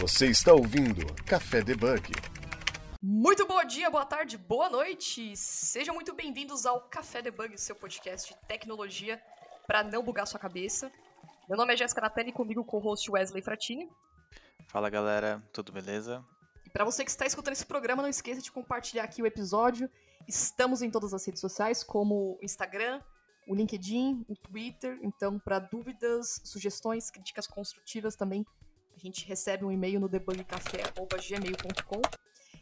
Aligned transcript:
Você 0.00 0.28
está 0.28 0.52
ouvindo 0.52 1.04
Café 1.24 1.60
Debug. 1.60 2.12
Muito 3.02 3.44
bom 3.48 3.64
dia, 3.64 3.90
boa 3.90 4.06
tarde, 4.06 4.38
boa 4.38 4.70
noite. 4.70 5.36
Sejam 5.36 5.92
muito 5.92 6.14
bem-vindos 6.14 6.64
ao 6.64 6.82
Café 6.82 7.20
Debug, 7.20 7.58
seu 7.58 7.74
podcast 7.74 8.32
de 8.32 8.38
tecnologia 8.46 9.20
para 9.66 9.82
não 9.82 10.04
bugar 10.04 10.24
sua 10.28 10.38
cabeça. 10.38 10.88
Meu 11.48 11.58
nome 11.58 11.74
é 11.74 11.76
Jéssica 11.76 12.00
Natani 12.00 12.30
e 12.30 12.32
comigo 12.32 12.64
com 12.64 12.76
o 12.76 12.80
host 12.80 13.10
Wesley 13.10 13.42
Fratini. 13.42 13.90
Fala 14.68 14.88
galera, 14.88 15.42
tudo 15.52 15.72
beleza? 15.72 16.24
E 16.64 16.70
para 16.70 16.84
você 16.84 17.04
que 17.04 17.10
está 17.10 17.26
escutando 17.26 17.54
esse 17.54 17.66
programa, 17.66 18.00
não 18.00 18.08
esqueça 18.08 18.40
de 18.40 18.52
compartilhar 18.52 19.02
aqui 19.02 19.20
o 19.20 19.26
episódio. 19.26 19.90
Estamos 20.28 20.80
em 20.80 20.92
todas 20.92 21.12
as 21.12 21.26
redes 21.26 21.40
sociais, 21.40 21.82
como 21.82 22.38
o 22.40 22.44
Instagram, 22.44 23.02
o 23.48 23.54
LinkedIn, 23.54 24.24
o 24.28 24.36
Twitter. 24.36 24.96
Então, 25.02 25.40
para 25.40 25.58
dúvidas, 25.58 26.40
sugestões, 26.44 27.10
críticas 27.10 27.48
construtivas 27.48 28.14
também, 28.14 28.46
a 28.98 29.00
gente 29.00 29.24
recebe 29.26 29.64
um 29.64 29.70
e-mail 29.70 30.00
no 30.00 30.08
debugcafé.gmail.com. 30.08 32.02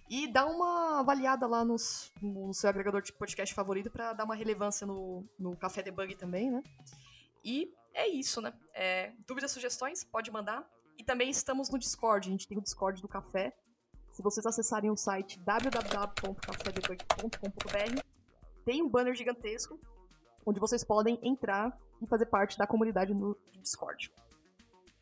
E 0.09 0.31
dá 0.31 0.47
uma 0.47 1.01
avaliada 1.01 1.49
lá 1.49 1.65
nos, 1.65 2.13
no 2.23 2.55
seu 2.55 2.71
agregador 2.71 3.03
de 3.03 3.13
podcast 3.13 3.53
favorito 3.53 3.91
para 3.91 4.13
dar 4.13 4.23
uma 4.25 4.37
relevância 4.37 4.87
no, 4.87 5.25
no 5.37 5.57
Café 5.57 5.83
Debug 5.83 6.15
também, 6.15 6.49
né? 6.51 6.63
E 7.43 7.73
é 7.93 8.07
isso, 8.07 8.41
né? 8.41 8.53
É, 8.73 9.13
dúvidas, 9.27 9.51
sugestões, 9.51 10.05
pode 10.05 10.31
mandar. 10.31 10.65
E 10.97 11.03
também 11.03 11.29
estamos 11.31 11.69
no 11.71 11.79
Discord, 11.79 12.29
a 12.29 12.31
gente 12.31 12.47
tem 12.47 12.57
o 12.57 12.63
Discord 12.63 13.03
do 13.03 13.09
Café. 13.09 13.53
Se 14.13 14.23
vocês 14.23 14.47
acessarem 14.47 14.91
o 14.91 14.97
site 14.97 15.41
www.cafedebug.com.br, 15.41 18.01
tem 18.65 18.81
um 18.83 18.89
banner 18.89 19.15
gigantesco 19.15 19.79
onde 20.45 20.61
vocês 20.61 20.85
podem 20.85 21.19
entrar 21.23 21.77
e 22.01 22.07
fazer 22.07 22.27
parte 22.27 22.57
da 22.57 22.67
comunidade 22.67 23.13
no 23.13 23.37
Discord. 23.61 24.13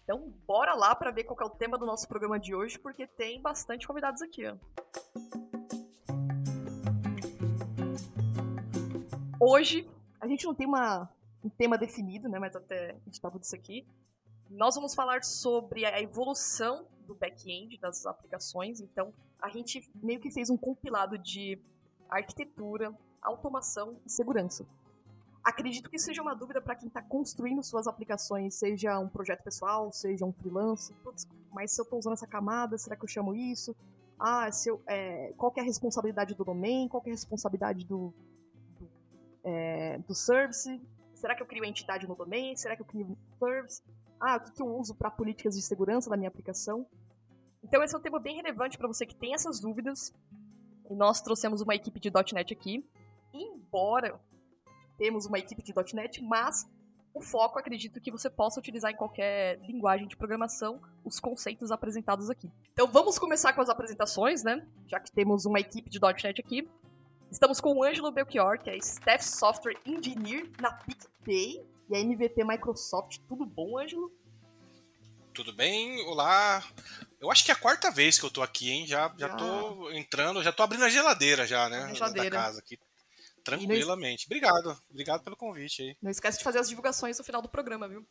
Então, 0.04 0.30
bora 0.46 0.74
lá 0.74 0.94
para 0.94 1.10
ver 1.10 1.24
qual 1.24 1.38
é 1.40 1.44
o 1.50 1.56
tema 1.56 1.78
do 1.78 1.86
nosso 1.86 2.06
programa 2.06 2.38
de 2.38 2.54
hoje, 2.54 2.78
porque 2.78 3.06
tem 3.06 3.40
bastante 3.40 3.86
convidados 3.86 4.20
aqui. 4.20 4.42
Ó. 4.46 4.54
Hoje, 9.40 9.88
a 10.20 10.28
gente 10.28 10.44
não 10.44 10.54
tem 10.54 10.66
uma, 10.66 11.08
um 11.42 11.48
tema 11.48 11.78
definido, 11.78 12.28
né, 12.28 12.38
mas 12.38 12.54
até 12.54 12.90
a 12.90 12.98
gente 13.06 13.14
estava 13.14 13.38
disso 13.38 13.56
aqui. 13.56 13.86
Nós 14.50 14.74
vamos 14.74 14.94
falar 14.94 15.24
sobre 15.24 15.86
a 15.86 15.98
evolução 15.98 16.86
do 17.06 17.14
back-end 17.14 17.78
das 17.78 18.04
aplicações. 18.04 18.80
Então, 18.80 19.10
a 19.40 19.48
gente 19.48 19.90
meio 19.94 20.20
que 20.20 20.30
fez 20.30 20.50
um 20.50 20.56
compilado 20.56 21.16
de 21.16 21.58
arquitetura, 22.10 22.94
automação 23.22 23.98
e 24.04 24.10
segurança. 24.10 24.66
Acredito 25.44 25.90
que 25.90 25.98
seja 25.98 26.22
uma 26.22 26.34
dúvida 26.34 26.60
para 26.60 26.74
quem 26.74 26.88
está 26.88 27.02
construindo 27.02 27.62
suas 27.62 27.86
aplicações, 27.86 28.54
seja 28.54 28.98
um 28.98 29.08
projeto 29.08 29.42
pessoal, 29.42 29.92
seja 29.92 30.24
um 30.24 30.32
freelance. 30.32 30.94
Putz, 31.04 31.28
mas 31.52 31.72
se 31.72 31.80
eu 31.80 31.82
estou 31.82 31.98
usando 31.98 32.14
essa 32.14 32.26
camada, 32.26 32.78
será 32.78 32.96
que 32.96 33.04
eu 33.04 33.08
chamo 33.08 33.34
isso? 33.34 33.76
Ah, 34.18 34.50
se 34.50 34.70
eu, 34.70 34.82
é, 34.86 35.34
qual 35.36 35.52
é 35.56 35.60
a 35.60 35.64
responsabilidade 35.64 36.34
do 36.34 36.44
domain? 36.44 36.88
Qual 36.88 37.02
é 37.04 37.10
a 37.10 37.12
responsabilidade 37.12 37.84
do, 37.84 38.14
do, 38.78 38.88
é, 39.44 39.98
do 39.98 40.14
service? 40.14 40.80
Será 41.12 41.34
que 41.34 41.42
eu 41.42 41.46
crio 41.46 41.64
entidade 41.64 42.08
no 42.08 42.14
domain? 42.14 42.56
Será 42.56 42.74
que 42.74 42.80
eu 42.80 42.86
crio 42.86 43.14
service? 43.38 43.82
Ah, 44.18 44.36
o 44.36 44.40
que, 44.40 44.52
que 44.52 44.62
eu 44.62 44.66
uso 44.66 44.94
para 44.94 45.10
políticas 45.10 45.54
de 45.56 45.62
segurança 45.62 46.08
da 46.08 46.16
minha 46.16 46.28
aplicação? 46.28 46.86
Então 47.62 47.82
esse 47.82 47.94
é 47.94 47.98
um 47.98 48.00
tema 48.00 48.18
bem 48.18 48.36
relevante 48.36 48.78
para 48.78 48.88
você 48.88 49.04
que 49.04 49.14
tem 49.14 49.34
essas 49.34 49.60
dúvidas. 49.60 50.10
E 50.88 50.94
nós 50.94 51.20
trouxemos 51.20 51.60
uma 51.60 51.74
equipe 51.74 52.00
de 52.00 52.10
.NET 52.32 52.54
aqui. 52.54 52.82
Embora 53.32 54.18
temos 54.96 55.26
uma 55.26 55.38
equipe 55.38 55.62
de 55.62 55.72
.NET, 55.94 56.22
mas 56.22 56.66
o 57.14 57.20
foco, 57.20 57.58
acredito 57.58 58.00
que 58.00 58.10
você 58.10 58.28
possa 58.28 58.58
utilizar 58.58 58.90
em 58.90 58.96
qualquer 58.96 59.60
linguagem 59.60 60.08
de 60.08 60.16
programação 60.16 60.80
os 61.04 61.20
conceitos 61.20 61.70
apresentados 61.70 62.28
aqui. 62.28 62.50
Então 62.72 62.88
vamos 62.88 63.18
começar 63.18 63.52
com 63.52 63.60
as 63.60 63.68
apresentações, 63.68 64.42
né? 64.42 64.66
Já 64.88 64.98
que 64.98 65.12
temos 65.12 65.46
uma 65.46 65.60
equipe 65.60 65.88
de 65.88 66.00
.NET 66.00 66.40
aqui. 66.40 66.68
Estamos 67.30 67.60
com 67.60 67.72
o 67.72 67.84
Ângelo 67.84 68.10
Belchior, 68.10 68.58
que 68.58 68.68
é 68.68 68.76
Staff 68.76 69.24
Software 69.24 69.76
Engineer 69.86 70.50
na 70.60 70.72
PicPay 70.72 71.64
e 71.88 71.96
a 71.96 72.00
MVP 72.00 72.44
Microsoft. 72.44 73.18
Tudo 73.28 73.46
bom, 73.46 73.78
Ângelo? 73.78 74.12
Tudo 75.32 75.52
bem? 75.52 76.00
Olá. 76.06 76.64
Eu 77.20 77.30
acho 77.30 77.44
que 77.44 77.50
é 77.50 77.54
a 77.54 77.58
quarta 77.58 77.90
vez 77.90 78.18
que 78.18 78.26
eu 78.26 78.30
tô 78.30 78.42
aqui, 78.42 78.70
hein? 78.70 78.86
Já, 78.86 79.12
já 79.16 79.26
ah. 79.26 79.36
tô 79.36 79.90
entrando, 79.92 80.42
já 80.42 80.52
tô 80.52 80.62
abrindo 80.62 80.84
a 80.84 80.88
geladeira 80.88 81.46
já, 81.46 81.68
né? 81.68 81.84
A 81.84 81.94
geladeira. 81.94 82.30
Da 82.30 82.36
casa 82.36 82.58
aqui. 82.58 82.78
Tranquilamente. 83.44 84.26
Obrigado. 84.26 84.76
Obrigado 84.90 85.22
pelo 85.22 85.36
convite 85.36 85.82
aí. 85.82 85.96
Não 86.00 86.10
esquece 86.10 86.38
de 86.38 86.44
fazer 86.44 86.58
as 86.58 86.68
divulgações 86.68 87.18
no 87.18 87.24
final 87.24 87.42
do 87.42 87.48
programa, 87.48 87.86
viu? 87.86 88.06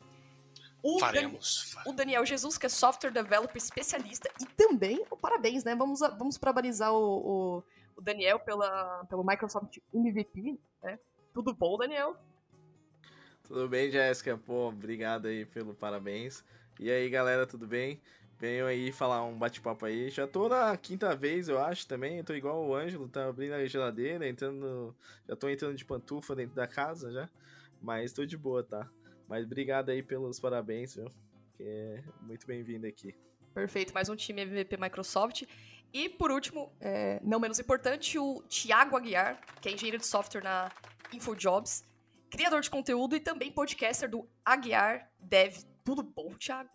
O 0.82 1.00
Faremos. 1.00 1.74
Dan... 1.74 1.90
O 1.90 1.92
Daniel 1.92 2.24
Jesus, 2.24 2.56
que 2.56 2.66
é 2.66 2.68
software 2.68 3.10
developer 3.10 3.56
especialista. 3.56 4.30
E 4.40 4.46
também, 4.46 5.04
parabéns, 5.20 5.64
né? 5.64 5.74
Vamos, 5.74 6.00
vamos 6.00 6.38
parabenizar 6.38 6.92
o, 6.92 6.98
o, 7.58 7.64
o, 7.96 8.00
Daniel 8.00 8.38
pela, 8.38 9.04
pelo 9.06 9.24
Microsoft 9.24 9.78
MVP, 9.92 10.58
né? 10.82 10.98
Tudo 11.32 11.52
bom, 11.52 11.76
Daniel? 11.76 12.16
Tudo 13.42 13.68
bem, 13.68 13.90
Jéssica? 13.90 14.38
Pô, 14.38 14.68
obrigado 14.68 15.26
aí 15.26 15.44
pelo 15.44 15.74
parabéns. 15.74 16.44
E 16.78 16.90
aí, 16.90 17.08
galera, 17.08 17.46
tudo 17.46 17.66
bem? 17.66 18.00
Venho 18.38 18.66
aí 18.66 18.90
falar 18.90 19.24
um 19.24 19.38
bate-papo 19.38 19.86
aí. 19.86 20.10
Já 20.10 20.26
tô 20.26 20.48
na 20.48 20.76
quinta 20.76 21.14
vez, 21.14 21.48
eu 21.48 21.58
acho, 21.58 21.86
também. 21.86 22.18
Eu 22.18 22.24
tô 22.24 22.34
igual 22.34 22.64
o 22.64 22.74
Ângelo, 22.74 23.08
tá 23.08 23.26
abrindo 23.26 23.54
a 23.54 23.64
geladeira, 23.66 24.28
entrando. 24.28 24.94
Já 25.28 25.36
tô 25.36 25.48
entrando 25.48 25.76
de 25.76 25.84
pantufa 25.84 26.34
dentro 26.34 26.54
da 26.54 26.66
casa 26.66 27.12
já. 27.12 27.28
Mas 27.80 28.12
tô 28.12 28.24
de 28.24 28.36
boa, 28.36 28.62
tá? 28.62 28.88
Mas 29.28 29.44
obrigado 29.44 29.90
aí 29.90 30.02
pelos 30.02 30.40
parabéns, 30.40 30.96
viu? 30.96 31.10
Que 31.56 31.62
é 31.62 32.04
muito 32.20 32.46
bem-vindo 32.46 32.86
aqui. 32.86 33.14
Perfeito, 33.54 33.94
mais 33.94 34.08
um 34.08 34.16
time 34.16 34.42
MVP 34.42 34.76
Microsoft. 34.76 35.44
E 35.92 36.08
por 36.08 36.32
último, 36.32 36.72
é, 36.80 37.20
não 37.22 37.38
menos 37.38 37.60
importante, 37.60 38.18
o 38.18 38.42
Thiago 38.48 38.96
Aguiar, 38.96 39.40
que 39.60 39.68
é 39.68 39.72
engenheiro 39.72 39.98
de 39.98 40.06
software 40.06 40.42
na 40.42 40.72
InfoJobs, 41.12 41.84
criador 42.28 42.60
de 42.60 42.68
conteúdo 42.68 43.14
e 43.14 43.20
também 43.20 43.52
podcaster 43.52 44.10
do 44.10 44.28
Aguiar 44.44 45.08
Dev. 45.20 45.54
Tudo 45.84 46.02
bom, 46.02 46.34
Thiago? 46.34 46.68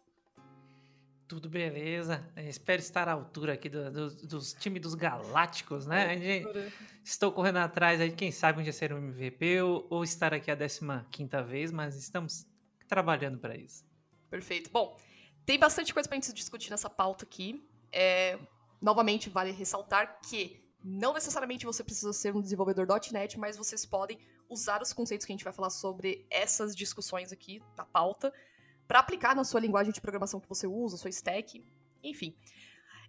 Tudo 1.29 1.47
beleza. 1.47 2.27
É, 2.35 2.49
espero 2.49 2.81
estar 2.81 3.07
à 3.07 3.11
altura 3.11 3.53
aqui 3.53 3.69
do, 3.69 3.91
do, 3.91 4.09
dos 4.25 4.51
times 4.51 4.81
dos 4.81 4.95
Galácticos, 4.95 5.85
né? 5.85 6.17
Gente, 6.17 6.73
estou 7.03 7.31
correndo 7.31 7.57
atrás 7.57 8.01
aí, 8.01 8.11
quem 8.11 8.31
sabe 8.31 8.59
um 8.59 8.63
dia 8.63 8.73
ser 8.73 8.91
um 8.91 8.97
MVP 8.97 9.61
ou, 9.61 9.85
ou 9.91 10.03
estar 10.03 10.33
aqui 10.33 10.49
a 10.49 10.57
15 10.57 11.43
vez, 11.47 11.71
mas 11.71 11.95
estamos 11.95 12.47
trabalhando 12.87 13.37
para 13.37 13.55
isso. 13.55 13.85
Perfeito. 14.27 14.71
Bom, 14.71 14.97
tem 15.45 15.59
bastante 15.59 15.93
coisa 15.93 16.09
para 16.09 16.17
a 16.17 16.19
gente 16.19 16.33
discutir 16.33 16.71
nessa 16.71 16.89
pauta 16.89 17.25
aqui. 17.25 17.63
É, 17.91 18.39
novamente, 18.81 19.29
vale 19.29 19.51
ressaltar 19.51 20.19
que 20.27 20.59
não 20.83 21.13
necessariamente 21.13 21.63
você 21.63 21.83
precisa 21.83 22.11
ser 22.11 22.35
um 22.35 22.41
desenvolvedor 22.41 22.87
.NET, 23.11 23.37
mas 23.37 23.55
vocês 23.55 23.85
podem 23.85 24.17
usar 24.49 24.81
os 24.81 24.91
conceitos 24.93 25.27
que 25.27 25.31
a 25.31 25.35
gente 25.35 25.43
vai 25.43 25.53
falar 25.53 25.69
sobre 25.69 26.25
essas 26.31 26.75
discussões 26.75 27.31
aqui 27.31 27.61
da 27.75 27.85
pauta 27.85 28.33
para 28.89 28.99
aplicar 28.99 29.35
na 29.35 29.43
sua 29.43 29.59
linguagem 29.59 29.93
de 29.93 30.01
programação 30.01 30.39
que 30.39 30.49
você 30.49 30.65
usa, 30.65 30.97
sua 30.97 31.11
stack, 31.11 31.63
enfim. 32.03 32.35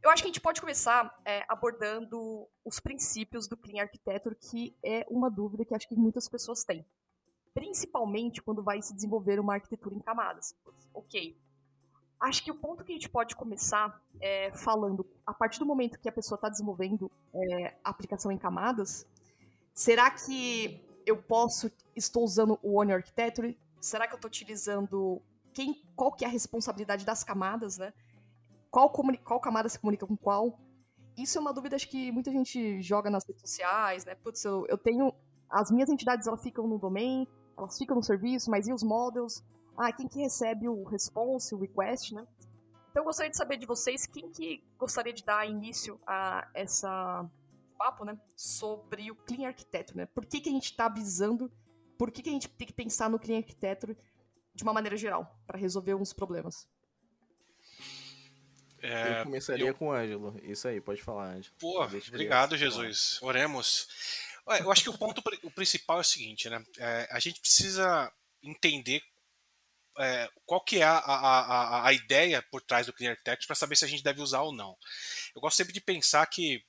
Eu 0.02 0.10
acho 0.10 0.22
que 0.22 0.28
a 0.28 0.32
gente 0.32 0.40
pode 0.40 0.60
começar 0.60 1.18
é, 1.24 1.42
abordando 1.48 2.46
os 2.62 2.78
princípios 2.78 3.48
do 3.48 3.56
Clean 3.56 3.82
Architecture, 3.82 4.36
que 4.36 4.76
é 4.82 5.06
uma 5.08 5.30
dúvida 5.30 5.64
que 5.64 5.74
acho 5.74 5.88
que 5.88 5.96
muitas 5.96 6.28
pessoas 6.28 6.64
têm. 6.64 6.84
Principalmente 7.54 8.42
quando 8.42 8.62
vai 8.62 8.82
se 8.82 8.94
desenvolver 8.94 9.40
uma 9.40 9.54
arquitetura 9.54 9.94
em 9.94 10.00
camadas. 10.00 10.54
Ok. 10.92 11.34
Acho 12.20 12.44
que 12.44 12.50
o 12.50 12.54
ponto 12.54 12.84
que 12.84 12.92
a 12.92 12.94
gente 12.94 13.08
pode 13.08 13.34
começar 13.34 14.02
é 14.20 14.52
falando, 14.52 15.06
a 15.26 15.32
partir 15.32 15.60
do 15.60 15.64
momento 15.64 15.98
que 15.98 16.10
a 16.10 16.12
pessoa 16.12 16.36
está 16.36 16.50
desenvolvendo 16.50 17.10
é, 17.32 17.74
a 17.82 17.88
aplicação 17.88 18.30
em 18.30 18.36
camadas, 18.36 19.06
será 19.72 20.10
que 20.10 20.78
eu 21.06 21.16
posso, 21.22 21.72
estou 21.96 22.22
usando 22.22 22.58
o 22.62 22.78
One 22.78 22.92
Architecture? 22.92 23.58
Será 23.80 24.06
que 24.06 24.12
eu 24.12 24.16
estou 24.16 24.28
utilizando 24.28 25.22
quem, 25.52 25.82
qual 25.96 26.12
que 26.12 26.24
é 26.24 26.28
a 26.28 26.30
responsabilidade 26.30 27.04
das 27.04 27.24
camadas, 27.24 27.78
né? 27.78 27.92
Qual, 28.70 28.90
qual 28.90 29.40
camada 29.40 29.68
se 29.68 29.78
comunica 29.78 30.06
com 30.06 30.16
qual? 30.16 30.58
Isso 31.16 31.38
é 31.38 31.40
uma 31.40 31.52
dúvida 31.52 31.76
acho 31.76 31.88
que 31.88 32.12
muita 32.12 32.30
gente 32.30 32.80
joga 32.80 33.10
nas 33.10 33.24
redes 33.26 33.40
sociais, 33.42 34.04
né? 34.04 34.14
Putz, 34.14 34.44
eu, 34.44 34.66
eu 34.68 34.78
tenho. 34.78 35.12
As 35.48 35.70
minhas 35.70 35.88
entidades 35.88 36.26
elas 36.26 36.42
ficam 36.42 36.66
no 36.66 36.78
domain, 36.78 37.26
elas 37.58 37.76
ficam 37.76 37.96
no 37.96 38.02
serviço, 38.02 38.50
mas 38.50 38.68
e 38.68 38.72
os 38.72 38.82
models? 38.82 39.44
Ah, 39.76 39.92
quem 39.92 40.06
que 40.06 40.20
recebe 40.20 40.68
o 40.68 40.84
response, 40.84 41.54
o 41.54 41.58
request, 41.58 42.14
né? 42.14 42.26
Então 42.90 43.02
eu 43.02 43.04
gostaria 43.04 43.30
de 43.30 43.36
saber 43.36 43.56
de 43.56 43.66
vocês 43.66 44.06
quem 44.06 44.30
que 44.30 44.62
gostaria 44.78 45.12
de 45.12 45.24
dar 45.24 45.46
início 45.46 46.00
a 46.06 46.48
essa 46.54 47.28
papo, 47.80 48.04
né? 48.04 48.18
Sobre 48.36 49.10
o 49.10 49.14
Clean 49.14 49.48
Architecture, 49.48 49.96
né? 49.96 50.06
Por 50.06 50.26
que, 50.26 50.40
que 50.40 50.50
a 50.50 50.52
gente 50.52 50.66
está 50.66 50.86
avisando? 50.86 51.50
Por 51.98 52.10
que, 52.10 52.22
que 52.22 52.28
a 52.28 52.32
gente 52.32 52.48
tem 52.48 52.66
que 52.66 52.74
pensar 52.74 53.08
no 53.08 53.18
Clean 53.18 53.38
Architecture 53.38 53.96
de 54.54 54.62
uma 54.62 54.72
maneira 54.72 54.96
geral, 54.96 55.38
para 55.46 55.58
resolver 55.58 55.94
uns 55.94 56.12
problemas. 56.12 56.68
É, 58.82 59.20
eu 59.20 59.24
começaria 59.24 59.66
eu... 59.66 59.74
com 59.74 59.88
o 59.88 59.92
Ângelo. 59.92 60.40
Isso 60.42 60.66
aí, 60.66 60.80
pode 60.80 61.02
falar, 61.02 61.34
Ângelo. 61.34 61.54
Pô, 61.58 61.82
obrigado, 61.82 62.56
Jesus. 62.56 63.18
Oremos. 63.20 63.88
Eu 64.58 64.72
acho 64.72 64.82
que 64.82 64.90
o 64.90 64.98
ponto 64.98 65.22
o 65.42 65.50
principal 65.50 65.98
é 65.98 66.00
o 66.00 66.04
seguinte, 66.04 66.48
né? 66.48 66.64
É, 66.78 67.08
a 67.10 67.20
gente 67.20 67.40
precisa 67.40 68.10
entender 68.42 69.02
é, 69.98 70.28
qual 70.46 70.60
que 70.62 70.78
é 70.78 70.82
a, 70.82 70.96
a, 70.96 71.40
a, 71.40 71.88
a, 71.88 71.92
ideia 71.92 72.42
por 72.50 72.62
trás 72.62 72.86
do 72.86 72.92
Clean 72.92 73.10
Architecture 73.10 73.46
para 73.46 73.56
saber 73.56 73.76
se 73.76 73.84
a 73.84 73.88
gente 73.88 74.02
deve 74.02 74.22
usar 74.22 74.40
ou 74.40 74.52
não. 74.52 74.76
Eu 75.34 75.40
gosto 75.40 75.56
sempre 75.56 75.72
de 75.72 75.80
pensar 75.80 76.26
que 76.26 76.64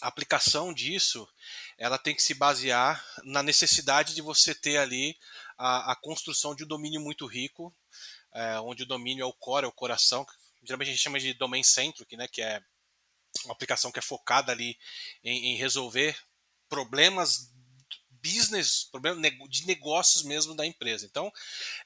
a 0.00 0.08
aplicação 0.08 0.72
disso 0.72 1.28
ela 1.76 1.98
tem 1.98 2.14
que 2.14 2.22
se 2.22 2.34
basear 2.34 3.04
na 3.24 3.42
necessidade 3.42 4.14
de 4.14 4.22
você 4.22 4.54
ter 4.54 4.76
ali 4.76 5.16
a, 5.58 5.92
a 5.92 5.96
construção 5.96 6.54
de 6.54 6.64
um 6.64 6.66
domínio 6.68 7.00
muito 7.00 7.26
rico, 7.26 7.74
é, 8.32 8.60
onde 8.60 8.84
o 8.84 8.86
domínio 8.86 9.22
é 9.22 9.26
o 9.26 9.32
core, 9.32 9.64
é 9.64 9.68
o 9.68 9.72
coração. 9.72 10.24
Geralmente 10.62 10.88
a 10.88 10.92
gente 10.92 11.02
chama 11.02 11.18
de 11.18 11.34
domain 11.34 11.62
centric, 11.62 12.16
né, 12.16 12.28
que 12.28 12.40
é 12.40 12.62
uma 13.44 13.52
aplicação 13.52 13.90
que 13.90 13.98
é 13.98 14.02
focada 14.02 14.52
ali 14.52 14.78
em, 15.22 15.52
em 15.52 15.56
resolver 15.56 16.16
problemas 16.68 17.52
business, 18.22 18.84
problema 18.84 19.20
de 19.48 19.66
negócios 19.66 20.22
mesmo 20.22 20.54
da 20.54 20.66
empresa. 20.66 21.06
Então, 21.06 21.32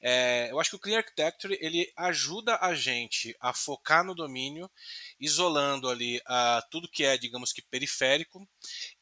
é, 0.01 0.49
eu 0.51 0.61
acho 0.61 0.71
que 0.71 0.77
o 0.77 0.79
Clean 0.79 0.99
Architecture 0.99 1.57
ele 1.61 1.93
ajuda 1.97 2.59
a 2.61 2.75
gente 2.75 3.37
a 3.41 3.53
focar 3.53 4.05
no 4.05 4.15
domínio, 4.15 4.71
isolando 5.19 5.89
ali 5.89 6.19
uh, 6.19 6.63
tudo 6.71 6.89
que 6.89 7.05
é, 7.05 7.17
digamos 7.17 7.53
que 7.53 7.63
periférico, 7.63 8.47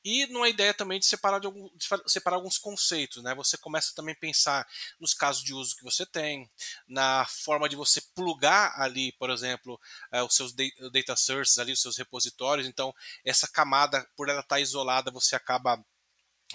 e 0.05 0.27
numa 0.27 0.49
ideia 0.49 0.73
também 0.73 0.99
de 0.99 1.07
separar, 1.07 1.39
de, 1.41 1.47
algum, 1.47 1.69
de 1.77 1.87
separar 2.07 2.37
alguns 2.37 2.59
conceitos. 2.59 3.23
Né? 3.23 3.35
Você 3.35 3.59
começa 3.59 3.95
também 3.95 4.15
a 4.15 4.19
pensar 4.19 4.67
nos 4.99 5.15
casos 5.15 5.43
de 5.43 5.53
uso 5.53 5.77
que 5.77 5.85
você 5.85 6.07
tem, 6.07 6.51
na 6.89 7.27
forma 7.27 7.69
de 7.69 7.77
você 7.77 8.01
plugar 8.15 8.73
ali, 8.81 9.13
por 9.13 9.31
exemplo, 9.31 9.79
uh, 10.13 10.25
os 10.25 10.35
seus 10.35 10.53
data 10.53 11.17
sources, 11.17 11.59
ali, 11.59 11.73
os 11.73 11.83
seus 11.83 11.97
repositórios. 11.97 12.67
Então, 12.67 12.95
essa 13.25 13.47
camada, 13.47 14.09
por 14.17 14.29
ela 14.29 14.41
estar 14.41 14.61
isolada, 14.61 15.11
você 15.11 15.37
acaba 15.37 15.83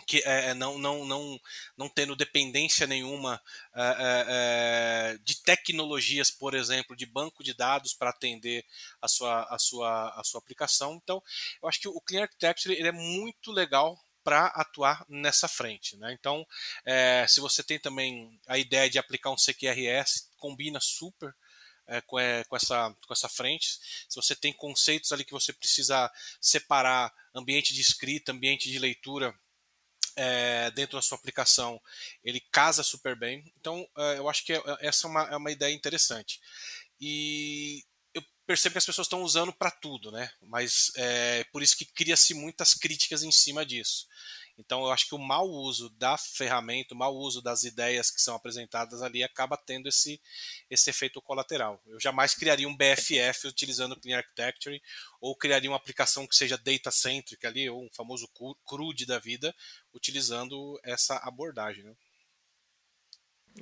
que 0.06 0.22
é, 0.26 0.54
não, 0.54 0.78
não, 0.78 1.06
não, 1.06 1.40
não 1.78 1.90
tendo 1.90 2.16
dependência 2.16 2.86
nenhuma 2.86 3.42
é, 3.74 4.26
é, 4.28 5.18
de 5.24 5.42
tecnologias, 5.42 6.30
por 6.30 6.54
exemplo, 6.54 6.96
de 6.96 7.06
banco 7.06 7.44
de 7.44 7.54
dados 7.54 7.94
para 7.94 8.10
atender 8.10 8.66
a 9.02 9.08
sua, 9.08 9.44
a, 9.44 9.58
sua, 9.58 10.10
a 10.20 10.24
sua 10.24 10.40
aplicação. 10.40 11.00
Então, 11.02 11.22
eu 11.62 11.70
acho 11.70 11.80
que 11.80 11.88
o 11.88 12.02
Clean 12.02 12.24
Architecture 12.24 12.76
ele 12.76 12.90
é 12.90 12.92
muito 12.92 13.52
legal 13.52 13.98
para 14.24 14.48
atuar 14.48 15.06
nessa 15.08 15.48
frente. 15.48 15.96
Né? 15.98 16.16
Então, 16.20 16.46
se 17.28 17.40
você 17.40 17.64
tem 17.64 17.80
também 17.80 18.40
a 18.48 18.58
ideia 18.58 18.90
de 18.90 18.98
aplicar 18.98 19.30
um 19.30 19.36
CQRS, 19.36 20.30
combina 20.38 20.80
super 20.80 21.34
é, 21.88 22.02
com, 22.02 22.20
é, 22.20 22.44
com, 22.46 22.56
essa, 22.56 22.96
com 23.06 23.14
essa 23.14 23.30
frente. 23.30 23.80
Se 24.10 24.16
você 24.16 24.36
tem 24.36 24.52
conceitos 24.54 25.12
ali 25.12 25.24
que 25.24 25.32
você 25.32 25.54
precisa 25.54 26.12
separar 26.42 27.14
ambiente 27.34 27.74
de 27.74 27.82
escrita, 27.82 28.32
ambiente 28.32 28.70
de 28.70 28.80
leitura, 28.80 29.34
é, 30.16 30.72
dentro 30.72 30.98
da 30.98 31.02
sua 31.02 31.18
aplicação, 31.18 31.82
ele 32.24 32.40
casa 32.52 32.84
super 32.84 33.18
bem. 33.18 33.52
Então, 33.60 33.88
é, 33.98 34.18
eu 34.18 34.30
acho 34.30 34.46
que 34.46 34.54
é, 34.54 34.62
essa 34.80 35.08
é 35.08 35.10
uma, 35.10 35.24
é 35.24 35.36
uma 35.36 35.52
ideia 35.52 35.74
interessante. 35.74 36.40
E 37.00 37.84
eu 38.14 38.24
percebo 38.48 38.74
que 38.74 38.78
as 38.78 38.86
pessoas 38.86 39.06
estão 39.06 39.24
usando 39.24 39.52
para 39.54 39.72
tudo, 39.72 40.12
né? 40.12 40.30
Mas 40.42 40.92
é 40.96 41.44
por 41.52 41.62
isso 41.62 41.78
que 41.78 41.86
cria-se 41.86 42.34
muitas 42.34 42.74
críticas 42.74 43.24
em 43.24 43.32
cima 43.32 43.66
disso. 43.66 44.08
Então 44.58 44.84
eu 44.84 44.92
acho 44.92 45.08
que 45.08 45.16
o 45.16 45.20
mau 45.20 45.50
uso 45.50 45.90
da 45.92 46.18
ferramenta, 46.18 46.94
o 46.94 46.98
mau 46.98 47.14
uso 47.14 47.42
das 47.42 47.64
ideias 47.64 48.10
que 48.10 48.22
são 48.22 48.36
apresentadas 48.36 49.02
ali 49.02 49.24
acaba 49.24 49.58
tendo 49.58 49.90
esse, 49.90 50.22
esse 50.70 50.90
efeito 50.90 51.22
colateral. 51.22 51.82
Eu 51.86 52.00
jamais 52.00 52.34
criaria 52.34 52.68
um 52.68 52.76
BFF 52.76 53.48
utilizando 53.48 54.00
Clean 54.00 54.18
Architecture 54.18 54.82
ou 55.20 55.36
criaria 55.36 55.70
uma 55.70 55.78
aplicação 55.78 56.26
que 56.26 56.36
seja 56.36 56.58
data-centric 56.58 57.46
ali, 57.46 57.70
ou 57.70 57.84
um 57.84 57.90
famoso 57.94 58.30
CRUD 58.66 59.06
da 59.06 59.20
vida, 59.20 59.54
utilizando 59.94 60.80
essa 60.84 61.18
abordagem. 61.18 61.84
Né? 61.84 61.96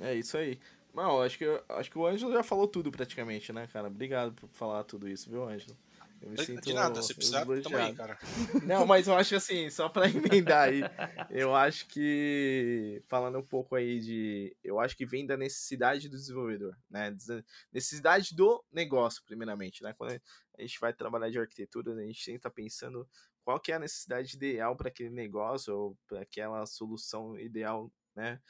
É 0.00 0.14
isso 0.14 0.36
aí. 0.36 0.58
Não, 0.94 1.20
acho 1.22 1.36
que, 1.38 1.44
acho 1.70 1.90
que 1.90 1.98
o 1.98 2.06
Ângelo 2.06 2.32
já 2.32 2.42
falou 2.42 2.68
tudo 2.68 2.92
praticamente, 2.92 3.52
né, 3.52 3.66
cara? 3.66 3.88
Obrigado 3.88 4.32
por 4.34 4.48
falar 4.50 4.84
tudo 4.84 5.08
isso, 5.08 5.28
viu, 5.28 5.42
Ângelo? 5.48 5.76
Eu 6.24 6.30
me 6.30 6.42
sinto 6.42 6.62
de 6.62 6.72
nada, 6.72 7.02
se 7.02 7.14
precisar, 7.14 7.44
tamo 7.44 7.76
aí, 7.76 7.94
cara. 7.94 8.18
Não, 8.66 8.86
mas 8.86 9.06
eu 9.06 9.14
acho 9.14 9.36
assim, 9.36 9.68
só 9.68 9.90
para 9.90 10.08
emendar 10.08 10.70
aí, 10.70 10.80
eu 11.28 11.54
acho 11.54 11.86
que, 11.86 13.02
falando 13.06 13.38
um 13.38 13.46
pouco 13.46 13.74
aí 13.74 14.00
de, 14.00 14.56
eu 14.64 14.80
acho 14.80 14.96
que 14.96 15.04
vem 15.04 15.26
da 15.26 15.36
necessidade 15.36 16.08
do 16.08 16.16
desenvolvedor, 16.16 16.74
né, 16.88 17.14
necessidade 17.70 18.34
do 18.34 18.64
negócio, 18.72 19.22
primeiramente, 19.26 19.82
né, 19.82 19.92
quando 19.92 20.12
a 20.58 20.62
gente 20.62 20.80
vai 20.80 20.94
trabalhar 20.94 21.28
de 21.28 21.38
arquitetura, 21.38 21.92
a 21.92 22.06
gente 22.06 22.24
tem 22.24 22.34
que 22.34 22.38
estar 22.38 22.50
tá 22.50 22.54
pensando 22.54 23.06
qual 23.44 23.60
que 23.60 23.70
é 23.70 23.74
a 23.74 23.80
necessidade 23.80 24.34
ideal 24.34 24.74
para 24.74 24.88
aquele 24.88 25.10
negócio, 25.10 25.76
ou 25.76 25.98
para 26.08 26.22
aquela 26.22 26.64
solução 26.64 27.38
ideal, 27.38 27.92
né, 28.16 28.40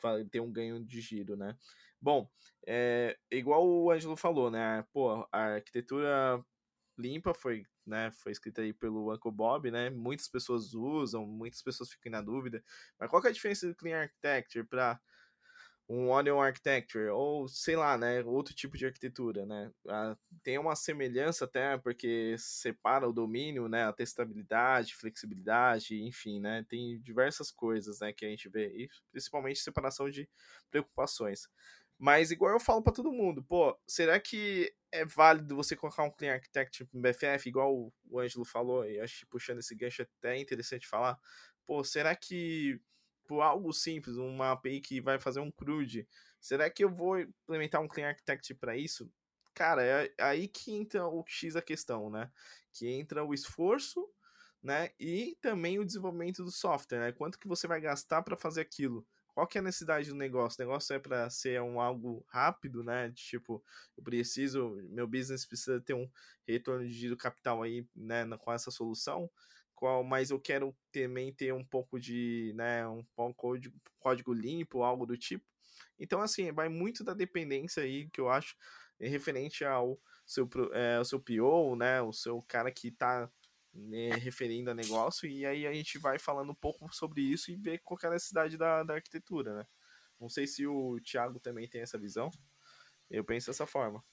para 0.00 0.24
ter 0.24 0.40
um 0.40 0.50
ganho 0.50 0.84
de 0.84 1.00
giro, 1.00 1.36
né. 1.36 1.56
Bom, 2.02 2.28
é, 2.66 3.16
igual 3.30 3.64
o 3.64 3.90
Ângelo 3.90 4.16
falou, 4.16 4.50
né, 4.50 4.84
pô, 4.92 5.28
a 5.30 5.54
arquitetura 5.54 6.44
limpa, 7.00 7.34
foi, 7.34 7.64
né, 7.86 8.10
foi 8.12 8.32
escrita 8.32 8.62
aí 8.62 8.72
pelo 8.72 9.12
Uncle 9.12 9.32
Bob, 9.32 9.70
né? 9.70 9.90
Muitas 9.90 10.28
pessoas 10.28 10.74
usam, 10.74 11.26
muitas 11.26 11.62
pessoas 11.62 11.90
ficam 11.90 12.12
na 12.12 12.22
dúvida. 12.22 12.62
Mas 12.98 13.10
qual 13.10 13.22
que 13.22 13.28
é 13.28 13.30
a 13.30 13.34
diferença 13.34 13.66
do 13.68 13.74
Clean 13.74 13.98
Architecture 14.00 14.64
para 14.66 15.00
um 15.88 16.08
Onion 16.10 16.40
Architecture 16.40 17.08
ou 17.08 17.48
sei 17.48 17.74
lá, 17.76 17.98
né, 17.98 18.22
outro 18.22 18.54
tipo 18.54 18.76
de 18.78 18.86
arquitetura, 18.86 19.44
né? 19.44 19.72
Ah, 19.88 20.16
tem 20.42 20.56
uma 20.58 20.76
semelhança 20.76 21.44
até 21.46 21.76
porque 21.78 22.36
separa 22.38 23.08
o 23.08 23.12
domínio, 23.12 23.68
né, 23.68 23.84
a 23.84 23.92
testabilidade, 23.92 24.94
flexibilidade, 24.94 26.00
enfim, 26.02 26.40
né? 26.40 26.64
Tem 26.68 27.00
diversas 27.00 27.50
coisas, 27.50 27.98
né, 28.00 28.12
que 28.12 28.24
a 28.24 28.28
gente 28.28 28.48
vê 28.48 28.68
e 28.84 28.88
principalmente 29.10 29.58
separação 29.60 30.08
de 30.08 30.28
preocupações. 30.70 31.48
Mas 32.02 32.30
igual 32.30 32.52
eu 32.52 32.58
falo 32.58 32.82
para 32.82 32.94
todo 32.94 33.12
mundo, 33.12 33.44
pô, 33.44 33.78
será 33.86 34.18
que 34.18 34.74
é 34.90 35.04
válido 35.04 35.54
você 35.54 35.76
colocar 35.76 36.02
um 36.02 36.10
Clean 36.10 36.32
Architect 36.32 36.88
no 36.94 37.00
BFF, 37.02 37.46
igual 37.46 37.92
o 38.08 38.18
Ângelo 38.18 38.42
falou, 38.46 38.86
e 38.88 38.98
acho 38.98 39.18
que 39.20 39.26
puxando 39.26 39.58
esse 39.58 39.74
gancho 39.74 40.00
é 40.00 40.06
até 40.18 40.38
interessante 40.38 40.88
falar. 40.88 41.18
Pô, 41.66 41.84
será 41.84 42.16
que 42.16 42.80
por 43.26 43.42
algo 43.42 43.70
simples, 43.70 44.16
uma 44.16 44.52
API 44.52 44.80
que 44.80 44.98
vai 44.98 45.18
fazer 45.18 45.40
um 45.40 45.50
CRUD, 45.50 46.08
será 46.40 46.70
que 46.70 46.82
eu 46.82 46.88
vou 46.88 47.20
implementar 47.20 47.82
um 47.82 47.86
Clean 47.86 48.08
Architect 48.08 48.54
para 48.54 48.74
isso? 48.78 49.12
Cara, 49.52 49.84
é 49.84 50.10
aí 50.18 50.48
que 50.48 50.72
entra 50.72 51.06
o 51.06 51.22
X 51.26 51.54
a 51.54 51.60
questão, 51.60 52.08
né? 52.08 52.32
Que 52.72 52.88
entra 52.88 53.22
o 53.22 53.34
esforço, 53.34 54.08
né? 54.62 54.88
E 54.98 55.36
também 55.42 55.78
o 55.78 55.84
desenvolvimento 55.84 56.42
do 56.42 56.50
software, 56.50 56.98
né? 56.98 57.12
Quanto 57.12 57.38
que 57.38 57.46
você 57.46 57.66
vai 57.66 57.78
gastar 57.78 58.22
para 58.22 58.38
fazer 58.38 58.62
aquilo? 58.62 59.06
Qual 59.34 59.46
que 59.46 59.58
é 59.58 59.60
a 59.60 59.64
necessidade 59.64 60.08
do 60.08 60.14
negócio? 60.14 60.62
O 60.62 60.66
negócio 60.66 60.94
é 60.94 60.98
para 60.98 61.28
ser 61.30 61.60
um 61.62 61.80
algo 61.80 62.24
rápido, 62.28 62.82
né? 62.82 63.10
Tipo, 63.14 63.62
eu 63.96 64.02
preciso, 64.02 64.76
meu 64.90 65.06
business 65.06 65.46
precisa 65.46 65.80
ter 65.80 65.94
um 65.94 66.08
retorno 66.46 66.86
de 66.88 67.16
capital 67.16 67.62
aí, 67.62 67.86
né, 67.94 68.24
com 68.38 68.52
essa 68.52 68.70
solução. 68.70 69.30
Qual, 69.74 70.04
mas 70.04 70.30
eu 70.30 70.38
quero 70.38 70.76
também 70.92 71.32
ter 71.32 71.54
um 71.54 71.64
pouco 71.64 71.98
de, 71.98 72.52
né, 72.54 72.86
um 72.86 73.04
pouco 73.16 73.58
de 73.58 73.72
código 73.98 74.32
limpo, 74.32 74.82
algo 74.82 75.06
do 75.06 75.16
tipo. 75.16 75.44
Então, 75.98 76.20
assim, 76.20 76.52
vai 76.52 76.68
muito 76.68 77.02
da 77.02 77.14
dependência 77.14 77.82
aí 77.82 78.08
que 78.10 78.20
eu 78.20 78.28
acho 78.28 78.56
é 79.00 79.08
referente 79.08 79.64
ao 79.64 79.98
seu, 80.26 80.48
é, 80.72 80.96
ao 80.96 81.04
seu 81.04 81.18
PO, 81.18 81.74
né, 81.76 82.02
o 82.02 82.12
seu 82.12 82.42
cara 82.42 82.70
que 82.70 82.88
está 82.88 83.30
né, 83.72 84.10
referindo 84.10 84.70
a 84.70 84.74
negócio, 84.74 85.28
e 85.28 85.46
aí 85.46 85.66
a 85.66 85.72
gente 85.72 85.98
vai 85.98 86.18
falando 86.18 86.50
um 86.50 86.54
pouco 86.54 86.92
sobre 86.94 87.22
isso 87.22 87.50
e 87.50 87.56
ver 87.56 87.78
qual 87.84 87.98
é 88.02 88.06
a 88.06 88.10
necessidade 88.10 88.56
da, 88.56 88.82
da 88.82 88.94
arquitetura, 88.94 89.54
né? 89.56 89.66
Não 90.20 90.28
sei 90.28 90.46
se 90.46 90.66
o 90.66 91.00
Thiago 91.00 91.40
também 91.40 91.68
tem 91.68 91.80
essa 91.80 91.98
visão. 91.98 92.30
Eu 93.10 93.24
penso 93.24 93.46
dessa 93.48 93.66
forma. 93.66 94.04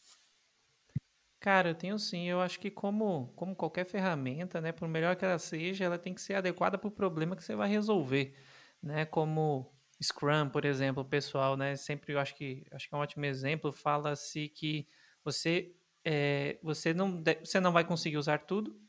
Cara, 1.39 1.69
eu 1.69 1.75
tenho 1.75 1.99
sim. 1.99 2.27
Eu 2.27 2.41
acho 2.41 2.59
que 2.59 2.71
como, 2.71 3.31
como 3.35 3.55
qualquer 3.55 3.85
ferramenta, 3.85 4.59
né, 4.59 4.71
por 4.71 4.87
melhor 4.87 5.15
que 5.15 5.25
ela 5.25 5.37
seja, 5.37 5.85
ela 5.85 5.97
tem 5.99 6.13
que 6.13 6.21
ser 6.21 6.35
adequada 6.35 6.77
para 6.77 6.87
o 6.87 6.91
problema 6.91 7.35
que 7.35 7.43
você 7.43 7.55
vai 7.55 7.69
resolver, 7.69 8.35
né? 8.81 9.05
Como 9.05 9.71
Scrum, 10.01 10.49
por 10.49 10.65
exemplo, 10.65 11.03
o 11.03 11.05
pessoal, 11.05 11.57
né, 11.57 11.75
sempre 11.75 12.13
eu 12.13 12.19
acho 12.19 12.35
que 12.35 12.65
acho 12.71 12.87
que 12.89 12.95
é 12.95 12.97
um 12.97 13.01
ótimo 13.01 13.25
exemplo, 13.25 13.71
fala-se 13.71 14.49
que 14.49 14.87
você 15.23 15.75
é, 16.03 16.59
você 16.63 16.93
não 16.93 17.23
você 17.43 17.59
não 17.59 17.71
vai 17.71 17.83
conseguir 17.85 18.17
usar 18.17 18.39
tudo, 18.39 18.79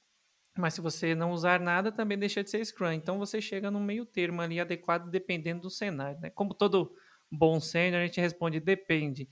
mas 0.58 0.74
se 0.74 0.80
você 0.80 1.14
não 1.14 1.30
usar 1.30 1.60
nada, 1.60 1.92
também 1.92 2.18
deixa 2.18 2.42
de 2.42 2.50
ser 2.50 2.64
Scrum. 2.64 2.92
Então 2.92 3.18
você 3.18 3.40
chega 3.40 3.70
no 3.70 3.80
meio 3.80 4.04
termo 4.04 4.42
ali 4.42 4.58
adequado 4.58 5.08
dependendo 5.08 5.62
do 5.62 5.70
cenário. 5.70 6.20
Né? 6.20 6.30
Como 6.30 6.52
todo 6.52 6.94
bom 7.30 7.60
sênior, 7.60 8.02
a 8.02 8.06
gente 8.06 8.20
responde 8.20 8.58
depende. 8.58 9.28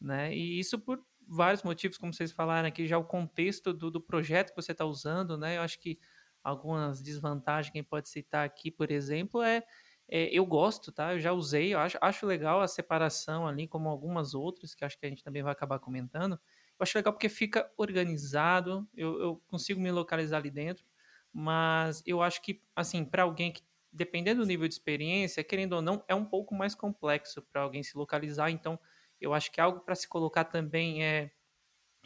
Né? 0.00 0.34
E 0.34 0.58
isso 0.60 0.78
por 0.78 1.02
vários 1.26 1.62
motivos, 1.62 1.96
como 1.96 2.12
vocês 2.12 2.30
falaram 2.30 2.68
aqui, 2.68 2.86
já 2.86 2.98
o 2.98 3.04
contexto 3.04 3.72
do, 3.72 3.90
do 3.90 4.00
projeto 4.00 4.50
que 4.50 4.62
você 4.62 4.72
está 4.72 4.84
usando. 4.84 5.38
Né? 5.38 5.56
Eu 5.56 5.62
acho 5.62 5.80
que 5.80 5.98
algumas 6.44 7.00
desvantagens 7.00 7.72
que 7.72 7.82
pode 7.82 8.08
citar 8.08 8.44
aqui, 8.44 8.70
por 8.70 8.90
exemplo, 8.90 9.42
é, 9.42 9.62
é, 10.08 10.26
eu 10.26 10.44
gosto, 10.46 10.92
tá? 10.92 11.14
Eu 11.14 11.18
já 11.18 11.32
usei, 11.32 11.74
eu 11.74 11.78
acho, 11.78 11.98
acho 12.00 12.26
legal 12.26 12.60
a 12.60 12.68
separação 12.68 13.48
ali, 13.48 13.66
como 13.66 13.88
algumas 13.88 14.34
outras, 14.34 14.74
que 14.74 14.84
acho 14.84 14.98
que 14.98 15.06
a 15.06 15.08
gente 15.08 15.24
também 15.24 15.42
vai 15.42 15.52
acabar 15.52 15.78
comentando. 15.78 16.38
Eu 16.78 16.82
acho 16.84 16.96
legal 16.98 17.12
porque 17.12 17.28
fica 17.28 17.70
organizado, 17.76 18.88
eu, 18.94 19.18
eu 19.20 19.42
consigo 19.48 19.80
me 19.80 19.90
localizar 19.90 20.38
ali 20.38 20.50
dentro, 20.50 20.84
mas 21.32 22.02
eu 22.06 22.22
acho 22.22 22.42
que, 22.42 22.62
assim, 22.74 23.04
para 23.04 23.22
alguém 23.22 23.52
que, 23.52 23.62
dependendo 23.92 24.42
do 24.42 24.46
nível 24.46 24.68
de 24.68 24.74
experiência, 24.74 25.42
querendo 25.44 25.74
ou 25.74 25.82
não, 25.82 26.04
é 26.08 26.14
um 26.14 26.24
pouco 26.24 26.54
mais 26.54 26.74
complexo 26.74 27.42
para 27.42 27.62
alguém 27.62 27.82
se 27.82 27.96
localizar, 27.96 28.50
então 28.50 28.78
Eu 29.20 29.32
acho 29.32 29.50
que 29.50 29.60
algo 29.62 29.80
para 29.80 29.94
se 29.94 30.06
colocar 30.08 30.44
também 30.44 31.02
é 31.02 31.30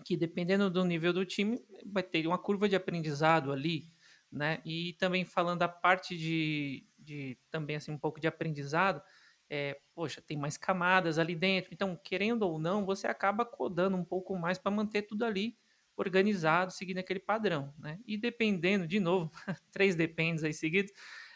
que 0.05 0.17
dependendo 0.17 0.71
do 0.71 0.85
nível 0.85 1.13
do 1.13 1.25
time, 1.25 1.61
vai 1.87 2.03
ter 2.03 2.27
uma 2.27 2.39
curva 2.39 2.69
de 2.69 2.77
aprendizado 2.77 3.53
ali, 3.53 3.93
né? 4.33 4.61
E 4.65 4.95
também 4.95 5.25
falando 5.25 5.63
a 5.63 5.69
parte 5.69 6.17
de, 6.17 6.87
de 6.99 7.39
também 7.51 7.77
assim 7.77 7.93
um 7.93 7.99
pouco 7.99 8.21
de 8.21 8.27
aprendizado, 8.27 9.03
é, 9.51 9.81
poxa, 9.95 10.23
tem 10.23 10.39
mais 10.39 10.57
camadas 10.57 11.19
ali 11.19 11.35
dentro. 11.35 11.75
Então, 11.75 11.97
querendo 11.97 12.43
ou 12.43 12.59
não, 12.59 12.87
você 12.87 13.09
acaba 13.09 13.45
codando 13.45 13.97
um 13.97 14.05
pouco 14.05 14.39
mais 14.39 14.57
para 14.59 14.71
manter 14.71 15.03
tudo 15.03 15.25
ali 15.25 15.59
organizado, 15.97 16.73
seguindo 16.73 16.99
aquele 16.99 17.21
padrão, 17.21 17.75
né? 17.77 17.99
E 18.07 18.17
dependendo, 18.17 18.87
de 18.87 19.01
novo, 19.01 19.31
três 19.73 19.97
dependes 19.97 20.45
aí 20.45 20.55
seguidos, 20.55 20.93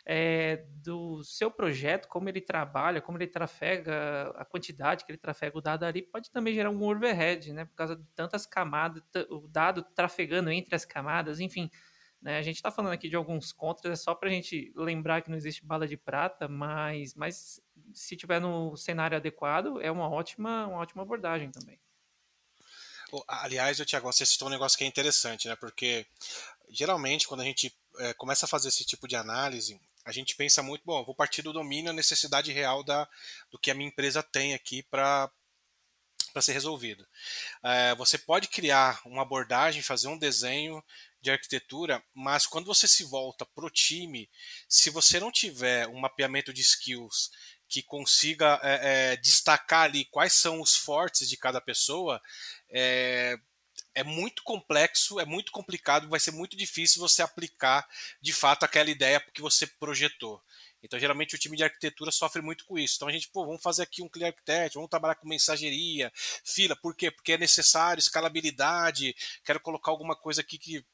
é, 0.06 0.64
do 0.82 1.22
seu 1.24 1.50
projeto, 1.50 2.08
como 2.08 2.28
ele 2.28 2.40
trabalha, 2.40 3.00
como 3.00 3.18
ele 3.18 3.26
trafega, 3.26 4.30
a 4.36 4.44
quantidade 4.44 5.04
que 5.04 5.10
ele 5.10 5.18
trafega 5.18 5.58
o 5.58 5.60
dado 5.60 5.84
ali, 5.84 6.02
pode 6.02 6.30
também 6.30 6.54
gerar 6.54 6.70
um 6.70 6.82
overhead, 6.82 7.52
né? 7.52 7.64
Por 7.64 7.74
causa 7.74 7.96
de 7.96 8.06
tantas 8.14 8.46
camadas, 8.46 9.02
o 9.28 9.48
dado 9.48 9.82
trafegando 9.82 10.50
entre 10.50 10.74
as 10.74 10.84
camadas, 10.84 11.40
enfim. 11.40 11.68
Né? 12.22 12.38
A 12.38 12.42
gente 12.42 12.56
está 12.56 12.70
falando 12.70 12.92
aqui 12.92 13.08
de 13.08 13.16
alguns 13.16 13.52
contras, 13.52 14.00
é 14.00 14.02
só 14.02 14.14
para 14.14 14.30
a 14.30 14.32
gente 14.32 14.72
lembrar 14.74 15.20
que 15.20 15.30
não 15.30 15.36
existe 15.36 15.64
bala 15.64 15.86
de 15.86 15.96
prata, 15.96 16.48
mas, 16.48 17.14
mas 17.14 17.60
se 17.92 18.16
tiver 18.16 18.40
no 18.40 18.76
cenário 18.76 19.16
adequado, 19.16 19.80
é 19.80 19.90
uma 19.90 20.08
ótima, 20.08 20.66
uma 20.66 20.78
ótima 20.78 21.02
abordagem 21.02 21.50
também. 21.50 21.78
Aliás, 23.28 23.78
o 23.78 23.84
Tiago, 23.84 24.10
você 24.10 24.26
citou 24.26 24.48
um 24.48 24.50
negócio 24.50 24.76
que 24.76 24.84
é 24.84 24.86
interessante, 24.86 25.46
né? 25.46 25.54
Porque 25.54 26.06
geralmente 26.68 27.28
quando 27.28 27.42
a 27.42 27.44
gente 27.44 27.72
é, 27.98 28.12
começa 28.14 28.46
a 28.46 28.48
fazer 28.48 28.68
esse 28.68 28.84
tipo 28.84 29.06
de 29.06 29.14
análise, 29.14 29.80
a 30.04 30.12
gente 30.12 30.34
pensa 30.34 30.62
muito, 30.62 30.82
bom, 30.84 31.04
vou 31.04 31.14
partir 31.14 31.42
do 31.42 31.52
domínio, 31.52 31.90
a 31.90 31.94
necessidade 31.94 32.52
real 32.52 32.82
da, 32.82 33.08
do 33.50 33.58
que 33.58 33.70
a 33.70 33.74
minha 33.74 33.88
empresa 33.88 34.22
tem 34.22 34.54
aqui 34.54 34.82
para 34.82 35.30
para 36.32 36.42
ser 36.42 36.52
resolvido. 36.52 37.06
É, 37.62 37.94
você 37.94 38.18
pode 38.18 38.48
criar 38.48 39.00
uma 39.06 39.22
abordagem, 39.22 39.82
fazer 39.82 40.08
um 40.08 40.18
desenho 40.18 40.82
de 41.22 41.30
arquitetura, 41.30 42.02
mas 42.12 42.44
quando 42.44 42.66
você 42.66 42.88
se 42.88 43.04
volta 43.04 43.46
para 43.46 43.64
o 43.64 43.70
time, 43.70 44.28
se 44.68 44.90
você 44.90 45.20
não 45.20 45.30
tiver 45.30 45.86
um 45.86 46.00
mapeamento 46.00 46.52
de 46.52 46.60
skills 46.60 47.30
que 47.74 47.82
consiga 47.82 48.60
é, 48.62 49.12
é, 49.12 49.16
destacar 49.16 49.82
ali 49.82 50.04
quais 50.04 50.32
são 50.32 50.60
os 50.60 50.76
fortes 50.76 51.28
de 51.28 51.36
cada 51.36 51.60
pessoa, 51.60 52.22
é, 52.70 53.36
é 53.92 54.04
muito 54.04 54.44
complexo, 54.44 55.18
é 55.18 55.24
muito 55.24 55.50
complicado, 55.50 56.08
vai 56.08 56.20
ser 56.20 56.30
muito 56.30 56.56
difícil 56.56 57.00
você 57.00 57.20
aplicar 57.20 57.84
de 58.20 58.32
fato 58.32 58.62
aquela 58.62 58.90
ideia 58.90 59.20
que 59.32 59.42
você 59.42 59.66
projetou. 59.66 60.40
Então, 60.84 61.00
geralmente, 61.00 61.34
o 61.34 61.38
time 61.38 61.56
de 61.56 61.64
arquitetura 61.64 62.12
sofre 62.12 62.42
muito 62.42 62.64
com 62.64 62.78
isso. 62.78 62.96
Então, 62.96 63.08
a 63.08 63.12
gente, 63.12 63.28
pô, 63.28 63.44
vamos 63.44 63.62
fazer 63.62 63.82
aqui 63.82 64.02
um 64.02 64.08
clear 64.08 64.30
architect, 64.30 64.74
vamos 64.74 64.90
trabalhar 64.90 65.16
com 65.16 65.26
mensageria, 65.26 66.12
fila, 66.44 66.76
por 66.76 66.94
quê? 66.94 67.10
Porque 67.10 67.32
é 67.32 67.38
necessário, 67.38 67.98
escalabilidade, 67.98 69.16
quero 69.44 69.58
colocar 69.58 69.90
alguma 69.90 70.14
coisa 70.14 70.42
aqui 70.42 70.58
que 70.58 70.84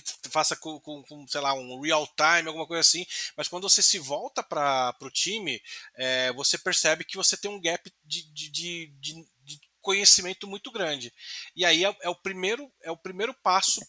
que 0.00 0.28
faça 0.28 0.56
com, 0.56 0.80
com, 0.80 1.02
com, 1.04 1.26
sei 1.28 1.40
lá, 1.40 1.54
um 1.54 1.80
real 1.80 2.06
time, 2.08 2.48
alguma 2.48 2.66
coisa 2.66 2.80
assim, 2.80 3.06
mas 3.36 3.46
quando 3.46 3.68
você 3.68 3.82
se 3.82 3.98
volta 3.98 4.42
para 4.42 4.96
o 5.00 5.10
time, 5.10 5.62
é, 5.94 6.32
você 6.32 6.58
percebe 6.58 7.04
que 7.04 7.16
você 7.16 7.36
tem 7.36 7.50
um 7.50 7.60
gap 7.60 7.92
de, 8.04 8.22
de, 8.32 8.50
de, 8.50 8.92
de 8.98 9.60
conhecimento 9.80 10.48
muito 10.48 10.72
grande. 10.72 11.12
E 11.54 11.64
aí 11.64 11.84
é, 11.84 11.96
é 12.00 12.08
o 12.08 12.16
primeiro 12.16 12.72
é 12.82 12.90
o 12.90 12.96
primeiro 12.96 13.32
passo 13.34 13.80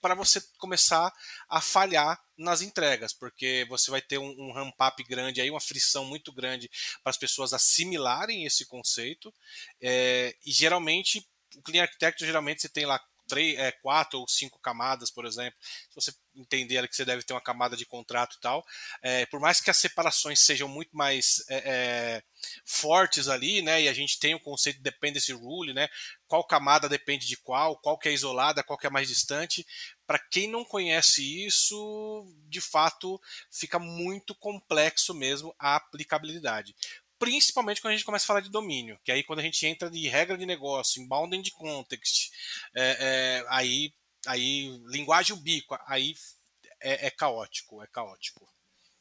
para 0.00 0.14
você 0.14 0.38
começar 0.58 1.10
a 1.48 1.62
falhar 1.62 2.22
nas 2.36 2.60
entregas, 2.60 3.14
porque 3.14 3.64
você 3.70 3.90
vai 3.90 4.02
ter 4.02 4.18
um, 4.18 4.34
um 4.38 4.52
ramp-up 4.52 5.02
grande, 5.04 5.40
aí 5.40 5.50
uma 5.50 5.60
frição 5.60 6.04
muito 6.04 6.30
grande 6.30 6.70
para 7.02 7.08
as 7.10 7.16
pessoas 7.16 7.54
assimilarem 7.54 8.44
esse 8.44 8.66
conceito. 8.66 9.32
É, 9.80 10.36
e 10.44 10.52
geralmente, 10.52 11.26
o 11.56 11.62
Clean 11.62 11.82
Architecture, 11.82 12.26
geralmente 12.26 12.60
você 12.60 12.68
tem 12.68 12.84
lá 12.84 13.00
três, 13.26 13.58
é, 13.58 13.72
quatro 13.72 14.20
ou 14.20 14.28
cinco 14.28 14.58
camadas, 14.58 15.10
por 15.10 15.24
exemplo. 15.26 15.58
Se 15.90 15.94
você 15.94 16.14
entender 16.34 16.86
que 16.88 16.96
você 16.96 17.04
deve 17.04 17.22
ter 17.22 17.32
uma 17.32 17.40
camada 17.40 17.76
de 17.76 17.86
contrato 17.86 18.36
e 18.36 18.40
tal, 18.40 18.64
é, 19.02 19.26
por 19.26 19.40
mais 19.40 19.60
que 19.60 19.70
as 19.70 19.76
separações 19.76 20.40
sejam 20.40 20.68
muito 20.68 20.96
mais 20.96 21.44
é, 21.48 21.56
é 21.56 22.22
fortes 22.64 23.28
ali, 23.28 23.62
né, 23.62 23.82
e 23.82 23.88
a 23.88 23.92
gente 23.94 24.18
tem 24.18 24.34
o 24.34 24.40
conceito 24.40 24.76
de 24.76 24.82
dependency 24.82 25.32
rule, 25.32 25.72
né, 25.72 25.88
qual 26.26 26.44
camada 26.44 26.88
depende 26.88 27.26
de 27.26 27.36
qual, 27.36 27.76
qual 27.78 27.98
que 27.98 28.08
é 28.08 28.12
isolada, 28.12 28.62
qual 28.62 28.78
que 28.78 28.86
é 28.86 28.90
mais 28.90 29.08
distante. 29.08 29.66
Para 30.06 30.18
quem 30.18 30.48
não 30.50 30.64
conhece 30.64 31.46
isso, 31.46 32.26
de 32.48 32.60
fato, 32.60 33.20
fica 33.50 33.78
muito 33.78 34.34
complexo 34.34 35.14
mesmo 35.14 35.54
a 35.58 35.76
aplicabilidade 35.76 36.74
principalmente 37.18 37.80
quando 37.80 37.92
a 37.92 37.96
gente 37.96 38.04
começa 38.04 38.24
a 38.24 38.26
falar 38.26 38.40
de 38.40 38.50
domínio, 38.50 38.98
que 39.04 39.12
aí 39.12 39.22
quando 39.22 39.38
a 39.38 39.42
gente 39.42 39.64
entra 39.66 39.90
de 39.90 40.08
regra 40.08 40.36
de 40.36 40.46
negócio, 40.46 41.02
em 41.02 41.06
bounding 41.08 41.42
de 41.42 41.50
context, 41.52 42.30
é, 42.74 42.96
é, 43.00 43.46
aí, 43.48 43.92
aí 44.26 44.68
linguagem 44.86 45.36
ubíqua, 45.36 45.82
aí 45.86 46.14
é, 46.80 47.06
é, 47.06 47.10
caótico, 47.10 47.82
é 47.82 47.86
caótico. 47.86 48.46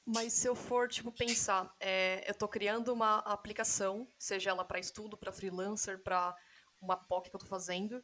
Mas 0.05 0.33
se 0.33 0.47
eu 0.47 0.55
for 0.55 0.89
tipo 0.89 1.11
pensar, 1.11 1.73
é, 1.79 2.23
eu 2.27 2.33
estou 2.33 2.47
criando 2.47 2.91
uma 2.91 3.19
aplicação, 3.19 4.07
seja 4.17 4.49
ela 4.49 4.65
para 4.65 4.79
estudo, 4.79 5.17
para 5.17 5.31
freelancer, 5.31 6.01
para 6.03 6.35
uma 6.81 6.97
POC 6.97 7.29
que 7.29 7.35
eu 7.35 7.39
estou 7.39 7.49
fazendo, 7.49 8.03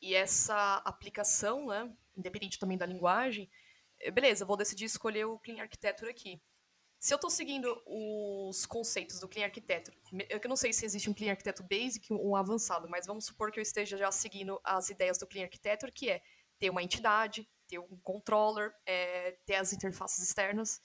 e 0.00 0.14
essa 0.14 0.76
aplicação, 0.84 1.66
né, 1.66 1.90
independente 2.16 2.58
também 2.58 2.76
da 2.76 2.86
linguagem, 2.86 3.50
é, 4.00 4.10
beleza, 4.10 4.44
vou 4.44 4.56
decidir 4.56 4.84
escolher 4.84 5.26
o 5.26 5.38
Clean 5.38 5.62
Architecture 5.62 6.10
aqui. 6.10 6.40
Se 7.00 7.14
eu 7.14 7.16
estou 7.16 7.30
seguindo 7.30 7.82
os 7.86 8.66
conceitos 8.66 9.18
do 9.18 9.26
Clean 9.26 9.46
Architecture, 9.46 9.96
eu 10.28 10.38
não 10.46 10.54
sei 10.54 10.70
se 10.70 10.84
existe 10.84 11.08
um 11.08 11.14
Clean 11.14 11.30
Architecture 11.30 11.66
Basic 11.66 12.12
ou 12.12 12.32
um 12.32 12.36
avançado, 12.36 12.90
mas 12.90 13.06
vamos 13.06 13.24
supor 13.24 13.50
que 13.50 13.58
eu 13.58 13.62
esteja 13.62 13.96
já 13.96 14.12
seguindo 14.12 14.60
as 14.62 14.90
ideias 14.90 15.16
do 15.16 15.26
Clean 15.26 15.44
Architecture, 15.44 15.90
que 15.90 16.10
é 16.10 16.22
ter 16.58 16.68
uma 16.68 16.82
entidade, 16.82 17.48
ter 17.66 17.78
um 17.78 17.96
controller, 18.02 18.74
é, 18.84 19.32
ter 19.46 19.54
as 19.54 19.72
interfaces 19.72 20.22
externas. 20.22 20.82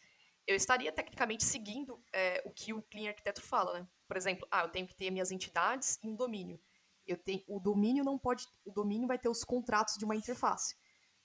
Eu 0.48 0.56
estaria 0.56 0.90
tecnicamente 0.90 1.44
seguindo 1.44 2.02
é, 2.14 2.42
o 2.46 2.50
que 2.50 2.72
o 2.72 2.82
Clean 2.84 3.10
Architecture 3.10 3.46
fala, 3.46 3.82
né? 3.82 3.88
Por 4.08 4.16
exemplo, 4.16 4.48
ah, 4.50 4.64
eu 4.64 4.70
tenho 4.70 4.88
que 4.88 4.96
ter 4.96 5.12
minhas 5.12 5.32
entidades 5.32 6.00
e 6.02 6.08
um 6.08 6.16
domínio. 6.16 6.58
Eu 7.06 7.18
tenho, 7.18 7.44
o 7.46 7.60
domínio 7.60 8.06
não 8.06 8.18
pode, 8.18 8.48
o 8.64 8.72
domínio 8.72 9.06
vai 9.06 9.20
ter 9.20 9.28
os 9.28 9.44
contratos 9.44 9.98
de 9.98 10.06
uma 10.06 10.16
interface, 10.16 10.78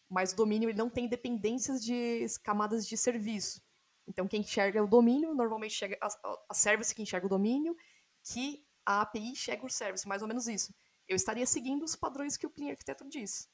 mas 0.09 0.33
o 0.33 0.37
domínio 0.37 0.69
ele 0.69 0.77
não 0.77 0.91
tem 0.91 1.07
dependências 1.07 1.81
de 1.81 2.27
camadas 2.43 2.85
de 2.89 2.97
serviço. 2.97 3.63
Então, 4.07 4.27
quem 4.27 4.41
enxerga 4.41 4.83
o 4.83 4.89
domínio, 4.89 5.35
normalmente 5.35 5.75
chega 5.75 5.97
a, 6.01 6.09
a 6.49 6.55
service 6.55 6.95
que 6.95 7.03
enxerga 7.03 7.27
o 7.27 7.31
domínio, 7.31 7.77
que 8.25 8.65
a 8.85 9.03
API 9.03 9.31
enxerga 9.31 9.65
o 9.65 9.71
service, 9.71 10.09
mais 10.09 10.23
ou 10.23 10.29
menos 10.29 10.49
isso. 10.49 10.75
Eu 11.09 11.17
estaria 11.17 11.47
seguindo 11.47 11.85
os 11.85 11.97
padrões 11.97 12.37
que 12.37 12.47
o 12.47 12.51
Clean 12.51 12.71
Architecture 12.71 13.09
diz. 13.09 13.49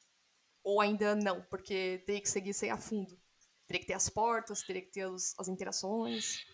Ou 0.62 0.80
ainda 0.80 1.14
não, 1.14 1.42
porque 1.42 2.02
teria 2.06 2.20
que 2.20 2.28
seguir 2.28 2.54
sem 2.54 2.70
a 2.70 2.76
fundo. 2.76 3.18
Teria 3.66 3.80
que 3.80 3.86
ter 3.86 3.94
as 3.94 4.08
portas, 4.08 4.62
teria 4.62 4.82
que 4.82 4.90
ter 4.90 5.06
os, 5.06 5.34
as 5.38 5.48
interações. 5.48 6.44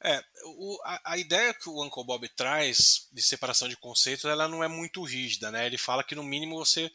É, 0.00 0.22
o, 0.44 0.78
a, 0.84 1.12
a, 1.12 1.18
ideia 1.18 1.52
que 1.52 1.68
o 1.68 1.82
Uncle 1.84 2.06
Bob 2.06 2.28
traz 2.36 3.08
de 3.12 3.20
separação 3.20 3.68
de 3.68 3.76
conceitos, 3.76 4.24
ela 4.24 4.46
não 4.46 4.62
é 4.62 4.68
muito 4.68 5.02
rígida, 5.02 5.50
né? 5.50 5.66
Ele 5.66 5.76
fala 5.76 6.04
que 6.04 6.14
no 6.14 6.22
mínimo 6.22 6.56
você 6.56 6.90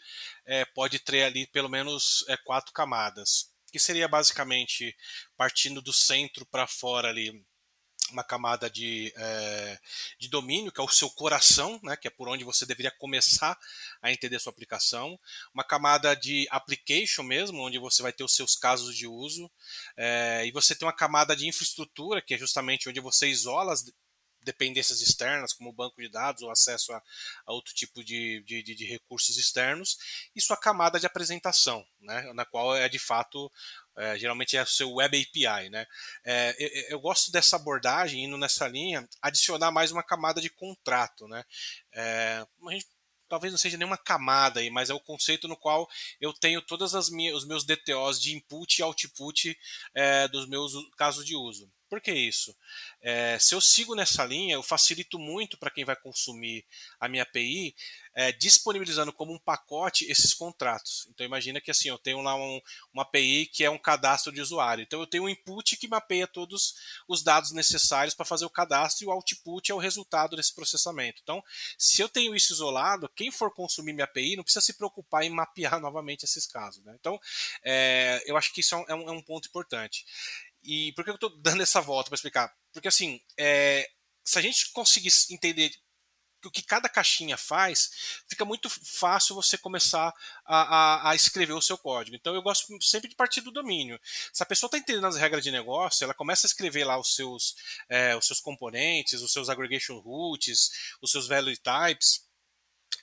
é, 0.45 0.63
pode 0.63 0.99
ter 0.99 1.23
ali 1.23 1.45
pelo 1.47 1.67
menos 1.67 2.23
é, 2.29 2.37
quatro 2.37 2.71
camadas 2.71 3.52
que 3.73 3.79
seria 3.79 4.07
basicamente 4.07 4.95
partindo 5.35 5.81
do 5.81 5.91
centro 5.91 6.45
para 6.45 6.67
fora 6.67 7.09
ali 7.09 7.43
uma 8.11 8.23
camada 8.23 8.69
de, 8.69 9.11
é, 9.17 9.79
de 10.19 10.29
domínio, 10.29 10.71
que 10.71 10.79
é 10.79 10.83
o 10.83 10.87
seu 10.87 11.09
coração, 11.09 11.79
né, 11.81 11.97
que 11.97 12.07
é 12.07 12.11
por 12.11 12.29
onde 12.29 12.43
você 12.43 12.67
deveria 12.67 12.91
começar 12.91 13.57
a 13.99 14.11
entender 14.11 14.37
sua 14.37 14.51
aplicação, 14.51 15.19
uma 15.51 15.63
camada 15.63 16.15
de 16.15 16.47
application 16.51 17.23
mesmo, 17.23 17.65
onde 17.65 17.79
você 17.79 18.03
vai 18.03 18.13
ter 18.13 18.23
os 18.23 18.35
seus 18.35 18.55
casos 18.55 18.95
de 18.95 19.07
uso, 19.07 19.49
é, 19.97 20.43
e 20.45 20.51
você 20.51 20.75
tem 20.75 20.85
uma 20.85 20.95
camada 20.95 21.35
de 21.35 21.47
infraestrutura, 21.47 22.21
que 22.21 22.35
é 22.35 22.37
justamente 22.37 22.87
onde 22.87 22.99
você 22.99 23.27
isola 23.27 23.73
as 23.73 23.83
dependências 24.43 25.01
externas, 25.01 25.53
como 25.53 25.73
banco 25.73 26.01
de 26.01 26.09
dados 26.09 26.41
ou 26.41 26.51
acesso 26.51 26.93
a, 26.93 27.01
a 27.45 27.53
outro 27.53 27.73
tipo 27.73 28.03
de, 28.03 28.41
de, 28.43 28.61
de, 28.61 28.85
recursos 28.85 29.37
externos, 29.37 29.97
e 30.35 30.41
sua 30.41 30.57
camada 30.57 30.99
de 30.99 31.05
apresentação, 31.05 31.85
né, 31.99 32.31
na 32.33 32.45
qual 32.45 32.75
é 32.75 32.87
de 32.87 32.99
fato, 32.99 33.51
é, 33.97 34.17
geralmente 34.17 34.57
é 34.57 34.63
o 34.63 34.67
seu 34.67 34.93
Web 34.93 35.21
API. 35.21 35.69
Né. 35.69 35.85
É, 36.25 36.55
eu, 36.57 36.83
eu, 36.89 36.99
gosto 36.99 37.31
dessa 37.31 37.55
abordagem, 37.55 38.25
indo 38.25 38.37
nessa 38.37 38.67
linha, 38.67 39.07
adicionar 39.21 39.71
mais 39.71 39.91
uma 39.91 40.03
camada 40.03 40.41
de 40.41 40.49
contrato. 40.49 41.27
Né. 41.27 41.43
É, 41.93 42.45
a 42.67 42.71
gente 42.71 42.87
talvez 43.33 43.51
não 43.51 43.57
seja 43.57 43.77
nenhuma 43.77 43.97
camada 43.97 44.59
aí, 44.59 44.69
mas 44.69 44.91
é 44.91 44.93
o 44.93 44.99
conceito 44.99 45.47
no 45.47 45.57
qual 45.57 45.89
eu 46.21 46.31
tenho 46.33 46.61
todas 46.61 46.93
as 46.93 47.09
minhas, 47.09 47.35
os 47.35 47.47
meus 47.47 47.63
DTOs 47.63 48.21
de 48.21 48.35
input 48.35 48.77
e 48.77 48.83
output 48.83 49.57
é, 49.95 50.27
dos 50.27 50.47
meus 50.47 50.73
casos 50.95 51.25
de 51.25 51.35
uso. 51.35 51.67
Por 51.93 52.01
que 52.01 52.11
isso? 52.11 52.57
É, 53.03 53.37
se 53.37 53.53
eu 53.53 53.61
sigo 53.61 53.93
nessa 53.93 54.25
linha, 54.25 54.55
eu 54.55 54.63
facilito 54.63 55.19
muito 55.19 55.59
para 55.59 55.69
quem 55.69 55.85
vai 55.85 55.95
consumir 55.95 56.65
a 56.99 57.07
minha 57.07 57.21
API, 57.21 57.75
é, 58.15 58.31
disponibilizando 58.31 59.13
como 59.13 59.31
um 59.31 59.37
pacote 59.37 60.09
esses 60.09 60.33
contratos. 60.33 61.07
Então 61.11 61.23
imagina 61.23 61.61
que 61.61 61.69
assim, 61.69 61.89
eu 61.89 61.99
tenho 61.99 62.19
lá 62.21 62.35
um, 62.35 62.59
uma 62.91 63.03
API 63.03 63.45
que 63.45 63.63
é 63.63 63.69
um 63.69 63.77
cadastro 63.77 64.31
de 64.31 64.41
usuário. 64.41 64.81
Então 64.81 65.01
eu 65.01 65.05
tenho 65.05 65.25
um 65.25 65.29
input 65.29 65.77
que 65.77 65.87
mapeia 65.87 66.25
todos 66.25 66.73
os 67.07 67.21
dados 67.21 67.51
necessários 67.51 68.15
para 68.15 68.25
fazer 68.25 68.45
o 68.45 68.49
cadastro 68.49 69.05
e 69.05 69.07
o 69.07 69.11
output 69.11 69.71
é 69.71 69.75
o 69.75 69.77
resultado 69.77 70.35
desse 70.35 70.55
processamento. 70.55 71.21
Então, 71.21 71.43
se 71.77 72.01
eu 72.01 72.09
tenho 72.09 72.35
isso 72.35 72.53
isolado, 72.53 73.07
quem 73.15 73.29
for 73.29 73.53
consumir 73.53 73.93
minha 73.93 74.05
API 74.05 74.35
não 74.35 74.43
precisa 74.43 74.65
se 74.65 74.73
preocupar 74.73 75.21
em 75.21 75.29
mapear 75.29 75.77
novamente 75.79 76.23
esses 76.23 76.47
casos. 76.47 76.83
Né? 76.83 76.95
Então, 76.99 77.19
é, 77.63 78.23
eu 78.25 78.35
acho 78.35 78.51
que 78.51 78.61
isso 78.61 78.73
é 78.73 78.95
um, 78.95 79.09
é 79.09 79.11
um 79.11 79.21
ponto 79.21 79.47
importante. 79.47 80.03
E 80.63 80.91
por 80.93 81.03
que 81.03 81.09
eu 81.09 81.15
estou 81.15 81.29
dando 81.41 81.61
essa 81.61 81.81
volta 81.81 82.09
para 82.09 82.15
explicar? 82.15 82.53
Porque 82.71 82.87
assim, 82.87 83.21
é, 83.37 83.89
se 84.23 84.39
a 84.39 84.41
gente 84.41 84.71
conseguir 84.71 85.11
entender 85.29 85.71
o 86.45 86.51
que 86.51 86.61
cada 86.61 86.89
caixinha 86.89 87.37
faz, 87.37 88.21
fica 88.27 88.43
muito 88.43 88.69
fácil 88.69 89.35
você 89.35 89.57
começar 89.57 90.13
a, 90.45 90.57
a, 90.57 91.09
a, 91.11 91.15
escrever 91.15 91.53
o 91.53 91.61
seu 91.61 91.77
código. 91.77 92.15
Então 92.15 92.35
eu 92.35 92.41
gosto 92.41 92.67
sempre 92.81 93.09
de 93.09 93.15
partir 93.15 93.41
do 93.41 93.51
domínio. 93.51 93.99
Se 94.31 94.43
a 94.43 94.45
pessoa 94.45 94.67
está 94.67 94.77
entendendo 94.77 95.07
as 95.07 95.15
regras 95.15 95.43
de 95.43 95.51
negócio, 95.51 96.03
ela 96.03 96.13
começa 96.13 96.45
a 96.45 96.49
escrever 96.49 96.83
lá 96.83 96.97
os 96.97 97.15
seus, 97.15 97.55
é, 97.87 98.15
os 98.15 98.25
seus 98.25 98.41
componentes, 98.41 99.21
os 99.21 99.31
seus 99.31 99.49
aggregation 99.49 99.99
roots, 99.99 100.71
os 101.01 101.11
seus 101.11 101.27
value 101.27 101.55
types 101.57 102.23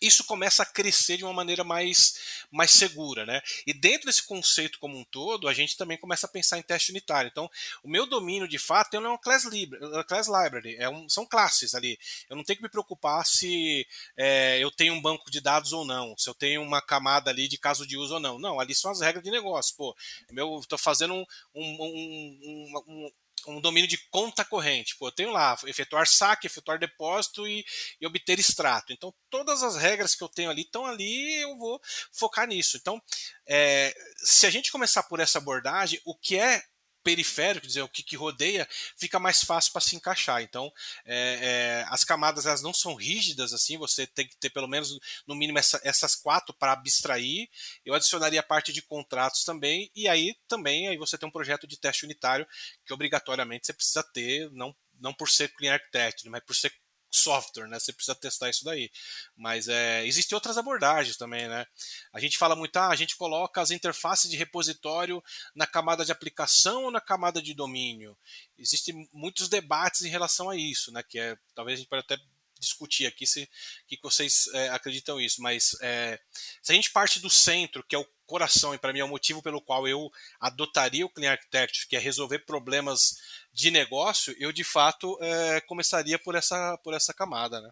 isso 0.00 0.24
começa 0.24 0.62
a 0.62 0.66
crescer 0.66 1.16
de 1.16 1.24
uma 1.24 1.32
maneira 1.32 1.64
mais, 1.64 2.44
mais 2.50 2.70
segura, 2.70 3.24
né? 3.26 3.40
E 3.66 3.72
dentro 3.72 4.06
desse 4.06 4.22
conceito 4.22 4.78
como 4.78 4.98
um 4.98 5.04
todo, 5.04 5.48
a 5.48 5.54
gente 5.54 5.76
também 5.76 5.98
começa 5.98 6.26
a 6.26 6.30
pensar 6.30 6.58
em 6.58 6.62
teste 6.62 6.90
unitário. 6.90 7.28
Então, 7.28 7.50
o 7.82 7.88
meu 7.88 8.06
domínio 8.06 8.48
de 8.48 8.58
fato 8.58 8.94
é 8.94 8.98
uma 8.98 9.18
class, 9.18 9.44
library, 9.44 10.04
class 10.06 10.26
library, 10.26 10.76
é 10.76 10.88
um, 10.88 11.08
são 11.08 11.26
classes 11.26 11.74
ali. 11.74 11.98
Eu 12.28 12.36
não 12.36 12.44
tenho 12.44 12.58
que 12.58 12.62
me 12.62 12.68
preocupar 12.68 13.24
se 13.26 13.86
é, 14.16 14.58
eu 14.58 14.70
tenho 14.70 14.94
um 14.94 15.02
banco 15.02 15.30
de 15.30 15.40
dados 15.40 15.72
ou 15.72 15.84
não, 15.84 16.16
se 16.16 16.28
eu 16.28 16.34
tenho 16.34 16.62
uma 16.62 16.80
camada 16.80 17.30
ali 17.30 17.48
de 17.48 17.58
caso 17.58 17.86
de 17.86 17.96
uso 17.96 18.14
ou 18.14 18.20
não. 18.20 18.38
Não, 18.38 18.60
ali 18.60 18.74
são 18.74 18.90
as 18.90 19.00
regras 19.00 19.24
de 19.24 19.30
negócio. 19.30 19.76
Pô, 19.76 19.96
eu 20.34 20.58
estou 20.60 20.78
fazendo 20.78 21.14
um, 21.14 21.24
um, 21.54 22.80
um, 22.86 23.10
um 23.46 23.60
domínio 23.60 23.88
de 23.88 23.98
conta 24.08 24.44
corrente. 24.44 24.96
Pô, 24.96 25.08
eu 25.08 25.12
tenho 25.12 25.30
lá 25.30 25.56
efetuar 25.66 26.06
saque, 26.06 26.46
efetuar 26.46 26.78
depósito 26.78 27.46
e, 27.46 27.64
e, 28.00 28.06
obter 28.06 28.38
extrato. 28.38 28.92
Então, 28.92 29.14
todas 29.28 29.62
as 29.62 29.76
regras 29.76 30.14
que 30.14 30.22
eu 30.22 30.28
tenho 30.28 30.50
ali 30.50 30.62
estão 30.62 30.86
ali, 30.86 31.40
eu 31.40 31.56
vou 31.56 31.80
focar 32.12 32.46
nisso. 32.46 32.76
Então, 32.76 33.00
é, 33.46 33.94
se 34.18 34.46
a 34.46 34.50
gente 34.50 34.72
começar 34.72 35.02
por 35.04 35.20
essa 35.20 35.38
abordagem, 35.38 36.00
o 36.04 36.16
que 36.16 36.38
é 36.38 36.62
periférico, 37.02 37.66
dizer, 37.66 37.82
o 37.82 37.88
que, 37.88 38.02
que 38.02 38.16
rodeia, 38.16 38.68
fica 38.96 39.18
mais 39.18 39.42
fácil 39.42 39.72
para 39.72 39.80
se 39.80 39.96
encaixar. 39.96 40.42
Então, 40.42 40.72
é, 41.04 41.38
é, 41.42 41.84
as 41.88 42.04
camadas 42.04 42.46
elas 42.46 42.62
não 42.62 42.72
são 42.72 42.94
rígidas 42.94 43.52
assim, 43.52 43.78
você 43.78 44.06
tem 44.06 44.26
que 44.26 44.36
ter 44.36 44.50
pelo 44.50 44.68
menos 44.68 44.98
no 45.26 45.34
mínimo 45.34 45.58
essa, 45.58 45.80
essas 45.84 46.14
quatro 46.14 46.54
para 46.54 46.72
abstrair. 46.72 47.48
Eu 47.84 47.94
adicionaria 47.94 48.40
a 48.40 48.44
parte 48.44 48.72
de 48.72 48.82
contratos 48.82 49.44
também, 49.44 49.90
e 49.94 50.08
aí 50.08 50.34
também 50.48 50.88
aí 50.88 50.96
você 50.96 51.16
tem 51.16 51.28
um 51.28 51.32
projeto 51.32 51.66
de 51.66 51.78
teste 51.78 52.04
unitário 52.04 52.46
que 52.84 52.92
obrigatoriamente 52.92 53.66
você 53.66 53.72
precisa 53.72 54.02
ter, 54.02 54.50
não, 54.52 54.74
não 54.98 55.12
por 55.12 55.28
ser 55.28 55.48
Clean 55.54 55.72
Architect, 55.74 56.28
mas 56.28 56.42
por 56.44 56.54
ser 56.54 56.72
software, 57.10 57.66
né? 57.66 57.78
Você 57.78 57.92
precisa 57.92 58.14
testar 58.14 58.48
isso 58.48 58.64
daí. 58.64 58.90
Mas 59.36 59.68
é, 59.68 60.06
existem 60.06 60.34
outras 60.34 60.56
abordagens 60.56 61.16
também, 61.16 61.48
né? 61.48 61.66
A 62.12 62.20
gente 62.20 62.38
fala 62.38 62.54
muito, 62.54 62.76
ah, 62.76 62.88
a 62.88 62.96
gente 62.96 63.16
coloca 63.16 63.60
as 63.60 63.70
interfaces 63.70 64.30
de 64.30 64.36
repositório 64.36 65.22
na 65.54 65.66
camada 65.66 66.04
de 66.04 66.12
aplicação 66.12 66.84
ou 66.84 66.90
na 66.90 67.00
camada 67.00 67.42
de 67.42 67.54
domínio. 67.54 68.16
Existem 68.56 69.08
muitos 69.12 69.48
debates 69.48 70.02
em 70.02 70.08
relação 70.08 70.48
a 70.50 70.56
isso, 70.56 70.92
né? 70.92 71.02
Que 71.02 71.18
é, 71.18 71.36
talvez 71.54 71.76
a 71.76 71.80
gente 71.80 71.88
pode 71.88 72.04
até 72.04 72.18
discutir 72.60 73.06
aqui 73.06 73.26
se 73.26 73.48
que 73.88 73.98
vocês 74.02 74.46
é, 74.52 74.68
acreditam 74.68 75.18
isso, 75.18 75.42
mas 75.42 75.74
é, 75.80 76.20
se 76.62 76.70
a 76.70 76.74
gente 76.74 76.90
parte 76.90 77.18
do 77.18 77.30
centro, 77.30 77.82
que 77.82 77.96
é 77.96 77.98
o 77.98 78.06
coração, 78.26 78.72
e 78.72 78.78
para 78.78 78.92
mim 78.92 79.00
é 79.00 79.04
o 79.04 79.08
motivo 79.08 79.42
pelo 79.42 79.60
qual 79.60 79.88
eu 79.88 80.08
adotaria 80.38 81.04
o 81.04 81.08
Clean 81.08 81.32
Architecture, 81.32 81.88
que 81.88 81.96
é 81.96 81.98
resolver 81.98 82.40
problemas 82.40 83.16
de 83.52 83.70
negócio, 83.70 84.34
eu 84.38 84.52
de 84.52 84.64
fato 84.64 85.18
é, 85.22 85.60
começaria 85.62 86.18
por 86.18 86.34
essa, 86.34 86.78
por 86.78 86.94
essa 86.94 87.12
camada, 87.12 87.60
né? 87.60 87.70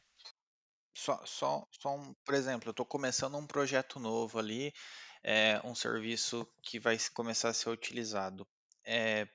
Só, 0.95 1.25
só, 1.25 1.67
só 1.71 1.95
um, 1.95 2.13
por 2.25 2.35
exemplo, 2.35 2.69
eu 2.69 2.73
estou 2.73 2.85
começando 2.85 3.37
um 3.37 3.47
projeto 3.47 4.01
novo 4.01 4.39
ali, 4.39 4.73
é, 5.23 5.61
um 5.65 5.75
serviço 5.75 6.47
que 6.63 6.81
vai 6.81 6.99
começar 7.15 7.51
a 7.51 7.55
ser 7.55 7.71
utilizado. 7.71 8.47
É, 8.85 9.29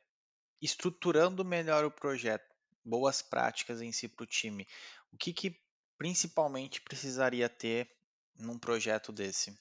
estruturando 0.62 1.46
melhor 1.46 1.86
o 1.86 1.92
projeto, 1.92 2.46
boas 2.84 3.22
práticas 3.22 3.82
em 3.82 3.92
si 3.92 4.08
para 4.08 4.24
o 4.24 4.28
time. 4.28 4.68
O 5.12 5.18
que, 5.18 5.32
que 5.32 5.58
principalmente 5.98 6.82
precisaria 6.82 7.48
ter 7.48 7.90
num 8.36 8.58
projeto 8.58 9.12
desse? 9.12 9.58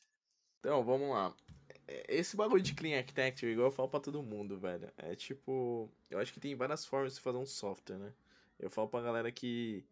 Então, 0.58 0.84
vamos 0.84 1.10
lá. 1.10 1.34
Esse 2.08 2.36
bagulho 2.36 2.62
de 2.62 2.74
Clean 2.74 2.98
Architecture, 2.98 3.50
igual 3.50 3.68
eu 3.68 3.72
falo 3.72 3.88
pra 3.88 4.00
todo 4.00 4.22
mundo, 4.22 4.58
velho. 4.58 4.90
É 4.96 5.14
tipo. 5.14 5.90
Eu 6.10 6.18
acho 6.18 6.32
que 6.32 6.40
tem 6.40 6.54
várias 6.54 6.86
formas 6.86 7.14
de 7.14 7.20
fazer 7.20 7.38
um 7.38 7.46
software, 7.46 7.98
né? 7.98 8.12
Eu 8.58 8.70
falo 8.70 8.88
pra 8.88 9.00
galera 9.00 9.30
que. 9.32 9.84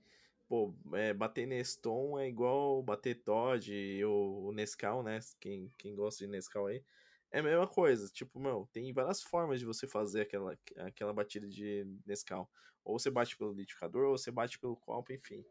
Pô, 0.48 0.74
é, 0.94 1.14
bater 1.14 1.46
Neston 1.46 2.18
é 2.18 2.28
igual 2.28 2.82
bater 2.82 3.14
Todd 3.22 3.70
ou 4.04 4.52
Nescau, 4.52 5.02
né? 5.02 5.20
Quem, 5.38 5.72
quem 5.78 5.94
gosta 5.94 6.24
de 6.24 6.30
Nescau 6.30 6.66
aí. 6.66 6.84
É 7.30 7.38
a 7.38 7.42
mesma 7.42 7.66
coisa. 7.66 8.08
Tipo, 8.08 8.40
meu, 8.40 8.68
tem 8.72 8.92
várias 8.92 9.22
formas 9.22 9.60
de 9.60 9.66
você 9.66 9.86
fazer 9.86 10.22
aquela, 10.22 10.58
aquela 10.78 11.12
batida 11.12 11.48
de 11.48 11.86
Nescau. 12.04 12.50
Ou 12.84 12.98
você 12.98 13.10
bate 13.10 13.36
pelo 13.36 13.52
liquidificador, 13.52 14.08
ou 14.08 14.18
você 14.18 14.30
bate 14.30 14.58
pelo 14.58 14.76
copo, 14.76 15.12
enfim. 15.12 15.44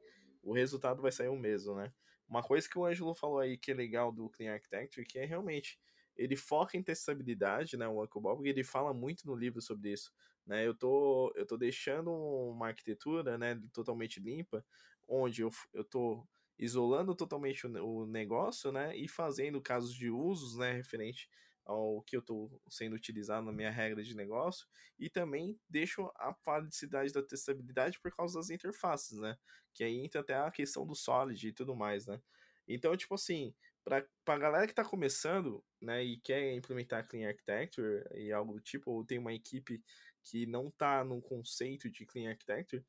O 0.44 0.54
resultado 0.54 1.02
vai 1.02 1.12
sair 1.12 1.30
o 1.30 1.38
mesmo, 1.38 1.76
né? 1.76 1.94
Uma 2.28 2.44
coisa 2.44 2.70
que 2.70 2.78
o 2.78 2.86
Ângelo 2.86 3.16
falou 3.16 3.40
aí 3.40 3.58
que 3.58 3.72
é 3.72 3.74
legal 3.74 4.12
do 4.12 4.30
Clean 4.30 4.54
Architecture, 4.54 5.06
que 5.06 5.18
é 5.18 5.26
realmente 5.26 5.80
ele 6.20 6.36
foca 6.36 6.78
em 6.78 6.84
testabilidade, 6.84 7.78
né, 7.78 7.88
o 7.88 8.04
Uncle 8.04 8.22
Bob, 8.22 8.46
e 8.46 8.50
ele 8.50 8.64
fala 8.64 8.94
muito 8.94 9.26
no 9.26 9.36
livro 9.36 9.62
sobre 9.62 9.94
isso, 9.94 10.12
né? 10.46 10.68
Eu 10.68 10.76
tô 10.76 11.32
eu 11.36 11.46
tô 11.46 11.58
deixando 11.58 12.12
uma 12.12 12.68
arquitetura, 12.68 13.38
né, 13.38 13.60
totalmente 13.74 14.20
limpa, 14.20 14.64
onde 15.08 15.42
eu, 15.42 15.50
eu 15.74 15.84
tô 15.84 16.28
isolando 16.58 17.16
totalmente 17.16 17.66
o, 17.66 18.02
o 18.02 18.06
negócio, 18.06 18.72
né, 18.72 18.96
e 18.98 19.08
fazendo 19.08 19.62
casos 19.62 19.94
de 19.94 20.10
usos, 20.10 20.58
né, 20.58 20.74
referente 20.74 21.30
ao 21.66 22.02
que 22.02 22.16
eu 22.18 22.20
estou 22.20 22.62
sendo 22.68 22.96
utilizado 22.96 23.46
na 23.46 23.52
minha 23.54 23.70
regra 23.70 24.04
de 24.04 24.16
negócio 24.16 24.68
e 24.98 25.10
também 25.10 25.58
deixo 25.70 26.12
a 26.16 26.34
falicidade 26.34 27.14
da 27.14 27.22
testabilidade 27.24 28.00
por 28.00 28.12
causa 28.12 28.40
das 28.40 28.50
interfaces, 28.50 29.20
né? 29.20 29.38
Que 29.74 29.84
aí 29.84 30.04
entra 30.04 30.22
até 30.22 30.36
a 30.36 30.50
questão 30.52 30.86
do 30.86 30.96
Solid 30.96 31.48
e 31.48 31.54
tudo 31.54 31.76
mais, 31.76 32.08
né? 32.08 32.20
Então, 32.68 32.96
tipo 32.98 33.16
assim, 33.16 33.54
para 33.90 34.36
a 34.36 34.38
galera 34.38 34.66
que 34.66 34.72
está 34.72 34.86
começando, 34.86 35.64
né, 35.82 36.04
e 36.04 36.18
quer 36.18 36.54
implementar 36.54 37.08
Clean 37.08 37.28
Architecture 37.28 38.04
e 38.16 38.32
algo 38.32 38.54
do 38.54 38.62
tipo, 38.62 38.92
ou 38.92 39.04
tem 39.04 39.18
uma 39.18 39.34
equipe 39.34 39.82
que 40.24 40.46
não 40.46 40.68
está 40.68 41.04
no 41.04 41.22
conceito 41.22 41.90
de 41.90 42.06
Clean 42.06 42.30
Architecture, 42.30 42.86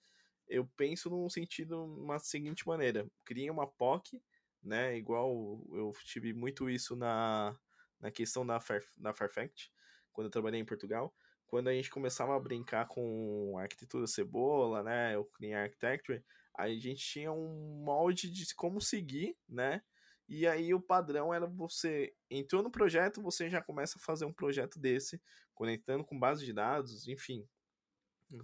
eu 0.47 0.67
penso 0.77 1.09
num 1.09 1.29
sentido, 1.31 1.85
uma 1.85 2.19
seguinte 2.19 2.67
maneira, 2.67 3.07
cria 3.25 3.53
uma 3.53 3.67
POC, 3.67 4.21
né, 4.63 4.97
igual 4.97 5.31
eu 5.73 5.93
tive 6.05 6.33
muito 6.35 6.69
isso 6.69 6.95
na 6.95 7.57
na 8.01 8.11
questão 8.11 8.47
da, 8.47 8.59
Far, 8.59 8.81
da 8.97 9.13
Farfetch, 9.13 9.69
quando 10.11 10.27
eu 10.27 10.31
trabalhei 10.31 10.59
em 10.59 10.65
Portugal, 10.65 11.15
quando 11.47 11.69
a 11.69 11.75
gente 11.75 11.91
começava 11.91 12.35
a 12.35 12.41
brincar 12.41 12.89
com 12.89 13.59
arquitetura 13.59 14.07
cebola, 14.07 14.83
né, 14.83 15.19
o 15.19 15.25
Clean 15.27 15.59
Architecture, 15.59 16.25
a 16.57 16.69
gente 16.71 17.05
tinha 17.05 17.31
um 17.31 17.83
molde 17.85 18.31
de 18.31 18.55
como 18.55 18.81
seguir, 18.81 19.37
né, 19.49 19.83
e 20.31 20.47
aí 20.47 20.73
o 20.73 20.81
padrão 20.81 21.35
era 21.35 21.47
você 21.47 22.15
entrou 22.31 22.63
no 22.63 22.71
projeto, 22.71 23.21
você 23.21 23.51
já 23.51 23.61
começa 23.61 23.99
a 23.99 24.01
fazer 24.01 24.25
um 24.25 24.33
projeto 24.33 24.79
desse, 24.79 25.21
conectando 25.55 26.05
com 26.05 26.19
base 26.19 26.47
de 26.47 26.53
dados, 26.55 27.07
enfim, 27.07 27.47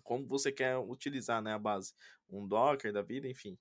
como 0.03 0.27
você 0.27 0.53
quer 0.53 0.77
utilizar, 0.77 1.40
né, 1.40 1.55
a 1.55 1.59
base, 1.59 1.94
um 2.29 2.46
Docker 2.46 2.92
da 2.92 3.01
vida, 3.01 3.27
enfim 3.29 3.57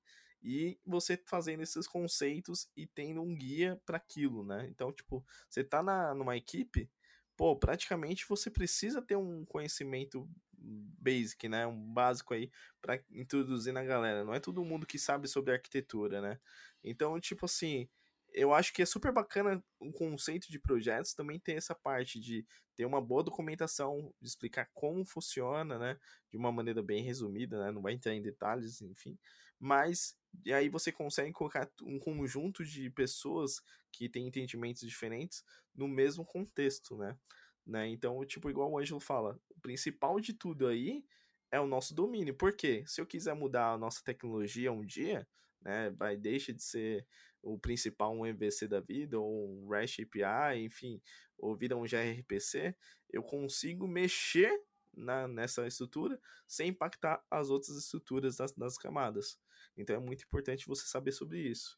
e 0.46 0.80
você 0.86 1.20
fazendo 1.26 1.64
esses 1.64 1.88
conceitos 1.88 2.70
e 2.78 2.86
tendo 2.86 3.20
um 3.20 3.36
guia 3.36 3.82
para 3.84 3.98
aquilo, 3.98 4.46
né? 4.46 4.68
Então, 4.70 4.94
tipo, 4.94 5.26
você 5.50 5.64
tá 5.64 5.82
na, 5.82 6.14
numa 6.14 6.38
equipe, 6.38 6.88
pô, 7.36 7.56
praticamente 7.56 8.28
você 8.30 8.52
precisa 8.52 9.02
ter 9.02 9.16
um 9.16 9.44
conhecimento 9.44 10.30
basic, 10.54 11.50
né? 11.50 11.66
Um 11.66 11.92
básico 11.92 12.36
aí 12.36 12.52
para 12.80 13.02
introduzir 13.10 13.74
na 13.74 13.84
galera. 13.84 14.24
Não 14.24 14.36
é 14.36 14.40
todo 14.40 14.64
mundo 14.64 14.86
que 14.86 15.00
sabe 15.00 15.28
sobre 15.28 15.52
arquitetura, 15.52 16.22
né? 16.22 16.40
Então, 16.84 17.20
tipo 17.20 17.46
assim, 17.46 17.90
eu 18.36 18.54
acho 18.54 18.74
que 18.74 18.82
é 18.82 18.86
super 18.86 19.14
bacana 19.14 19.64
o 19.80 19.92
conceito 19.94 20.52
de 20.52 20.60
projetos 20.60 21.14
também 21.14 21.40
ter 21.40 21.54
essa 21.54 21.74
parte 21.74 22.20
de 22.20 22.46
ter 22.76 22.86
uma 22.86 23.02
boa 23.02 23.24
documentação, 23.24 24.14
de 24.22 24.28
explicar 24.28 24.70
como 24.74 25.06
funciona, 25.06 25.80
né? 25.80 25.98
De 26.30 26.38
uma 26.38 26.52
maneira 26.52 26.84
bem 26.84 27.02
resumida, 27.02 27.64
né? 27.64 27.72
Não 27.72 27.82
vai 27.82 27.94
entrar 27.94 28.14
em 28.14 28.22
detalhes, 28.22 28.82
enfim. 28.82 29.18
Mas 29.58 30.18
e 30.44 30.54
aí 30.54 30.68
você 30.68 30.92
consegue 30.92 31.32
colocar 31.32 31.70
um 31.82 31.98
conjunto 31.98 32.66
de 32.66 32.90
pessoas 32.90 33.62
que 33.90 34.10
têm 34.10 34.28
entendimentos 34.28 34.82
diferentes 34.86 35.44
no 35.74 35.88
mesmo 35.88 36.26
contexto, 36.26 36.98
né? 36.98 37.18
né? 37.66 37.88
Então, 37.88 38.24
tipo, 38.26 38.50
igual 38.50 38.70
o 38.70 38.78
Ângelo 38.78 39.00
fala, 39.00 39.40
o 39.50 39.62
principal 39.62 40.20
de 40.20 40.34
tudo 40.34 40.68
aí 40.68 41.06
é 41.50 41.60
o 41.60 41.68
nosso 41.68 41.96
domínio. 41.96 42.36
Por 42.36 42.54
quê? 42.54 42.84
Se 42.86 43.00
eu 43.00 43.06
quiser 43.06 43.34
mudar 43.34 43.72
a 43.72 43.78
nossa 43.78 44.04
tecnologia 44.04 44.74
um 44.74 44.86
dia, 44.86 45.26
né, 45.62 45.90
vai 45.92 46.18
deixa 46.18 46.54
de 46.54 46.62
ser 46.62 47.08
o 47.46 47.60
principal 47.60 48.12
um 48.12 48.26
MVC 48.26 48.68
da 48.68 48.80
vida, 48.80 49.20
ou 49.20 49.48
um 49.48 49.70
REST 49.70 50.02
API, 50.02 50.64
enfim, 50.64 51.00
ou 51.38 51.56
vira 51.56 51.78
um 51.78 51.84
gRPC, 51.84 52.76
eu 53.10 53.22
consigo 53.22 53.88
mexer 53.88 54.52
na, 54.92 55.28
nessa 55.28 55.68
estrutura 55.68 56.20
sem 56.48 56.70
impactar 56.70 57.24
as 57.30 57.50
outras 57.50 57.78
estruturas 57.78 58.38
das, 58.38 58.52
das 58.54 58.78
camadas. 58.78 59.40
Então 59.78 59.96
é 59.96 60.00
muito 60.00 60.24
importante 60.24 60.68
você 60.68 60.88
saber 60.88 61.12
sobre 61.12 61.40
isso, 61.40 61.78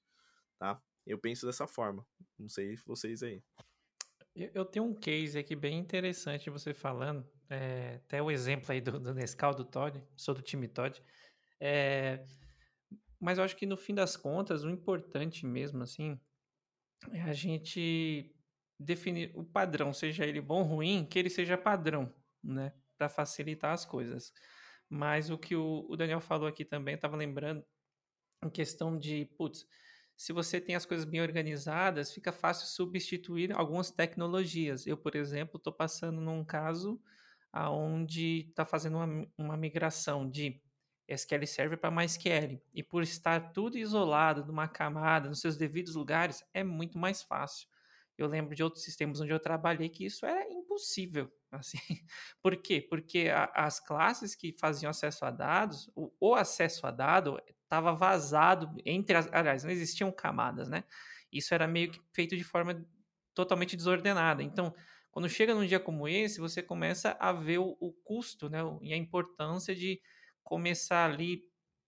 tá? 0.58 0.82
Eu 1.06 1.18
penso 1.18 1.46
dessa 1.46 1.68
forma. 1.68 2.06
Não 2.38 2.48
sei 2.48 2.76
vocês 2.86 3.22
aí. 3.22 3.44
Eu 4.36 4.64
tenho 4.64 4.86
um 4.86 4.94
case 4.94 5.38
aqui 5.38 5.56
bem 5.56 5.80
interessante 5.80 6.50
você 6.50 6.74
falando. 6.74 7.28
É, 7.50 7.96
até 8.06 8.22
o 8.22 8.30
exemplo 8.30 8.72
aí 8.72 8.80
do, 8.80 9.00
do 9.00 9.14
Nescau, 9.14 9.54
do 9.54 9.66
Todd. 9.66 10.02
Sou 10.16 10.36
do 10.36 10.42
time 10.42 10.68
Todd. 10.68 11.02
É, 11.60 12.24
mas 13.20 13.38
eu 13.38 13.44
acho 13.44 13.56
que 13.56 13.66
no 13.66 13.78
fim 13.78 13.96
das 13.96 14.16
contas, 14.16 14.64
o 14.64 14.70
importante 14.70 15.46
mesmo, 15.46 15.84
assim, 15.84 16.20
é 17.12 17.22
a 17.22 17.34
gente 17.34 18.34
definir 18.80 19.32
o 19.36 19.44
padrão, 19.44 19.94
seja 19.94 20.26
ele 20.26 20.42
bom 20.42 20.60
ou 20.60 20.64
ruim, 20.64 21.06
que 21.06 21.18
ele 21.18 21.30
seja 21.30 21.58
padrão, 21.58 22.14
né? 22.44 22.74
Para 22.98 23.10
facilitar 23.10 23.74
as 23.74 23.86
coisas. 23.86 24.32
Mas 24.90 25.30
o 25.30 25.38
que 25.38 25.56
o, 25.56 25.96
Daniel 25.96 26.22
falou 26.22 26.48
aqui 26.48 26.64
também, 26.64 26.94
eu 26.94 26.98
estava 26.98 27.18
lembrando, 27.18 27.66
em 28.44 28.50
questão 28.50 28.98
de, 28.98 29.26
putz, 29.38 29.66
se 30.16 30.32
você 30.34 30.62
tem 30.62 30.76
as 30.76 30.86
coisas 30.86 31.06
bem 31.06 31.22
organizadas, 31.22 32.12
fica 32.12 32.32
fácil 32.32 32.68
substituir 32.68 33.52
algumas 33.52 33.92
tecnologias. 33.92 34.88
Eu, 34.88 34.98
por 34.98 35.16
exemplo, 35.16 35.58
estou 35.58 35.74
passando 35.74 36.22
num 36.22 36.44
caso 36.44 37.02
aonde 37.52 38.48
está 38.50 38.66
fazendo 38.66 38.98
uma, 38.98 39.28
uma 39.38 39.58
migração 39.58 40.30
de 40.30 40.62
SQL 41.08 41.46
Server 41.48 41.78
para 41.78 41.92
MySQL. 41.92 42.62
E 42.74 42.84
por 42.84 43.02
estar 43.04 43.52
tudo 43.54 43.78
isolado 43.78 44.46
numa 44.46 44.68
camada, 44.68 45.30
nos 45.30 45.40
seus 45.40 45.56
devidos 45.56 45.96
lugares, 45.96 46.44
é 46.54 46.64
muito 46.64 46.98
mais 46.98 47.24
fácil. 47.24 47.68
Eu 48.18 48.28
lembro 48.28 48.56
de 48.56 48.64
outros 48.64 48.84
sistemas 48.84 49.22
onde 49.22 49.32
eu 49.32 49.40
trabalhei 49.40 49.90
que 49.90 50.06
isso 50.06 50.26
era 50.26 50.52
impossível. 50.52 51.32
Assim. 51.52 51.78
Por 52.42 52.58
quê? 52.58 52.82
Porque 52.82 53.30
a, 53.30 53.46
as 53.56 53.80
classes 53.80 54.36
que 54.36 54.54
faziam 54.60 54.90
acesso 54.90 55.24
a 55.24 55.32
dados, 55.32 55.90
o, 55.96 56.12
o 56.20 56.36
acesso 56.36 56.86
a 56.86 56.92
dado 56.92 57.40
estava 57.64 57.94
vazado 57.94 58.76
entre 58.86 59.16
as. 59.16 59.32
Aliás, 59.32 59.64
não 59.64 59.72
existiam 59.72 60.12
camadas, 60.12 60.68
né? 60.68 60.84
Isso 61.32 61.54
era 61.54 61.68
meio 61.68 61.92
que 61.92 62.02
feito 62.12 62.36
de 62.36 62.44
forma 62.44 62.86
totalmente 63.34 63.76
desordenada. 63.78 64.42
Então, 64.42 64.74
quando 65.12 65.30
chega 65.30 65.54
num 65.54 65.66
dia 65.66 65.80
como 65.80 66.08
esse, 66.08 66.40
você 66.40 66.62
começa 66.62 67.16
a 67.20 67.32
ver 67.32 67.60
o, 67.60 67.78
o 67.80 67.92
custo 67.92 68.50
né, 68.50 68.60
e 68.82 68.94
a 68.94 68.98
importância 68.98 69.76
de 69.76 70.02
começar 70.48 71.12
ali, 71.12 71.44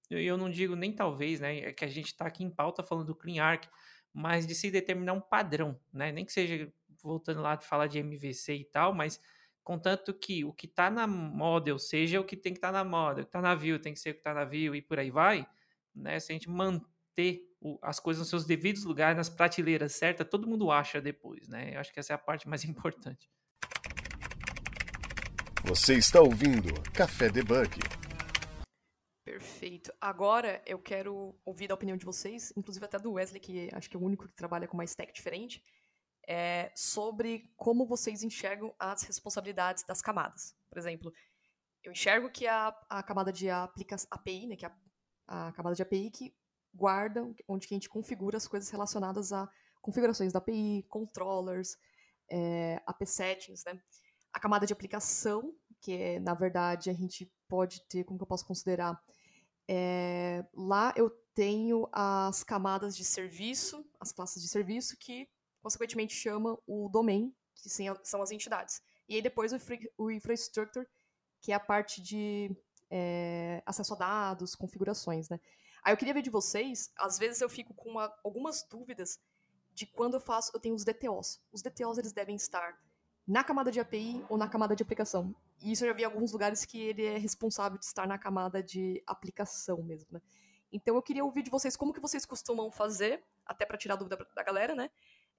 eu 0.10 0.36
não 0.36 0.50
digo 0.50 0.76
nem 0.76 0.92
talvez, 0.92 1.40
né, 1.40 1.60
é 1.60 1.72
que 1.72 1.86
a 1.86 1.88
gente 1.88 2.08
está 2.08 2.26
aqui 2.26 2.44
em 2.44 2.50
pauta 2.50 2.84
falando 2.84 3.08
do 3.08 3.16
Clean 3.16 3.42
Arc, 3.42 3.70
mas 4.14 4.46
de 4.46 4.54
se 4.54 4.70
determinar 4.70 5.14
um 5.14 5.22
padrão, 5.22 5.80
né, 5.94 6.12
nem 6.12 6.26
que 6.26 6.34
seja 6.34 6.70
voltando 7.02 7.42
lá 7.42 7.56
de 7.56 7.66
falar 7.66 7.88
de 7.88 8.00
MVC 8.00 8.56
e 8.56 8.66
tal, 8.66 8.94
mas 8.94 9.22
contanto 9.64 10.14
que 10.14 10.44
o 10.44 10.52
que 10.52 10.66
está 10.66 10.90
na 10.90 11.08
model 11.08 11.80
seja 11.80 12.20
o 12.20 12.26
que 12.26 12.36
tem 12.36 12.52
que 12.52 12.58
estar 12.58 12.74
tá 12.74 12.84
na 12.84 12.84
model, 12.84 13.24
o 13.24 13.26
que 13.26 13.30
está 13.30 13.42
na 13.42 13.56
view 13.56 13.80
tem 13.80 13.94
que 13.94 14.00
ser 14.00 14.10
o 14.10 14.14
que 14.14 14.20
está 14.20 14.34
na 14.34 14.44
view 14.44 14.76
e 14.76 14.82
por 14.82 15.00
aí 15.00 15.10
vai, 15.10 15.48
né, 15.96 16.20
se 16.20 16.34
a 16.34 16.36
gente 16.36 16.50
manter 16.50 17.48
o, 17.62 17.80
as 17.82 17.98
coisas 17.98 18.20
nos 18.20 18.30
seus 18.30 18.46
devidos 18.46 18.84
lugares, 18.84 19.16
nas 19.16 19.30
prateleiras 19.30 19.94
certas, 19.94 20.28
todo 20.30 20.50
mundo 20.50 20.70
acha 20.70 21.00
depois, 21.00 21.48
né, 21.48 21.76
eu 21.76 21.80
acho 21.80 21.94
que 21.94 22.00
essa 22.02 22.12
é 22.12 22.16
a 22.16 22.20
parte 22.20 22.50
mais 22.50 22.66
importante. 22.68 23.30
Você 25.64 25.94
está 25.94 26.20
ouvindo 26.20 26.74
Café 26.92 27.30
Debug. 27.30 27.99
Perfeito. 29.40 29.94
Agora 30.02 30.62
eu 30.66 30.78
quero 30.78 31.34
ouvir 31.46 31.70
da 31.70 31.74
opinião 31.74 31.96
de 31.96 32.06
vocês, 32.06 32.52
inclusive 32.58 32.86
até 32.86 33.00
do 33.00 33.14
Wesley, 33.14 33.40
que 33.40 33.70
acho 33.74 33.90
que 33.90 33.96
é 33.96 34.00
o 34.00 34.04
único 34.04 34.28
que 34.28 34.36
trabalha 34.36 34.68
com 34.68 34.76
uma 34.76 34.84
stack 34.84 35.14
diferente, 35.14 35.64
é, 36.28 36.70
sobre 36.76 37.50
como 37.56 37.88
vocês 37.88 38.22
enxergam 38.22 38.76
as 38.78 39.04
responsabilidades 39.04 39.86
das 39.86 40.02
camadas. 40.02 40.54
Por 40.70 40.78
exemplo, 40.78 41.14
eu 41.82 41.94
enxergo 41.94 42.30
que 42.30 42.48
a, 42.48 42.68
a 42.90 43.02
camada 43.02 43.32
de 43.32 43.50
aplica 43.50 43.96
API, 44.12 44.46
né, 44.46 44.56
que 44.58 44.66
é 44.66 44.72
a, 45.26 45.48
a 45.48 45.52
camada 45.54 45.74
de 45.74 45.84
API 45.84 46.12
que 46.12 46.36
guarda, 46.74 47.24
onde 47.48 47.66
que 47.66 47.74
a 47.74 47.78
gente 47.78 47.88
configura 47.88 48.36
as 48.36 48.48
coisas 48.48 48.70
relacionadas 48.70 49.32
a 49.32 49.50
configurações 49.82 50.34
da 50.34 50.40
API, 50.40 50.86
controllers, 50.90 51.78
é, 52.30 52.82
API 52.86 53.08
settings, 53.08 53.64
né? 53.64 53.82
A 54.34 54.40
camada 54.40 54.66
de 54.66 54.74
aplicação, 54.74 55.56
que 55.80 55.94
é, 55.94 56.20
na 56.20 56.34
verdade, 56.34 56.90
a 56.90 56.94
gente 56.94 57.32
pode 57.48 57.82
ter, 57.88 58.04
como 58.04 58.20
que 58.20 58.24
eu 58.24 58.28
posso 58.28 58.46
considerar, 58.46 59.02
é, 59.72 60.44
lá 60.56 60.92
eu 60.98 61.12
tenho 61.36 61.88
as 61.92 62.44
camadas 62.44 62.98
de 62.98 63.06
serviço, 63.06 63.86
as 64.00 64.12
classes 64.12 64.42
de 64.42 64.50
serviço, 64.50 64.98
que 64.98 65.30
consequentemente 65.62 66.16
chama 66.16 66.58
o 66.66 66.90
domain, 66.90 67.32
que 67.54 67.70
são 68.04 68.22
as 68.24 68.32
entidades. 68.32 68.82
E 69.08 69.14
aí 69.14 69.22
depois 69.22 69.54
o, 69.54 69.58
o 69.96 70.10
infrastructure, 70.10 70.88
que 71.40 71.52
é 71.52 71.56
a 71.56 71.60
parte 71.60 72.02
de 72.02 72.50
é, 72.90 73.62
acesso 73.64 73.94
a 73.94 73.98
dados, 73.98 74.56
configurações, 74.56 75.30
né? 75.30 75.40
Aí 75.84 75.94
eu 75.94 75.98
queria 75.98 76.16
ver 76.16 76.24
de 76.24 76.32
vocês, 76.32 76.92
às 76.98 77.20
vezes 77.20 77.40
eu 77.40 77.48
fico 77.48 77.74
com 77.76 77.92
uma, 77.92 78.12
algumas 78.24 78.64
dúvidas 78.68 79.20
de 79.72 79.86
quando 79.86 80.16
eu 80.16 80.20
faço, 80.20 80.52
eu 80.54 80.60
tenho 80.60 80.74
os 80.74 80.84
DTOs. 80.84 81.40
Os 81.52 81.62
DTOs 81.62 82.00
eles 82.00 82.12
devem 82.12 82.36
estar 82.36 82.76
na 83.28 83.44
camada 83.44 83.72
de 83.72 83.80
API 83.80 84.26
ou 84.30 84.38
na 84.38 84.50
camada 84.50 84.76
de 84.76 84.82
aplicação. 84.82 85.34
E 85.62 85.72
isso 85.72 85.84
eu 85.84 85.90
já 85.90 85.94
vi 85.94 86.04
em 86.04 86.06
alguns 86.06 86.32
lugares 86.32 86.66
que 86.66 86.80
ele 86.80 87.06
é 87.06 87.18
responsável 87.18 87.78
de 87.78 87.86
estar 87.86 88.08
na 88.08 88.18
camada 88.18 88.64
de 88.64 89.04
aplicação 89.06 89.82
mesmo, 89.84 90.08
né? 90.12 90.22
Então 90.72 90.96
eu 90.96 91.02
queria 91.02 91.26
ouvir 91.26 91.44
de 91.44 91.50
vocês 91.50 91.76
como 91.76 91.94
que 91.94 92.00
vocês 92.00 92.26
costumam 92.26 92.72
fazer, 92.72 93.24
até 93.46 93.66
para 93.66 93.78
tirar 93.78 93.96
dúvida 93.96 94.18
da 94.36 94.44
galera, 94.44 94.76
né? 94.76 94.90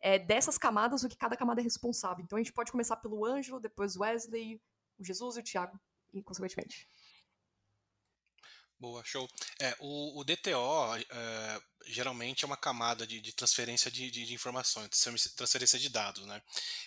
É, 0.00 0.18
dessas 0.18 0.58
camadas, 0.58 1.04
o 1.04 1.08
que 1.08 1.16
cada 1.16 1.36
camada 1.36 1.60
é 1.60 1.64
responsável. 1.64 2.24
Então 2.24 2.36
a 2.36 2.40
gente 2.40 2.52
pode 2.52 2.72
começar 2.72 2.96
pelo 2.96 3.24
Ângelo, 3.24 3.60
depois 3.60 3.96
o 3.96 4.00
Wesley, 4.00 4.60
o 4.98 5.04
Jesus 5.04 5.36
e 5.36 5.40
o 5.40 5.42
Thiago, 5.42 5.78
e 6.12 6.22
consequentemente. 6.22 6.88
Boa, 8.80 9.04
show. 9.04 9.28
É, 9.60 9.76
o, 9.78 10.18
o 10.18 10.24
DTO 10.24 10.96
é, 11.10 11.62
geralmente 11.86 12.44
é 12.44 12.46
uma 12.46 12.56
camada 12.56 13.06
de, 13.06 13.20
de 13.20 13.30
transferência 13.34 13.90
de, 13.90 14.10
de, 14.10 14.24
de, 14.24 14.32
informações, 14.32 14.88
transferência 15.36 15.78
de 15.78 15.90
dados. 15.90 16.24
Né? 16.24 16.40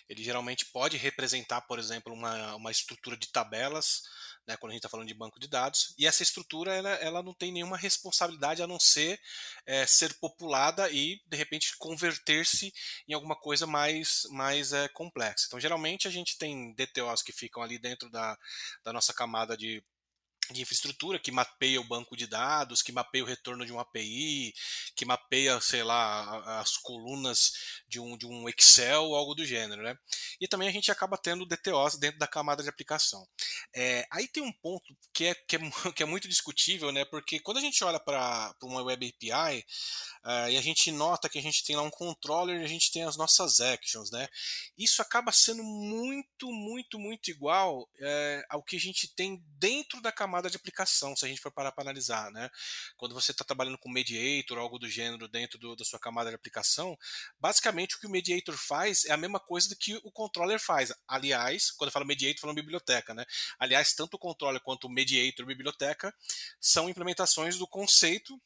Ele 0.10 0.24
geralmente 0.24 0.66
pode 0.66 0.98
representar, 0.98 1.62
por 1.62 1.78
exemplo, 1.78 2.12
uma, 2.12 2.56
uma 2.56 2.72
estrutura 2.72 3.16
de 3.16 3.28
tabelas, 3.28 4.02
né, 4.48 4.58
quando 4.58 4.72
a 4.72 4.74
gente 4.74 4.80
está 4.80 4.90
falando 4.90 5.08
de 5.08 5.14
banco 5.14 5.40
de 5.40 5.48
dados, 5.48 5.94
e 5.96 6.08
essa 6.08 6.24
estrutura 6.24 6.74
ela, 6.74 6.90
ela 6.96 7.22
não 7.22 7.34
tem 7.34 7.52
nenhuma 7.52 7.78
responsabilidade 7.78 8.64
a 8.64 8.68
não 8.68 8.80
ser 8.80 9.22
é, 9.66 9.86
ser 9.86 10.16
populada 10.16 10.90
e, 10.90 11.22
de 11.28 11.38
repente, 11.38 11.78
converter-se 11.78 12.74
em 13.08 13.14
alguma 13.14 13.36
coisa 13.36 13.68
mais, 13.68 14.24
mais 14.32 14.74
é, 14.74 14.88
complexa. 14.90 15.46
Então, 15.46 15.60
geralmente, 15.60 16.08
a 16.08 16.12
gente 16.12 16.40
tem 16.40 16.74
DTOs 16.74 17.22
que 17.22 17.32
ficam 17.32 17.62
ali 17.62 17.78
dentro 17.78 18.10
da, 18.10 18.36
da 18.84 18.92
nossa 18.92 19.14
camada 19.14 19.56
de 19.56 19.84
de 20.54 20.62
infraestrutura 20.62 21.20
que 21.20 21.32
mapeia 21.32 21.82
o 21.82 21.88
banco 21.88 22.16
de 22.16 22.28
dados, 22.28 22.82
que 22.82 22.92
mapeia 22.92 23.24
o 23.24 23.28
retorno 23.28 23.66
de 23.66 23.72
uma 23.72 23.82
API, 23.82 24.54
que 24.96 25.06
mapeia, 25.06 25.60
sei 25.60 25.84
lá, 25.84 26.62
as 26.62 26.78
colunas 26.78 27.52
de 27.88 28.00
um, 28.00 28.18
de 28.18 28.26
um 28.26 28.48
Excel 28.48 29.16
algo 29.16 29.36
do 29.36 29.46
gênero, 29.46 29.82
né? 29.82 29.98
E 30.40 30.48
também 30.48 30.68
a 30.68 30.72
gente 30.72 30.92
acaba 30.92 31.18
tendo 31.18 31.46
DTOs 31.46 31.98
dentro 31.98 32.20
da 32.20 32.28
camada 32.28 32.64
de 32.64 32.70
aplicação. 32.70 33.28
É, 33.76 34.06
aí 34.12 34.28
tem 34.28 34.44
um 34.44 34.54
ponto 34.54 34.96
que 35.14 35.26
é, 35.26 35.36
que 35.36 35.56
é, 35.56 35.60
que 35.96 36.04
é 36.04 36.06
muito 36.06 36.28
discutível, 36.28 36.92
né? 36.92 37.04
Porque 37.06 37.40
quando 37.40 37.58
a 37.58 37.62
gente 37.62 37.84
olha 37.84 38.00
para 38.00 38.56
uma 38.62 38.84
Web 38.84 39.14
API, 39.14 39.66
Uh, 40.26 40.48
e 40.50 40.58
a 40.58 40.62
gente 40.62 40.90
nota 40.90 41.28
que 41.28 41.38
a 41.38 41.42
gente 41.42 41.66
tem 41.66 41.76
lá 41.76 41.82
um 41.82 41.90
controller 41.90 42.62
e 42.62 42.64
a 42.64 42.68
gente 42.68 42.90
tem 42.94 43.04
as 43.04 43.18
nossas 43.18 43.60
actions, 43.60 44.10
né? 44.10 44.30
Isso 44.78 45.02
acaba 45.02 45.34
sendo 45.34 45.62
muito, 45.62 46.50
muito, 46.50 46.98
muito 46.98 47.30
igual 47.30 47.90
é, 48.00 48.42
ao 48.50 48.64
que 48.64 48.78
a 48.78 48.80
gente 48.80 49.14
tem 49.14 49.44
dentro 49.60 50.02
da 50.02 50.14
camada 50.14 50.43
de 50.50 50.56
aplicação, 50.56 51.16
se 51.16 51.26
a 51.26 51.28
gente 51.28 51.42
for 51.42 51.52
parar 51.52 51.72
para 51.72 51.84
analisar, 51.84 52.32
né? 52.32 52.50
Quando 52.98 53.14
você 53.14 53.32
está 53.32 53.44
trabalhando 53.44 53.78
com 53.78 53.90
mediator, 53.90 54.58
algo 54.58 54.80
do 54.80 54.90
gênero 54.90 55.28
dentro 55.28 55.58
do, 55.60 55.76
da 55.76 55.86
sua 55.86 56.00
camada 56.00 56.30
de 56.30 56.36
aplicação, 56.36 56.98
basicamente 57.40 57.96
o 57.96 58.00
que 58.00 58.08
o 58.08 58.10
mediator 58.10 58.58
faz 58.58 59.06
é 59.06 59.12
a 59.12 59.18
mesma 59.18 59.40
coisa 59.40 59.70
do 59.70 59.76
que 59.76 59.96
o 60.04 60.12
controller 60.12 60.60
faz. 60.60 60.94
Aliás, 61.08 61.72
quando 61.72 61.90
eu 61.90 61.94
falo 61.94 62.06
mediator, 62.06 62.38
eu 62.38 62.42
falo 62.42 62.54
biblioteca, 62.54 63.14
né? 63.14 63.26
Aliás, 63.60 63.94
tanto 63.94 64.16
o 64.16 64.20
controller 64.20 64.62
quanto 64.62 64.88
o 64.88 64.90
mediator 64.90 65.46
biblioteca 65.46 66.14
são 66.60 66.90
implementações 66.90 67.58
do 67.58 67.68
conceito 67.68 68.40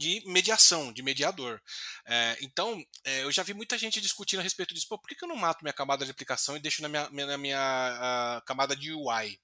de 0.00 0.22
mediação, 0.24 0.90
de 0.90 1.02
mediador. 1.02 1.60
É, 2.06 2.38
então, 2.40 2.82
é, 3.04 3.22
eu 3.22 3.30
já 3.30 3.42
vi 3.42 3.52
muita 3.52 3.76
gente 3.76 4.00
discutindo 4.00 4.40
a 4.40 4.42
respeito 4.42 4.72
disso. 4.72 4.88
Pô, 4.88 4.98
por 4.98 5.06
que, 5.06 5.14
que 5.14 5.22
eu 5.22 5.28
não 5.28 5.36
mato 5.36 5.62
minha 5.62 5.74
camada 5.74 6.06
de 6.06 6.10
aplicação 6.10 6.56
e 6.56 6.60
deixo 6.60 6.80
na 6.80 6.88
minha, 6.88 7.10
na 7.10 7.36
minha 7.36 8.42
camada 8.46 8.74
de 8.74 8.94
UI? 8.94 9.38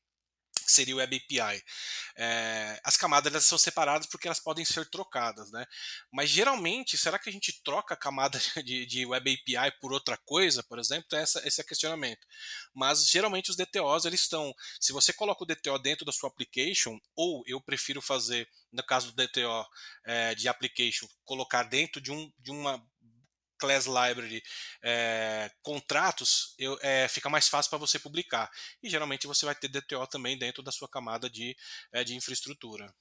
Que 0.67 0.73
seria 0.73 0.95
o 0.95 0.99
Web 0.99 1.17
API. 1.17 1.63
É, 2.17 2.81
as 2.83 2.97
camadas 2.97 3.33
elas 3.33 3.45
são 3.45 3.57
separadas 3.57 4.07
porque 4.07 4.27
elas 4.27 4.41
podem 4.41 4.65
ser 4.65 4.85
trocadas, 4.91 5.51
né? 5.53 5.65
Mas 6.13 6.29
geralmente, 6.29 6.99
será 6.99 7.19
que 7.19 7.31
a 7.31 7.33
gente 7.33 7.63
troca 7.63 7.95
a 7.95 7.97
camada 7.97 8.39
de, 8.65 8.85
de 8.85 9.07
Web 9.07 9.33
API 9.33 9.73
por 9.81 9.93
outra 9.93 10.17
coisa, 10.17 10.63
por 10.65 10.79
exemplo? 10.79 11.17
Essa, 11.17 11.47
esse 11.47 11.61
é 11.61 11.65
questionamento. 11.65 12.27
Mas 12.75 13.07
geralmente 13.09 13.51
os 13.51 13.57
DTOs 13.57 14.05
eles 14.05 14.21
estão, 14.21 14.53
se 14.81 14.93
você 14.93 15.13
coloca 15.13 15.45
o 15.45 15.47
DTO 15.47 15.79
dentro 15.79 16.05
da 16.05 16.13
sua 16.13 16.29
application, 16.29 16.99
ou 17.15 17.45
eu 17.47 17.61
prefiro 17.61 18.03
fazer, 18.03 18.49
no 18.73 18.83
caso 18.83 19.13
do 19.13 19.27
DTO 19.27 19.65
é, 20.05 20.35
de 20.35 20.49
application, 20.49 21.07
colocar 21.25 21.63
dentro 21.63 22.01
de, 22.01 22.11
um, 22.11 22.33
de 22.39 22.51
uma 22.51 22.85
class 23.59 23.87
library 23.87 24.43
é, 24.83 25.51
contratos, 25.63 26.55
eu, 26.59 26.79
é, 26.83 27.09
fica 27.09 27.29
mais 27.29 27.49
fácil 27.49 27.71
para 27.71 27.79
você 27.79 27.99
publicar. 27.99 28.51
E 28.83 28.89
geralmente 28.89 29.27
você 29.27 29.45
vai 29.45 29.55
ter 29.55 29.69
DTO 29.69 30.07
também 30.07 30.39
dentro 30.39 30.63
da 30.63 30.73
sua 30.73 30.89
camada 30.89 31.29
de, 31.29 31.57
é, 31.93 32.05
de 32.05 32.15
infraestrutura. 32.15 32.95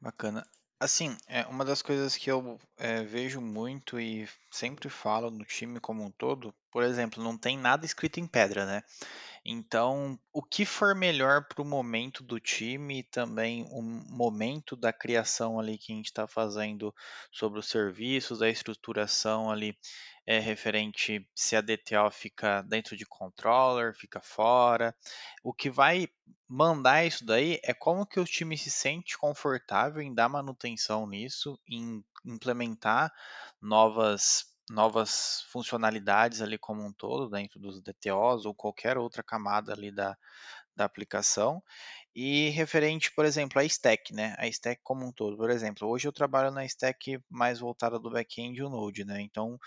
Bacana. 0.00 0.46
Assim, 0.78 1.16
é 1.26 1.46
uma 1.46 1.64
das 1.64 1.80
coisas 1.80 2.16
que 2.16 2.30
eu 2.30 2.60
vejo 3.08 3.40
muito 3.40 3.98
e 3.98 4.28
sempre 4.50 4.90
falo 4.90 5.30
no 5.30 5.44
time 5.44 5.80
como 5.80 6.04
um 6.04 6.10
todo, 6.10 6.54
por 6.74 6.82
exemplo, 6.82 7.22
não 7.22 7.38
tem 7.38 7.56
nada 7.56 7.86
escrito 7.86 8.18
em 8.18 8.26
pedra, 8.26 8.66
né? 8.66 8.82
Então, 9.44 10.18
o 10.32 10.42
que 10.42 10.66
for 10.66 10.92
melhor 10.92 11.46
para 11.46 11.62
o 11.62 11.64
momento 11.64 12.24
do 12.24 12.40
time 12.40 12.98
e 12.98 13.02
também 13.04 13.64
o 13.70 13.80
momento 13.80 14.74
da 14.74 14.92
criação 14.92 15.60
ali 15.60 15.78
que 15.78 15.92
a 15.92 15.94
gente 15.94 16.06
está 16.06 16.26
fazendo 16.26 16.92
sobre 17.30 17.60
os 17.60 17.68
serviços, 17.68 18.42
a 18.42 18.48
estruturação 18.48 19.52
ali 19.52 19.78
é 20.26 20.40
referente 20.40 21.24
se 21.32 21.54
a 21.54 21.60
DTO 21.60 22.10
fica 22.10 22.62
dentro 22.62 22.96
de 22.96 23.06
controller, 23.06 23.94
fica 23.94 24.20
fora. 24.20 24.92
O 25.44 25.54
que 25.54 25.70
vai 25.70 26.08
mandar 26.48 27.06
isso 27.06 27.24
daí 27.24 27.60
é 27.62 27.72
como 27.72 28.04
que 28.04 28.18
o 28.18 28.24
time 28.24 28.58
se 28.58 28.68
sente 28.72 29.16
confortável 29.16 30.02
em 30.02 30.12
dar 30.12 30.28
manutenção 30.28 31.06
nisso, 31.06 31.56
em 31.68 32.04
implementar 32.24 33.12
novas 33.62 34.52
novas 34.70 35.42
funcionalidades 35.50 36.40
ali 36.40 36.58
como 36.58 36.84
um 36.84 36.92
todo 36.92 37.28
dentro 37.28 37.60
dos 37.60 37.80
DTOs 37.82 38.46
ou 38.46 38.54
qualquer 38.54 38.96
outra 38.98 39.22
camada 39.22 39.72
ali 39.72 39.90
da, 39.90 40.16
da 40.74 40.84
aplicação. 40.84 41.62
E 42.14 42.50
referente, 42.50 43.12
por 43.12 43.24
exemplo, 43.24 43.60
à 43.60 43.64
stack, 43.64 44.14
né? 44.14 44.36
A 44.38 44.46
stack 44.46 44.80
como 44.84 45.04
um 45.04 45.12
todo. 45.12 45.36
Por 45.36 45.50
exemplo, 45.50 45.88
hoje 45.88 46.06
eu 46.06 46.12
trabalho 46.12 46.52
na 46.52 46.64
stack 46.64 47.18
mais 47.28 47.58
voltada 47.58 47.98
do 47.98 48.10
back-end 48.10 48.58
e 48.58 48.62
o 48.62 48.68
Node, 48.68 49.04
né? 49.04 49.20
Então, 49.20 49.58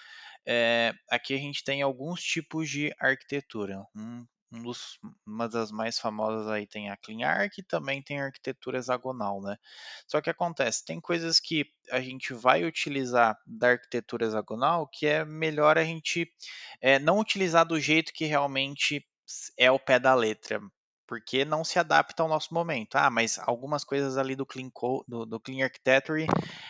é, 0.46 0.94
aqui 1.10 1.34
a 1.34 1.38
gente 1.38 1.64
tem 1.64 1.82
alguns 1.82 2.22
tipos 2.24 2.70
de 2.70 2.94
arquitetura. 3.00 3.86
Um, 3.94 4.26
um 4.52 4.62
dos, 4.62 5.00
uma 5.26 5.48
das 5.48 5.72
mais 5.72 6.00
famosas 6.00 6.48
aí 6.48 6.66
tem 6.66 6.90
a 6.90 6.98
CleanArch 6.98 7.60
e 7.60 7.64
também 7.64 8.02
tem 8.02 8.22
a 8.22 8.26
arquitetura 8.26 8.78
hexagonal, 8.78 9.42
né? 9.42 9.58
Só 10.08 10.22
que 10.22 10.30
acontece, 10.30 10.86
tem 10.86 11.00
coisas 11.02 11.40
que 11.40 11.66
a 11.92 12.00
gente 12.00 12.34
vai 12.34 12.64
utilizar 12.64 13.38
da 13.46 13.72
arquitetura 13.72 14.26
hexagonal 14.26 14.88
que 14.88 15.06
é 15.06 15.26
melhor 15.26 15.78
a 15.78 15.84
gente 15.84 16.32
é, 16.82 17.00
não 17.00 17.20
utilizar 17.20 17.66
do 17.66 17.80
jeito 17.80 18.14
que 18.14 18.26
realmente 18.26 19.06
é 19.58 19.70
o 19.70 19.80
pé 19.80 20.00
da 20.00 20.16
letra, 20.16 20.62
porque 21.08 21.46
não 21.46 21.64
se 21.64 21.80
adapta 21.80 22.24
ao 22.24 22.30
nosso 22.30 22.54
momento. 22.54 22.96
Ah, 22.96 23.10
mas 23.10 23.40
algumas 23.40 23.84
coisas 23.84 24.18
ali 24.18 24.36
do 24.36 24.46
Clean, 24.46 24.70
Code, 24.70 25.06
do, 25.08 25.26
do 25.26 25.40
Clean 25.40 25.64
Architecture 25.64 26.26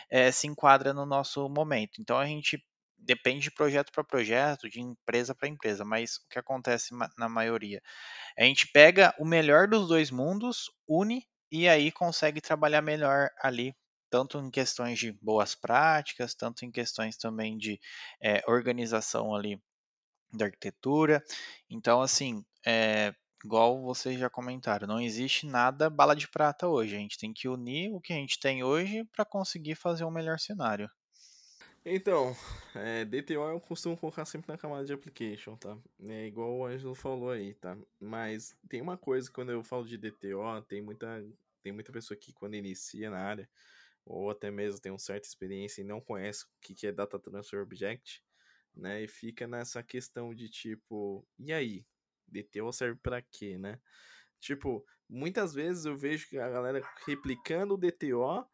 é, 0.09 0.31
se 0.31 0.47
enquadra 0.47 0.93
no 0.93 1.05
nosso 1.05 1.47
momento. 1.49 1.99
Então 1.99 2.17
a 2.17 2.25
gente 2.25 2.63
depende 2.97 3.41
de 3.41 3.51
projeto 3.51 3.91
para 3.91 4.03
projeto, 4.03 4.69
de 4.69 4.81
empresa 4.81 5.35
para 5.35 5.47
empresa, 5.47 5.85
mas 5.85 6.17
o 6.17 6.27
que 6.29 6.39
acontece 6.39 6.93
na 7.17 7.29
maioria? 7.29 7.81
A 8.37 8.43
gente 8.43 8.67
pega 8.71 9.13
o 9.19 9.25
melhor 9.25 9.67
dos 9.67 9.87
dois 9.87 10.11
mundos, 10.11 10.71
une 10.87 11.23
e 11.51 11.67
aí 11.67 11.91
consegue 11.91 12.41
trabalhar 12.41 12.81
melhor 12.81 13.29
ali, 13.41 13.73
tanto 14.09 14.39
em 14.39 14.51
questões 14.51 14.99
de 14.99 15.11
boas 15.21 15.55
práticas, 15.55 16.35
tanto 16.35 16.65
em 16.65 16.71
questões 16.71 17.17
também 17.17 17.57
de 17.57 17.79
é, 18.21 18.41
organização 18.47 19.35
ali 19.35 19.61
da 20.31 20.45
arquitetura. 20.45 21.23
Então, 21.69 22.01
assim, 22.01 22.43
é, 22.65 23.13
igual 23.43 23.81
vocês 23.81 24.19
já 24.19 24.29
comentaram, 24.29 24.87
não 24.87 24.99
existe 25.01 25.45
nada 25.45 25.89
bala 25.89 26.15
de 26.15 26.27
prata 26.27 26.67
hoje. 26.67 26.95
A 26.95 26.99
gente 26.99 27.17
tem 27.17 27.33
que 27.33 27.47
unir 27.47 27.91
o 27.93 28.01
que 28.01 28.13
a 28.13 28.15
gente 28.17 28.39
tem 28.39 28.63
hoje 28.63 29.05
para 29.13 29.25
conseguir 29.25 29.75
fazer 29.75 30.05
um 30.05 30.11
melhor 30.11 30.39
cenário. 30.39 30.89
Então, 31.89 32.35
é, 32.75 33.05
DTO 33.05 33.49
eu 33.49 33.61
costumo 33.61 33.95
colocar 33.95 34.25
sempre 34.25 34.51
na 34.51 34.57
camada 34.57 34.83
de 34.83 34.91
application, 34.91 35.55
tá? 35.55 35.77
É 36.01 36.27
igual 36.27 36.53
o 36.53 36.65
Ângelo 36.65 36.93
falou 36.93 37.31
aí, 37.31 37.53
tá? 37.53 37.77
Mas 37.97 38.57
tem 38.67 38.81
uma 38.81 38.97
coisa, 38.97 39.31
quando 39.31 39.53
eu 39.53 39.63
falo 39.63 39.85
de 39.87 39.97
DTO, 39.97 40.61
tem 40.67 40.81
muita, 40.81 41.25
tem 41.63 41.71
muita 41.71 41.89
pessoa 41.93 42.17
que 42.17 42.33
quando 42.33 42.55
inicia 42.55 43.09
na 43.09 43.19
área, 43.19 43.49
ou 44.05 44.29
até 44.29 44.51
mesmo 44.51 44.81
tem 44.81 44.91
uma 44.91 44.99
certa 44.99 45.29
experiência 45.29 45.79
e 45.79 45.85
não 45.85 46.01
conhece 46.01 46.43
o 46.43 46.47
que 46.59 46.85
é 46.85 46.91
Data 46.91 47.17
Transfer 47.17 47.61
Object, 47.61 48.21
né? 48.75 49.03
E 49.03 49.07
fica 49.07 49.47
nessa 49.47 49.81
questão 49.81 50.35
de 50.35 50.49
tipo, 50.49 51.25
e 51.39 51.53
aí? 51.53 51.85
DTO 52.27 52.73
serve 52.73 52.99
para 53.01 53.21
quê, 53.21 53.57
né? 53.57 53.79
Tipo, 54.41 54.85
muitas 55.07 55.53
vezes 55.53 55.85
eu 55.85 55.95
vejo 55.95 56.37
a 56.37 56.49
galera 56.49 56.81
replicando 57.05 57.75
o 57.75 57.77
DTO 57.77 58.45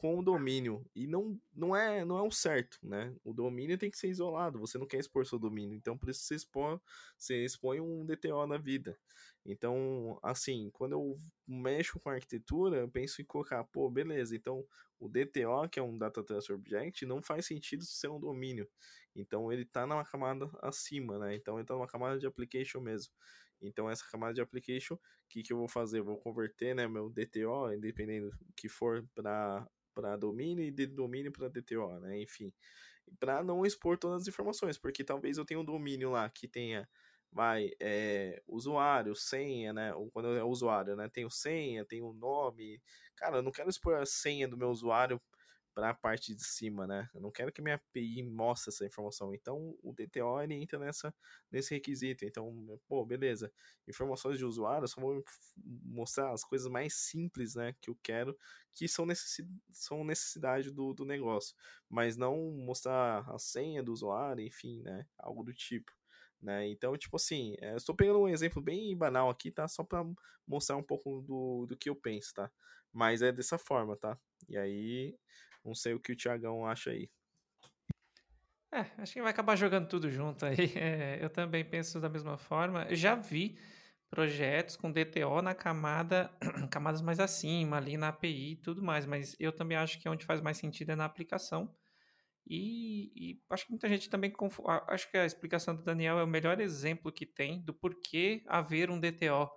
com 0.00 0.18
o 0.18 0.22
domínio. 0.22 0.84
E 0.94 1.06
não, 1.06 1.38
não, 1.54 1.74
é, 1.74 2.04
não 2.04 2.18
é 2.18 2.22
o 2.22 2.30
certo, 2.30 2.78
né? 2.82 3.14
O 3.24 3.32
domínio 3.32 3.76
tem 3.76 3.90
que 3.90 3.98
ser 3.98 4.08
isolado, 4.08 4.58
você 4.58 4.78
não 4.78 4.86
quer 4.86 4.98
expor 4.98 5.26
seu 5.26 5.38
domínio. 5.38 5.76
Então, 5.76 5.98
por 5.98 6.08
isso 6.08 6.20
você 6.20 6.36
expõe, 6.36 6.80
você 7.16 7.44
expõe 7.44 7.80
um 7.80 8.06
DTO 8.06 8.46
na 8.46 8.56
vida. 8.56 8.96
Então, 9.44 10.18
assim, 10.22 10.70
quando 10.72 10.92
eu 10.92 11.16
mexo 11.46 11.98
com 11.98 12.10
arquitetura, 12.10 12.78
eu 12.78 12.88
penso 12.88 13.20
em 13.20 13.24
colocar, 13.24 13.64
pô, 13.64 13.90
beleza, 13.90 14.36
então 14.36 14.64
o 15.00 15.08
DTO, 15.08 15.68
que 15.70 15.80
é 15.80 15.82
um 15.82 15.96
Data 15.96 16.22
Transfer 16.22 16.56
Object, 16.56 17.06
não 17.06 17.22
faz 17.22 17.46
sentido 17.46 17.84
ser 17.84 18.08
um 18.08 18.20
domínio. 18.20 18.68
Então, 19.16 19.50
ele 19.52 19.62
está 19.62 19.86
numa 19.86 20.04
camada 20.04 20.48
acima, 20.62 21.18
né? 21.18 21.34
Então, 21.34 21.54
ele 21.54 21.62
está 21.62 21.74
numa 21.74 21.88
camada 21.88 22.18
de 22.18 22.26
application 22.26 22.80
mesmo. 22.80 23.12
Então, 23.60 23.90
essa 23.90 24.04
camada 24.08 24.34
de 24.34 24.40
application, 24.40 24.94
o 24.94 25.00
que, 25.28 25.42
que 25.42 25.52
eu 25.52 25.56
vou 25.56 25.68
fazer? 25.68 25.98
Eu 26.00 26.04
vou 26.04 26.18
converter 26.18 26.74
né, 26.74 26.86
meu 26.86 27.10
DTO, 27.10 27.72
independente 27.72 28.26
do 28.28 28.52
que 28.56 28.68
for, 28.68 29.04
para 29.14 29.66
para 29.98 30.16
domínio 30.16 30.64
e 30.64 30.70
de 30.70 30.86
domínio 30.86 31.32
para 31.32 31.48
DTO, 31.48 31.98
né? 31.98 32.20
Enfim, 32.22 32.52
para 33.18 33.42
não 33.42 33.66
expor 33.66 33.98
todas 33.98 34.22
as 34.22 34.28
informações, 34.28 34.78
porque 34.78 35.02
talvez 35.02 35.38
eu 35.38 35.44
tenha 35.44 35.58
um 35.58 35.64
domínio 35.64 36.10
lá 36.10 36.30
que 36.30 36.46
tenha 36.46 36.88
vai 37.32 37.72
é, 37.80 38.40
usuário, 38.46 39.14
senha, 39.16 39.72
né? 39.72 39.92
Ou 39.94 40.08
quando 40.10 40.28
é 40.36 40.44
usuário, 40.44 40.94
né? 40.94 41.08
Tenho 41.08 41.28
senha, 41.28 41.84
tenho 41.84 42.12
nome. 42.12 42.80
Cara, 43.16 43.38
eu 43.38 43.42
não 43.42 43.50
quero 43.50 43.68
expor 43.68 43.96
a 43.96 44.06
senha 44.06 44.46
do 44.46 44.56
meu 44.56 44.70
usuário 44.70 45.20
para 45.78 45.90
a 45.90 45.94
parte 45.94 46.34
de 46.34 46.42
cima, 46.42 46.88
né? 46.88 47.08
Eu 47.14 47.20
não 47.20 47.30
quero 47.30 47.52
que 47.52 47.62
minha 47.62 47.76
API 47.76 48.20
mostre 48.24 48.70
essa 48.70 48.84
informação. 48.84 49.32
Então, 49.32 49.78
o 49.80 49.92
DTO 49.92 50.40
ele 50.42 50.54
entra 50.54 50.76
nessa, 50.76 51.14
nesse 51.52 51.72
requisito. 51.72 52.24
Então, 52.24 52.80
pô, 52.88 53.06
beleza. 53.06 53.52
Informações 53.86 54.38
de 54.38 54.44
usuário 54.44 54.88
só 54.88 55.00
vou 55.00 55.22
mostrar 55.56 56.32
as 56.32 56.42
coisas 56.42 56.66
mais 56.66 56.94
simples, 56.94 57.54
né? 57.54 57.76
Que 57.80 57.90
eu 57.90 57.98
quero, 58.02 58.36
que 58.74 58.88
são, 58.88 59.06
necessidade, 59.06 59.54
são 59.70 60.02
necessidade 60.02 60.72
do, 60.72 60.92
do 60.92 61.04
negócio. 61.04 61.54
Mas 61.88 62.16
não 62.16 62.50
mostrar 62.50 63.24
a 63.30 63.38
senha 63.38 63.80
do 63.80 63.92
usuário, 63.92 64.44
enfim, 64.44 64.82
né? 64.82 65.06
Algo 65.16 65.44
do 65.44 65.54
tipo. 65.54 65.92
Né? 66.42 66.66
Então, 66.70 66.96
tipo 66.96 67.14
assim, 67.14 67.54
é, 67.60 67.76
estou 67.76 67.94
pegando 67.94 68.18
um 68.18 68.28
exemplo 68.28 68.60
bem 68.60 68.96
banal 68.96 69.30
aqui, 69.30 69.52
tá? 69.52 69.68
Só 69.68 69.84
para 69.84 70.04
mostrar 70.44 70.76
um 70.76 70.82
pouco 70.82 71.22
do, 71.22 71.66
do 71.66 71.76
que 71.76 71.88
eu 71.88 71.94
penso, 71.94 72.34
tá? 72.34 72.50
Mas 72.92 73.22
é 73.22 73.30
dessa 73.30 73.58
forma, 73.58 73.96
tá? 73.96 74.18
E 74.48 74.56
aí, 74.56 75.16
não 75.68 75.74
sei 75.74 75.94
o 75.94 76.00
que 76.00 76.12
o 76.12 76.16
Thiagão 76.16 76.66
acha 76.66 76.90
aí. 76.90 77.08
É, 78.72 78.80
acho 78.98 79.14
que 79.14 79.22
vai 79.22 79.30
acabar 79.30 79.56
jogando 79.56 79.88
tudo 79.88 80.10
junto 80.10 80.44
aí. 80.44 80.56
É, 80.76 81.18
eu 81.22 81.30
também 81.30 81.64
penso 81.64 82.00
da 82.00 82.08
mesma 82.08 82.36
forma. 82.36 82.94
Já 82.94 83.14
vi 83.14 83.58
projetos 84.10 84.76
com 84.76 84.90
DTO 84.90 85.42
na 85.42 85.54
camada, 85.54 86.30
camadas 86.70 87.02
mais 87.02 87.20
acima, 87.20 87.76
ali 87.76 87.96
na 87.96 88.08
API 88.08 88.52
e 88.52 88.56
tudo 88.56 88.82
mais, 88.82 89.04
mas 89.04 89.36
eu 89.38 89.52
também 89.52 89.76
acho 89.76 89.98
que 89.98 90.08
é 90.08 90.10
onde 90.10 90.24
faz 90.24 90.40
mais 90.40 90.56
sentido 90.56 90.92
é 90.92 90.96
na 90.96 91.04
aplicação. 91.04 91.74
E, 92.46 93.12
e 93.14 93.42
acho 93.50 93.66
que 93.66 93.72
muita 93.72 93.88
gente 93.88 94.08
também 94.08 94.32
acho 94.86 95.10
que 95.10 95.18
a 95.18 95.26
explicação 95.26 95.76
do 95.76 95.82
Daniel 95.82 96.18
é 96.18 96.24
o 96.24 96.26
melhor 96.26 96.58
exemplo 96.60 97.12
que 97.12 97.26
tem 97.26 97.60
do 97.60 97.74
porquê 97.74 98.42
haver 98.46 98.90
um 98.90 98.98
DTO. 98.98 99.50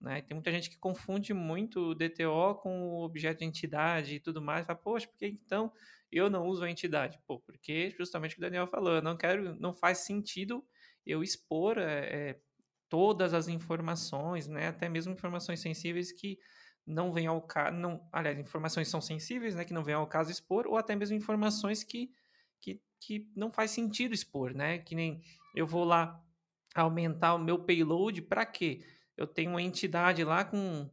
Né? 0.00 0.22
Tem 0.22 0.34
muita 0.34 0.52
gente 0.52 0.70
que 0.70 0.78
confunde 0.78 1.32
muito 1.32 1.90
o 1.90 1.94
DTO 1.94 2.56
com 2.62 2.90
o 2.90 3.04
objeto 3.04 3.38
de 3.38 3.44
entidade 3.44 4.16
e 4.16 4.20
tudo 4.20 4.42
mais. 4.42 4.66
Fala, 4.66 4.78
poxa, 4.78 5.06
por 5.08 5.16
que 5.16 5.26
então 5.26 5.72
eu 6.10 6.28
não 6.30 6.46
uso 6.46 6.64
a 6.64 6.70
entidade? 6.70 7.18
Pô, 7.26 7.40
porque 7.40 7.90
justamente 7.90 8.32
o 8.32 8.34
que 8.34 8.40
o 8.40 8.44
Daniel 8.44 8.66
falou, 8.66 8.94
eu 8.94 9.02
não 9.02 9.16
quero, 9.16 9.54
não 9.60 9.72
faz 9.72 9.98
sentido 9.98 10.64
eu 11.04 11.22
expor 11.22 11.78
é, 11.78 12.38
todas 12.88 13.32
as 13.32 13.46
informações, 13.46 14.48
né? 14.48 14.68
até 14.68 14.88
mesmo 14.88 15.12
informações 15.12 15.60
sensíveis 15.60 16.10
que 16.10 16.38
não 16.86 17.12
vêm 17.12 17.26
ao 17.26 17.42
caso, 17.42 17.76
não, 17.76 18.08
aliás, 18.12 18.38
informações 18.38 18.88
são 18.88 19.00
sensíveis, 19.00 19.56
né, 19.56 19.64
que 19.64 19.74
não 19.74 19.82
vêm 19.82 19.96
ao 19.96 20.06
caso 20.06 20.30
expor, 20.30 20.66
ou 20.68 20.76
até 20.76 20.94
mesmo 20.94 21.16
informações 21.16 21.82
que, 21.82 22.12
que, 22.60 22.80
que 23.00 23.28
não 23.34 23.50
faz 23.50 23.72
sentido 23.72 24.14
expor, 24.14 24.54
né? 24.54 24.78
Que 24.78 24.94
nem 24.94 25.20
eu 25.54 25.66
vou 25.66 25.84
lá 25.84 26.22
aumentar 26.74 27.34
o 27.34 27.38
meu 27.38 27.58
payload 27.58 28.22
para 28.22 28.46
quê? 28.46 28.84
Eu 29.16 29.26
tenho 29.26 29.50
uma 29.50 29.62
entidade 29.62 30.22
lá 30.24 30.44
com, 30.44 30.90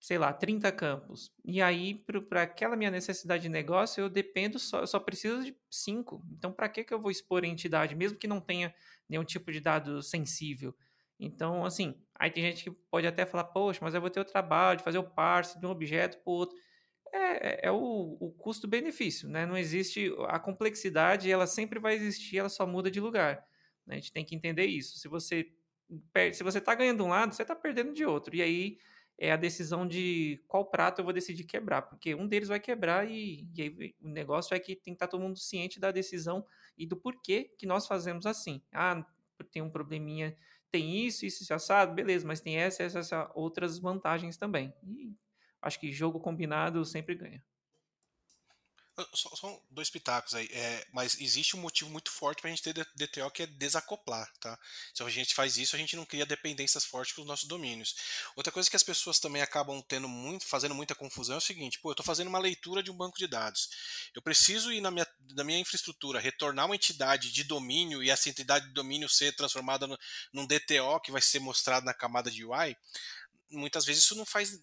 sei 0.00 0.18
lá, 0.18 0.32
30 0.32 0.70
campos. 0.72 1.32
E 1.44 1.60
aí, 1.60 1.94
para 2.28 2.42
aquela 2.42 2.76
minha 2.76 2.90
necessidade 2.90 3.42
de 3.42 3.48
negócio, 3.48 4.00
eu 4.00 4.08
dependo 4.08 4.58
só, 4.58 4.80
eu 4.80 4.86
só 4.86 5.00
preciso 5.00 5.44
de 5.44 5.56
5. 5.70 6.24
Então, 6.32 6.52
para 6.52 6.68
que, 6.68 6.84
que 6.84 6.94
eu 6.94 7.00
vou 7.00 7.10
expor 7.10 7.44
a 7.44 7.46
entidade, 7.46 7.94
mesmo 7.94 8.18
que 8.18 8.28
não 8.28 8.40
tenha 8.40 8.74
nenhum 9.08 9.24
tipo 9.24 9.50
de 9.50 9.60
dado 9.60 10.02
sensível? 10.02 10.74
Então, 11.18 11.64
assim, 11.64 11.94
aí 12.14 12.30
tem 12.30 12.44
gente 12.44 12.64
que 12.64 12.70
pode 12.90 13.06
até 13.06 13.24
falar, 13.24 13.44
poxa, 13.44 13.80
mas 13.82 13.94
eu 13.94 14.00
vou 14.00 14.10
ter 14.10 14.20
o 14.20 14.24
trabalho 14.24 14.78
de 14.78 14.84
fazer 14.84 14.98
o 14.98 15.04
parse 15.04 15.58
de 15.58 15.66
um 15.66 15.70
objeto 15.70 16.18
para 16.18 16.30
o 16.30 16.34
outro. 16.34 16.56
É, 17.12 17.48
é, 17.48 17.60
é 17.68 17.72
o, 17.72 18.16
o 18.20 18.32
custo-benefício, 18.32 19.28
né? 19.28 19.46
Não 19.46 19.56
existe 19.56 20.12
a 20.28 20.38
complexidade, 20.38 21.30
ela 21.30 21.46
sempre 21.46 21.78
vai 21.80 21.94
existir, 21.94 22.38
ela 22.38 22.48
só 22.48 22.66
muda 22.66 22.90
de 22.90 23.00
lugar. 23.00 23.44
Né? 23.86 23.94
A 23.94 23.98
gente 23.98 24.12
tem 24.12 24.24
que 24.24 24.34
entender 24.34 24.66
isso. 24.66 24.98
Se 24.98 25.08
você 25.08 25.50
se 26.32 26.42
você 26.42 26.58
está 26.58 26.74
ganhando 26.74 27.04
um 27.04 27.08
lado, 27.08 27.34
você 27.34 27.42
está 27.42 27.54
perdendo 27.54 27.92
de 27.92 28.04
outro. 28.04 28.34
E 28.34 28.42
aí 28.42 28.78
é 29.18 29.32
a 29.32 29.36
decisão 29.36 29.86
de 29.86 30.42
qual 30.46 30.64
prato 30.66 31.00
eu 31.00 31.04
vou 31.04 31.12
decidir 31.12 31.44
quebrar, 31.44 31.82
porque 31.82 32.14
um 32.14 32.26
deles 32.26 32.48
vai 32.48 32.60
quebrar 32.60 33.08
e, 33.10 33.48
e 33.54 33.62
aí 33.62 33.94
o 34.00 34.08
negócio 34.08 34.54
é 34.54 34.58
que 34.58 34.74
tem 34.76 34.92
que 34.92 34.96
estar 34.96 35.06
tá 35.06 35.10
todo 35.10 35.22
mundo 35.22 35.38
ciente 35.38 35.80
da 35.80 35.90
decisão 35.90 36.44
e 36.76 36.86
do 36.86 36.96
porquê 36.96 37.54
que 37.58 37.66
nós 37.66 37.86
fazemos 37.86 38.26
assim. 38.26 38.62
Ah, 38.72 39.04
tem 39.50 39.62
um 39.62 39.70
probleminha, 39.70 40.36
tem 40.70 41.06
isso, 41.06 41.24
isso, 41.24 41.42
isso 41.42 41.54
assado, 41.54 41.94
beleza, 41.94 42.26
mas 42.26 42.40
tem 42.40 42.56
essa, 42.58 42.82
essa, 42.82 42.98
essa 42.98 43.32
outras 43.34 43.78
vantagens 43.78 44.36
também. 44.36 44.74
E 44.82 45.14
acho 45.62 45.80
que 45.80 45.90
jogo 45.92 46.20
combinado 46.20 46.84
sempre 46.84 47.14
ganha. 47.14 47.42
Só, 49.12 49.28
só, 49.36 49.62
dois 49.70 49.90
pitacos 49.90 50.34
aí. 50.34 50.48
É, 50.50 50.86
mas 50.90 51.20
existe 51.20 51.54
um 51.54 51.60
motivo 51.60 51.90
muito 51.90 52.10
forte 52.10 52.40
para 52.40 52.50
a 52.50 52.54
gente 52.54 52.62
ter 52.62 52.72
DTO 52.94 53.30
que 53.30 53.42
é 53.42 53.46
desacoplar, 53.46 54.26
tá? 54.40 54.58
Se 54.94 55.02
a 55.02 55.08
gente 55.10 55.34
faz 55.34 55.58
isso, 55.58 55.76
a 55.76 55.78
gente 55.78 55.94
não 55.94 56.06
cria 56.06 56.24
dependências 56.24 56.82
fortes 56.82 57.14
com 57.14 57.20
os 57.20 57.26
nossos 57.26 57.46
domínios. 57.46 57.94
Outra 58.34 58.50
coisa 58.50 58.70
que 58.70 58.76
as 58.76 58.82
pessoas 58.82 59.18
também 59.18 59.42
acabam 59.42 59.82
tendo 59.82 60.08
muito, 60.08 60.46
fazendo 60.46 60.74
muita 60.74 60.94
confusão 60.94 61.34
é 61.34 61.38
o 61.38 61.42
seguinte: 61.42 61.78
pô, 61.78 61.90
eu 61.90 61.92
estou 61.92 62.06
fazendo 62.06 62.28
uma 62.28 62.38
leitura 62.38 62.82
de 62.82 62.90
um 62.90 62.96
banco 62.96 63.18
de 63.18 63.26
dados. 63.26 63.68
Eu 64.14 64.22
preciso 64.22 64.72
ir 64.72 64.80
na 64.80 64.90
minha, 64.90 65.06
na 65.34 65.44
minha 65.44 65.58
infraestrutura, 65.58 66.18
retornar 66.18 66.64
uma 66.64 66.74
entidade 66.74 67.30
de 67.30 67.44
domínio 67.44 68.02
e 68.02 68.08
essa 68.08 68.30
entidade 68.30 68.66
de 68.66 68.72
domínio 68.72 69.10
ser 69.10 69.36
transformada 69.36 69.86
no, 69.86 69.98
num 70.32 70.46
DTO 70.46 71.00
que 71.04 71.12
vai 71.12 71.20
ser 71.20 71.38
mostrado 71.38 71.84
na 71.84 71.92
camada 71.92 72.30
de 72.30 72.46
UI. 72.46 72.74
Muitas 73.50 73.84
vezes 73.84 74.04
isso 74.04 74.14
não 74.14 74.24
faz 74.24 74.58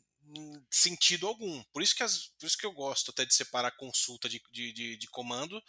sentido 0.69 1.27
algum. 1.27 1.63
Por 1.71 1.81
isso 1.81 1.95
que, 1.95 2.03
as, 2.03 2.27
por 2.39 2.45
isso 2.45 2.57
que 2.57 2.65
eu 2.65 2.71
gosto 2.71 3.11
até 3.11 3.25
de 3.25 3.33
separar 3.33 3.71
consulta 3.71 4.27
de, 4.27 4.41
de, 4.51 4.71
de, 4.71 4.97
de, 4.97 5.07
comando, 5.07 5.61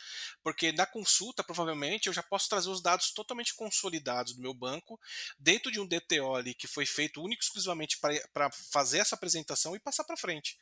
porque 0.43 0.73
na 0.73 0.87
consulta, 0.87 1.45
provavelmente, 1.45 2.07
eu 2.07 2.12
já 2.12 2.23
posso 2.23 2.49
trazer 2.49 2.71
os 2.71 2.83
dados 2.83 3.11
totalmente 3.12 3.55
consolidados 3.55 4.35
do 4.35 4.40
meu 4.40 4.55
banco 4.55 4.99
dentro 5.38 5.71
de 5.71 5.81
um 5.81 5.87
DTO 5.87 6.35
ali 6.35 6.55
que 6.55 6.67
foi 6.67 6.87
feito 6.87 7.23
único 7.23 7.43
exclusivamente 7.43 7.99
para 8.33 8.51
fazer 8.51 8.99
essa 8.99 9.14
apresentação 9.14 9.75
e 9.77 9.81
passar 9.81 10.05
para 10.05 10.17
frente. 10.17 10.59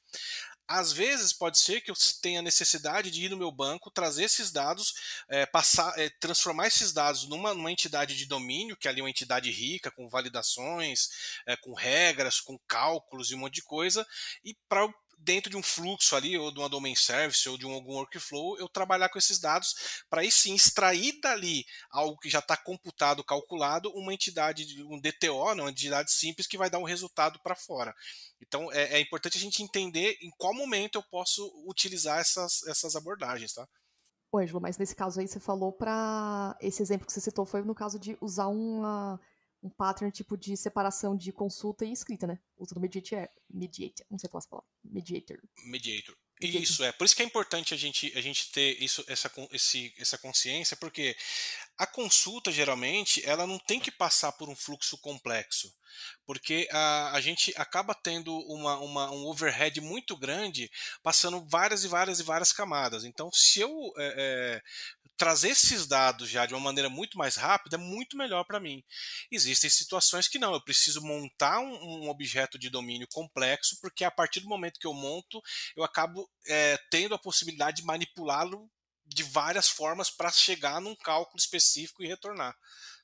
Às 0.72 0.90
vezes 0.90 1.32
pode 1.32 1.58
ser 1.58 1.80
que 1.82 1.90
eu 1.90 1.94
tenha 2.22 2.40
necessidade 2.40 3.10
de 3.10 3.26
ir 3.26 3.28
no 3.28 3.36
meu 3.36 3.52
banco, 3.52 3.90
trazer 3.90 4.24
esses 4.24 4.50
dados, 4.50 4.94
é, 5.28 5.44
passar, 5.44 5.98
é, 5.98 6.08
transformar 6.08 6.66
esses 6.66 6.92
dados 6.92 7.28
numa, 7.28 7.52
numa, 7.52 7.70
entidade 7.70 8.16
de 8.16 8.24
domínio, 8.24 8.76
que 8.76 8.88
ali 8.88 9.00
é 9.00 9.02
uma 9.02 9.10
entidade 9.10 9.50
rica, 9.50 9.90
com 9.90 10.08
validações, 10.08 11.10
é, 11.46 11.56
com 11.56 11.74
regras, 11.74 12.40
com 12.40 12.58
cálculos 12.66 13.30
e 13.30 13.34
um 13.34 13.38
monte 13.38 13.56
de 13.56 13.62
coisa, 13.62 14.06
e 14.42 14.56
para 14.68 14.88
dentro 15.22 15.50
de 15.50 15.56
um 15.56 15.62
fluxo 15.62 16.14
ali, 16.16 16.36
ou 16.36 16.52
de 16.52 16.58
uma 16.58 16.68
domain 16.68 16.94
service, 16.94 17.48
ou 17.48 17.56
de 17.56 17.66
um, 17.66 17.72
algum 17.72 17.94
workflow, 17.94 18.58
eu 18.58 18.68
trabalhar 18.68 19.08
com 19.08 19.18
esses 19.18 19.38
dados 19.38 20.02
para 20.08 20.22
aí 20.22 20.30
sim 20.30 20.54
extrair 20.54 21.18
dali 21.20 21.64
algo 21.90 22.18
que 22.18 22.28
já 22.28 22.40
está 22.40 22.56
computado, 22.56 23.24
calculado, 23.24 23.90
uma 23.94 24.12
entidade, 24.12 24.82
um 24.84 25.00
DTO, 25.00 25.54
né, 25.54 25.62
uma 25.62 25.70
entidade 25.70 26.12
simples 26.12 26.46
que 26.46 26.58
vai 26.58 26.68
dar 26.68 26.78
um 26.78 26.84
resultado 26.84 27.40
para 27.42 27.54
fora. 27.54 27.94
Então 28.40 28.70
é, 28.72 28.94
é, 28.94 29.00
importante 29.00 29.38
a 29.38 29.40
gente 29.40 29.62
entender 29.62 30.16
em 30.20 30.30
qual 30.36 30.54
momento 30.54 30.96
eu 30.96 31.02
posso 31.02 31.46
utilizar 31.66 32.18
essas, 32.18 32.62
essas 32.66 32.96
abordagens, 32.96 33.52
tá? 33.52 33.66
Ô, 34.32 34.38
mas 34.60 34.78
nesse 34.78 34.96
caso 34.96 35.20
aí 35.20 35.28
você 35.28 35.38
falou 35.38 35.72
para 35.72 36.56
esse 36.60 36.82
exemplo 36.82 37.06
que 37.06 37.12
você 37.12 37.20
citou 37.20 37.44
foi 37.44 37.62
no 37.62 37.74
caso 37.74 37.98
de 37.98 38.16
usar 38.18 38.46
uma 38.46 39.20
um 39.62 39.70
pattern 39.70 40.10
tipo 40.10 40.36
de 40.36 40.56
separação 40.56 41.16
de 41.16 41.32
consulta 41.32 41.84
e 41.84 41.92
escrita, 41.92 42.26
né? 42.26 42.38
Usa 42.58 42.74
do 42.74 42.80
mediator, 42.80 43.28
mediator, 43.48 44.06
não 44.10 44.18
sei 44.18 44.28
falar 44.28 44.40
essa 44.40 44.48
palavra, 44.48 44.68
mediator. 44.84 45.38
Mediator. 45.64 46.16
Isso, 46.40 46.82
é. 46.82 46.90
Por 46.90 47.04
isso 47.04 47.14
que 47.14 47.22
é 47.22 47.24
importante 47.24 47.72
a 47.72 47.76
gente, 47.76 48.12
a 48.16 48.20
gente 48.20 48.50
ter 48.50 48.82
isso, 48.82 49.04
essa, 49.06 49.30
esse, 49.52 49.94
essa 49.96 50.18
consciência, 50.18 50.76
porque 50.76 51.16
a 51.78 51.86
consulta, 51.86 52.50
geralmente, 52.50 53.24
ela 53.24 53.46
não 53.46 53.58
tem 53.58 53.78
que 53.78 53.90
passar 53.90 54.32
por 54.32 54.48
um 54.48 54.56
fluxo 54.56 54.98
complexo. 54.98 55.72
Porque 56.26 56.68
a, 56.72 57.12
a 57.12 57.20
gente 57.20 57.52
acaba 57.56 57.94
tendo 57.94 58.36
uma, 58.48 58.78
uma, 58.78 59.10
um 59.10 59.26
overhead 59.26 59.80
muito 59.80 60.16
grande, 60.16 60.70
passando 61.02 61.44
várias 61.48 61.84
e 61.84 61.88
várias 61.88 62.18
e 62.18 62.22
várias 62.22 62.52
camadas. 62.52 63.04
Então, 63.04 63.30
se 63.32 63.60
eu 63.60 63.70
é, 63.98 64.14
é, 64.16 64.62
trazer 65.16 65.50
esses 65.50 65.86
dados 65.86 66.28
já 66.28 66.46
de 66.46 66.54
uma 66.54 66.60
maneira 66.60 66.88
muito 66.88 67.16
mais 67.16 67.36
rápida 67.36 67.76
é 67.76 67.78
muito 67.78 68.16
melhor 68.16 68.44
para 68.44 68.60
mim. 68.60 68.82
Existem 69.30 69.70
situações 69.70 70.28
que 70.28 70.38
não, 70.38 70.52
eu 70.52 70.60
preciso 70.60 71.00
montar 71.00 71.60
um, 71.60 72.04
um, 72.04 72.08
objeto 72.08 72.58
de 72.58 72.70
domínio 72.70 73.06
complexo, 73.12 73.78
porque 73.80 74.04
a 74.04 74.10
partir 74.10 74.40
do 74.40 74.48
momento 74.48 74.80
que 74.80 74.86
eu 74.86 74.94
monto, 74.94 75.40
eu 75.76 75.84
acabo 75.84 76.28
é, 76.46 76.76
tendo 76.90 77.14
a 77.14 77.18
possibilidade 77.18 77.78
de 77.78 77.86
manipulá-lo 77.86 78.70
de 79.04 79.22
várias 79.22 79.68
formas 79.68 80.10
para 80.10 80.30
chegar 80.30 80.80
num 80.80 80.96
cálculo 80.96 81.38
específico 81.38 82.02
e 82.02 82.08
retornar. 82.08 82.56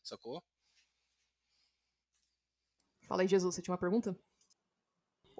Sacou? 0.02 0.42
Fala 3.06 3.22
aí, 3.22 3.28
Jesus, 3.28 3.54
você 3.54 3.62
tinha 3.62 3.72
uma 3.72 3.78
pergunta? 3.78 4.16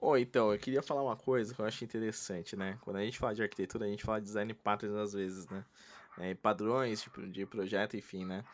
Oh, 0.01 0.17
então, 0.17 0.53
eu 0.53 0.59
queria 0.59 0.83
falar 0.83 1.03
uma 1.03 1.17
coisa 1.17 1.53
que 1.53 1.61
eu 1.61 1.67
acho 1.67 1.85
interessante, 1.85 2.55
né? 2.55 2.79
Quando 2.83 2.97
a 2.97 3.05
gente 3.05 3.19
fala 3.19 3.35
de 3.35 3.43
arquitetura, 3.43 3.85
a 3.85 3.89
gente 3.89 4.05
fala 4.05 4.21
de 4.21 4.27
design 4.27 4.55
patterns 4.55 4.97
às 4.97 5.13
vezes, 5.13 5.47
né? 5.49 5.65
É, 6.19 6.35
padrões 6.35 7.03
tipo, 7.03 7.27
de 7.27 7.47
projeto, 7.47 7.97
enfim, 7.97 8.25
né? 8.25 8.45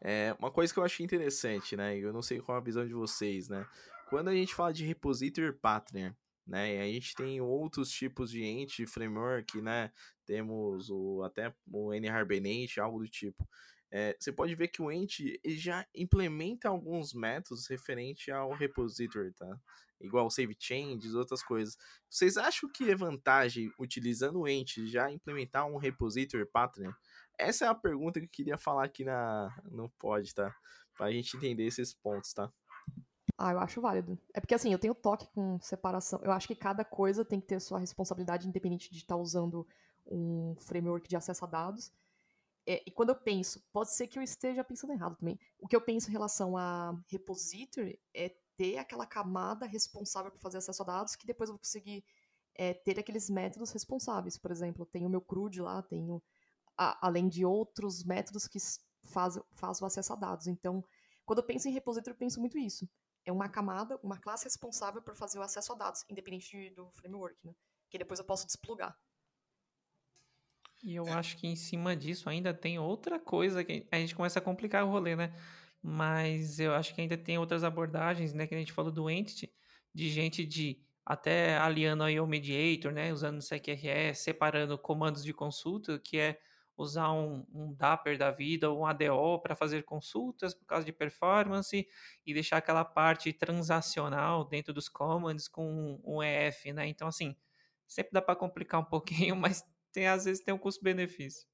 É, 0.00 0.34
uma 0.38 0.50
coisa 0.50 0.72
que 0.72 0.78
eu 0.78 0.84
achei 0.84 1.04
interessante, 1.04 1.76
né? 1.76 1.96
Eu 1.96 2.12
não 2.12 2.22
sei 2.22 2.40
qual 2.40 2.58
a 2.58 2.60
visão 2.60 2.86
de 2.86 2.92
vocês, 2.92 3.48
né? 3.48 3.66
Quando 4.08 4.28
a 4.28 4.34
gente 4.34 4.54
fala 4.54 4.72
de 4.72 4.84
repository 4.84 5.52
partner, 5.52 6.14
né? 6.46 6.80
A 6.80 6.86
gente 6.86 7.14
tem 7.14 7.40
outros 7.40 7.90
tipos 7.90 8.30
de 8.30 8.42
ente, 8.44 8.86
framework, 8.86 9.60
né? 9.62 9.90
Temos 10.26 10.90
o, 10.90 11.22
até 11.22 11.54
o 11.72 11.92
NHibernate, 11.92 12.80
algo 12.80 12.98
do 12.98 13.08
tipo. 13.08 13.48
É, 13.90 14.16
você 14.18 14.32
pode 14.32 14.54
ver 14.54 14.68
que 14.68 14.82
o 14.82 14.90
ente 14.90 15.40
já 15.46 15.86
implementa 15.94 16.68
alguns 16.68 17.14
métodos 17.14 17.68
referente 17.68 18.30
ao 18.30 18.52
repository, 18.52 19.32
tá? 19.32 19.58
Igual 20.00 20.28
save 20.30 20.56
changes, 20.58 21.14
outras 21.14 21.42
coisas. 21.42 21.78
Vocês 22.10 22.36
acham 22.36 22.68
que 22.68 22.90
é 22.90 22.96
vantagem, 22.96 23.72
utilizando 23.78 24.40
o 24.40 24.48
ente, 24.48 24.86
já 24.86 25.10
implementar 25.10 25.66
um 25.66 25.76
repository 25.76 26.44
partner? 26.44 26.92
Essa 27.38 27.66
é 27.66 27.68
a 27.68 27.74
pergunta 27.74 28.20
que 28.20 28.26
eu 28.26 28.30
queria 28.30 28.58
falar 28.58 28.84
aqui 28.84 29.04
na 29.04 29.54
no 29.70 29.90
pod, 29.98 30.34
tá? 30.34 30.54
Pra 30.96 31.10
gente 31.10 31.36
entender 31.36 31.64
esses 31.64 31.92
pontos, 31.92 32.32
tá? 32.32 32.52
Ah, 33.36 33.52
eu 33.52 33.58
acho 33.58 33.80
válido. 33.80 34.18
É 34.32 34.40
porque 34.40 34.54
assim, 34.54 34.72
eu 34.72 34.78
tenho 34.78 34.94
toque 34.94 35.26
com 35.32 35.58
separação. 35.60 36.20
Eu 36.22 36.30
acho 36.30 36.46
que 36.46 36.54
cada 36.54 36.84
coisa 36.84 37.24
tem 37.24 37.40
que 37.40 37.48
ter 37.48 37.60
sua 37.60 37.78
responsabilidade 37.78 38.46
independente 38.46 38.90
de 38.90 38.98
estar 38.98 39.16
tá 39.16 39.20
usando 39.20 39.66
um 40.06 40.54
framework 40.60 41.08
de 41.08 41.16
acesso 41.16 41.44
a 41.44 41.48
dados. 41.48 41.92
É, 42.66 42.82
e 42.86 42.90
quando 42.90 43.10
eu 43.10 43.16
penso, 43.16 43.62
pode 43.72 43.92
ser 43.92 44.06
que 44.06 44.18
eu 44.18 44.22
esteja 44.22 44.64
pensando 44.64 44.92
errado 44.92 45.16
também. 45.16 45.38
O 45.58 45.66
que 45.66 45.76
eu 45.76 45.80
penso 45.80 46.08
em 46.08 46.12
relação 46.12 46.56
a 46.56 46.98
repository 47.08 48.00
é 48.14 48.34
ter 48.56 48.78
aquela 48.78 49.06
camada 49.06 49.66
responsável 49.66 50.30
por 50.30 50.38
fazer 50.40 50.58
acesso 50.58 50.82
a 50.82 50.86
dados 50.86 51.16
que 51.16 51.26
depois 51.26 51.48
eu 51.48 51.54
vou 51.54 51.58
conseguir 51.58 52.04
é, 52.54 52.72
ter 52.72 52.98
aqueles 52.98 53.28
métodos 53.28 53.72
responsáveis. 53.72 54.38
Por 54.38 54.50
exemplo, 54.50 54.86
tenho 54.86 55.08
o 55.08 55.10
meu 55.10 55.20
CRUD 55.20 55.60
lá, 55.60 55.82
tenho 55.82 56.22
a, 56.76 57.06
além 57.06 57.28
de 57.28 57.44
outros 57.44 58.04
métodos 58.04 58.46
que 58.46 58.58
faz, 59.12 59.38
faz 59.54 59.80
o 59.80 59.86
acesso 59.86 60.12
a 60.12 60.16
dados. 60.16 60.46
Então, 60.46 60.84
quando 61.24 61.38
eu 61.38 61.44
penso 61.44 61.68
em 61.68 61.72
repositório, 61.72 62.14
eu 62.14 62.18
penso 62.18 62.40
muito 62.40 62.58
isso. 62.58 62.88
É 63.24 63.32
uma 63.32 63.48
camada, 63.48 63.98
uma 64.02 64.18
classe 64.18 64.44
responsável 64.44 65.00
por 65.00 65.16
fazer 65.16 65.38
o 65.38 65.42
acesso 65.42 65.72
a 65.72 65.76
dados, 65.76 66.04
independente 66.10 66.70
do 66.70 66.90
framework, 66.92 67.36
né? 67.44 67.54
Que 67.88 67.98
depois 67.98 68.18
eu 68.20 68.26
posso 68.26 68.46
desplugar. 68.46 68.96
E 70.82 70.94
eu 70.94 71.06
acho 71.08 71.38
que 71.38 71.46
em 71.46 71.56
cima 71.56 71.96
disso 71.96 72.28
ainda 72.28 72.52
tem 72.52 72.78
outra 72.78 73.18
coisa 73.18 73.64
que 73.64 73.88
a 73.90 73.96
gente 73.96 74.14
começa 74.14 74.38
a 74.38 74.42
complicar 74.42 74.84
o 74.84 74.90
rolê, 74.90 75.16
né? 75.16 75.34
Mas 75.82 76.58
eu 76.60 76.74
acho 76.74 76.94
que 76.94 77.00
ainda 77.00 77.16
tem 77.16 77.38
outras 77.38 77.64
abordagens, 77.64 78.34
né? 78.34 78.46
Que 78.46 78.54
a 78.54 78.58
gente 78.58 78.72
falou 78.72 78.92
do 78.92 79.08
entity, 79.08 79.50
de 79.94 80.10
gente 80.10 80.44
de 80.44 80.82
até 81.06 81.56
aliando 81.56 82.02
aí 82.02 82.20
o 82.20 82.26
mediator, 82.26 82.92
né? 82.92 83.10
Usando 83.12 83.38
o 83.38 83.42
CQRS, 83.42 84.20
separando 84.20 84.76
comandos 84.76 85.24
de 85.24 85.32
consulta, 85.32 85.98
que 85.98 86.18
é 86.18 86.38
usar 86.76 87.12
um, 87.12 87.46
um 87.52 87.72
Dapper 87.74 88.18
da 88.18 88.30
vida 88.30 88.70
ou 88.70 88.80
um 88.80 88.86
ADO 88.86 89.38
para 89.40 89.54
fazer 89.54 89.84
consultas 89.84 90.54
por 90.54 90.66
causa 90.66 90.84
de 90.84 90.92
performance 90.92 91.86
e 92.26 92.34
deixar 92.34 92.56
aquela 92.56 92.84
parte 92.84 93.32
transacional 93.32 94.44
dentro 94.44 94.72
dos 94.72 94.88
commands 94.88 95.48
com 95.48 96.00
um 96.04 96.22
EF, 96.22 96.72
né? 96.72 96.86
Então, 96.86 97.08
assim, 97.08 97.36
sempre 97.86 98.12
dá 98.12 98.20
para 98.20 98.36
complicar 98.36 98.80
um 98.80 98.84
pouquinho, 98.88 99.36
mas 99.36 99.64
tem, 99.92 100.08
às 100.08 100.24
vezes 100.24 100.42
tem 100.42 100.52
um 100.52 100.58
custo-benefício. 100.58 101.46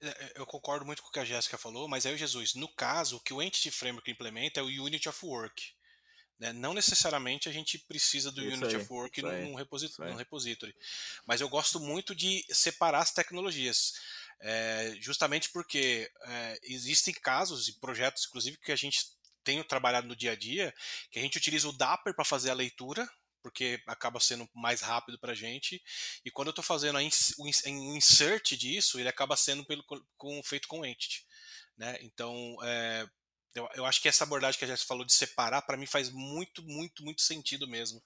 É, 0.00 0.08
é, 0.08 0.32
eu 0.36 0.46
concordo 0.46 0.84
muito 0.84 1.02
com 1.02 1.08
o 1.08 1.12
que 1.12 1.20
a 1.20 1.24
Jéssica 1.24 1.56
falou, 1.56 1.88
mas 1.88 2.04
aí, 2.04 2.16
Jesus, 2.16 2.54
no 2.54 2.68
caso, 2.68 3.16
o 3.16 3.20
que 3.20 3.32
o 3.32 3.40
Entity 3.40 3.70
Framework 3.70 4.10
implementa 4.10 4.60
é 4.60 4.62
o 4.62 4.66
Unity 4.66 5.08
of 5.08 5.24
Work. 5.24 5.75
Né? 6.38 6.52
Não 6.52 6.74
necessariamente 6.74 7.48
a 7.48 7.52
gente 7.52 7.78
precisa 7.78 8.30
do 8.30 8.42
Isso 8.44 8.56
Unity 8.56 8.76
aí, 8.76 8.82
of 8.82 8.92
Work 8.92 9.22
num, 9.22 9.54
repositório, 9.54 10.12
num 10.12 10.18
repository, 10.18 10.74
mas 11.26 11.40
eu 11.40 11.48
gosto 11.48 11.80
muito 11.80 12.14
de 12.14 12.44
separar 12.50 13.00
as 13.00 13.12
tecnologias. 13.12 13.94
É, 14.40 14.94
justamente 15.00 15.50
porque 15.50 16.10
é, 16.26 16.58
existem 16.64 17.14
casos 17.14 17.68
e 17.68 17.80
projetos, 17.80 18.26
inclusive, 18.26 18.58
que 18.58 18.70
a 18.70 18.76
gente 18.76 19.16
tem 19.42 19.62
trabalhado 19.62 20.06
no 20.06 20.16
dia 20.16 20.32
a 20.32 20.36
dia, 20.36 20.74
que 21.10 21.18
a 21.18 21.22
gente 21.22 21.38
utiliza 21.38 21.68
o 21.68 21.72
Dapper 21.72 22.14
para 22.14 22.24
fazer 22.24 22.50
a 22.50 22.54
leitura, 22.54 23.08
porque 23.42 23.80
acaba 23.86 24.18
sendo 24.18 24.48
mais 24.52 24.80
rápido 24.80 25.18
para 25.18 25.32
a 25.32 25.34
gente. 25.34 25.80
E 26.24 26.30
quando 26.32 26.48
eu 26.48 26.50
estou 26.50 26.64
fazendo 26.64 26.98
o 26.98 27.96
insert 27.96 28.56
disso, 28.56 28.98
ele 28.98 29.08
acaba 29.08 29.36
sendo 29.36 29.64
pelo, 29.64 29.84
com, 30.18 30.42
feito 30.42 30.66
com 30.66 30.84
Entity. 30.84 31.24
Né? 31.78 31.96
Então, 32.00 32.56
é, 32.64 33.08
eu, 33.56 33.68
eu, 33.74 33.86
acho 33.86 34.00
que 34.00 34.08
essa 34.08 34.24
abordagem 34.24 34.58
que 34.58 34.64
a 34.64 34.68
gente 34.68 34.84
falou 34.84 35.04
de 35.04 35.12
separar, 35.12 35.62
para 35.62 35.76
mim 35.76 35.86
faz 35.86 36.10
muito, 36.10 36.62
muito, 36.62 37.02
muito 37.02 37.22
sentido 37.22 37.66
mesmo. 37.66 38.02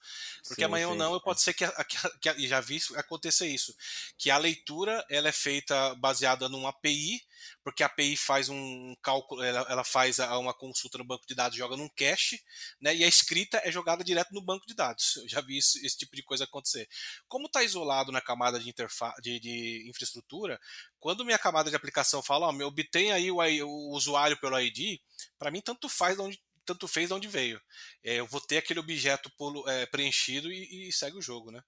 Porque 0.47 0.61
sim, 0.61 0.65
amanhã 0.65 0.85
sim, 0.85 0.91
ou 0.91 0.97
não, 0.97 1.13
eu 1.13 1.21
pode 1.21 1.41
ser 1.41 1.53
que, 1.53 1.67
que, 1.85 2.33
que, 2.33 2.47
já 2.47 2.61
vi 2.61 2.81
acontecer 2.95 3.47
isso, 3.47 3.75
que 4.17 4.29
a 4.29 4.37
leitura 4.37 5.05
ela 5.09 5.29
é 5.29 5.31
feita 5.31 5.95
baseada 5.95 6.47
num 6.47 6.67
API, 6.67 7.21
porque 7.63 7.83
a 7.83 7.87
API 7.87 8.15
faz 8.15 8.49
um 8.49 8.95
cálculo, 9.01 9.43
ela, 9.43 9.65
ela 9.69 9.83
faz 9.83 10.19
uma 10.19 10.53
consulta 10.53 10.97
no 10.97 11.03
banco 11.03 11.25
de 11.27 11.35
dados, 11.35 11.57
joga 11.57 11.75
num 11.75 11.89
cache, 11.89 12.41
né, 12.79 12.95
e 12.95 13.03
a 13.03 13.07
escrita 13.07 13.61
é 13.63 13.71
jogada 13.71 14.03
direto 14.03 14.33
no 14.33 14.41
banco 14.41 14.65
de 14.65 14.73
dados. 14.73 15.17
Eu 15.17 15.29
já 15.29 15.41
vi 15.41 15.57
isso, 15.57 15.77
esse 15.85 15.97
tipo 15.97 16.15
de 16.15 16.23
coisa 16.23 16.45
acontecer. 16.45 16.87
Como 17.27 17.47
está 17.47 17.63
isolado 17.63 18.11
na 18.11 18.21
camada 18.21 18.59
de, 18.59 18.69
interface, 18.69 19.21
de, 19.21 19.39
de, 19.39 19.89
infraestrutura, 19.89 20.59
quando 20.99 21.25
minha 21.25 21.37
camada 21.37 21.69
de 21.69 21.75
aplicação 21.75 22.21
fala, 22.21 22.47
ó, 22.47 22.51
oh, 22.51 22.67
obtém 22.67 23.11
aí 23.11 23.31
o, 23.31 23.37
o 23.37 23.95
usuário 23.95 24.37
pelo 24.37 24.59
ID, 24.59 24.99
para 25.41 25.49
mim 25.49 25.59
tanto 25.59 25.89
faz 25.89 26.17
de 26.17 26.21
onde 26.21 26.43
tanto 26.63 26.87
fez 26.87 27.07
de 27.07 27.15
onde 27.15 27.27
veio. 27.27 27.59
É, 28.03 28.19
eu 28.19 28.27
vou 28.27 28.39
ter 28.39 28.57
aquele 28.57 28.79
objeto 28.79 29.31
é, 29.67 29.87
preenchido 29.87 30.51
e, 30.51 30.87
e 30.87 30.91
segue 30.93 31.17
o 31.17 31.21
jogo, 31.21 31.49
né? 31.49 31.63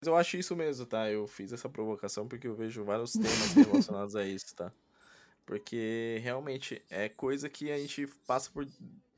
Eu 0.00 0.14
acho 0.14 0.36
isso 0.36 0.54
mesmo, 0.54 0.86
tá? 0.86 1.10
Eu 1.10 1.26
fiz 1.26 1.52
essa 1.52 1.68
provocação 1.68 2.28
porque 2.28 2.46
eu 2.46 2.54
vejo 2.54 2.84
vários 2.84 3.10
temas 3.10 3.52
relacionados 3.52 4.14
a 4.14 4.24
isso, 4.24 4.54
tá? 4.54 4.72
Porque 5.44 6.20
realmente 6.22 6.80
é 6.88 7.08
coisa 7.08 7.48
que 7.48 7.72
a 7.72 7.78
gente 7.78 8.06
passa 8.28 8.48
por 8.52 8.64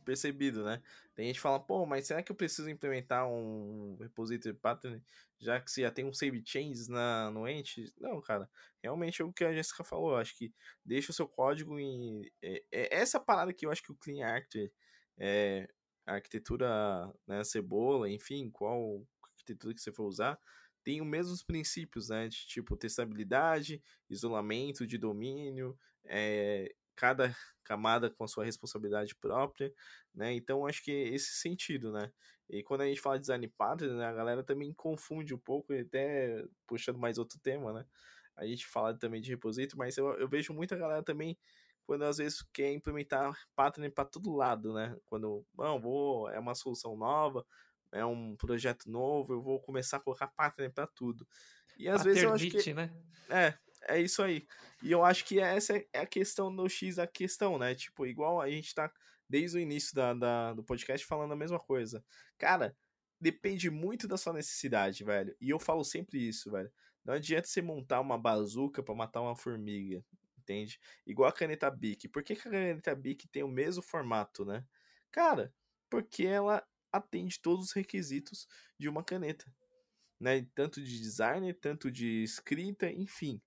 percebido, 0.08 0.64
né? 0.64 0.82
Tem 1.14 1.26
gente 1.26 1.36
que 1.36 1.42
fala, 1.42 1.60
pô, 1.60 1.84
mas 1.84 2.06
será 2.06 2.22
que 2.22 2.32
eu 2.32 2.36
preciso 2.36 2.70
implementar 2.70 3.28
um 3.28 3.94
repository 4.00 4.56
pattern 4.56 5.02
já 5.38 5.60
que 5.60 5.70
se 5.70 5.82
já 5.82 5.90
tem 5.90 6.06
um 6.06 6.14
save 6.14 6.42
changes 6.42 6.88
na, 6.88 7.30
no 7.30 7.46
ente? 7.46 7.92
Não, 8.00 8.18
cara. 8.22 8.48
Realmente 8.82 9.20
é 9.20 9.24
o 9.24 9.32
que 9.32 9.44
a 9.44 9.52
Jessica 9.52 9.84
falou. 9.84 10.16
Acho 10.16 10.34
que 10.34 10.50
deixa 10.82 11.10
o 11.10 11.14
seu 11.14 11.28
código 11.28 11.78
em. 11.78 12.22
É, 12.40 12.64
é 12.72 12.96
essa 12.96 13.20
parada 13.20 13.52
que 13.52 13.66
eu 13.66 13.70
acho 13.70 13.82
que 13.82 13.92
o 13.92 13.96
Clean 13.96 14.26
Architecture, 14.26 14.72
é, 15.18 15.68
a 16.06 16.14
arquitetura, 16.14 17.12
né, 17.26 17.44
cebola, 17.44 18.08
enfim, 18.08 18.48
qual 18.50 19.06
arquitetura 19.22 19.74
que 19.74 19.82
você 19.82 19.92
for 19.92 20.06
usar, 20.06 20.40
tem 20.82 21.02
os 21.02 21.06
mesmos 21.06 21.42
princípios, 21.42 22.08
né? 22.08 22.28
De 22.28 22.46
tipo 22.46 22.78
testabilidade, 22.78 23.82
isolamento 24.08 24.86
de 24.86 24.96
domínio, 24.96 25.78
é, 26.06 26.74
cada 26.98 27.34
camada 27.62 28.10
com 28.10 28.24
a 28.24 28.28
sua 28.28 28.44
responsabilidade 28.44 29.14
própria, 29.14 29.72
né? 30.12 30.32
Então 30.32 30.66
acho 30.66 30.82
que 30.82 30.90
é 30.90 31.08
esse 31.14 31.32
sentido, 31.34 31.92
né? 31.92 32.10
E 32.50 32.62
quando 32.62 32.80
a 32.80 32.86
gente 32.86 33.00
fala 33.00 33.16
de 33.16 33.22
design 33.22 33.46
pattern, 33.56 33.94
né, 33.96 34.06
a 34.06 34.12
galera 34.12 34.42
também 34.42 34.72
confunde 34.74 35.32
um 35.34 35.38
pouco, 35.38 35.72
até 35.72 36.44
puxando 36.66 36.98
mais 36.98 37.18
outro 37.18 37.38
tema, 37.40 37.72
né? 37.72 37.86
A 38.36 38.44
gente 38.46 38.66
fala 38.66 38.98
também 38.98 39.20
de 39.20 39.30
repository, 39.30 39.78
mas 39.78 39.96
eu, 39.96 40.08
eu 40.14 40.28
vejo 40.28 40.52
muita 40.52 40.76
galera 40.76 41.02
também 41.02 41.38
quando 41.86 42.04
às 42.04 42.18
vezes 42.18 42.42
quer 42.52 42.72
implementar 42.72 43.34
pattern 43.54 43.90
para 43.90 44.04
todo 44.04 44.34
lado, 44.34 44.74
né? 44.74 44.96
Quando, 45.06 45.46
não, 45.56 45.80
vou, 45.80 46.28
é 46.30 46.38
uma 46.38 46.54
solução 46.54 46.96
nova, 46.96 47.46
é 47.92 48.04
um 48.04 48.36
projeto 48.36 48.90
novo, 48.90 49.34
eu 49.34 49.42
vou 49.42 49.60
começar 49.60 49.98
a 49.98 50.00
colocar 50.00 50.26
pattern 50.28 50.72
para 50.72 50.86
tudo. 50.86 51.26
E 51.78 51.88
às 51.88 52.02
vezes 52.02 52.22
eu 52.24 52.32
acho 52.32 52.50
que 52.50 52.74
né? 52.74 52.92
é, 53.30 53.54
é 53.82 54.00
isso 54.00 54.22
aí. 54.22 54.46
E 54.82 54.90
eu 54.90 55.04
acho 55.04 55.24
que 55.24 55.40
essa 55.40 55.76
é 55.92 56.00
a 56.00 56.06
questão 56.06 56.54
do 56.54 56.68
X 56.68 56.98
a 56.98 57.06
questão, 57.06 57.58
né? 57.58 57.74
Tipo, 57.74 58.06
igual 58.06 58.40
a 58.40 58.48
gente 58.48 58.74
tá 58.74 58.92
desde 59.28 59.58
o 59.58 59.60
início 59.60 59.94
da, 59.94 60.14
da, 60.14 60.54
do 60.54 60.64
podcast 60.64 61.06
falando 61.06 61.32
a 61.32 61.36
mesma 61.36 61.58
coisa. 61.58 62.04
Cara, 62.38 62.76
depende 63.20 63.70
muito 63.70 64.08
da 64.08 64.16
sua 64.16 64.32
necessidade, 64.32 65.04
velho. 65.04 65.36
E 65.40 65.50
eu 65.50 65.58
falo 65.58 65.84
sempre 65.84 66.26
isso, 66.26 66.50
velho. 66.50 66.70
Não 67.04 67.14
adianta 67.14 67.46
você 67.46 67.62
montar 67.62 68.00
uma 68.00 68.18
bazuca 68.18 68.82
para 68.82 68.94
matar 68.94 69.20
uma 69.20 69.36
formiga, 69.36 70.04
entende? 70.38 70.78
Igual 71.06 71.28
a 71.28 71.32
caneta 71.32 71.70
Bic. 71.70 72.08
Por 72.08 72.22
que, 72.22 72.34
que 72.34 72.48
a 72.48 72.50
caneta 72.50 72.94
Bic 72.94 73.28
tem 73.28 73.42
o 73.42 73.48
mesmo 73.48 73.82
formato, 73.82 74.44
né? 74.44 74.64
Cara, 75.10 75.52
porque 75.90 76.24
ela 76.24 76.66
atende 76.92 77.40
todos 77.40 77.66
os 77.66 77.72
requisitos 77.72 78.46
de 78.78 78.88
uma 78.88 79.02
caneta, 79.02 79.44
né? 80.20 80.46
Tanto 80.54 80.82
de 80.82 81.00
design, 81.00 81.52
tanto 81.54 81.90
de 81.90 82.22
escrita, 82.22 82.90
enfim, 82.90 83.40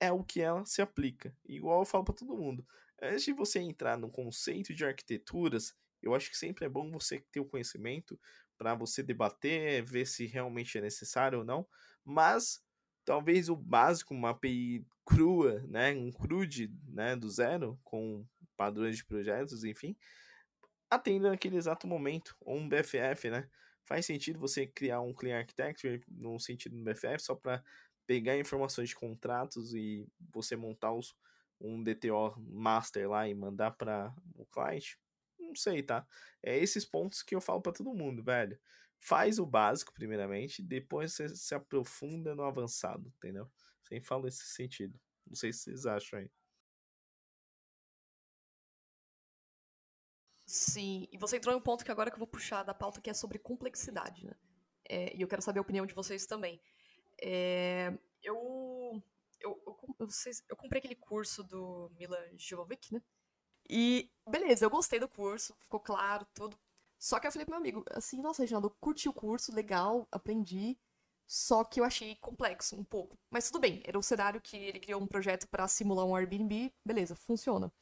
é 0.00 0.12
o 0.12 0.22
que 0.22 0.40
ela 0.40 0.64
se 0.64 0.80
aplica. 0.80 1.34
Igual 1.44 1.80
eu 1.80 1.86
falo 1.86 2.04
para 2.04 2.14
todo 2.14 2.36
mundo, 2.36 2.66
antes 3.00 3.24
de 3.24 3.32
você 3.32 3.58
entrar 3.58 3.96
no 3.96 4.10
conceito 4.10 4.74
de 4.74 4.84
arquiteturas, 4.84 5.74
eu 6.02 6.14
acho 6.14 6.30
que 6.30 6.36
sempre 6.36 6.64
é 6.64 6.68
bom 6.68 6.90
você 6.90 7.20
ter 7.32 7.40
o 7.40 7.44
conhecimento 7.44 8.18
para 8.56 8.74
você 8.74 9.02
debater, 9.02 9.82
ver 9.82 10.06
se 10.06 10.26
realmente 10.26 10.78
é 10.78 10.80
necessário 10.80 11.40
ou 11.40 11.44
não, 11.44 11.66
mas 12.04 12.62
talvez 13.04 13.48
o 13.48 13.56
básico, 13.56 14.12
uma 14.12 14.30
API 14.30 14.84
crua, 15.04 15.62
né, 15.68 15.92
um 15.92 16.12
CRUD, 16.12 16.70
né, 16.88 17.16
do 17.16 17.30
zero, 17.30 17.78
com 17.82 18.26
padrões 18.56 18.96
de 18.96 19.04
projetos, 19.04 19.64
enfim, 19.64 19.96
atenda 20.90 21.30
naquele 21.30 21.56
exato 21.56 21.86
momento, 21.86 22.36
ou 22.40 22.56
um 22.56 22.68
BFF, 22.68 23.30
né? 23.30 23.48
Faz 23.84 24.04
sentido 24.04 24.38
você 24.38 24.66
criar 24.66 25.00
um 25.00 25.14
Clean 25.14 25.38
Architecture 25.38 26.02
no 26.08 26.38
sentido 26.38 26.76
do 26.76 26.84
BFF 26.84 27.20
só 27.20 27.34
para 27.34 27.64
pegar 28.08 28.38
informações 28.38 28.88
de 28.88 28.96
contratos 28.96 29.74
e 29.74 30.08
você 30.32 30.56
montar 30.56 30.92
os, 30.94 31.14
um 31.60 31.82
DTO 31.82 32.34
master 32.40 33.10
lá 33.10 33.28
e 33.28 33.34
mandar 33.34 33.72
para 33.72 34.14
o 34.34 34.46
cliente? 34.46 34.98
Não 35.38 35.54
sei, 35.54 35.82
tá? 35.82 36.06
É 36.42 36.56
esses 36.56 36.86
pontos 36.86 37.22
que 37.22 37.34
eu 37.34 37.40
falo 37.40 37.60
para 37.60 37.72
todo 37.72 37.94
mundo, 37.94 38.24
velho. 38.24 38.58
Faz 38.98 39.38
o 39.38 39.44
básico 39.44 39.92
primeiramente, 39.92 40.62
depois 40.62 41.12
você 41.12 41.28
se 41.28 41.54
aprofunda 41.54 42.34
no 42.34 42.42
avançado, 42.44 43.12
entendeu? 43.18 43.46
Sem 43.86 44.00
falar 44.00 44.24
nesse 44.24 44.46
sentido. 44.46 44.98
Não 45.26 45.36
sei 45.36 45.52
se 45.52 45.64
vocês 45.64 45.84
acham 45.84 46.18
aí. 46.18 46.30
Sim, 50.46 51.06
e 51.12 51.18
você 51.18 51.36
entrou 51.36 51.54
em 51.54 51.58
um 51.58 51.60
ponto 51.60 51.84
que 51.84 51.90
agora 51.92 52.10
que 52.10 52.14
eu 52.14 52.20
vou 52.20 52.26
puxar 52.26 52.62
da 52.62 52.72
pauta 52.72 53.02
que 53.02 53.10
é 53.10 53.14
sobre 53.14 53.38
complexidade, 53.38 54.24
né? 54.24 54.32
É, 54.88 55.14
e 55.14 55.20
eu 55.20 55.28
quero 55.28 55.42
saber 55.42 55.58
a 55.58 55.62
opinião 55.62 55.84
de 55.84 55.92
vocês 55.92 56.24
também. 56.24 56.58
É, 57.20 57.92
eu, 58.22 59.02
eu, 59.40 59.62
eu, 59.66 59.76
eu, 59.98 60.06
eu, 60.48 60.56
comprei 60.56 60.78
aquele 60.78 60.94
curso 60.94 61.42
do 61.42 61.90
Milan 61.98 62.24
Jovovic, 62.36 62.92
né? 62.92 63.02
E, 63.68 64.10
beleza, 64.26 64.64
eu 64.64 64.70
gostei 64.70 64.98
do 64.98 65.08
curso, 65.08 65.54
ficou 65.60 65.80
claro, 65.80 66.26
tudo. 66.34 66.58
Só 66.98 67.20
que 67.20 67.26
eu 67.26 67.32
falei 67.32 67.44
pro 67.44 67.52
meu 67.52 67.60
amigo, 67.60 67.84
assim, 67.90 68.20
nossa, 68.20 68.42
Reginaldo, 68.42 68.70
curti 68.80 69.08
o 69.08 69.12
curso, 69.12 69.54
legal, 69.54 70.08
aprendi, 70.10 70.76
só 71.26 71.62
que 71.62 71.78
eu 71.80 71.84
achei 71.84 72.16
complexo 72.16 72.74
um 72.74 72.82
pouco. 72.82 73.18
Mas 73.30 73.46
tudo 73.48 73.60
bem, 73.60 73.82
era 73.84 73.98
um 73.98 74.02
cenário 74.02 74.40
que 74.40 74.56
ele 74.56 74.80
criou 74.80 75.00
um 75.00 75.06
projeto 75.06 75.46
para 75.48 75.68
simular 75.68 76.06
um 76.06 76.16
Airbnb, 76.16 76.72
beleza, 76.84 77.14
funciona. 77.14 77.72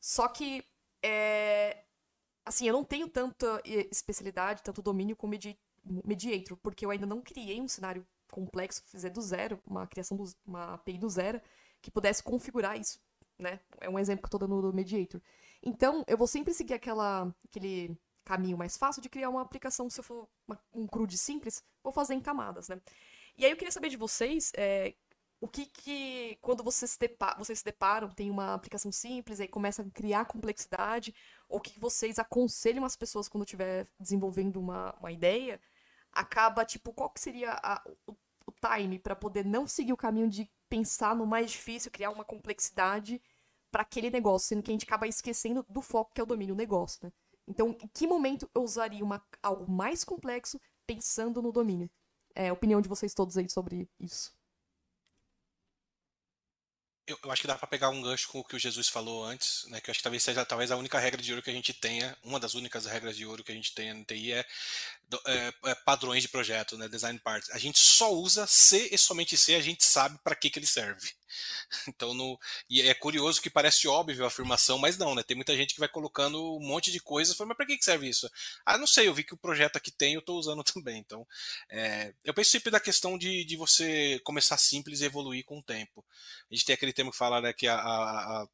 Só 0.00 0.28
que 0.28 0.64
é, 1.02 1.84
assim, 2.44 2.68
eu 2.68 2.72
não 2.72 2.84
tenho 2.84 3.08
tanta 3.08 3.60
eh, 3.66 3.88
especialidade, 3.90 4.62
tanto 4.62 4.82
domínio 4.82 5.16
com 5.16 5.26
Medi 5.26 5.58
porque 6.62 6.86
eu 6.86 6.90
ainda 6.90 7.06
não 7.06 7.20
criei 7.20 7.60
um 7.60 7.68
cenário 7.68 8.06
complexo, 8.34 8.82
fizer 8.86 9.10
do 9.10 9.22
zero, 9.22 9.60
uma 9.64 9.86
criação, 9.86 10.16
do, 10.16 10.24
uma 10.44 10.74
API 10.74 10.98
do 10.98 11.08
zero, 11.08 11.40
que 11.80 11.90
pudesse 11.90 12.22
configurar 12.22 12.76
isso, 12.76 12.98
né? 13.38 13.60
É 13.80 13.88
um 13.88 13.98
exemplo 13.98 14.22
que 14.22 14.26
eu 14.26 14.38
tô 14.38 14.38
dando 14.38 14.60
do 14.60 14.72
Mediator. 14.72 15.20
Então, 15.62 16.04
eu 16.08 16.18
vou 16.18 16.26
sempre 16.26 16.52
seguir 16.52 16.74
aquela, 16.74 17.32
aquele 17.44 17.96
caminho 18.24 18.58
mais 18.58 18.76
fácil 18.76 19.00
de 19.00 19.08
criar 19.08 19.30
uma 19.30 19.42
aplicação, 19.42 19.88
se 19.88 20.00
eu 20.00 20.04
for 20.04 20.28
uma, 20.48 20.60
um 20.72 20.86
CRUD 20.86 21.16
simples, 21.16 21.62
vou 21.82 21.92
fazer 21.92 22.14
em 22.14 22.20
camadas, 22.20 22.68
né? 22.68 22.80
E 23.36 23.44
aí 23.44 23.52
eu 23.52 23.56
queria 23.56 23.72
saber 23.72 23.88
de 23.88 23.96
vocês, 23.96 24.52
é, 24.56 24.94
o 25.40 25.48
que 25.48 25.66
que, 25.66 26.38
quando 26.40 26.64
vocês 26.64 26.92
se, 26.92 26.98
deparam, 26.98 27.38
vocês 27.38 27.58
se 27.58 27.64
deparam, 27.64 28.08
tem 28.08 28.30
uma 28.30 28.54
aplicação 28.54 28.90
simples, 28.90 29.40
aí 29.40 29.48
começa 29.48 29.82
a 29.82 29.90
criar 29.90 30.24
complexidade, 30.24 31.14
ou 31.48 31.60
que 31.60 31.78
vocês 31.78 32.18
aconselham 32.18 32.84
as 32.84 32.96
pessoas 32.96 33.28
quando 33.28 33.44
estiver 33.44 33.86
desenvolvendo 34.00 34.58
uma, 34.58 34.94
uma 34.98 35.12
ideia, 35.12 35.60
acaba, 36.14 36.64
tipo, 36.64 36.92
qual 36.92 37.10
que 37.10 37.20
seria 37.20 37.52
a, 37.62 37.82
o, 38.06 38.12
o 38.12 38.16
time 38.64 38.98
para 38.98 39.14
poder 39.14 39.44
não 39.44 39.66
seguir 39.66 39.92
o 39.92 39.96
caminho 39.96 40.28
de 40.28 40.50
pensar 40.68 41.14
no 41.14 41.26
mais 41.26 41.50
difícil, 41.50 41.90
criar 41.90 42.10
uma 42.10 42.24
complexidade 42.24 43.20
para 43.70 43.82
aquele 43.82 44.10
negócio, 44.10 44.48
sendo 44.48 44.62
que 44.62 44.70
a 44.70 44.74
gente 44.74 44.84
acaba 44.84 45.06
esquecendo 45.06 45.64
do 45.68 45.82
foco 45.82 46.12
que 46.14 46.20
é 46.20 46.24
o 46.24 46.26
domínio 46.26 46.54
do 46.54 46.58
negócio, 46.58 47.00
né? 47.02 47.12
Então, 47.46 47.70
em 47.70 47.88
que 47.88 48.06
momento 48.06 48.48
eu 48.54 48.62
usaria 48.62 49.04
uma, 49.04 49.22
algo 49.42 49.70
mais 49.70 50.02
complexo 50.02 50.58
pensando 50.86 51.42
no 51.42 51.52
domínio? 51.52 51.90
É, 52.34 52.52
opinião 52.52 52.80
de 52.80 52.88
vocês 52.88 53.12
todos 53.12 53.36
aí 53.36 53.48
sobre 53.50 53.88
isso. 54.00 54.32
Eu, 57.06 57.18
eu, 57.22 57.30
acho 57.30 57.42
que 57.42 57.48
dá 57.48 57.56
para 57.56 57.66
pegar 57.66 57.90
um 57.90 58.00
gancho 58.00 58.28
com 58.28 58.40
o 58.40 58.44
que 58.44 58.56
o 58.56 58.58
Jesus 58.58 58.88
falou 58.88 59.24
antes, 59.24 59.66
né? 59.68 59.80
Que 59.80 59.90
eu 59.90 59.92
acho 59.92 59.98
que 59.98 60.02
talvez 60.02 60.22
seja 60.22 60.44
talvez 60.44 60.70
a 60.70 60.76
única 60.76 60.98
regra 60.98 61.20
de 61.20 61.30
ouro 61.32 61.42
que 61.42 61.50
a 61.50 61.54
gente 61.54 61.72
tenha, 61.72 62.16
uma 62.22 62.40
das 62.40 62.54
únicas 62.54 62.86
regras 62.86 63.16
de 63.16 63.26
ouro 63.26 63.44
que 63.44 63.52
a 63.52 63.54
gente 63.54 63.74
tem 63.74 63.92
no 63.92 64.04
TI 64.04 64.32
é, 64.32 64.46
é, 65.26 65.54
é 65.64 65.74
padrões 65.74 66.22
de 66.22 66.28
projeto, 66.28 66.78
né? 66.78 66.88
Design 66.88 67.18
parts. 67.18 67.50
A 67.50 67.58
gente 67.58 67.78
só 67.78 68.12
usa 68.12 68.46
se 68.46 68.88
e 68.92 68.96
somente 68.96 69.36
se 69.36 69.54
a 69.54 69.60
gente 69.60 69.84
sabe 69.84 70.18
para 70.24 70.34
que, 70.34 70.48
que 70.48 70.58
ele 70.58 70.66
serve. 70.66 71.12
Então, 71.88 72.14
no, 72.14 72.38
e 72.68 72.82
é 72.82 72.94
curioso 72.94 73.40
que 73.40 73.50
parece 73.50 73.86
óbvio 73.86 74.24
a 74.24 74.28
afirmação, 74.28 74.78
mas 74.78 74.96
não, 74.98 75.14
né? 75.14 75.22
Tem 75.22 75.36
muita 75.36 75.56
gente 75.56 75.74
que 75.74 75.80
vai 75.80 75.88
colocando 75.88 76.56
um 76.56 76.66
monte 76.66 76.90
de 76.90 77.00
coisas, 77.00 77.36
mas 77.38 77.56
para 77.56 77.66
que, 77.66 77.76
que 77.76 77.84
serve 77.84 78.08
isso? 78.08 78.28
Ah, 78.64 78.78
não 78.78 78.86
sei, 78.86 79.08
eu 79.08 79.14
vi 79.14 79.22
que 79.24 79.34
o 79.34 79.38
projeto 79.38 79.76
aqui 79.76 79.90
tem, 79.90 80.14
eu 80.14 80.20
estou 80.20 80.38
usando 80.38 80.64
também. 80.64 80.98
Então, 80.98 81.26
é, 81.70 82.12
eu 82.24 82.34
penso 82.34 82.50
sempre 82.50 82.70
da 82.70 82.80
questão 82.80 83.18
de, 83.18 83.44
de 83.44 83.56
você 83.56 84.20
começar 84.24 84.56
simples 84.58 85.00
e 85.00 85.04
evoluir 85.04 85.44
com 85.44 85.58
o 85.58 85.62
tempo. 85.62 86.04
A 86.50 86.54
gente 86.54 86.64
tem 86.64 86.74
aquele 86.74 86.92
termo 86.92 87.10
que 87.10 87.18
fala 87.18 87.40
né, 87.40 87.52
que 87.52 87.66
a, 87.66 87.76
a, 87.76 88.42
a 88.42 88.48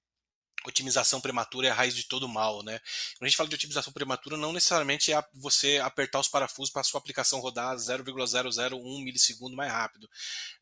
otimização 0.67 1.21
prematura 1.21 1.69
é 1.69 1.71
a 1.71 1.75
raiz 1.75 1.95
de 1.95 2.05
todo 2.05 2.29
mal, 2.29 2.63
né? 2.63 2.79
Quando 3.17 3.27
a 3.27 3.29
gente 3.29 3.37
fala 3.37 3.49
de 3.49 3.55
otimização 3.55 3.93
prematura, 3.93 4.37
não 4.37 4.53
necessariamente 4.53 5.13
é 5.13 5.25
você 5.35 5.79
apertar 5.79 6.21
os 6.21 6.29
parafusos 6.29 6.71
para 6.71 6.81
a 6.83 6.85
sua 6.85 6.99
aplicação 6.99 7.41
rodar 7.41 7.77
0,001 7.77 9.01
milissegundo 9.01 9.57
mais 9.57 9.71
rápido, 9.71 10.09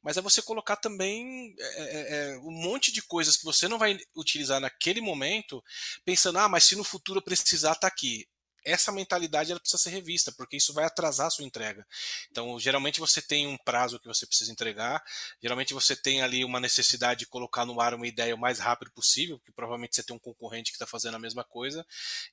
mas 0.02 0.16
é 0.16 0.20
você 0.20 0.40
colocar 0.42 0.76
também 0.76 1.54
é, 1.58 1.82
é, 1.82 2.32
é, 2.34 2.38
um 2.38 2.50
monte 2.50 2.92
de 2.92 3.02
coisas 3.02 3.36
que 3.36 3.44
você 3.44 3.68
não 3.68 3.78
vai 3.78 3.98
utilizar 4.14 4.60
naquele 4.60 5.00
momento, 5.00 5.62
pensando, 6.04 6.38
ah, 6.38 6.48
mas 6.48 6.64
se 6.64 6.76
no 6.76 6.84
futuro 6.84 7.22
precisar, 7.22 7.74
tá 7.74 7.86
aqui 7.86 8.26
essa 8.64 8.92
mentalidade 8.92 9.50
ela 9.50 9.60
precisa 9.60 9.82
ser 9.82 9.90
revista, 9.90 10.32
porque 10.32 10.56
isso 10.56 10.72
vai 10.72 10.84
atrasar 10.84 11.26
a 11.26 11.30
sua 11.30 11.44
entrega. 11.44 11.86
Então, 12.30 12.58
geralmente 12.58 13.00
você 13.00 13.20
tem 13.20 13.46
um 13.46 13.56
prazo 13.56 13.98
que 13.98 14.06
você 14.06 14.26
precisa 14.26 14.52
entregar, 14.52 15.02
geralmente 15.42 15.74
você 15.74 15.94
tem 15.94 16.22
ali 16.22 16.44
uma 16.44 16.60
necessidade 16.60 17.20
de 17.20 17.26
colocar 17.26 17.64
no 17.64 17.80
ar 17.80 17.94
uma 17.94 18.06
ideia 18.06 18.34
o 18.34 18.38
mais 18.38 18.58
rápido 18.58 18.90
possível, 18.92 19.38
porque 19.38 19.52
provavelmente 19.52 19.96
você 19.96 20.02
tem 20.02 20.14
um 20.14 20.18
concorrente 20.18 20.70
que 20.70 20.76
está 20.76 20.86
fazendo 20.86 21.14
a 21.14 21.18
mesma 21.18 21.44
coisa. 21.44 21.86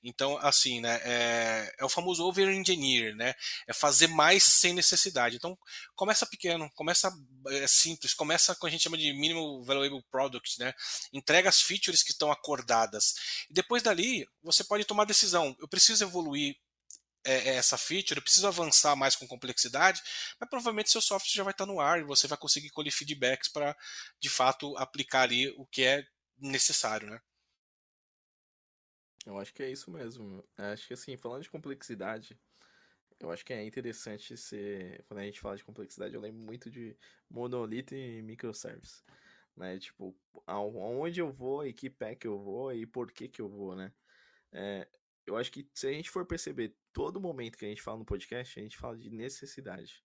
Então, 0.03 0.37
assim, 0.37 0.81
né, 0.81 0.99
é, 1.03 1.75
é 1.79 1.85
o 1.85 1.89
famoso 1.89 2.23
over-engineer, 2.25 3.15
né? 3.15 3.33
É 3.67 3.73
fazer 3.73 4.07
mais 4.07 4.43
sem 4.43 4.73
necessidade. 4.73 5.35
Então, 5.35 5.57
começa 5.95 6.25
pequeno, 6.25 6.69
começa 6.75 7.11
é, 7.49 7.65
simples, 7.67 8.13
começa 8.13 8.55
com 8.55 8.67
a 8.67 8.69
gente 8.69 8.83
chama 8.83 8.97
de 8.97 9.13
minimal 9.13 9.63
valuable 9.63 10.03
product, 10.11 10.59
né? 10.59 10.73
Entrega 11.13 11.49
as 11.49 11.61
features 11.61 12.03
que 12.03 12.11
estão 12.11 12.31
acordadas. 12.31 13.13
E 13.49 13.53
depois 13.53 13.83
dali, 13.83 14.27
você 14.43 14.63
pode 14.63 14.85
tomar 14.85 15.05
decisão. 15.05 15.55
Eu 15.59 15.67
preciso 15.67 16.03
evoluir 16.15 16.55
é, 17.25 17.49
é, 17.49 17.55
essa 17.55 17.77
feature, 17.77 18.19
eu 18.19 18.23
preciso 18.23 18.47
avançar 18.47 18.95
mais 18.95 19.15
com 19.15 19.27
complexidade, 19.27 20.01
mas 20.39 20.49
provavelmente 20.49 20.91
seu 20.91 21.01
software 21.01 21.33
já 21.33 21.43
vai 21.43 21.51
estar 21.51 21.65
no 21.65 21.79
ar 21.79 21.99
e 21.99 22.03
você 22.03 22.27
vai 22.27 22.37
conseguir 22.37 22.69
colher 22.69 22.91
feedbacks 22.91 23.49
para, 23.49 23.75
de 24.19 24.29
fato, 24.29 24.77
aplicar 24.77 25.23
ali 25.23 25.49
o 25.57 25.65
que 25.65 25.83
é 25.83 26.07
necessário, 26.37 27.09
né? 27.09 27.19
Eu 29.25 29.39
acho 29.39 29.51
que 29.53 29.63
é 29.63 29.71
isso 29.71 29.89
mesmo. 29.89 30.43
Acho 30.55 30.87
que 30.87 30.93
assim, 30.93 31.17
falando 31.17 31.41
de 31.41 31.49
complexidade, 31.49 32.39
eu 33.19 33.31
acho 33.31 33.43
que 33.43 33.53
é 33.53 33.65
interessante 33.65 34.37
ser. 34.37 35.03
Quando 35.07 35.19
a 35.19 35.23
gente 35.23 35.39
fala 35.39 35.57
de 35.57 35.63
complexidade, 35.63 36.13
eu 36.13 36.21
lembro 36.21 36.39
muito 36.41 36.69
de 36.69 36.95
monolito 37.27 37.95
e 37.95 38.21
microservice. 38.21 39.03
Né? 39.57 39.79
Tipo, 39.79 40.15
aonde 40.45 41.21
eu 41.21 41.31
vou 41.31 41.65
e 41.65 41.73
que 41.73 41.89
pack 41.89 42.23
eu 42.25 42.37
vou 42.37 42.71
e 42.71 42.85
por 42.85 43.11
que 43.11 43.27
que 43.27 43.41
eu 43.41 43.49
vou, 43.49 43.75
né? 43.75 43.91
É, 44.51 44.87
eu 45.25 45.35
acho 45.37 45.51
que 45.51 45.69
se 45.73 45.87
a 45.87 45.91
gente 45.91 46.09
for 46.09 46.25
perceber 46.25 46.75
todo 46.93 47.19
momento 47.19 47.57
que 47.57 47.65
a 47.65 47.69
gente 47.69 47.81
fala 47.81 47.99
no 47.99 48.05
podcast, 48.05 48.59
a 48.59 48.63
gente 48.63 48.77
fala 48.77 48.97
de 48.97 49.09
necessidade. 49.09 50.03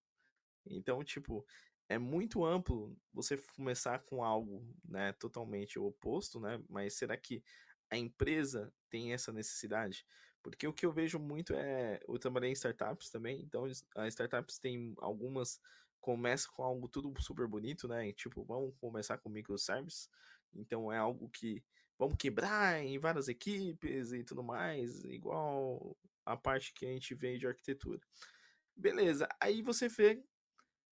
Então, 0.66 1.03
tipo, 1.05 1.47
é 1.89 1.99
muito 1.99 2.45
amplo 2.45 2.97
você 3.12 3.37
começar 3.57 3.99
com 4.01 4.23
algo, 4.25 4.64
né, 4.85 5.12
totalmente 5.14 5.79
oposto, 5.79 6.41
né? 6.41 6.62
Mas 6.68 6.95
será 6.95 7.16
que 7.16 7.43
a 7.91 7.97
empresa 7.97 8.73
tem 8.89 9.12
essa 9.12 9.33
necessidade? 9.33 10.07
Porque 10.43 10.66
o 10.66 10.73
que 10.73 10.87
eu 10.87 10.93
vejo 10.93 11.18
muito 11.18 11.53
é, 11.55 12.01
eu 12.09 12.18
trabalhei 12.18 12.51
em 12.51 12.55
startups 12.55 13.11
também, 13.11 13.43
então 13.43 13.64
as 13.64 14.14
startups 14.14 14.59
têm 14.59 14.95
algumas 14.99 15.61
começam 16.01 16.51
com 16.55 16.62
algo 16.62 16.89
tudo 16.89 17.12
super 17.21 17.47
bonito, 17.47 17.87
né? 17.87 18.12
Tipo, 18.12 18.43
vamos 18.45 18.75
começar 18.81 19.18
com 19.18 19.29
microservices. 19.29 20.09
Então 20.55 20.91
é 20.93 20.99
algo 20.99 21.29
que 21.29 21.62
vamos 22.01 22.17
quebrar 22.17 22.83
em 22.83 22.99
várias 22.99 23.29
equipes 23.29 24.11
e 24.11 24.25
tudo 24.25 24.43
mais, 24.43 25.05
igual 25.05 25.95
a 26.25 26.35
parte 26.35 26.73
que 26.73 26.87
a 26.87 26.89
gente 26.89 27.15
vê 27.15 27.37
de 27.37 27.47
arquitetura. 27.47 28.01
Beleza, 28.75 29.29
aí 29.39 29.61
você 29.61 29.87
vê 29.87 30.25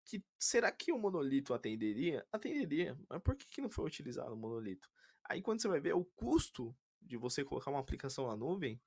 que 0.04 0.22
será 0.38 0.70
que 0.70 0.92
o 0.92 0.98
monolito 0.98 1.54
atenderia? 1.54 2.26
Atenderia, 2.30 2.94
mas 3.08 3.22
por 3.22 3.34
que, 3.36 3.46
que 3.46 3.62
não 3.62 3.70
foi 3.70 3.86
utilizado 3.86 4.34
o 4.34 4.36
monolito? 4.36 4.90
Aí 5.24 5.40
quando 5.40 5.62
você 5.62 5.68
vai 5.68 5.80
ver 5.80 5.94
o 5.94 6.04
custo 6.04 6.76
de 7.00 7.16
você 7.16 7.42
colocar 7.42 7.70
uma 7.70 7.80
aplicação 7.80 8.26
na 8.26 8.36
nuvem 8.36 8.78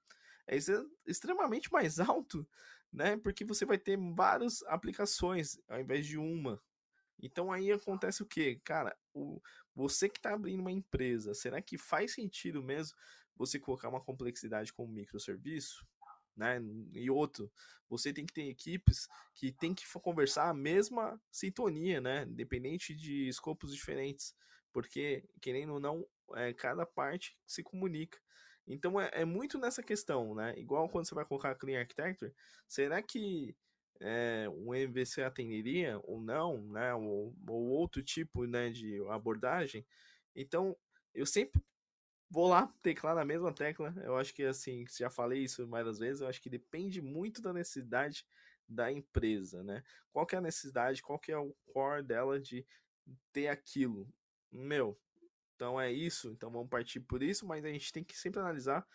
é 0.45 0.55
extremamente 1.07 1.71
mais 1.73 1.99
alto, 1.99 2.47
né? 2.93 3.17
Porque 3.17 3.43
você 3.43 3.65
vai 3.65 3.79
ter 3.79 3.97
várias 4.13 4.61
aplicações 4.67 5.59
ao 5.67 5.79
invés 5.79 6.05
de 6.05 6.19
uma. 6.19 6.61
Então 7.21 7.51
aí 7.51 7.71
acontece 7.71 8.23
o 8.23 8.25
que, 8.25 8.55
cara? 8.63 8.97
O, 9.13 9.41
você 9.75 10.09
que 10.09 10.17
está 10.17 10.33
abrindo 10.33 10.61
uma 10.61 10.71
empresa, 10.71 11.33
será 11.33 11.61
que 11.61 11.77
faz 11.77 12.13
sentido 12.13 12.63
mesmo 12.63 12.97
você 13.35 13.59
colocar 13.59 13.89
uma 13.89 14.03
complexidade 14.03 14.73
como 14.73 14.91
microserviço? 14.91 15.85
Né? 16.35 16.59
E 16.93 17.09
outro, 17.09 17.51
você 17.89 18.13
tem 18.13 18.25
que 18.25 18.33
ter 18.33 18.47
equipes 18.47 19.07
que 19.35 19.51
tem 19.51 19.73
que 19.75 19.85
conversar 20.01 20.49
a 20.49 20.53
mesma 20.53 21.21
sintonia, 21.29 21.99
né? 21.99 22.23
Independente 22.23 22.95
de 22.95 23.27
escopos 23.27 23.73
diferentes, 23.75 24.33
porque 24.71 25.27
querendo 25.41 25.73
ou 25.73 25.79
não, 25.79 26.07
é, 26.35 26.53
cada 26.53 26.85
parte 26.85 27.37
se 27.45 27.61
comunica. 27.61 28.17
Então 28.65 28.99
é, 28.99 29.09
é, 29.13 29.25
muito 29.25 29.57
nessa 29.57 29.83
questão, 29.83 30.33
né? 30.33 30.53
Igual 30.57 30.87
quando 30.89 31.07
você 31.07 31.15
vai 31.15 31.25
colocar 31.25 31.55
Clean 31.55 31.79
Architecture, 31.79 32.33
será 32.67 33.01
que 33.01 33.55
é, 34.01 34.49
um 34.49 34.73
MVC 34.73 35.23
atenderia 35.23 35.99
ou 36.03 36.19
não, 36.19 36.61
né, 36.67 36.93
ou, 36.93 37.35
ou 37.47 37.69
outro 37.69 38.03
tipo 38.03 38.45
né, 38.45 38.69
de 38.69 38.99
abordagem. 39.09 39.85
Então, 40.35 40.75
eu 41.13 41.25
sempre 41.25 41.61
vou 42.29 42.47
lá 42.47 42.67
teclar 42.81 43.15
na 43.15 43.25
mesma 43.25 43.53
tecla. 43.53 43.93
Eu 44.03 44.17
acho 44.17 44.33
que, 44.33 44.43
assim, 44.43 44.85
já 44.97 45.09
falei 45.09 45.43
isso 45.43 45.67
várias 45.67 45.99
vezes, 45.99 46.21
eu 46.21 46.27
acho 46.27 46.41
que 46.41 46.49
depende 46.49 47.01
muito 47.01 47.41
da 47.41 47.53
necessidade 47.53 48.25
da 48.67 48.91
empresa, 48.91 49.63
né? 49.63 49.83
Qual 50.11 50.25
que 50.25 50.35
é 50.35 50.37
a 50.37 50.41
necessidade, 50.41 51.01
qual 51.01 51.19
que 51.19 51.31
é 51.31 51.37
o 51.37 51.53
core 51.73 52.03
dela 52.03 52.39
de 52.39 52.65
ter 53.33 53.47
aquilo. 53.47 54.07
Meu, 54.51 54.97
então 55.55 55.79
é 55.79 55.91
isso, 55.91 56.31
então 56.31 56.49
vamos 56.49 56.69
partir 56.69 57.01
por 57.01 57.21
isso, 57.21 57.45
mas 57.45 57.63
a 57.65 57.69
gente 57.69 57.91
tem 57.91 58.03
que 58.03 58.17
sempre 58.17 58.39
analisar 58.39 58.87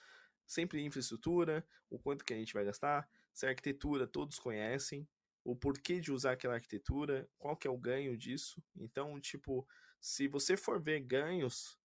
sempre 0.46 0.82
infraestrutura, 0.82 1.66
o 1.90 1.98
quanto 1.98 2.24
que 2.24 2.32
a 2.32 2.36
gente 2.36 2.54
vai 2.54 2.64
gastar, 2.64 3.08
se 3.36 3.44
a 3.44 3.50
arquitetura 3.50 4.06
todos 4.06 4.38
conhecem, 4.38 5.06
o 5.44 5.54
porquê 5.54 6.00
de 6.00 6.10
usar 6.10 6.32
aquela 6.32 6.54
arquitetura, 6.54 7.28
qual 7.38 7.54
que 7.54 7.68
é 7.68 7.70
o 7.70 7.76
ganho 7.76 8.16
disso. 8.16 8.64
Então, 8.74 9.20
tipo, 9.20 9.68
se 10.00 10.26
você 10.26 10.56
for 10.56 10.80
ver 10.80 11.00
ganhos, 11.00 11.78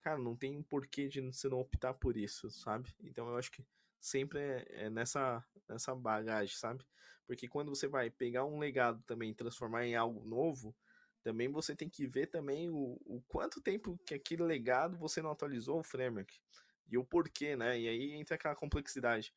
cara, 0.00 0.16
não 0.16 0.36
tem 0.36 0.62
porquê 0.62 1.08
de 1.08 1.20
você 1.20 1.48
não 1.48 1.58
optar 1.58 1.92
por 1.92 2.16
isso, 2.16 2.48
sabe? 2.52 2.94
Então 3.02 3.28
eu 3.28 3.36
acho 3.36 3.50
que 3.50 3.66
sempre 4.00 4.38
é, 4.38 4.66
é 4.84 4.90
nessa, 4.90 5.44
nessa 5.68 5.92
bagagem, 5.92 6.56
sabe? 6.56 6.86
Porque 7.26 7.48
quando 7.48 7.70
você 7.70 7.88
vai 7.88 8.08
pegar 8.08 8.44
um 8.44 8.60
legado 8.60 9.02
também 9.02 9.32
e 9.32 9.34
transformar 9.34 9.84
em 9.84 9.96
algo 9.96 10.24
novo, 10.24 10.72
também 11.20 11.48
você 11.48 11.74
tem 11.74 11.88
que 11.88 12.06
ver 12.06 12.28
também 12.28 12.70
o, 12.70 12.96
o 13.04 13.20
quanto 13.26 13.60
tempo 13.60 13.98
que 14.06 14.14
aquele 14.14 14.44
legado 14.44 14.96
você 14.96 15.20
não 15.20 15.32
atualizou 15.32 15.80
o 15.80 15.84
framework. 15.84 16.32
E 16.88 16.96
o 16.96 17.04
porquê, 17.04 17.56
né? 17.56 17.80
E 17.80 17.88
aí 17.88 18.12
entra 18.12 18.36
aquela 18.36 18.54
complexidade. 18.54 19.34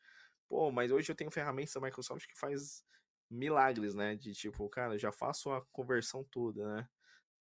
Pô, 0.47 0.71
mas 0.71 0.91
hoje 0.91 1.11
eu 1.11 1.15
tenho 1.15 1.31
ferramentas 1.31 1.73
da 1.73 1.81
Microsoft 1.81 2.27
que 2.27 2.37
faz 2.37 2.83
milagres, 3.29 3.95
né? 3.95 4.15
De 4.15 4.33
tipo, 4.33 4.69
cara, 4.69 4.97
já 4.97 5.11
faço 5.11 5.51
a 5.51 5.61
conversão 5.71 6.23
toda, 6.25 6.75
né? 6.75 6.89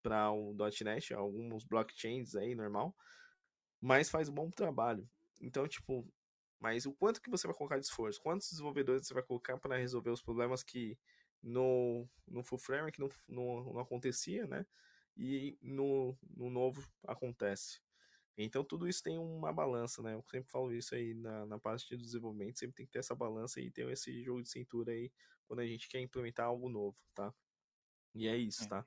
Para 0.03 0.31
o 0.33 0.55
.NET, 0.83 1.15
alguns 1.15 1.65
blockchains 1.65 2.35
aí, 2.35 2.55
normal. 2.55 2.95
Mas 3.81 4.11
faz 4.11 4.29
um 4.29 4.35
bom 4.35 4.51
trabalho. 4.51 5.09
Então, 5.41 5.69
tipo, 5.69 6.07
mas 6.61 6.87
o 6.87 6.93
quanto 6.95 7.21
que 7.21 7.31
você 7.31 7.47
vai 7.47 7.57
colocar 7.57 7.79
de 7.79 7.87
esforço? 7.87 8.21
Quantos 8.23 8.51
desenvolvedores 8.51 9.07
você 9.07 9.15
vai 9.15 9.23
colocar 9.23 9.59
para 9.59 9.77
resolver 9.77 10.11
os 10.11 10.23
problemas 10.23 10.63
que 10.63 10.99
no, 11.43 12.09
no 12.27 12.43
full 12.43 12.59
framework 12.59 12.99
não, 12.99 13.11
não, 13.29 13.75
não 13.75 13.81
acontecia, 13.81 14.47
né? 14.47 14.67
E 15.17 15.59
no, 15.63 16.17
no 16.37 16.51
novo 16.51 16.83
acontece. 17.07 17.84
Então 18.37 18.65
tudo 18.65 18.89
isso 18.89 19.03
tem 19.03 19.19
uma 19.19 19.53
balança, 19.53 20.03
né? 20.03 20.15
Eu 20.15 20.25
sempre 20.31 20.51
falo 20.51 20.73
isso 20.75 20.95
aí 20.95 21.15
na, 21.15 21.47
na 21.47 21.59
parte 21.59 21.89
de 21.89 21.97
desenvolvimento, 21.97 22.59
sempre 22.59 22.77
tem 22.77 22.87
que 22.87 22.93
ter 22.93 22.99
essa 22.99 23.15
balança 23.15 23.61
e 23.61 23.71
ter 23.71 23.89
esse 23.91 24.23
jogo 24.25 24.43
de 24.43 24.51
cintura 24.51 24.93
aí 24.93 25.11
quando 25.47 25.61
a 25.61 25.67
gente 25.67 25.89
quer 25.89 26.01
implementar 26.01 26.47
algo 26.47 26.69
novo, 26.69 26.97
tá? 27.15 27.33
E 28.15 28.27
é 28.27 28.37
isso, 28.37 28.65
é. 28.65 28.69
tá? 28.69 28.87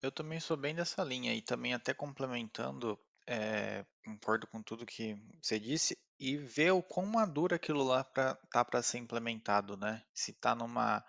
Eu 0.00 0.12
também 0.12 0.38
sou 0.38 0.56
bem 0.56 0.74
dessa 0.74 1.02
linha 1.02 1.34
e 1.34 1.42
também 1.42 1.74
até 1.74 1.92
complementando, 1.92 2.98
é, 3.26 3.84
concordo 4.04 4.46
com 4.46 4.62
tudo 4.62 4.86
que 4.86 5.16
você 5.42 5.58
disse 5.58 5.98
e 6.18 6.36
ver 6.36 6.72
o 6.72 6.82
quão 6.82 7.06
maduro 7.06 7.54
aquilo 7.54 7.82
lá 7.82 8.04
pra, 8.04 8.34
tá 8.50 8.64
para 8.64 8.82
ser 8.82 8.98
implementado, 8.98 9.76
né? 9.76 10.02
Se 10.14 10.32
tá 10.32 10.54
numa 10.54 11.04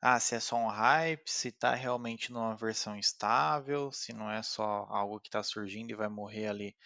ah, 0.00 0.20
se 0.20 0.36
é 0.36 0.40
só 0.40 0.56
um 0.56 0.68
hype, 0.68 1.28
se 1.28 1.48
está 1.48 1.74
realmente 1.74 2.32
numa 2.32 2.54
versão 2.56 2.96
estável, 2.96 3.90
se 3.90 4.12
não 4.12 4.30
é 4.30 4.42
só 4.42 4.86
algo 4.88 5.20
que 5.20 5.28
está 5.28 5.42
surgindo 5.42 5.90
e 5.90 5.96
vai 5.96 6.08
morrer 6.08 6.46
ali 6.48 6.76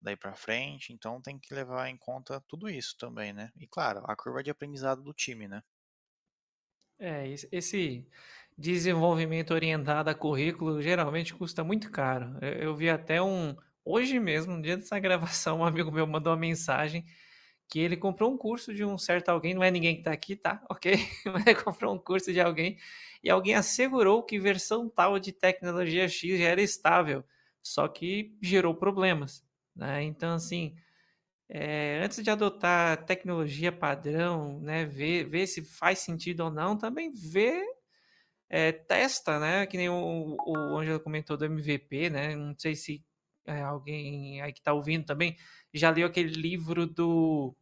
daí 0.00 0.16
para 0.16 0.34
frente. 0.34 0.92
Então 0.92 1.20
tem 1.20 1.38
que 1.38 1.54
levar 1.54 1.88
em 1.88 1.96
conta 1.96 2.42
tudo 2.48 2.68
isso 2.68 2.96
também, 2.98 3.32
né? 3.32 3.50
E 3.56 3.66
claro, 3.66 4.02
a 4.06 4.16
curva 4.16 4.42
de 4.42 4.50
aprendizado 4.50 5.02
do 5.02 5.12
time, 5.12 5.46
né? 5.46 5.62
É, 6.98 7.26
esse 7.50 8.06
desenvolvimento 8.56 9.52
orientado 9.52 10.08
a 10.08 10.14
currículo 10.14 10.80
geralmente 10.80 11.34
custa 11.34 11.64
muito 11.64 11.90
caro. 11.90 12.38
Eu, 12.40 12.74
vi 12.76 12.88
até 12.88 13.20
um. 13.20 13.56
Hoje 13.84 14.20
mesmo, 14.20 14.54
no 14.56 14.62
dia 14.62 14.76
dessa 14.76 14.98
gravação, 15.00 15.58
um 15.58 15.64
amigo 15.64 15.90
meu 15.90 16.06
mandou 16.06 16.32
uma 16.32 16.38
mensagem 16.38 17.04
que 17.68 17.80
ele 17.80 17.96
comprou 17.96 18.30
um 18.32 18.36
curso 18.36 18.74
de 18.74 18.84
um 18.84 18.98
certo 18.98 19.30
alguém, 19.30 19.54
não 19.54 19.62
é 19.62 19.70
ninguém 19.70 19.94
que 19.94 20.00
está 20.00 20.12
aqui, 20.12 20.36
tá? 20.36 20.62
Ok? 20.70 20.94
Mas 21.26 21.46
ele 21.46 21.62
comprou 21.62 21.94
um 21.94 21.98
curso 21.98 22.32
de 22.32 22.40
alguém 22.40 22.78
e 23.22 23.30
alguém 23.30 23.54
assegurou 23.54 24.22
que 24.22 24.38
versão 24.38 24.88
tal 24.88 25.18
de 25.18 25.32
tecnologia 25.32 26.08
X 26.08 26.38
já 26.38 26.46
era 26.46 26.60
estável, 26.62 27.24
só 27.62 27.88
que 27.88 28.36
gerou 28.42 28.74
problemas, 28.74 29.44
né? 29.74 30.02
Então, 30.02 30.34
assim, 30.34 30.74
é, 31.48 32.00
antes 32.02 32.22
de 32.22 32.30
adotar 32.30 33.04
tecnologia 33.04 33.70
padrão, 33.70 34.60
né, 34.60 34.84
ver, 34.86 35.24
ver 35.24 35.46
se 35.46 35.62
faz 35.62 35.98
sentido 36.00 36.44
ou 36.44 36.50
não, 36.50 36.76
também 36.78 37.12
vê, 37.12 37.62
é, 38.48 38.72
testa, 38.72 39.38
né? 39.38 39.66
Que 39.66 39.76
nem 39.76 39.88
o, 39.88 40.36
o 40.46 40.56
Angelo 40.78 41.00
comentou 41.00 41.36
do 41.36 41.44
MVP, 41.46 42.10
né? 42.10 42.36
Não 42.36 42.54
sei 42.58 42.74
se 42.74 43.04
é, 43.46 43.60
alguém 43.62 44.40
aí 44.40 44.52
que 44.52 44.60
está 44.60 44.72
ouvindo 44.72 45.04
também 45.04 45.36
já 45.72 45.90
leu 45.90 46.06
aquele 46.06 46.32
livro 46.32 46.86
do 46.86 47.54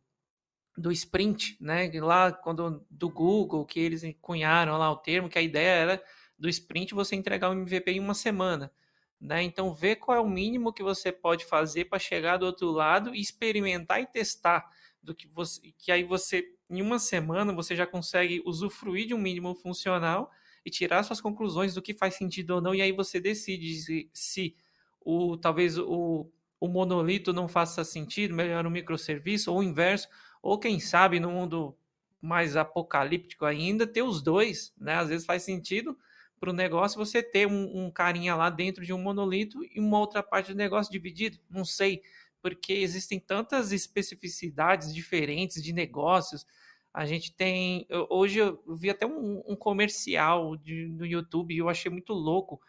do 0.76 0.91
sprint, 0.93 1.57
né? 1.61 1.91
Lá 2.01 2.33
quando 2.33 2.87
do 2.91 3.11
Google 3.11 3.66
que 3.66 3.81
eles 3.81 4.03
cunharam 4.20 4.78
lá 4.78 4.91
o 4.91 4.97
termo, 4.97 5.28
que 5.28 5.39
a 5.39 5.43
ideia 5.43 5.70
era 5.70 6.05
do 6.39 6.49
sprint 6.49 6.95
você 6.95 7.16
entregar 7.16 7.51
um 7.51 7.55
MVP 7.62 7.93
em 7.93 8.01
uma 8.01 8.14
semana, 8.14 8.72
né? 9.20 9.43
Então 9.43 9.74
ver 9.74 9.97
qual 9.97 10.16
é 10.16 10.20
o 10.20 10.28
mínimo 10.28 10.72
que 10.72 10.83
você 10.83 11.12
pode 11.12 11.45
fazer 11.45 11.87
para 11.87 11.99
chegar 11.99 12.39
do 12.39 12.47
outro 12.47 12.70
lado 12.70 13.14
e 13.14 13.20
experimentar 13.20 14.01
e 14.01 14.07
testar 14.07 14.68
do 15.03 15.14
que 15.14 15.28
você 15.28 15.61
que 15.78 15.93
aí 15.93 16.05
você 16.05 16.45
em 16.68 16.81
uma 16.83 16.99
semana 16.99 17.53
você 17.53 17.74
já 17.76 17.87
consegue 17.87 18.43
usufruir 18.45 19.07
de 19.07 19.14
um 19.14 19.18
mínimo 19.18 19.55
funcional 19.55 20.31
e 20.64 20.70
tirar 20.70 21.03
suas 21.03 21.20
conclusões 21.20 21.74
do 21.74 21.83
que 21.83 21.95
faz 21.95 22.14
sentido 22.14 22.53
ou 22.53 22.61
não 22.61 22.74
e 22.74 22.83
aí 22.83 22.93
você 22.93 23.18
decide 23.20 23.74
se, 23.76 24.11
se 24.12 24.57
o 25.01 25.36
talvez 25.36 25.78
o, 25.78 26.30
o 26.59 26.68
monolito 26.68 27.32
não 27.32 27.48
faça 27.48 27.84
sentido, 27.84 28.34
melhor 28.34 28.66
um 28.66 28.70
microserviço 28.70 29.53
ou 29.53 29.59
o 29.59 29.62
inverso 29.62 30.09
ou 30.42 30.59
quem 30.59 30.80
sabe 30.80 31.20
no 31.20 31.30
mundo 31.30 31.76
mais 32.20 32.57
apocalíptico 32.57 33.44
ainda, 33.44 33.86
ter 33.86 34.03
os 34.03 34.22
dois, 34.22 34.74
né? 34.78 34.94
Às 34.94 35.09
vezes 35.09 35.26
faz 35.26 35.42
sentido 35.42 35.96
para 36.38 36.51
o 36.51 36.55
negócio 36.55 36.98
você 36.98 37.22
ter 37.22 37.46
um, 37.46 37.84
um, 37.84 37.90
carinha 37.90 38.34
lá 38.34 38.48
dentro 38.48 38.84
de 38.84 38.92
um 38.92 38.98
monolito 38.98 39.62
e 39.64 39.78
uma 39.78 39.98
outra 39.98 40.22
parte 40.22 40.53
do 40.53 40.57
negócio 40.57 40.92
dividido. 40.92 41.38
Não 41.51 41.64
sei, 41.64 42.03
porque 42.42 42.72
existem 42.72 43.18
tantas 43.20 43.72
especificidades 43.72 44.94
diferentes 44.94 45.62
de 45.62 45.72
negócios. 45.72 46.46
A 46.92 47.05
gente 47.05 47.32
tem. 47.32 47.86
Hoje 48.09 48.38
eu 48.38 48.62
vi 48.66 48.90
até 48.90 49.07
um, 49.07 49.42
um 49.46 49.55
comercial 49.55 50.57
de, 50.57 50.86
no 50.88 51.07
YouTube 51.07 51.55
e 51.55 51.59
eu 51.59 51.68
achei 51.68 51.90
muito 51.90 52.12
louco. 52.12 52.61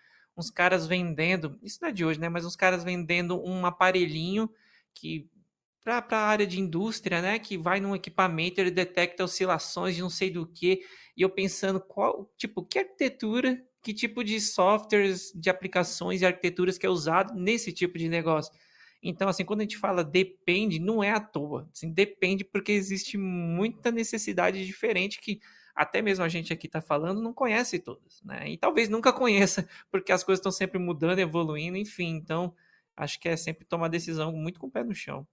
Uns 0.41 0.49
caras 0.49 0.87
vendendo, 0.87 1.59
isso 1.61 1.77
não 1.79 1.89
é 1.89 1.91
de 1.91 2.03
hoje, 2.03 2.19
né? 2.19 2.27
Mas 2.27 2.43
uns 2.43 2.55
caras 2.55 2.83
vendendo 2.83 3.39
um 3.45 3.63
aparelhinho 3.63 4.49
que 4.93 5.29
para 5.83 6.03
a 6.09 6.27
área 6.27 6.47
de 6.47 6.59
indústria, 6.59 7.21
né? 7.21 7.37
Que 7.37 7.57
vai 7.57 7.79
num 7.79 7.95
equipamento, 7.95 8.59
ele 8.59 8.71
detecta 8.71 9.23
oscilações 9.23 9.95
de 9.95 10.01
não 10.01 10.09
sei 10.09 10.31
do 10.31 10.47
que, 10.47 10.81
e 11.15 11.21
eu 11.21 11.29
pensando 11.29 11.79
qual, 11.79 12.31
tipo, 12.37 12.65
que 12.65 12.79
arquitetura, 12.79 13.63
que 13.83 13.93
tipo 13.93 14.23
de 14.23 14.41
softwares, 14.41 15.31
de 15.35 15.49
aplicações 15.49 16.21
e 16.21 16.25
arquiteturas 16.25 16.77
que 16.77 16.85
é 16.85 16.89
usado 16.89 17.33
nesse 17.35 17.71
tipo 17.71 17.99
de 17.99 18.09
negócio. 18.09 18.51
Então, 19.03 19.29
assim, 19.29 19.45
quando 19.45 19.61
a 19.61 19.63
gente 19.63 19.77
fala 19.77 20.03
depende, 20.03 20.79
não 20.79 21.03
é 21.03 21.11
à 21.11 21.19
toa. 21.19 21.69
Assim, 21.71 21.91
depende 21.91 22.43
porque 22.43 22.71
existe 22.71 23.17
muita 23.17 23.91
necessidade 23.91 24.65
diferente 24.65 25.19
que 25.19 25.39
até 25.76 26.01
mesmo 26.01 26.24
a 26.24 26.30
gente 26.30 26.53
aqui 26.53 26.67
está 26.67 26.82
falando 26.82 27.22
não 27.22 27.34
conhece 27.34 27.80
todas, 27.80 28.22
né? 28.24 28.49
E 28.49 28.57
talvez 28.57 28.89
nunca 28.89 29.11
conheça, 29.13 29.67
porque 29.89 30.11
as 30.11 30.24
coisas 30.24 30.39
estão 30.39 30.51
sempre 30.51 30.80
mudando, 30.80 31.19
evoluindo, 31.19 31.78
enfim. 31.78 32.09
Então, 32.15 32.55
acho 32.95 33.19
que 33.19 33.30
é 33.30 33.38
sempre 33.38 33.65
tomar 33.65 33.88
decisão 33.88 34.32
muito 34.32 34.59
com 34.59 34.67
o 34.67 34.72
pé 34.72 34.84
no 34.84 34.93
chão. 34.93 35.28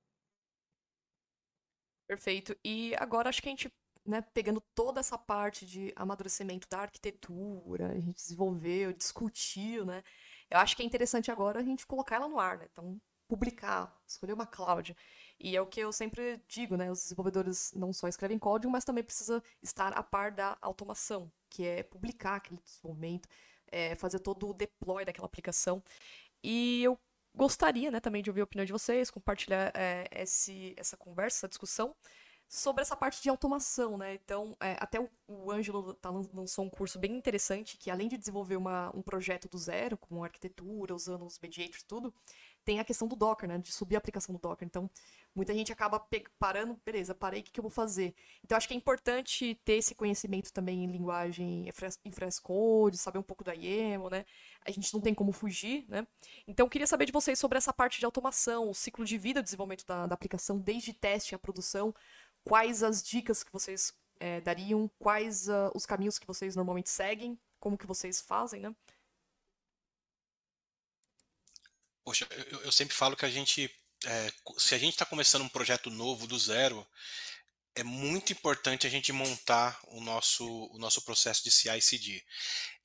Perfeito. 2.07 2.57
E 2.65 2.95
agora 2.99 3.29
acho 3.29 3.43
que 3.43 3.49
a 3.49 3.53
gente, 3.53 3.71
né, 4.07 4.23
pegando 4.33 4.63
toda 4.75 5.01
essa 5.01 5.19
parte 5.19 5.67
de 5.67 5.93
amadurecimento 5.95 6.67
da 6.69 6.81
arquitetura, 6.81 7.91
a 7.91 8.01
gente 8.01 8.15
desenvolveu, 8.15 8.93
discutiu, 8.93 9.85
né? 9.85 10.03
Eu 10.51 10.59
acho 10.59 10.75
que 10.75 10.83
é 10.83 10.87
interessante 10.87 11.31
agora 11.31 11.61
a 11.61 11.63
gente 11.63 11.87
colocar 11.87 12.17
ela 12.17 12.29
no 12.29 12.41
ar, 12.41 12.57
né? 12.59 12.67
Então, 12.73 12.99
publicar, 13.29 13.97
escolher 14.07 14.33
uma 14.33 14.47
cloud. 14.47 14.97
E 15.39 15.57
é 15.57 15.61
o 15.61 15.67
que 15.67 15.81
eu 15.81 15.93
sempre 15.93 16.43
digo, 16.49 16.77
né? 16.77 16.91
Os 16.91 17.03
desenvolvedores 17.03 17.73
não 17.75 17.93
só 17.93 18.09
escrevem 18.09 18.39
código, 18.39 18.73
mas 18.73 18.85
também 18.85 19.05
precisa 19.05 19.43
estar 19.63 19.93
a 19.93 20.03
par 20.03 20.33
da 20.33 20.59
automação, 20.61 21.31
que 21.49 21.65
é 21.65 21.83
publicar 21.83 22.37
aquele 22.37 22.61
desenvolvimento, 22.65 23.29
é, 23.71 23.95
fazer 23.95 24.19
todo 24.21 24.49
o 24.49 24.55
deploy 24.55 25.05
daquela 25.05 25.27
aplicação. 25.27 25.83
E 26.43 26.83
eu 26.83 26.99
Gostaria, 27.39 27.89
né, 27.91 28.01
também 28.01 28.21
de 28.21 28.31
ouvir 28.31 28.41
a 28.41 28.45
opinião 28.45 28.65
de 28.65 28.73
vocês, 28.73 29.13
compartilhar 29.13 29.71
é, 29.73 30.09
esse, 30.11 30.75
essa 30.77 30.97
conversa, 30.97 31.39
essa 31.39 31.49
discussão 31.49 31.95
sobre 32.49 32.83
essa 32.83 32.97
parte 32.97 33.23
de 33.23 33.29
automação, 33.29 33.97
né? 33.97 34.15
Então, 34.15 34.57
é, 34.59 34.77
até 34.81 34.99
o, 34.99 35.09
o 35.29 35.51
Ângelo 35.53 35.95
tá, 35.95 36.11
lançou 36.11 36.65
um 36.65 36.71
curso 36.71 36.99
bem 36.99 37.17
interessante 37.17 37.77
que, 37.77 37.91
além 37.93 38.09
de 38.09 38.17
desenvolver 38.17 38.57
uma, 38.57 38.91
um 38.97 39.03
projeto 39.03 39.49
do 39.49 39.57
zero, 39.57 39.97
com 39.97 40.25
arquitetura, 40.25 40.95
usando 40.95 41.25
os 41.27 41.39
mediators 41.39 41.85
tudo, 41.85 42.13
tem 42.69 42.81
a 42.81 42.85
questão 42.85 43.09
do 43.09 43.17
Docker, 43.17 43.49
né? 43.49 43.57
De 43.57 43.73
subir 43.73 43.95
a 43.95 43.99
aplicação 43.99 44.35
do 44.35 44.39
Docker. 44.39 44.67
Então, 44.67 44.91
muita 45.35 45.55
gente 45.55 45.73
acaba 45.73 46.07
parando, 46.39 46.79
beleza, 46.85 47.15
parei, 47.15 47.41
o 47.41 47.43
que, 47.43 47.51
que 47.51 47.59
eu 47.59 47.63
vou 47.63 47.71
fazer? 47.71 48.15
Então, 48.45 48.59
acho 48.59 48.69
que 48.69 48.75
é 48.75 48.77
importante 48.77 49.59
ter 49.65 49.77
esse 49.77 49.95
conhecimento 49.95 50.53
também 50.53 50.85
em 50.85 50.87
linguagem 50.87 51.67
em 52.05 52.13
frescode, 52.13 52.99
saber 52.99 53.19
um 53.19 53.23
pouco 53.23 53.43
da 53.43 53.55
IEMO, 53.55 54.11
né? 54.11 54.27
A 54.67 54.71
gente 54.71 54.93
não 54.93 55.01
tem 55.01 55.15
como 55.15 55.33
fugir, 55.33 55.87
né? 55.89 56.07
Então, 56.47 56.69
queria 56.69 56.87
saber 56.87 57.07
de 57.07 57.13
vocês 57.13 57.39
sobre 57.39 57.57
essa 57.57 57.73
parte 57.73 57.99
de 57.99 58.05
automação, 58.05 58.69
o 58.69 58.75
ciclo 58.75 59.03
de 59.03 59.17
vida 59.17 59.41
do 59.41 59.45
desenvolvimento 59.45 59.87
da, 59.87 60.07
da 60.07 60.15
aplicação, 60.15 60.59
desde 60.59 60.93
teste 60.93 61.35
à 61.35 61.39
produção. 61.39 61.95
Quais 62.45 62.83
as 62.83 63.03
dicas 63.03 63.43
que 63.43 63.51
vocês 63.51 63.95
é, 64.21 64.43
dariam? 64.43 64.91
Quais 64.99 65.49
uh, 65.49 65.73
os 65.75 65.87
caminhos 65.87 66.19
que 66.19 66.27
vocês 66.27 66.55
normalmente 66.55 66.91
seguem? 66.91 67.39
Como 67.59 67.79
que 67.79 67.87
vocês 67.87 68.21
fazem, 68.21 68.61
né? 68.61 68.75
Poxa, 72.09 72.27
eu, 72.51 72.63
eu 72.63 72.73
sempre 72.73 72.97
falo 72.97 73.15
que 73.15 73.27
a 73.27 73.29
gente, 73.29 73.71
é, 74.07 74.33
se 74.57 74.75
a 74.75 74.79
gente 74.79 74.95
está 74.95 75.05
começando 75.05 75.43
um 75.43 75.49
projeto 75.49 75.91
novo 75.91 76.27
do 76.27 76.39
zero, 76.39 76.89
é 77.75 77.83
muito 77.83 78.33
importante 78.33 78.87
a 78.87 78.91
gente 78.91 79.13
montar 79.13 79.79
o 79.89 80.01
nosso, 80.01 80.47
o 80.73 80.79
nosso 80.79 81.03
processo 81.03 81.45
de 81.45 81.51
CI/CD. 81.51 82.25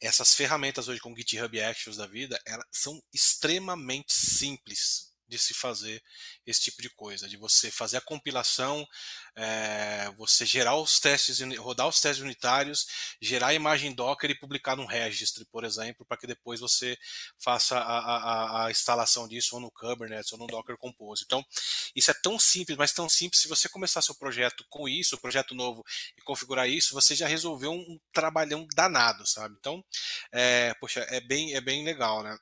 Essas 0.01 0.35
ferramentas 0.35 0.89
hoje 0.89 0.99
com 0.99 1.15
GitHub 1.15 1.61
Actions 1.61 1.95
da 1.95 2.05
vida, 2.05 2.37
elas 2.45 2.67
são 2.69 3.01
extremamente 3.13 4.11
simples 4.11 5.12
de 5.33 5.39
se 5.39 5.53
fazer 5.53 6.01
esse 6.45 6.61
tipo 6.61 6.81
de 6.81 6.89
coisa, 6.89 7.27
de 7.27 7.37
você 7.37 7.71
fazer 7.71 7.97
a 7.97 8.01
compilação, 8.01 8.87
é, 9.35 10.11
você 10.15 10.45
gerar 10.45 10.75
os 10.75 10.99
testes, 10.99 11.39
rodar 11.57 11.87
os 11.87 11.99
testes 11.99 12.23
unitários, 12.23 12.85
gerar 13.19 13.47
a 13.47 13.53
imagem 13.53 13.93
Docker 13.93 14.29
e 14.29 14.37
publicar 14.37 14.75
no 14.75 14.85
registry, 14.85 15.43
por 15.45 15.63
exemplo, 15.63 16.05
para 16.05 16.17
que 16.17 16.27
depois 16.27 16.59
você 16.59 16.97
faça 17.39 17.77
a, 17.77 17.97
a, 17.99 18.65
a, 18.65 18.71
instalação 18.71 19.27
disso 19.27 19.55
ou 19.55 19.61
no 19.61 19.71
Kubernetes 19.71 20.31
ou 20.33 20.37
no 20.37 20.45
Docker 20.45 20.77
Compose. 20.77 21.23
Então, 21.25 21.43
isso 21.95 22.11
é 22.11 22.13
tão 22.13 22.37
simples, 22.37 22.77
mas 22.77 22.93
tão 22.93 23.09
simples, 23.09 23.41
se 23.41 23.47
você 23.47 23.67
começar 23.67 24.01
seu 24.01 24.15
projeto 24.15 24.63
com 24.69 24.87
isso, 24.87 25.17
projeto 25.17 25.55
novo, 25.55 25.83
e 26.15 26.21
configurar 26.21 26.69
isso, 26.69 26.93
você 26.93 27.15
já 27.15 27.27
resolveu 27.27 27.71
um, 27.71 27.79
um 27.79 27.99
trabalhão 28.11 28.67
danado, 28.75 29.25
sabe? 29.25 29.55
Então, 29.59 29.83
é, 30.31 30.75
poxa, 30.75 30.99
é 31.09 31.19
bem, 31.19 31.55
é 31.55 31.61
bem 31.61 31.83
legal, 31.83 32.21
né? 32.21 32.37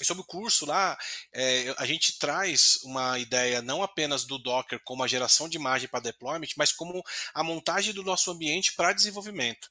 E 0.00 0.04
sobre 0.04 0.22
o 0.22 0.26
curso 0.26 0.66
lá, 0.66 0.96
é, 1.32 1.74
a 1.78 1.86
gente 1.86 2.18
traz 2.18 2.78
uma 2.82 3.18
ideia 3.18 3.62
não 3.62 3.82
apenas 3.82 4.24
do 4.24 4.38
Docker 4.38 4.80
como 4.84 5.02
a 5.02 5.08
geração 5.08 5.48
de 5.48 5.56
imagem 5.56 5.88
para 5.88 6.00
deployment, 6.00 6.48
mas 6.56 6.72
como 6.72 7.02
a 7.34 7.42
montagem 7.42 7.92
do 7.92 8.02
nosso 8.02 8.30
ambiente 8.30 8.74
para 8.74 8.92
desenvolvimento. 8.92 9.70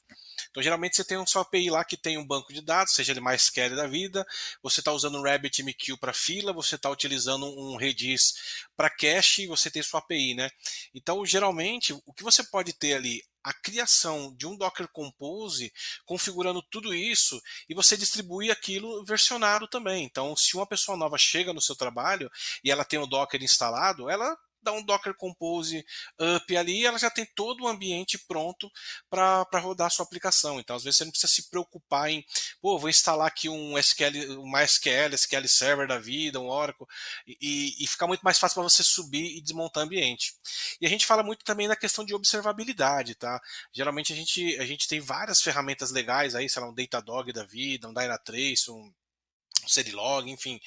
Então, 0.55 0.63
geralmente 0.63 0.95
você 0.95 1.03
tem 1.03 1.17
um 1.17 1.27
seu 1.27 1.41
API 1.41 1.69
lá 1.69 1.83
que 1.83 1.97
tem 1.97 2.17
um 2.17 2.25
banco 2.25 2.53
de 2.53 2.61
dados, 2.61 2.93
seja 2.93 3.11
ele 3.11 3.19
mais 3.19 3.41
scale 3.41 3.75
da 3.75 3.85
vida, 3.87 4.25
você 4.63 4.79
está 4.79 4.89
usando 4.93 5.17
um 5.17 5.21
RabbitMQ 5.21 5.97
para 5.97 6.13
fila, 6.13 6.53
você 6.53 6.75
está 6.75 6.89
utilizando 6.89 7.45
um 7.45 7.75
Redis 7.75 8.33
para 8.73 8.89
cache, 8.89 9.47
você 9.47 9.69
tem 9.69 9.83
sua 9.83 9.99
API, 9.99 10.33
né? 10.33 10.49
Então, 10.93 11.25
geralmente, 11.25 11.91
o 12.05 12.13
que 12.13 12.23
você 12.23 12.41
pode 12.41 12.71
ter 12.71 12.93
ali 12.93 13.21
a 13.43 13.51
criação 13.51 14.33
de 14.33 14.47
um 14.47 14.55
Docker 14.55 14.87
Compose 14.87 15.73
configurando 16.05 16.63
tudo 16.63 16.95
isso 16.95 17.39
e 17.67 17.75
você 17.75 17.97
distribui 17.97 18.49
aquilo 18.49 19.03
versionado 19.03 19.67
também. 19.67 20.05
Então, 20.05 20.37
se 20.37 20.55
uma 20.55 20.65
pessoa 20.65 20.97
nova 20.97 21.17
chega 21.17 21.51
no 21.51 21.61
seu 21.61 21.75
trabalho 21.75 22.31
e 22.63 22.71
ela 22.71 22.85
tem 22.85 22.97
o 22.97 23.05
Docker 23.05 23.43
instalado, 23.43 24.09
ela 24.09 24.37
dá 24.65 24.73
um 24.73 24.83
Docker 24.83 25.15
Compose 25.15 25.85
up 26.19 26.57
ali, 26.57 26.85
ela 26.85 26.97
já 26.97 27.09
tem 27.09 27.25
todo 27.35 27.63
o 27.63 27.67
ambiente 27.67 28.17
pronto 28.27 28.69
para 29.09 29.59
rodar 29.59 29.87
a 29.87 29.89
sua 29.89 30.05
aplicação. 30.05 30.59
Então, 30.59 30.75
às 30.75 30.83
vezes, 30.83 30.97
você 30.97 31.05
não 31.05 31.11
precisa 31.11 31.31
se 31.31 31.49
preocupar 31.49 32.09
em, 32.09 32.25
pô, 32.61 32.77
vou 32.77 32.89
instalar 32.89 33.27
aqui 33.27 33.47
um 33.47 33.77
SQL, 33.77 34.39
um 34.39 34.51
MySQL, 34.51 35.13
SQL 35.13 35.47
Server 35.47 35.87
da 35.87 35.99
vida, 35.99 36.39
um 36.39 36.47
Oracle, 36.47 36.87
e, 37.27 37.75
e 37.79 37.87
fica 37.87 38.07
muito 38.07 38.21
mais 38.21 38.39
fácil 38.39 38.55
para 38.55 38.63
você 38.63 38.83
subir 38.83 39.37
e 39.37 39.41
desmontar 39.41 39.83
ambiente. 39.83 40.33
E 40.81 40.85
a 40.85 40.89
gente 40.89 41.05
fala 41.05 41.23
muito 41.23 41.43
também 41.45 41.67
da 41.67 41.75
questão 41.75 42.03
de 42.03 42.13
observabilidade, 42.13 43.15
tá? 43.15 43.39
Geralmente 43.71 44.11
a 44.11 44.15
gente, 44.15 44.57
a 44.57 44.65
gente 44.65 44.87
tem 44.87 44.99
várias 44.99 45.41
ferramentas 45.41 45.91
legais 45.91 46.35
aí, 46.35 46.49
sei 46.49 46.61
lá, 46.61 46.69
um 46.69 46.73
Datadog 46.73 47.31
da 47.31 47.45
vida, 47.45 47.87
um 47.87 47.93
Dynatrace, 47.93 48.71
um 48.71 48.91
Serilog, 49.67 50.29
enfim. 50.29 50.59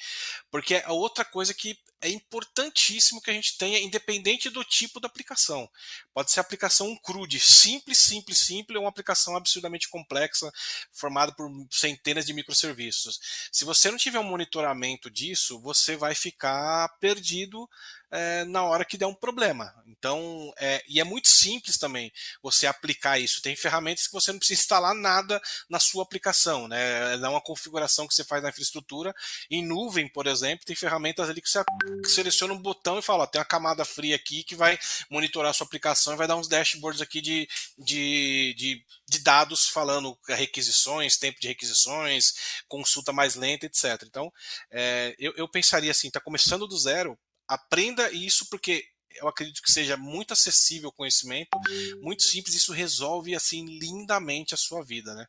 Porque 0.51 0.75
é 0.75 0.87
outra 0.89 1.23
coisa 1.25 1.53
que 1.53 1.77
é 2.01 2.09
importantíssimo 2.09 3.21
que 3.21 3.29
a 3.29 3.33
gente 3.33 3.57
tenha, 3.57 3.79
independente 3.79 4.49
do 4.49 4.63
tipo 4.63 4.99
da 4.99 5.07
aplicação. 5.07 5.69
Pode 6.13 6.31
ser 6.31 6.39
aplicação 6.39 6.95
crude, 6.97 7.39
simples, 7.39 7.99
simples, 7.99 8.37
simples, 8.37 8.77
ou 8.77 8.83
uma 8.83 8.89
aplicação 8.89 9.35
absurdamente 9.35 9.89
complexa, 9.89 10.51
formada 10.93 11.33
por 11.33 11.49
centenas 11.69 12.25
de 12.25 12.33
microserviços. 12.33 13.19
Se 13.51 13.65
você 13.65 13.91
não 13.91 13.97
tiver 13.97 14.19
um 14.19 14.23
monitoramento 14.23 15.09
disso, 15.09 15.59
você 15.59 15.97
vai 15.97 16.15
ficar 16.15 16.87
perdido 16.99 17.69
é, 18.11 18.43
na 18.45 18.63
hora 18.63 18.85
que 18.85 18.97
der 18.97 19.05
um 19.05 19.13
problema. 19.13 19.73
Então, 19.85 20.53
é, 20.57 20.83
e 20.87 20.99
é 20.99 21.03
muito 21.03 21.27
simples 21.27 21.77
também 21.77 22.11
você 22.41 22.65
aplicar 22.65 23.19
isso. 23.19 23.41
Tem 23.41 23.55
ferramentas 23.55 24.07
que 24.07 24.13
você 24.13 24.31
não 24.31 24.39
precisa 24.39 24.61
instalar 24.61 24.95
nada 24.95 25.41
na 25.69 25.79
sua 25.79 26.03
aplicação, 26.03 26.67
né? 26.67 27.13
É 27.13 27.27
uma 27.27 27.41
configuração 27.41 28.07
que 28.07 28.13
você 28.13 28.23
faz 28.23 28.41
na 28.41 28.49
infraestrutura. 28.49 29.13
Em 29.51 29.65
nuvem, 29.65 30.07
por 30.07 30.25
exemplo, 30.25 30.65
tem 30.65 30.75
ferramentas 30.75 31.29
ali 31.29 31.41
que 31.41 31.49
você 31.49 31.63
seleciona 32.05 32.53
um 32.53 32.61
botão 32.61 32.97
e 32.97 33.01
fala: 33.01 33.23
ó, 33.23 33.27
tem 33.27 33.39
uma 33.39 33.45
camada 33.45 33.83
fria 33.83 34.15
aqui 34.15 34.43
que 34.43 34.55
vai 34.55 34.79
monitorar 35.09 35.51
a 35.51 35.53
sua 35.53 35.65
aplicação 35.65 36.13
e 36.13 36.17
vai 36.17 36.27
dar 36.27 36.37
uns 36.37 36.47
dashboards 36.47 37.01
aqui 37.01 37.21
de, 37.21 37.47
de, 37.77 38.55
de, 38.57 38.85
de 39.07 39.19
dados 39.19 39.67
falando 39.67 40.17
requisições, 40.27 41.17
tempo 41.17 41.39
de 41.41 41.47
requisições, 41.47 42.33
consulta 42.67 43.11
mais 43.11 43.35
lenta, 43.35 43.65
etc. 43.65 44.03
Então, 44.05 44.31
é, 44.71 45.15
eu, 45.19 45.33
eu 45.35 45.47
pensaria 45.47 45.91
assim: 45.91 46.07
está 46.07 46.19
começando 46.19 46.67
do 46.67 46.77
zero, 46.77 47.17
aprenda 47.49 48.11
isso 48.11 48.47
porque 48.47 48.87
eu 49.15 49.27
acredito 49.27 49.61
que 49.63 49.71
seja 49.71 49.97
muito 49.97 50.31
acessível 50.31 50.89
o 50.89 50.93
conhecimento, 50.93 51.49
muito 51.99 52.21
simples, 52.21 52.55
isso 52.55 52.71
resolve 52.71 53.35
assim 53.35 53.65
lindamente 53.65 54.53
a 54.53 54.57
sua 54.57 54.83
vida, 54.83 55.15
né? 55.15 55.27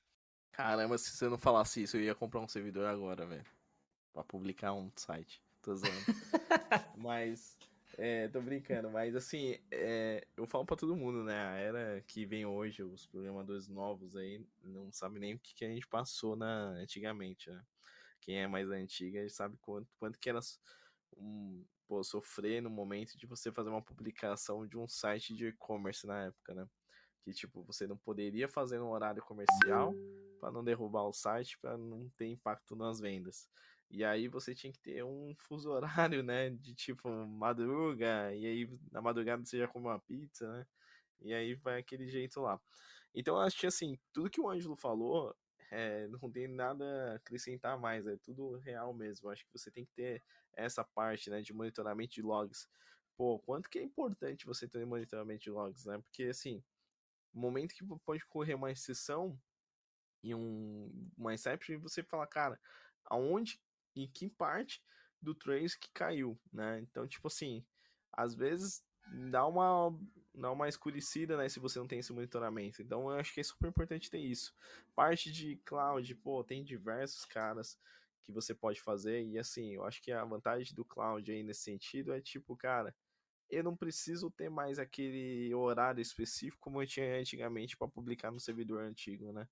Caramba, 0.52 0.98
se 0.98 1.10
você 1.10 1.26
não 1.28 1.38
falasse 1.38 1.82
isso, 1.82 1.96
eu 1.96 2.02
ia 2.02 2.14
comprar 2.14 2.40
um 2.40 2.48
servidor 2.48 2.86
agora, 2.86 3.24
velho. 3.24 3.44
Pra 4.12 4.22
publicar 4.22 4.74
um 4.74 4.92
site. 4.94 5.40
Tô 5.62 5.74
zoando. 5.74 5.94
mas, 6.96 7.56
é, 7.96 8.28
tô 8.28 8.42
brincando, 8.42 8.90
mas 8.90 9.16
assim, 9.16 9.58
é, 9.70 10.26
eu 10.36 10.46
falo 10.46 10.66
pra 10.66 10.76
todo 10.76 10.94
mundo, 10.94 11.24
né? 11.24 11.34
A 11.34 11.54
era 11.54 12.04
que 12.06 12.26
vem 12.26 12.44
hoje, 12.44 12.82
os 12.82 13.06
programadores 13.06 13.66
novos 13.66 14.14
aí, 14.14 14.44
não 14.62 14.92
sabe 14.92 15.18
nem 15.18 15.34
o 15.34 15.38
que, 15.38 15.54
que 15.54 15.64
a 15.64 15.68
gente 15.68 15.86
passou 15.86 16.36
na, 16.36 16.68
antigamente, 16.72 17.48
né? 17.48 17.62
Quem 18.20 18.42
é 18.42 18.46
mais 18.46 18.68
antiga 18.68 19.26
sabe 19.30 19.56
quanto, 19.62 19.88
quanto 19.98 20.18
que 20.18 20.28
era 20.28 20.40
um, 21.16 21.64
pô, 21.86 22.02
sofrer 22.02 22.62
no 22.62 22.70
momento 22.70 23.16
de 23.16 23.26
você 23.26 23.50
fazer 23.50 23.70
uma 23.70 23.82
publicação 23.82 24.66
de 24.66 24.76
um 24.76 24.88
site 24.88 25.34
de 25.34 25.46
e-commerce 25.48 26.06
na 26.06 26.26
época, 26.26 26.54
né? 26.54 26.66
Que 27.22 27.32
tipo, 27.32 27.62
você 27.64 27.86
não 27.86 27.96
poderia 27.96 28.48
fazer 28.48 28.78
no 28.78 28.90
horário 28.90 29.22
comercial 29.22 29.94
para 30.38 30.50
não 30.50 30.64
derrubar 30.64 31.02
o 31.02 31.12
site, 31.12 31.58
para 31.58 31.76
não 31.76 32.08
ter 32.10 32.26
impacto 32.28 32.74
nas 32.74 32.98
vendas. 32.98 33.48
E 33.90 34.04
aí 34.04 34.28
você 34.28 34.54
tinha 34.54 34.72
que 34.72 34.78
ter 34.78 35.04
um 35.04 35.34
fuso 35.36 35.70
horário, 36.08 36.22
né? 36.22 36.50
De 36.50 36.74
tipo 36.74 37.08
madruga, 37.26 38.34
e 38.34 38.46
aí 38.46 38.78
na 38.90 39.02
madrugada 39.02 39.44
você 39.44 39.58
já 39.58 39.68
come 39.68 39.86
uma 39.86 39.98
pizza, 39.98 40.50
né? 40.50 40.66
E 41.20 41.34
aí 41.34 41.54
vai 41.54 41.80
aquele 41.80 42.08
jeito 42.08 42.40
lá. 42.40 42.60
Então 43.14 43.34
eu 43.34 43.40
acho 43.42 43.58
que 43.58 43.66
assim, 43.66 43.98
tudo 44.12 44.30
que 44.30 44.40
o 44.40 44.48
Ângelo 44.48 44.76
falou 44.76 45.34
é, 45.70 46.08
não 46.08 46.30
tem 46.30 46.48
nada 46.48 46.84
a 47.12 47.14
acrescentar 47.14 47.78
mais, 47.78 48.06
é 48.06 48.16
tudo 48.16 48.58
real 48.58 48.92
mesmo. 48.92 49.30
Acho 49.30 49.44
que 49.46 49.52
você 49.52 49.70
tem 49.70 49.84
que 49.84 49.92
ter 49.92 50.22
essa 50.52 50.84
parte, 50.84 51.30
né, 51.30 51.40
de 51.40 51.52
monitoramento 51.52 52.12
de 52.12 52.22
logs. 52.22 52.68
Pô, 53.16 53.38
quanto 53.38 53.70
que 53.70 53.78
é 53.78 53.82
importante 53.82 54.46
você 54.46 54.66
ter 54.68 54.84
monitoramento 54.84 55.42
de 55.44 55.50
logs, 55.50 55.84
né? 55.86 55.98
Porque 55.98 56.24
assim, 56.24 56.62
no 57.32 57.40
momento 57.40 57.74
que 57.74 57.84
pode 58.04 58.24
correr 58.26 58.54
uma 58.54 58.72
exceção 58.72 59.38
e 60.22 60.34
um 60.34 61.10
uma 61.16 61.34
exception, 61.34 61.78
você 61.80 62.02
fala, 62.02 62.26
cara, 62.26 62.60
aonde 63.04 63.60
e 63.94 64.08
que 64.08 64.28
parte 64.28 64.82
do 65.20 65.34
trace 65.34 65.78
que 65.78 65.90
caiu, 65.92 66.38
né? 66.52 66.80
Então, 66.80 67.06
tipo 67.06 67.28
assim, 67.28 67.64
às 68.12 68.34
vezes 68.34 68.82
dá 69.30 69.46
uma 69.46 69.96
dá 70.34 70.50
uma 70.50 70.68
escurecida, 70.68 71.36
né, 71.36 71.48
se 71.48 71.60
você 71.60 71.78
não 71.78 71.86
tem 71.86 71.98
esse 71.98 72.12
monitoramento. 72.12 72.82
Então, 72.82 73.10
eu 73.10 73.18
acho 73.18 73.34
que 73.34 73.40
é 73.40 73.44
super 73.44 73.68
importante 73.68 74.10
ter 74.10 74.18
isso. 74.18 74.54
Parte 74.94 75.30
de 75.32 75.56
cloud, 75.64 76.14
pô, 76.16 76.44
tem 76.44 76.64
diversos 76.64 77.24
caras 77.24 77.78
que 78.24 78.32
você 78.32 78.54
pode 78.54 78.80
fazer. 78.80 79.22
E 79.24 79.38
assim, 79.38 79.74
eu 79.74 79.84
acho 79.84 80.00
que 80.02 80.12
a 80.12 80.24
vantagem 80.24 80.74
do 80.74 80.84
cloud 80.84 81.30
aí 81.30 81.42
nesse 81.42 81.62
sentido 81.62 82.12
é 82.12 82.20
tipo, 82.20 82.56
cara, 82.56 82.94
eu 83.50 83.64
não 83.64 83.76
preciso 83.76 84.30
ter 84.30 84.48
mais 84.48 84.78
aquele 84.78 85.52
horário 85.54 86.00
específico 86.00 86.62
como 86.62 86.80
eu 86.80 86.86
tinha 86.86 87.18
antigamente 87.18 87.76
para 87.76 87.88
publicar 87.88 88.30
no 88.30 88.38
servidor 88.38 88.82
antigo, 88.82 89.32
né? 89.32 89.48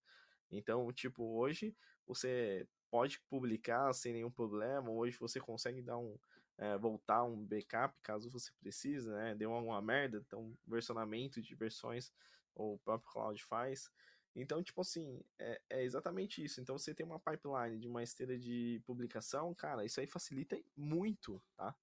Então, 0.50 0.90
tipo, 0.92 1.24
hoje 1.36 1.74
você 2.06 2.66
pode 2.90 3.20
publicar 3.28 3.92
sem 3.92 4.12
nenhum 4.12 4.30
problema. 4.30 4.90
Hoje 4.90 5.18
você 5.18 5.40
consegue 5.40 5.82
dar 5.82 5.98
um 5.98 6.16
é, 6.58 6.76
voltar 6.76 7.22
um 7.22 7.44
backup 7.44 7.94
caso 8.02 8.30
você 8.30 8.50
precise, 8.60 9.08
né? 9.08 9.34
Deu 9.34 9.52
alguma 9.52 9.80
merda, 9.80 10.22
então 10.26 10.52
versionamento 10.66 11.40
de 11.40 11.54
versões 11.54 12.12
o 12.54 12.78
próprio 12.78 13.10
cloud 13.10 13.44
faz. 13.44 13.90
Então, 14.34 14.62
tipo 14.62 14.80
assim, 14.80 15.20
é, 15.38 15.60
é, 15.70 15.84
exatamente 15.84 16.42
isso. 16.44 16.60
Então, 16.60 16.78
você 16.78 16.94
tem 16.94 17.06
uma 17.06 17.18
pipeline 17.18 17.78
de 17.78 17.88
uma 17.88 18.02
esteira 18.02 18.38
de 18.38 18.80
publicação, 18.84 19.54
cara, 19.54 19.84
isso 19.84 20.00
aí 20.00 20.06
facilita 20.06 20.60
muito, 20.76 21.42
tá? 21.56 21.74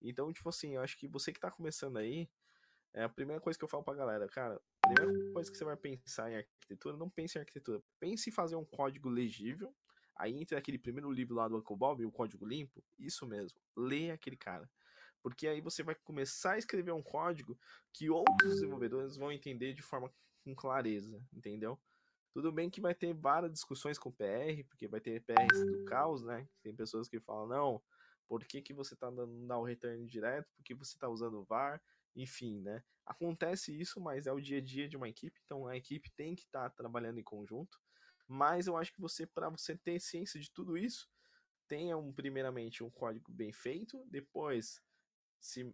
Então, 0.00 0.32
tipo 0.32 0.48
assim, 0.48 0.74
eu 0.74 0.82
acho 0.82 0.98
que 0.98 1.06
você 1.06 1.32
que 1.32 1.40
tá 1.40 1.50
começando 1.50 1.96
aí, 1.96 2.28
é 2.92 3.04
a 3.04 3.08
primeira 3.08 3.40
coisa 3.40 3.58
que 3.58 3.64
eu 3.64 3.68
falo 3.68 3.84
pra 3.84 3.94
galera, 3.94 4.28
cara, 4.28 4.60
a 4.82 4.88
primeira 4.88 5.32
coisa 5.32 5.50
que 5.50 5.56
você 5.56 5.64
vai 5.64 5.76
pensar 5.76 6.30
em 6.30 6.36
arquitetura, 6.36 6.96
não 6.96 7.08
pense 7.08 7.38
em 7.38 7.40
arquitetura, 7.40 7.82
pense 7.98 8.28
em 8.28 8.32
fazer 8.32 8.56
um 8.56 8.64
código 8.64 9.08
legível. 9.08 9.74
Aí 10.16 10.40
entra 10.40 10.58
aquele 10.58 10.78
primeiro 10.78 11.10
livro 11.10 11.34
lá 11.34 11.48
do 11.48 11.56
Uncle 11.56 11.76
Bob, 11.76 12.04
o 12.04 12.12
código 12.12 12.46
limpo, 12.46 12.84
isso 12.98 13.26
mesmo, 13.26 13.58
lê 13.76 14.10
aquele 14.10 14.36
cara. 14.36 14.68
Porque 15.22 15.46
aí 15.46 15.60
você 15.60 15.82
vai 15.82 15.94
começar 15.94 16.52
a 16.52 16.58
escrever 16.58 16.92
um 16.92 17.02
código 17.02 17.58
que 17.92 18.10
outros 18.10 18.50
desenvolvedores 18.54 19.16
vão 19.16 19.30
entender 19.30 19.72
de 19.72 19.82
forma 19.82 20.12
com 20.44 20.54
clareza, 20.54 21.22
entendeu? 21.32 21.78
Tudo 22.32 22.50
bem 22.50 22.70
que 22.70 22.80
vai 22.80 22.94
ter 22.94 23.12
várias 23.14 23.52
discussões 23.52 23.98
com 23.98 24.10
PR, 24.10 24.64
porque 24.68 24.88
vai 24.88 25.00
ter 25.00 25.22
PRs 25.22 25.66
do 25.66 25.84
caos, 25.84 26.22
né? 26.22 26.48
Tem 26.62 26.74
pessoas 26.74 27.08
que 27.08 27.20
falam, 27.20 27.46
não, 27.46 27.82
por 28.26 28.44
que, 28.44 28.62
que 28.62 28.72
você 28.72 28.96
tá 28.96 29.10
dando 29.10 29.46
dar 29.46 29.58
o 29.58 29.64
return 29.64 30.06
direto? 30.06 30.50
Por 30.56 30.64
que 30.64 30.74
você 30.74 30.98
tá 30.98 31.08
usando 31.08 31.40
o 31.40 31.44
VAR? 31.44 31.80
Enfim, 32.16 32.60
né? 32.60 32.82
Acontece 33.04 33.78
isso, 33.78 34.00
mas 34.00 34.26
é 34.26 34.32
o 34.32 34.40
dia 34.40 34.58
a 34.58 34.60
dia 34.60 34.88
de 34.88 34.96
uma 34.96 35.08
equipe, 35.08 35.38
então 35.44 35.66
a 35.66 35.76
equipe 35.76 36.10
tem 36.12 36.34
que 36.34 36.42
estar 36.42 36.70
tá 36.70 36.70
trabalhando 36.70 37.20
em 37.20 37.22
conjunto. 37.22 37.78
Mas 38.32 38.66
eu 38.66 38.78
acho 38.78 38.94
que 38.94 39.00
você, 39.00 39.26
para 39.26 39.50
você 39.50 39.76
ter 39.76 40.00
ciência 40.00 40.40
de 40.40 40.50
tudo 40.50 40.78
isso, 40.78 41.06
tenha 41.68 41.98
um, 41.98 42.10
primeiramente 42.10 42.82
um 42.82 42.88
código 42.88 43.30
bem 43.30 43.52
feito, 43.52 44.02
depois 44.06 44.82
se, 45.38 45.70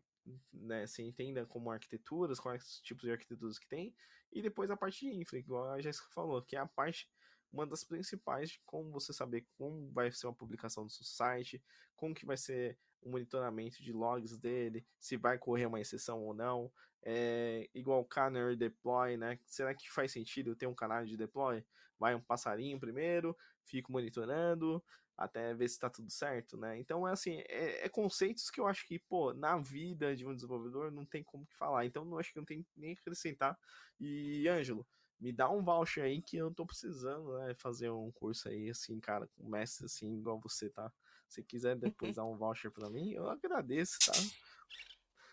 né, 0.53 0.85
se 0.85 1.01
entenda 1.01 1.47
como 1.47 1.71
arquiteturas, 1.71 2.41
quais 2.41 2.81
tipos 2.81 3.05
de 3.05 3.13
arquiteturas 3.13 3.61
que 3.61 3.69
tem, 3.69 3.95
e 4.33 4.43
depois 4.43 4.73
a 4.73 4.77
parte 4.77 5.07
de 5.07 5.15
infra, 5.15 5.39
igual 5.39 5.71
a 5.71 5.81
Jéssica 5.81 6.09
falou, 6.11 6.43
que 6.43 6.57
é 6.57 6.59
a 6.59 6.67
parte, 6.67 7.09
uma 7.53 7.65
das 7.65 7.85
principais 7.85 8.51
de 8.51 8.61
como 8.67 8.91
você 8.91 9.13
saber 9.13 9.47
como 9.57 9.93
vai 9.93 10.11
ser 10.11 10.27
uma 10.27 10.35
publicação 10.35 10.85
do 10.85 10.91
seu 10.91 11.05
site, 11.05 11.63
como 11.95 12.13
que 12.13 12.27
vai 12.27 12.37
ser 12.37 12.77
o 13.03 13.11
monitoramento 13.11 13.83
de 13.83 13.93
logs 13.93 14.39
dele, 14.39 14.87
se 14.99 15.17
vai 15.17 15.39
correr 15.39 15.67
uma 15.67 15.81
exceção 15.81 16.23
ou 16.23 16.35
não, 16.35 16.71
é, 17.03 17.69
igual 17.75 18.05
canary 18.05 18.57
deploy, 18.57 19.17
né? 19.17 19.39
Será 19.47 19.75
que 19.75 19.91
faz 19.91 20.13
sentido 20.13 20.57
ter 20.57 20.67
um 20.67 20.75
canal 20.75 21.05
de 21.05 21.17
deploy? 21.17 21.65
Vai 21.99 22.15
um 22.15 22.21
passarinho 22.21 22.79
primeiro, 22.79 23.37
fico 23.65 23.91
monitorando, 23.93 24.83
até 25.17 25.53
ver 25.53 25.69
se 25.69 25.79
tá 25.79 25.91
tudo 25.91 26.11
certo, 26.11 26.57
né? 26.57 26.79
Então, 26.79 27.07
é 27.07 27.13
assim, 27.13 27.43
é, 27.49 27.87
é, 27.87 27.89
conceitos 27.89 28.51
que 28.51 28.61
eu 28.61 28.69
acho 28.69 28.87
que, 28.87 29.01
pô, 29.01 29.35
na 29.35 29.57
vida 29.59 30.15
de 30.15 30.25
um 30.25 30.33
desenvolvedor 30.33 30.93
não 30.93 31.05
tem 31.05 31.25
como 31.25 31.45
falar. 31.59 31.85
Então, 31.85 32.05
não 32.05 32.19
acho 32.19 32.33
que 32.33 32.39
não 32.39 32.45
tem 32.45 32.65
nem 32.77 32.93
acrescentar. 32.93 33.59
E, 33.99 34.47
Ângelo, 34.49 34.87
me 35.21 35.33
dá 35.33 35.51
um 35.51 35.63
voucher 35.63 36.05
aí 36.05 36.23
que 36.23 36.37
eu 36.37 36.55
tô 36.55 36.65
precisando, 36.65 37.37
né? 37.39 37.53
Fazer 37.55 37.91
um 37.91 38.13
curso 38.13 38.49
aí, 38.49 38.71
assim, 38.71 39.01
cara, 39.01 39.27
com 39.27 39.49
mestre, 39.49 39.87
assim, 39.87 40.17
igual 40.17 40.39
você, 40.41 40.71
tá? 40.71 40.93
Se 41.29 41.43
quiser 41.43 41.77
depois 41.77 42.17
dar 42.17 42.25
um 42.25 42.37
voucher 42.37 42.71
pra 42.71 42.89
mim, 42.89 43.13
eu 43.13 43.29
agradeço, 43.29 43.99
tá? 44.05 44.13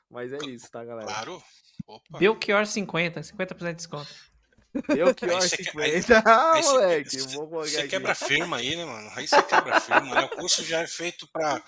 Mas 0.09 0.33
é 0.33 0.37
isso, 0.47 0.69
tá, 0.69 0.83
galera? 0.83 1.07
Claro. 1.07 1.41
Opa. 1.87 2.19
Belchior 2.19 2.65
50, 2.65 3.21
50% 3.21 3.57
de 3.57 3.73
desconto. 3.73 4.13
Belchior 4.87 5.41
50. 5.41 6.23
Ah, 6.25 6.59
moleque, 6.61 7.17
vou 7.33 7.47
Você 7.47 7.87
quebra 7.87 8.13
firma 8.13 8.57
aí, 8.57 8.75
né, 8.75 8.85
mano? 8.85 9.09
Aí 9.15 9.27
você 9.27 9.41
quebra 9.43 9.79
firma, 9.79 10.15
né? 10.15 10.21
O 10.25 10.29
curso 10.29 10.63
já 10.63 10.81
é 10.81 10.87
feito 10.87 11.27
para 11.27 11.63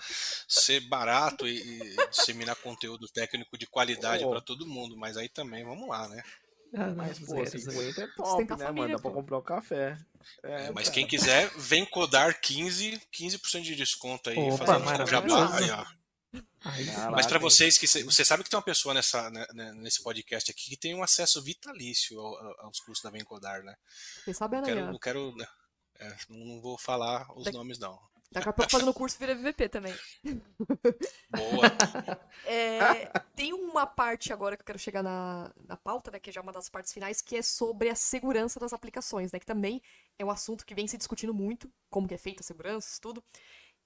ser 0.46 0.80
barato 0.80 1.46
e, 1.46 1.56
e, 1.56 1.96
disseminar 2.10 2.56
conteúdo 2.56 3.08
técnico 3.08 3.56
de 3.56 3.66
qualidade 3.66 4.24
oh. 4.24 4.30
para 4.30 4.40
todo 4.40 4.66
mundo, 4.66 4.96
mas 4.96 5.16
aí 5.16 5.28
também, 5.28 5.64
vamos 5.64 5.88
lá, 5.88 6.06
né? 6.08 6.22
Ah, 6.74 6.90
mas, 6.94 7.18
pô, 7.18 7.44
50 7.44 8.02
é 8.02 8.06
top, 8.08 8.42
né, 8.42 8.48
família, 8.48 8.72
mano? 8.72 8.88
Dá 8.88 8.98
pra 8.98 9.10
comprar 9.10 9.36
o 9.36 9.40
um 9.40 9.44
café. 9.44 9.98
É, 10.42 10.66
é, 10.66 10.70
mas 10.70 10.88
quem 10.88 11.06
quiser, 11.06 11.50
vem 11.56 11.84
codar 11.86 12.40
15, 12.40 13.00
15% 13.12 13.62
de 13.62 13.74
desconto 13.74 14.30
aí, 14.30 14.38
Opa, 14.38 14.66
fazendo 14.66 15.06
jabá 15.06 15.56
aí, 15.56 15.70
ó. 15.70 15.86
Caraca, 16.60 17.10
Mas 17.10 17.26
para 17.26 17.38
vocês 17.38 17.78
que 17.78 17.86
você 17.86 18.24
sabe 18.24 18.44
que 18.44 18.50
tem 18.50 18.58
uma 18.58 18.64
pessoa 18.64 18.92
nessa, 18.92 19.30
né, 19.30 19.46
né, 19.54 19.72
nesse 19.72 20.02
podcast 20.02 20.50
aqui 20.50 20.70
que 20.70 20.76
tem 20.76 20.94
um 20.94 21.02
acesso 21.02 21.42
vitalício 21.42 22.20
aos 22.58 22.80
cursos 22.80 23.02
da 23.02 23.10
Vencodar, 23.10 23.62
né? 23.62 23.74
Você 24.24 24.34
sabe, 24.34 24.60
né? 24.60 24.66
Quero, 24.66 24.86
não 24.92 24.98
quero, 24.98 25.34
né, 25.36 25.46
é, 25.98 26.16
não 26.28 26.60
vou 26.60 26.76
falar 26.76 27.26
os 27.34 27.44
da... 27.44 27.52
nomes 27.52 27.78
não. 27.78 27.98
Daqui 28.30 28.48
a 28.48 28.52
pouco 28.52 28.70
fazendo 28.70 28.92
curso 28.92 29.18
vira 29.18 29.34
VP 29.34 29.68
também. 29.70 29.94
Boa. 31.30 32.18
É, 32.44 33.06
tem 33.34 33.54
uma 33.54 33.86
parte 33.86 34.32
agora 34.32 34.54
que 34.54 34.60
eu 34.60 34.66
quero 34.66 34.78
chegar 34.78 35.02
na, 35.02 35.50
na 35.66 35.76
pauta, 35.76 36.10
né? 36.10 36.20
Que 36.20 36.28
é 36.28 36.32
já 36.32 36.42
uma 36.42 36.52
das 36.52 36.68
partes 36.68 36.92
finais, 36.92 37.22
que 37.22 37.36
é 37.36 37.42
sobre 37.42 37.88
a 37.88 37.94
segurança 37.94 38.60
das 38.60 38.74
aplicações, 38.74 39.32
né? 39.32 39.38
Que 39.38 39.46
também 39.46 39.80
é 40.18 40.24
um 40.24 40.30
assunto 40.30 40.66
que 40.66 40.74
vem 40.74 40.86
se 40.86 40.98
discutindo 40.98 41.32
muito, 41.32 41.72
como 41.88 42.06
que 42.06 42.14
é 42.14 42.18
feita 42.18 42.42
a 42.42 42.44
segurança, 42.44 42.88
isso 42.88 43.00
tudo. 43.00 43.24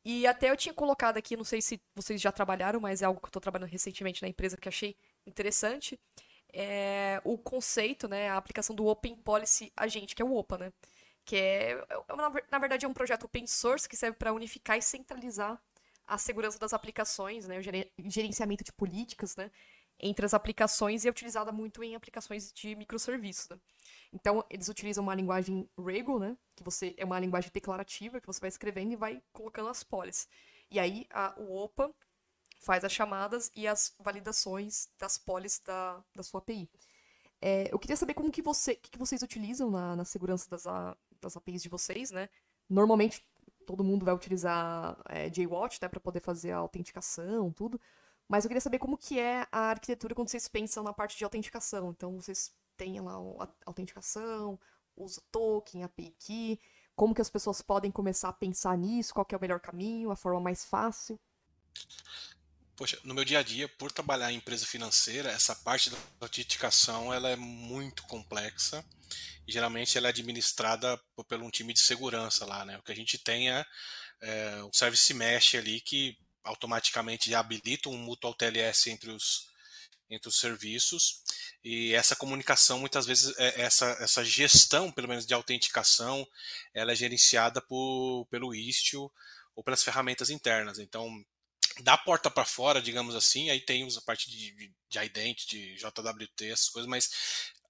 E 0.05 0.27
até 0.27 0.51
eu 0.51 0.57
tinha 0.57 0.75
colocado 0.75 1.17
aqui, 1.17 1.37
não 1.37 1.45
sei 1.45 1.63
se 1.63 1.81
vocês 1.95 2.21
já 2.21 2.33
trabalharam, 2.33 2.81
mas 2.81 3.03
é 3.03 3.05
algo 3.05 3.21
que 3.21 3.27
eu 3.27 3.29
estou 3.29 3.43
trabalhando 3.43 3.71
recentemente 3.71 4.21
na 4.23 4.29
empresa 4.29 4.57
que 4.57 4.69
achei 4.69 4.97
interessante. 5.25 5.99
É 6.53 7.21
o 7.25 7.39
conceito, 7.39 8.09
né, 8.09 8.29
a 8.29 8.37
aplicação 8.37 8.75
do 8.75 8.87
Open 8.87 9.17
Policy 9.17 9.73
Agent, 9.77 10.15
que 10.15 10.21
é 10.21 10.25
o 10.25 10.35
OPA, 10.35 10.59
né? 10.59 10.73
Que 11.25 11.37
é, 11.37 11.71
é 11.73 12.17
na 12.51 12.59
verdade, 12.59 12.85
é 12.85 12.89
um 12.89 12.95
projeto 12.95 13.25
open 13.25 13.47
source 13.47 13.89
que 13.89 13.97
serve 13.97 14.17
para 14.17 14.33
unificar 14.33 14.77
e 14.77 14.83
centralizar 14.83 15.61
a 16.07 16.19
segurança 16.19 16.59
das 16.59 16.73
aplicações, 16.73 17.47
né, 17.47 17.59
o 17.59 18.11
gerenciamento 18.11 18.65
de 18.65 18.73
políticas, 18.73 19.37
né, 19.37 19.51
entre 20.01 20.27
as 20.27 20.35
aplicações 20.35 21.05
e 21.05 21.09
é 21.09 21.11
utilizada 21.11 21.53
muito 21.53 21.83
em 21.83 21.95
aplicações 21.95 22.53
de 22.53 22.75
microserviços. 22.75 23.49
Né? 23.49 23.59
Então, 24.13 24.45
eles 24.51 24.69
utilizam 24.69 25.05
uma 25.05 25.15
linguagem 25.15 25.69
Rego, 25.79 26.19
né? 26.19 26.37
Que 26.57 26.63
você 26.65 26.95
é 26.99 27.05
uma 27.05 27.19
linguagem 27.19 27.51
declarativa 27.53 28.21
que 28.21 28.27
você 28.27 28.41
vai 28.41 28.49
escrevendo 28.49 28.93
e 28.93 28.97
vai 28.97 29.23
colocando 29.33 29.69
as 29.69 29.83
polis. 29.83 30.29
E 30.71 30.79
aí, 30.79 31.07
a, 31.11 31.35
o 31.39 31.57
OPA 31.57 31.95
faz 32.61 32.85
as 32.85 32.93
chamadas 32.93 33.51
e 33.55 33.67
as 33.67 33.95
validações 33.99 34.89
das 34.99 35.17
polis 35.17 35.61
da, 35.61 36.03
da 36.15 36.23
sua 36.23 36.39
API. 36.41 36.69
É, 37.41 37.73
eu 37.73 37.79
queria 37.79 37.97
saber 37.97 38.15
como 38.15 38.31
que, 38.31 38.43
você, 38.43 38.75
que, 38.75 38.91
que 38.91 38.99
vocês 38.99 39.23
utilizam 39.23 39.71
na, 39.71 39.97
na 39.97 40.05
segurança 40.05 40.49
das, 40.49 40.65
das 41.23 41.37
APIs 41.37 41.63
de 41.63 41.69
vocês, 41.69 42.11
né? 42.11 42.29
Normalmente, 42.69 43.25
todo 43.67 43.85
mundo 43.85 44.05
vai 44.05 44.15
utilizar 44.15 45.01
é, 45.09 45.31
JWatch, 45.31 45.79
né? 45.81 45.89
Para 45.89 46.01
poder 46.01 46.21
fazer 46.21 46.53
a 46.53 46.59
autenticação, 46.59 47.53
tudo. 47.53 47.81
Mas 48.29 48.45
eu 48.45 48.49
queria 48.49 48.61
saber 48.61 48.79
como 48.79 48.97
que 48.97 49.19
é 49.19 49.47
a 49.53 49.71
arquitetura 49.71 50.15
quando 50.15 50.29
vocês 50.29 50.49
pensam 50.49 50.83
na 50.83 50.93
parte 50.93 51.17
de 51.17 51.25
autenticação. 51.25 51.91
Então, 51.91 52.21
vocês 52.21 52.53
tem 52.77 53.01
lá 53.01 53.13
a 53.13 53.49
autenticação, 53.67 54.59
usa 54.97 55.23
token, 55.31 55.85
API 55.85 56.15
key, 56.19 56.61
como 56.95 57.15
que 57.15 57.21
as 57.21 57.31
pessoas 57.31 57.63
podem 57.63 57.91
começar 57.91 58.29
a 58.29 58.33
pensar 58.33 58.77
nisso, 58.77 59.15
qual 59.15 59.27
é 59.31 59.37
o 59.37 59.41
melhor 59.41 59.61
caminho, 59.61 60.11
a 60.11 60.17
forma 60.17 60.41
mais 60.41 60.65
fácil? 60.65 61.19
Poxa, 62.77 62.99
no 63.05 63.15
meu 63.15 63.25
dia 63.25 63.39
a 63.39 63.43
dia, 63.43 63.69
por 63.69 63.93
trabalhar 63.93 64.33
em 64.33 64.37
empresa 64.37 64.67
financeira, 64.67 65.31
essa 65.31 65.55
parte 65.55 65.91
da 65.91 65.97
autenticação 66.21 67.13
ela 67.13 67.29
é 67.29 67.37
muito 67.37 68.03
complexa 68.05 68.85
e 69.47 69.53
geralmente 69.53 69.97
ela 69.97 70.09
é 70.09 70.11
administrada 70.11 71.01
por, 71.15 71.27
um 71.41 71.51
time 71.51 71.73
de 71.73 71.81
segurança 71.81 72.45
lá, 72.45 72.65
né? 72.65 72.79
O 72.79 72.83
que 72.83 72.93
a 72.93 72.97
gente 72.97 73.19
tem 73.19 73.51
é, 73.51 73.65
é 74.21 74.65
um 74.65 74.73
service 74.73 75.13
mesh 75.15 75.55
ali 75.55 75.81
que 75.81 76.17
automaticamente 76.45 77.35
habilita 77.35 77.89
um 77.89 77.97
mutual 77.97 78.35
TLS 78.35 78.91
entre 78.91 79.11
os 79.11 79.51
entre 80.11 80.29
os 80.29 80.39
serviços 80.39 81.23
e 81.65 81.95
essa 81.95 82.15
comunicação 82.15 82.79
muitas 82.79 83.07
vezes 83.07 83.35
é, 83.39 83.63
essa, 83.63 83.87
essa 84.01 84.23
gestão 84.23 84.93
pelo 84.93 85.09
menos 85.09 85.25
de 85.25 85.33
autenticação 85.33 86.27
ela 86.75 86.93
é 86.93 86.95
gerenciada 86.95 87.63
por, 87.63 88.27
pelo 88.31 88.55
Istio 88.55 89.11
ou 89.57 89.65
pelas 89.65 89.83
ferramentas 89.83 90.29
internas 90.29 90.79
então 90.79 91.09
da 91.81 91.97
porta 91.97 92.31
para 92.31 92.45
fora 92.45 92.83
digamos 92.83 93.15
assim 93.15 93.49
aí 93.49 93.61
tem 93.61 93.87
a 93.87 94.01
parte 94.03 94.31
de, 94.31 94.73
de 94.87 94.99
ident 94.99 95.47
de 95.47 95.77
JWT 95.77 96.45
essas 96.45 96.69
coisas 96.69 96.89
mas 96.89 97.09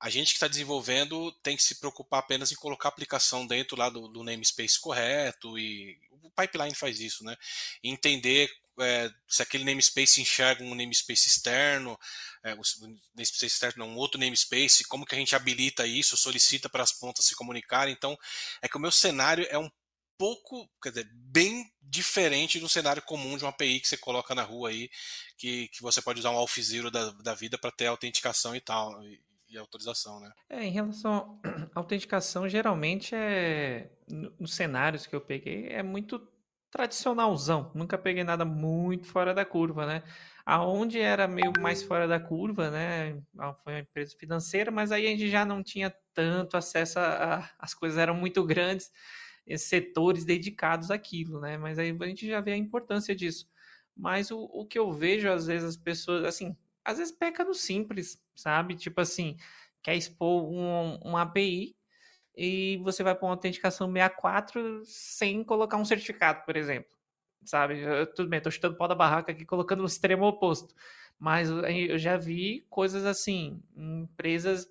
a 0.03 0.11
gente 0.11 0.29
que 0.29 0.35
está 0.35 0.49
desenvolvendo 0.49 1.31
tem 1.45 1.57
que 1.57 1.63
se 1.63 1.77
preocupar 1.77 2.19
apenas 2.19 2.51
em 2.51 2.57
colocar 2.57 2.89
a 2.89 2.91
aplicação 2.91 3.47
dentro 3.47 3.79
lá 3.79 3.89
do, 3.89 4.09
do 4.09 4.25
namespace 4.25 4.81
correto 4.81 5.57
e 5.57 5.97
o 6.11 6.31
pipeline 6.31 6.75
faz 6.75 6.99
isso 6.99 7.23
né 7.23 7.37
entender 7.85 8.51
é, 8.81 9.11
se 9.29 9.43
aquele 9.43 9.65
namespace 9.65 10.21
enxerga 10.21 10.65
um 10.65 10.75
namespace 10.75 11.29
externo, 11.29 11.99
é, 12.43 12.55
o 12.55 12.63
namespace 13.15 13.47
externo 13.47 13.85
não, 13.85 13.93
um 13.93 13.97
outro 13.97 14.19
namespace, 14.19 14.85
como 14.85 15.05
que 15.05 15.15
a 15.15 15.19
gente 15.19 15.37
habilita 15.37 15.87
isso, 15.87 16.17
solicita 16.17 16.71
para 16.71 16.83
as 16.83 16.91
pontas 16.91 17.27
se 17.27 17.37
comunicarem. 17.37 17.93
Então, 17.93 18.19
é 18.63 18.69
que 18.69 18.77
o 18.77 18.81
meu 18.81 18.91
cenário 18.91 19.47
é 19.51 19.59
um 19.59 19.71
pouco, 20.17 20.71
quer 20.83 20.91
dizer, 20.91 21.11
bem 21.13 21.71
diferente 21.83 22.59
do 22.59 22.69
cenário 22.69 23.03
comum 23.03 23.37
de 23.37 23.45
uma 23.45 23.51
API 23.51 23.81
que 23.81 23.89
você 23.89 23.97
coloca 23.97 24.35
na 24.35 24.43
rua 24.43 24.71
aí, 24.71 24.89
que, 25.37 25.69
que 25.69 25.83
você 25.83 26.01
pode 26.01 26.21
usar 26.21 26.31
um 26.31 26.37
Auth0 26.37 26.91
da, 26.91 27.11
da 27.11 27.35
vida 27.35 27.59
para 27.59 27.73
ter 27.73 27.87
autenticação 27.87 28.57
e 28.57 28.61
tal, 28.61 29.03
e, 29.53 29.59
autorização, 29.59 30.21
né? 30.21 30.33
É, 30.49 30.65
em 30.65 30.71
relação 30.71 31.41
à 31.45 31.69
autenticação, 31.81 32.49
geralmente 32.49 33.15
é, 33.15 33.91
nos 34.39 34.55
cenários 34.55 35.07
que 35.07 35.15
eu 35.15 35.21
peguei, 35.21 35.69
é 35.69 35.83
muito 35.83 36.21
tradicionalzão, 36.71 37.71
nunca 37.75 37.99
peguei 37.99 38.25
nada 38.25 38.47
muito 38.47 39.07
fora 39.07 39.35
da 39.35 39.45
curva, 39.45 39.87
né? 39.87 40.03
Aonde 40.45 40.99
era 40.99 41.29
meio 41.29 41.53
mais 41.61 41.83
fora 41.83 42.09
da 42.09 42.19
curva, 42.19 42.71
né? 42.71 43.23
Foi 43.63 43.75
uma 43.75 43.81
empresa 43.81 44.17
financeira, 44.19 44.71
mas 44.71 44.91
aí 44.91 45.07
a 45.07 45.11
gente 45.11 45.29
já 45.29 45.45
não 45.45 45.63
tinha 45.63 45.95
tanto 46.15 46.57
acesso 46.57 46.99
a, 46.99 47.37
a 47.37 47.51
as 47.59 47.75
coisas 47.75 47.99
eram 47.99 48.15
muito 48.15 48.43
grandes, 48.47 48.91
setores 49.59 50.25
dedicados 50.25 50.91
àquilo, 50.91 51.41
né? 51.41 51.59
Mas 51.59 51.79
aí 51.79 51.97
a 52.01 52.07
gente 52.07 52.27
já 52.27 52.41
vê 52.41 52.53
a 52.53 52.57
importância 52.57 53.15
disso. 53.15 53.47
Mas 53.95 54.31
o, 54.31 54.39
o 54.45 54.67
que 54.67 54.79
eu 54.79 54.91
vejo 54.91 55.29
às 55.29 55.47
vezes 55.47 55.69
as 55.69 55.77
pessoas, 55.77 56.25
assim, 56.25 56.57
às 56.85 56.99
vezes 56.99 57.13
peca 57.13 57.45
no 57.45 57.55
simples, 57.55 58.21
sabe? 58.35 58.75
Tipo 58.77 59.01
assim, 59.01 59.37
quer 59.83 59.97
expor 59.97 60.45
um, 60.45 60.99
um 61.05 61.17
API 61.17 61.77
e 62.37 62.79
você 62.79 63.03
vai 63.03 63.15
para 63.15 63.27
uma 63.27 63.35
autenticação 63.35 63.93
64 63.93 64.83
sem 64.85 65.45
colocar 65.45 65.77
um 65.77 65.85
certificado, 65.85 66.45
por 66.45 66.57
exemplo. 66.57 66.91
Sabe? 67.45 67.81
Eu, 67.81 68.07
tudo 68.07 68.29
bem, 68.29 68.39
estou 68.39 68.53
chutando 68.53 68.77
pau 68.77 68.89
da 68.89 68.95
barraca 68.95 69.33
aqui, 69.33 69.45
colocando 69.45 69.83
o 69.83 69.87
extremo 69.87 70.25
oposto. 70.27 70.75
Mas 71.19 71.51
eu 71.51 71.99
já 71.99 72.17
vi 72.17 72.67
coisas 72.71 73.05
assim, 73.05 73.63
empresas. 73.77 74.69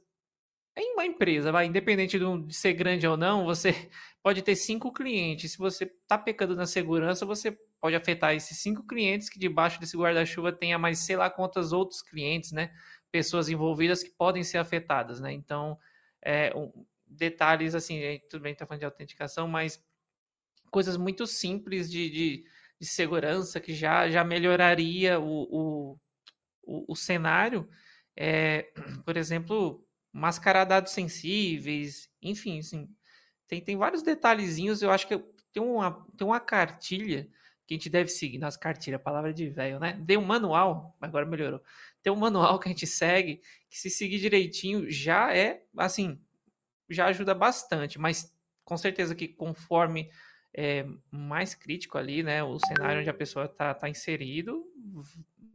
Em 0.76 0.94
uma 0.94 1.06
empresa, 1.06 1.52
vai, 1.52 1.66
independente 1.66 2.18
de 2.18 2.56
ser 2.56 2.74
grande 2.74 3.06
ou 3.06 3.18
não, 3.18 3.46
você 3.46 3.72
pode 4.24 4.42
ter 4.42 4.56
cinco 4.56 4.92
clientes. 4.92 5.52
Se 5.52 5.58
você 5.58 5.84
está 5.84 6.18
pecando 6.18 6.56
na 6.56 6.66
segurança, 6.66 7.26
você 7.26 7.58
pode 7.82 7.96
afetar 7.96 8.36
esses 8.36 8.60
cinco 8.60 8.86
clientes 8.86 9.28
que 9.28 9.40
debaixo 9.40 9.80
desse 9.80 9.98
guarda-chuva 9.98 10.54
tenha 10.54 10.78
mais 10.78 11.00
sei 11.00 11.16
lá 11.16 11.30
quantos 11.32 11.74
outros 11.74 12.04
clientes, 12.04 12.52
né? 12.52 12.72
Pessoas 13.12 13.50
envolvidas 13.50 14.04
que 14.04 14.12
podem 14.12 14.44
ser 14.44 14.60
afetadas, 14.60 15.20
né? 15.20 15.34
Então, 15.34 15.78
é, 16.24 16.54
detalhes 17.08 17.74
assim, 17.74 18.00
tudo 18.30 18.44
bem, 18.44 18.54
tá 18.54 18.68
falando 18.68 18.82
de 18.82 18.86
autenticação, 18.86 19.48
mas 19.48 19.84
coisas 20.70 20.96
muito 20.96 21.26
simples 21.26 21.90
de, 21.90 22.10
de, 22.10 22.46
de 22.80 22.88
segurança 22.88 23.60
que 23.60 23.74
já, 23.74 24.08
já 24.10 24.24
melhoraria 24.24 25.20
o, 25.20 25.48
o, 25.52 26.00
o, 26.64 26.94
o 26.94 26.96
cenário. 26.96 27.68
É, 28.16 28.72
por 29.04 29.18
exemplo, 29.18 29.84
mascarar 30.14 30.66
dados 30.66 30.94
sensíveis, 30.94 32.10
enfim, 32.22 32.60
assim, 32.60 32.88
tem, 33.48 33.60
tem 33.60 33.76
vários 33.76 34.04
detalhezinhos. 34.04 34.84
Eu 34.84 34.92
acho 34.92 35.08
que 35.08 35.18
tem 35.52 35.64
uma, 35.64 36.06
tem 36.16 36.28
uma 36.28 36.40
cartilha 36.40 37.28
que 37.72 37.76
a 37.76 37.78
gente 37.78 37.90
deve 37.90 38.10
seguir 38.10 38.38
nas 38.38 38.58
cartilhas, 38.58 39.02
palavra 39.02 39.34
de 39.34 39.50
velho, 39.50 39.80
né? 39.80 39.98
Tem 40.06 40.18
um 40.18 40.26
manual, 40.26 40.94
agora 41.00 41.26
melhorou. 41.26 41.64
Tem 42.04 42.12
um 42.12 42.18
manual 42.18 42.60
que 42.60 42.68
a 42.68 42.72
gente 42.72 42.86
segue, 42.86 43.42
que 43.70 43.80
se 43.80 43.90
seguir 43.90 44.20
direitinho 44.20 44.92
já 44.92 45.34
é, 45.34 45.64
assim, 45.78 46.22
já 46.90 47.06
ajuda 47.06 47.34
bastante, 47.34 47.98
mas 47.98 48.36
com 48.66 48.76
certeza 48.76 49.16
que 49.16 49.26
conforme 49.26 50.12
é, 50.54 50.86
mais 51.10 51.56
crítico 51.56 51.98
ali, 51.98 52.22
né, 52.22 52.44
o 52.44 52.60
cenário 52.60 53.00
onde 53.00 53.10
a 53.10 53.14
pessoa 53.14 53.46
está 53.46 53.74
tá 53.74 53.88
inserido, 53.88 54.66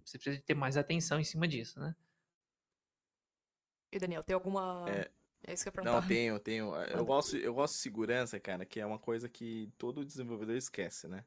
você 0.03 0.17
precisa 0.17 0.43
ter 0.43 0.55
mais 0.55 0.79
atenção 0.79 1.21
em 1.21 1.25
cima 1.25 1.47
disso, 1.47 1.79
né? 1.79 1.95
E 3.93 3.99
Daniel, 3.99 4.23
tem 4.23 4.33
alguma 4.33 4.87
é, 4.89 5.11
é 5.47 5.53
isso 5.53 5.65
que 5.65 5.69
eu 5.69 5.73
perguntar. 5.73 6.01
Não, 6.01 6.09
tenho, 6.09 6.39
tenho. 6.41 6.75
Eu 6.75 7.05
gosto, 7.05 7.37
eu 7.37 7.53
gosto 7.53 7.75
de 7.75 7.81
segurança, 7.81 8.41
cara, 8.41 8.65
que 8.65 8.81
é 8.81 8.87
uma 8.87 8.99
coisa 8.99 9.29
que 9.29 9.71
todo 9.77 10.03
desenvolvedor 10.03 10.57
esquece, 10.57 11.07
né? 11.09 11.23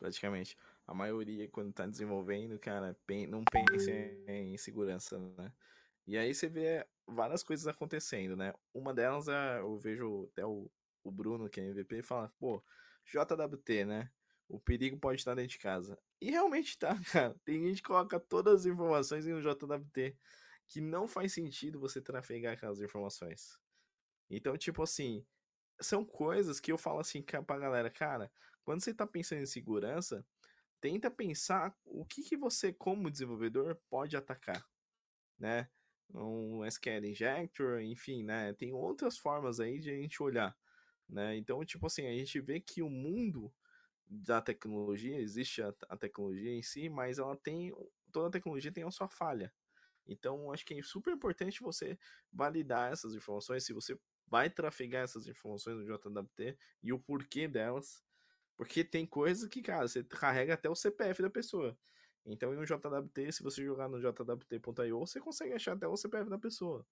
Praticamente. 0.00 0.56
A 0.86 0.94
maioria, 0.94 1.46
quando 1.48 1.72
tá 1.72 1.86
desenvolvendo, 1.86 2.58
cara, 2.58 2.96
não 3.28 3.44
pensa 3.44 3.90
em 4.26 4.56
segurança, 4.56 5.18
né? 5.36 5.52
E 6.06 6.16
aí 6.16 6.34
você 6.34 6.48
vê 6.48 6.84
várias 7.06 7.42
coisas 7.42 7.66
acontecendo, 7.66 8.34
né? 8.34 8.54
Uma 8.72 8.94
delas 8.94 9.28
é, 9.28 9.60
eu 9.60 9.78
vejo 9.78 10.28
até 10.32 10.44
o, 10.44 10.68
o 11.04 11.12
Bruno, 11.12 11.50
que 11.50 11.60
é 11.60 11.66
MVP, 11.66 12.02
fala, 12.02 12.32
pô, 12.38 12.64
JWT, 13.04 13.84
né? 13.84 14.10
O 14.48 14.58
perigo 14.58 14.98
pode 14.98 15.20
estar 15.20 15.34
dentro 15.34 15.50
de 15.52 15.58
casa. 15.58 15.98
E 16.18 16.30
realmente 16.30 16.78
tá, 16.78 16.98
cara. 17.12 17.36
Tem 17.44 17.62
gente 17.62 17.82
que 17.82 17.88
coloca 17.88 18.18
todas 18.18 18.62
as 18.62 18.66
informações 18.66 19.26
em 19.26 19.34
um 19.34 19.40
JWT 19.40 20.16
que 20.66 20.80
não 20.80 21.06
faz 21.06 21.34
sentido 21.34 21.78
você 21.78 22.00
trafegar 22.00 22.54
aquelas 22.54 22.80
informações. 22.80 23.58
Então, 24.30 24.56
tipo 24.56 24.82
assim, 24.82 25.24
são 25.80 26.04
coisas 26.04 26.58
que 26.58 26.72
eu 26.72 26.78
falo 26.78 27.00
assim 27.00 27.22
pra 27.22 27.58
galera, 27.58 27.90
cara, 27.90 28.32
quando 28.70 28.84
você 28.84 28.94
tá 28.94 29.04
pensando 29.04 29.42
em 29.42 29.46
segurança, 29.46 30.24
tenta 30.80 31.10
pensar 31.10 31.76
o 31.84 32.06
que, 32.06 32.22
que 32.22 32.36
você, 32.36 32.72
como 32.72 33.10
desenvolvedor, 33.10 33.74
pode 33.90 34.16
atacar, 34.16 34.64
né? 35.36 35.68
Um 36.14 36.64
SQL 36.64 37.04
Injector, 37.04 37.80
enfim, 37.80 38.22
né? 38.22 38.52
Tem 38.52 38.72
outras 38.72 39.18
formas 39.18 39.58
aí 39.58 39.80
de 39.80 39.90
a 39.90 39.96
gente 39.96 40.22
olhar, 40.22 40.56
né? 41.08 41.36
Então, 41.36 41.64
tipo 41.64 41.84
assim, 41.84 42.06
a 42.06 42.12
gente 42.12 42.38
vê 42.38 42.60
que 42.60 42.80
o 42.80 42.88
mundo 42.88 43.52
da 44.06 44.40
tecnologia, 44.40 45.18
existe 45.18 45.60
a, 45.62 45.74
a 45.88 45.96
tecnologia 45.96 46.52
em 46.52 46.62
si, 46.62 46.88
mas 46.88 47.18
ela 47.18 47.34
tem, 47.34 47.74
toda 48.12 48.30
tecnologia 48.30 48.70
tem 48.70 48.84
a 48.84 48.90
sua 48.92 49.08
falha. 49.08 49.52
Então, 50.06 50.52
acho 50.52 50.64
que 50.64 50.74
é 50.74 50.82
super 50.84 51.12
importante 51.12 51.60
você 51.60 51.98
validar 52.32 52.92
essas 52.92 53.16
informações, 53.16 53.64
se 53.66 53.72
você 53.72 53.98
vai 54.28 54.48
trafegar 54.48 55.02
essas 55.02 55.26
informações 55.26 55.76
no 55.76 55.84
JWT 55.84 56.56
e 56.84 56.92
o 56.92 57.00
porquê 57.00 57.48
delas. 57.48 58.08
Porque 58.60 58.84
tem 58.84 59.06
coisas 59.06 59.48
que, 59.48 59.62
cara, 59.62 59.88
você 59.88 60.04
carrega 60.04 60.52
até 60.52 60.68
o 60.68 60.74
CPF 60.74 61.22
da 61.22 61.30
pessoa. 61.30 61.74
Então, 62.26 62.52
em 62.52 62.58
um 62.58 62.64
JWT, 62.66 63.32
se 63.32 63.42
você 63.42 63.64
jogar 63.64 63.88
no 63.88 63.98
jwt.io, 63.98 64.98
você 64.98 65.18
consegue 65.18 65.54
achar 65.54 65.72
até 65.72 65.88
o 65.88 65.96
CPF 65.96 66.28
da 66.28 66.38
pessoa. 66.38 66.86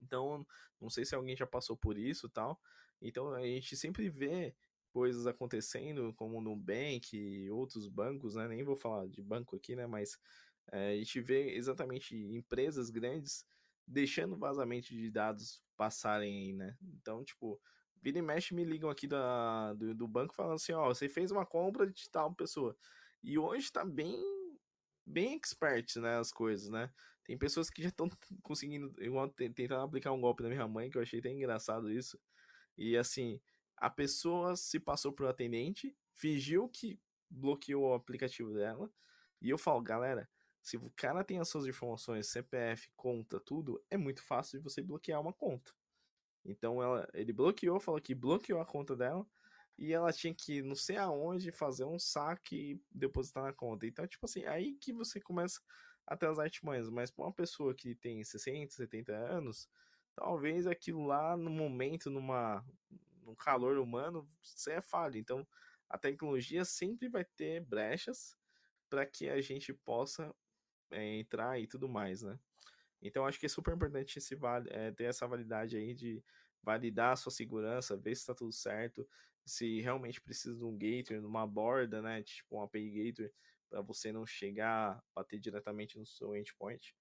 Então, 0.00 0.46
não 0.80 0.88
sei 0.88 1.04
se 1.04 1.16
alguém 1.16 1.36
já 1.36 1.48
passou 1.48 1.76
por 1.76 1.98
isso 1.98 2.28
tal. 2.28 2.60
Então, 3.02 3.34
a 3.34 3.42
gente 3.42 3.76
sempre 3.76 4.08
vê 4.08 4.54
coisas 4.92 5.26
acontecendo, 5.26 6.14
como 6.14 6.40
no 6.40 6.50
Nubank 6.50 7.08
e 7.12 7.50
outros 7.50 7.88
bancos, 7.88 8.36
né? 8.36 8.46
Nem 8.46 8.62
vou 8.62 8.76
falar 8.76 9.08
de 9.08 9.20
banco 9.20 9.56
aqui, 9.56 9.74
né? 9.74 9.84
Mas 9.84 10.16
é, 10.70 10.92
a 10.92 10.96
gente 10.96 11.20
vê 11.20 11.56
exatamente 11.56 12.14
empresas 12.14 12.88
grandes 12.88 13.44
deixando 13.84 14.38
vazamento 14.38 14.90
de 14.90 15.10
dados 15.10 15.60
passarem 15.76 16.38
aí, 16.38 16.52
né? 16.52 16.78
Então, 16.80 17.24
tipo, 17.24 17.60
vira 18.02 18.18
e 18.18 18.22
mexe 18.22 18.54
me 18.54 18.64
ligam 18.64 18.90
aqui 18.90 19.06
da, 19.06 19.72
do, 19.74 19.94
do 19.94 20.08
banco 20.08 20.34
falando 20.34 20.54
assim, 20.54 20.72
ó, 20.72 20.86
você 20.88 21.08
fez 21.08 21.30
uma 21.30 21.46
compra 21.46 21.86
de 21.86 22.08
tal 22.10 22.34
pessoa. 22.34 22.76
E 23.22 23.38
hoje 23.38 23.72
tá 23.72 23.84
bem 23.84 24.16
bem 25.04 25.34
expert, 25.34 25.96
né, 25.96 26.18
as 26.18 26.30
coisas, 26.30 26.68
né? 26.68 26.92
Tem 27.24 27.36
pessoas 27.36 27.70
que 27.70 27.82
já 27.82 27.88
estão 27.88 28.08
conseguindo, 28.42 28.94
igual 29.02 29.28
tentando 29.28 29.82
aplicar 29.82 30.12
um 30.12 30.20
golpe 30.20 30.42
na 30.42 30.48
minha 30.50 30.68
mãe, 30.68 30.90
que 30.90 30.98
eu 30.98 31.02
achei 31.02 31.18
até 31.18 31.30
engraçado 31.30 31.90
isso. 31.90 32.18
E 32.76 32.96
assim, 32.96 33.40
a 33.76 33.90
pessoa 33.90 34.56
se 34.56 34.78
passou 34.78 35.12
por 35.12 35.26
atendente, 35.26 35.96
fingiu 36.12 36.68
que 36.68 37.00
bloqueou 37.30 37.90
o 37.90 37.94
aplicativo 37.94 38.52
dela, 38.54 38.90
e 39.40 39.50
eu 39.50 39.58
falo, 39.58 39.80
galera, 39.80 40.28
se 40.62 40.76
o 40.76 40.90
cara 40.96 41.24
tem 41.24 41.38
as 41.38 41.48
suas 41.48 41.66
informações, 41.66 42.28
CPF, 42.28 42.90
conta, 42.96 43.40
tudo, 43.40 43.82
é 43.90 43.96
muito 43.96 44.22
fácil 44.22 44.58
de 44.58 44.64
você 44.64 44.82
bloquear 44.82 45.20
uma 45.20 45.32
conta. 45.32 45.72
Então 46.50 46.82
ela, 46.82 47.08
ele 47.14 47.32
bloqueou, 47.32 47.78
falou 47.78 48.00
que 48.00 48.14
bloqueou 48.14 48.60
a 48.60 48.66
conta 48.66 48.96
dela 48.96 49.26
e 49.76 49.92
ela 49.92 50.12
tinha 50.12 50.34
que 50.34 50.62
não 50.62 50.74
sei 50.74 50.96
aonde 50.96 51.52
fazer 51.52 51.84
um 51.84 51.98
saque 51.98 52.72
e 52.72 52.82
depositar 52.90 53.44
na 53.44 53.52
conta. 53.52 53.86
Então, 53.86 54.06
tipo 54.06 54.26
assim, 54.26 54.44
aí 54.46 54.74
que 54.74 54.92
você 54.92 55.20
começa 55.20 55.60
a 56.06 56.16
ter 56.16 56.26
as 56.26 56.38
artimanhas. 56.38 56.88
Mas 56.90 57.10
para 57.10 57.26
uma 57.26 57.32
pessoa 57.32 57.74
que 57.74 57.94
tem 57.94 58.24
60, 58.24 58.72
70 58.72 59.12
anos, 59.12 59.68
talvez 60.16 60.66
aquilo 60.66 61.04
lá 61.06 61.36
no 61.36 61.50
momento, 61.50 62.10
numa, 62.10 62.64
num 63.22 63.34
calor 63.36 63.78
humano, 63.78 64.28
você 64.42 64.72
é 64.72 64.80
falha. 64.80 65.18
Então, 65.18 65.46
a 65.88 65.96
tecnologia 65.96 66.64
sempre 66.64 67.08
vai 67.08 67.24
ter 67.24 67.60
brechas 67.64 68.36
para 68.90 69.06
que 69.06 69.28
a 69.28 69.40
gente 69.40 69.72
possa 69.72 70.34
é, 70.90 71.18
entrar 71.18 71.60
e 71.60 71.66
tudo 71.66 71.88
mais, 71.88 72.22
né? 72.22 72.38
Então 73.02 73.26
acho 73.26 73.38
que 73.38 73.46
é 73.46 73.48
super 73.48 73.74
importante 73.74 74.18
esse, 74.18 74.36
é, 74.70 74.90
ter 74.92 75.04
essa 75.04 75.26
validade 75.26 75.76
aí 75.76 75.94
de 75.94 76.22
validar 76.62 77.12
a 77.12 77.16
sua 77.16 77.30
segurança, 77.30 77.96
ver 77.96 78.14
se 78.14 78.22
está 78.22 78.34
tudo 78.34 78.52
certo, 78.52 79.08
se 79.44 79.80
realmente 79.80 80.20
precisa 80.20 80.56
de 80.56 80.64
um 80.64 80.76
gateway, 80.76 81.20
de 81.20 81.26
uma 81.26 81.46
borda, 81.46 82.02
né? 82.02 82.22
Tipo 82.22 82.56
um 82.56 82.62
API 82.62 82.90
gateway, 82.90 83.32
para 83.70 83.80
você 83.80 84.12
não 84.12 84.26
chegar, 84.26 85.02
bater 85.14 85.38
diretamente 85.38 85.98
no 85.98 86.04
seu 86.04 86.34
endpoint. 86.36 86.94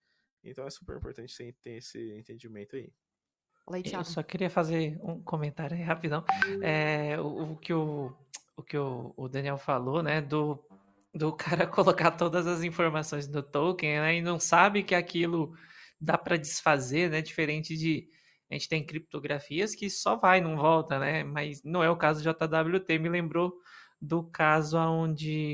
Então 0.43 0.65
é 0.65 0.69
super 0.69 0.97
importante 0.97 1.33
você 1.33 1.53
ter 1.63 1.77
esse 1.77 2.13
entendimento 2.13 2.75
aí. 2.75 2.91
Eu 3.97 4.05
só 4.05 4.23
queria 4.23 4.49
fazer 4.49 4.97
um 5.03 5.21
comentário 5.21 5.75
aí 5.75 5.83
rapidão. 5.83 6.23
É, 6.61 7.19
o, 7.19 7.53
o, 7.53 7.57
que 7.57 7.73
o, 7.73 8.15
o 8.55 8.63
que 8.63 8.77
o, 8.77 9.13
o 9.17 9.27
Daniel 9.27 9.57
falou, 9.57 10.01
né? 10.01 10.21
Do 10.21 10.63
do 11.13 11.33
cara 11.33 11.65
colocar 11.67 12.11
todas 12.11 12.45
as 12.47 12.63
informações 12.63 13.27
no 13.27 13.41
token, 13.41 13.99
né, 13.99 14.15
e 14.17 14.21
não 14.21 14.39
sabe 14.39 14.83
que 14.83 14.93
aquilo 14.93 15.57
dá 15.99 16.17
para 16.17 16.37
desfazer, 16.37 17.09
né, 17.09 17.21
diferente 17.21 17.75
de 17.75 18.09
a 18.49 18.53
gente 18.53 18.69
tem 18.69 18.85
criptografias 18.85 19.75
que 19.75 19.89
só 19.89 20.15
vai, 20.15 20.39
não 20.39 20.55
volta, 20.55 20.97
né, 20.99 21.23
mas 21.23 21.61
não 21.63 21.83
é 21.83 21.89
o 21.89 21.97
caso 21.97 22.23
do 22.23 22.29
JWT, 22.29 22.99
me 22.99 23.09
lembrou 23.09 23.53
do 24.01 24.23
caso 24.23 24.77
onde 24.77 25.51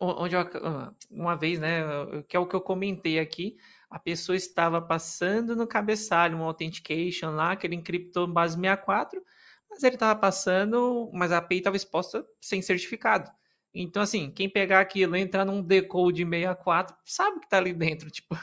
onde 0.00 0.34
ah, 0.36 0.92
uma 1.10 1.36
vez, 1.36 1.60
né, 1.60 1.82
que 2.28 2.36
é 2.36 2.40
o 2.40 2.46
que 2.46 2.56
eu 2.56 2.60
comentei 2.60 3.20
aqui, 3.20 3.56
a 3.88 3.98
pessoa 3.98 4.34
estava 4.34 4.80
passando 4.82 5.54
no 5.54 5.66
cabeçalho 5.66 6.36
um 6.36 6.42
authentication 6.42 7.30
lá, 7.30 7.54
que 7.54 7.66
ele 7.66 7.76
encriptou 7.76 8.26
base 8.26 8.56
64, 8.56 9.22
mas 9.70 9.82
ele 9.82 9.94
estava 9.94 10.18
passando, 10.18 11.10
mas 11.12 11.30
a 11.30 11.38
API 11.38 11.58
estava 11.58 11.76
exposta 11.76 12.26
sem 12.40 12.60
certificado. 12.60 13.30
Então, 13.74 14.02
assim, 14.02 14.30
quem 14.30 14.50
pegar 14.50 14.80
aquilo, 14.80 15.16
entrar 15.16 15.46
num 15.46 15.62
decode 15.62 16.24
64, 16.24 16.94
sabe 17.06 17.40
que 17.40 17.48
tá 17.48 17.56
ali 17.56 17.72
dentro. 17.72 18.10
Tipo, 18.12 18.36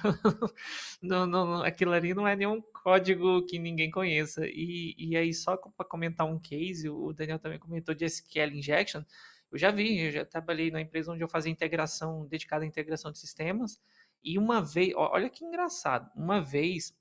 não, 1.01 1.25
não, 1.27 1.61
aquilo 1.61 1.91
ali 1.93 2.13
não 2.13 2.27
é 2.27 2.35
nenhum 2.35 2.61
código 2.61 3.45
que 3.45 3.59
ninguém 3.59 3.91
conheça. 3.91 4.41
E, 4.47 4.95
e 4.97 5.15
aí, 5.15 5.33
só 5.33 5.55
para 5.55 5.85
comentar 5.85 6.25
um 6.25 6.39
case, 6.39 6.89
o 6.89 7.13
Daniel 7.13 7.37
também 7.37 7.59
comentou 7.59 7.93
de 7.93 8.05
SQL 8.05 8.55
Injection. 8.55 9.03
Eu 9.51 9.57
já 9.57 9.71
vi, 9.71 9.99
eu 9.99 10.11
já 10.11 10.25
trabalhei 10.25 10.71
na 10.71 10.81
empresa 10.81 11.11
onde 11.11 11.23
eu 11.23 11.27
fazia 11.27 11.51
integração, 11.51 12.25
dedicada 12.27 12.63
à 12.63 12.67
integração 12.67 13.11
de 13.11 13.19
sistemas. 13.19 13.79
E 14.23 14.37
uma 14.37 14.61
vez, 14.61 14.93
olha 14.95 15.29
que 15.29 15.45
engraçado, 15.45 16.09
uma 16.15 16.41
vez 16.41 16.93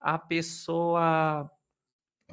a 0.00 0.18
pessoa 0.18 1.50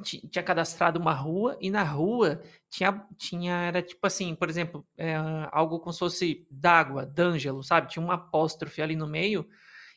tinha 0.02 0.42
cadastrado 0.42 0.98
uma 0.98 1.12
rua 1.12 1.56
e 1.60 1.70
na 1.70 1.82
rua 1.82 2.42
tinha, 2.68 3.06
tinha 3.16 3.54
era 3.54 3.82
tipo 3.82 4.06
assim, 4.06 4.34
por 4.34 4.48
exemplo, 4.48 4.86
é, 4.96 5.14
algo 5.52 5.80
como 5.80 5.92
se 5.92 5.98
fosse 5.98 6.46
d'água, 6.50 7.06
D'Angelo, 7.06 7.62
sabe? 7.62 7.88
Tinha 7.88 8.02
uma 8.02 8.14
apóstrofe 8.14 8.82
ali 8.82 8.96
no 8.96 9.06
meio 9.06 9.48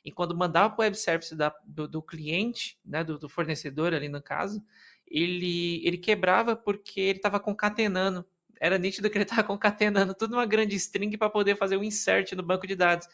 e 0.06 0.12
quando 0.12 0.36
mandava 0.36 0.70
para 0.70 0.82
o 0.82 0.84
web 0.84 0.98
service 0.98 1.36
da, 1.36 1.54
do, 1.66 1.88
do, 1.88 2.02
cliente, 2.02 2.78
né, 2.86 3.04
do, 3.04 3.18
do, 3.18 3.30
fornecedor 3.30 3.94
ali 3.94 4.10
no 4.10 4.22
caso, 4.22 4.62
ele, 5.08 5.82
ele 5.86 5.98
quebrava 5.98 6.56
porque 6.56 7.00
ele 7.00 7.20
estava 7.20 7.40
concatenando. 7.40 8.26
Era 8.60 8.78
nítido 8.78 9.10
que 9.10 9.18
ele 9.18 9.24
estava 9.24 9.44
concatenando 9.48 10.14
tudo 10.14 10.34
uma 10.34 10.46
grande 10.46 10.76
string 10.76 11.18
para 11.18 11.30
poder 11.30 11.56
fazer 11.58 11.78
um 11.78 11.84
insert 11.84 12.34
no 12.34 12.44
banco 12.44 12.68
de 12.68 12.76
dados. 12.76 13.08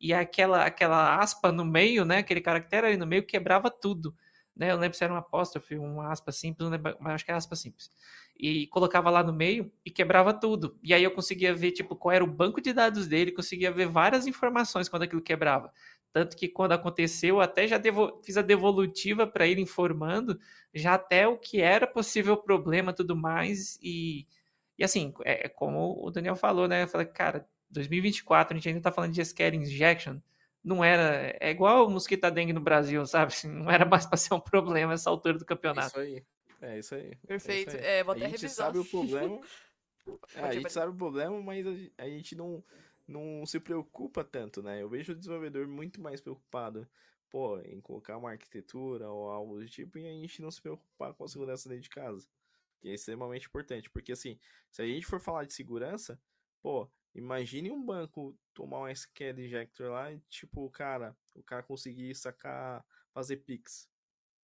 E 0.00 0.12
aquela, 0.12 0.64
aquela 0.66 1.18
aspa 1.18 1.50
no 1.50 1.64
meio, 1.64 2.04
né, 2.04 2.18
aquele 2.18 2.40
caractere 2.40 2.88
ali 2.88 2.96
no 2.96 3.06
meio, 3.06 3.26
quebrava 3.26 3.70
tudo 3.70 4.14
né? 4.56 4.70
Eu 4.70 4.76
lembro 4.76 4.96
se 4.96 5.04
era 5.04 5.12
uma 5.12 5.20
apóstrofe, 5.20 5.76
uma 5.76 6.10
aspa 6.10 6.30
simples, 6.32 6.68
lembro, 6.68 6.96
mas 7.00 7.14
acho 7.14 7.24
que 7.24 7.30
era 7.30 7.38
aspa 7.38 7.56
simples. 7.56 7.90
E 8.36 8.66
colocava 8.68 9.10
lá 9.10 9.22
no 9.22 9.32
meio 9.32 9.72
e 9.84 9.90
quebrava 9.90 10.32
tudo. 10.32 10.78
E 10.82 10.92
aí 10.94 11.02
eu 11.02 11.10
conseguia 11.10 11.54
ver, 11.54 11.72
tipo, 11.72 11.96
qual 11.96 12.12
era 12.12 12.24
o 12.24 12.26
banco 12.26 12.60
de 12.60 12.72
dados 12.72 13.06
dele, 13.06 13.32
conseguia 13.32 13.70
ver 13.70 13.86
várias 13.86 14.26
informações 14.26 14.88
quando 14.88 15.02
aquilo 15.02 15.22
quebrava. 15.22 15.72
Tanto 16.12 16.36
que 16.36 16.48
quando 16.48 16.72
aconteceu, 16.72 17.40
até 17.40 17.66
já 17.66 17.78
devo, 17.78 18.20
fiz 18.22 18.36
a 18.36 18.42
devolutiva 18.42 19.26
para 19.26 19.46
ele 19.46 19.60
informando 19.60 20.38
já 20.72 20.94
até 20.94 21.26
o 21.26 21.36
que 21.38 21.60
era 21.60 21.86
possível 21.86 22.36
problema 22.36 22.92
tudo 22.92 23.16
mais. 23.16 23.78
E, 23.82 24.26
e 24.78 24.84
assim, 24.84 25.12
é, 25.24 25.46
é 25.46 25.48
como 25.48 26.00
o 26.04 26.10
Daniel 26.10 26.36
falou, 26.36 26.68
né? 26.68 26.84
Eu 26.84 26.88
falei, 26.88 27.06
cara, 27.06 27.48
2024, 27.70 28.54
a 28.54 28.56
gente 28.56 28.68
ainda 28.68 28.78
está 28.78 28.92
falando 28.92 29.12
de 29.12 29.20
SQL 29.20 29.56
injection 29.56 30.18
não 30.64 30.82
era. 30.82 31.36
É 31.38 31.50
igual 31.50 31.86
o 31.86 31.90
mosquito 31.90 32.30
dengue 32.30 32.52
no 32.52 32.60
Brasil, 32.60 33.04
sabe? 33.06 33.34
Não 33.44 33.70
era 33.70 33.84
mais 33.84 34.06
para 34.06 34.16
ser 34.16 34.32
um 34.32 34.40
problema 34.40 34.94
essa 34.94 35.10
altura 35.10 35.38
do 35.38 35.44
campeonato. 35.44 35.88
Isso 35.88 35.98
aí. 35.98 36.24
É 36.62 36.78
isso 36.78 36.94
aí. 36.94 37.14
Perfeito. 37.26 37.70
É, 37.70 37.72
isso 37.74 37.84
aí. 37.84 37.92
é 37.92 38.04
vou 38.04 38.14
até 38.14 38.24
a 38.24 38.28
gente 38.28 38.40
revisar. 38.40 38.66
sabe 38.66 38.78
o 38.78 38.84
problema. 38.84 39.40
é, 40.34 40.40
a 40.40 40.52
gente 40.52 40.72
sabe 40.72 40.92
o 40.92 40.96
problema, 40.96 41.42
mas 41.42 41.66
a 41.98 42.08
gente 42.08 42.34
não, 42.34 42.64
não 43.06 43.44
se 43.44 43.60
preocupa 43.60 44.24
tanto, 44.24 44.62
né? 44.62 44.80
Eu 44.80 44.88
vejo 44.88 45.12
o 45.12 45.14
desenvolvedor 45.14 45.68
muito 45.68 46.00
mais 46.00 46.20
preocupado 46.20 46.88
pô, 47.34 47.58
em 47.60 47.80
colocar 47.80 48.16
uma 48.16 48.30
arquitetura 48.30 49.10
ou 49.10 49.28
algo 49.28 49.58
do 49.58 49.66
tipo 49.66 49.98
e 49.98 50.06
a 50.06 50.12
gente 50.12 50.40
não 50.40 50.52
se 50.52 50.62
preocupar 50.62 51.12
com 51.14 51.24
a 51.24 51.28
segurança 51.28 51.68
dentro 51.68 51.82
de 51.82 51.90
casa. 51.90 52.28
Que 52.80 52.88
é 52.88 52.94
extremamente 52.94 53.48
importante. 53.48 53.90
Porque 53.90 54.12
assim, 54.12 54.38
se 54.70 54.80
a 54.80 54.86
gente 54.86 55.04
for 55.04 55.20
falar 55.20 55.44
de 55.44 55.52
segurança, 55.52 56.16
pô, 56.62 56.88
Imagine 57.14 57.70
um 57.70 57.84
banco 57.84 58.36
tomar 58.52 58.80
um 58.80 58.88
SQL 58.88 59.40
injector 59.40 59.90
lá 59.92 60.12
e, 60.12 60.18
tipo, 60.28 60.68
cara, 60.70 61.16
o 61.34 61.42
cara 61.42 61.62
conseguir 61.62 62.14
sacar, 62.14 62.84
fazer 63.12 63.36
Pix. 63.38 63.88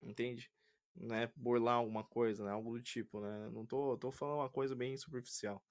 Entende? 0.00 0.50
Né? 0.94 1.30
Burlar 1.34 1.76
alguma 1.76 2.04
coisa, 2.04 2.44
né? 2.44 2.52
Algo 2.52 2.78
do 2.78 2.82
tipo, 2.82 3.20
né? 3.20 3.50
Não 3.50 3.66
tô, 3.66 3.96
tô 3.98 4.10
falando 4.10 4.38
uma 4.38 4.48
coisa 4.48 4.74
bem 4.74 4.96
superficial. 4.96 5.62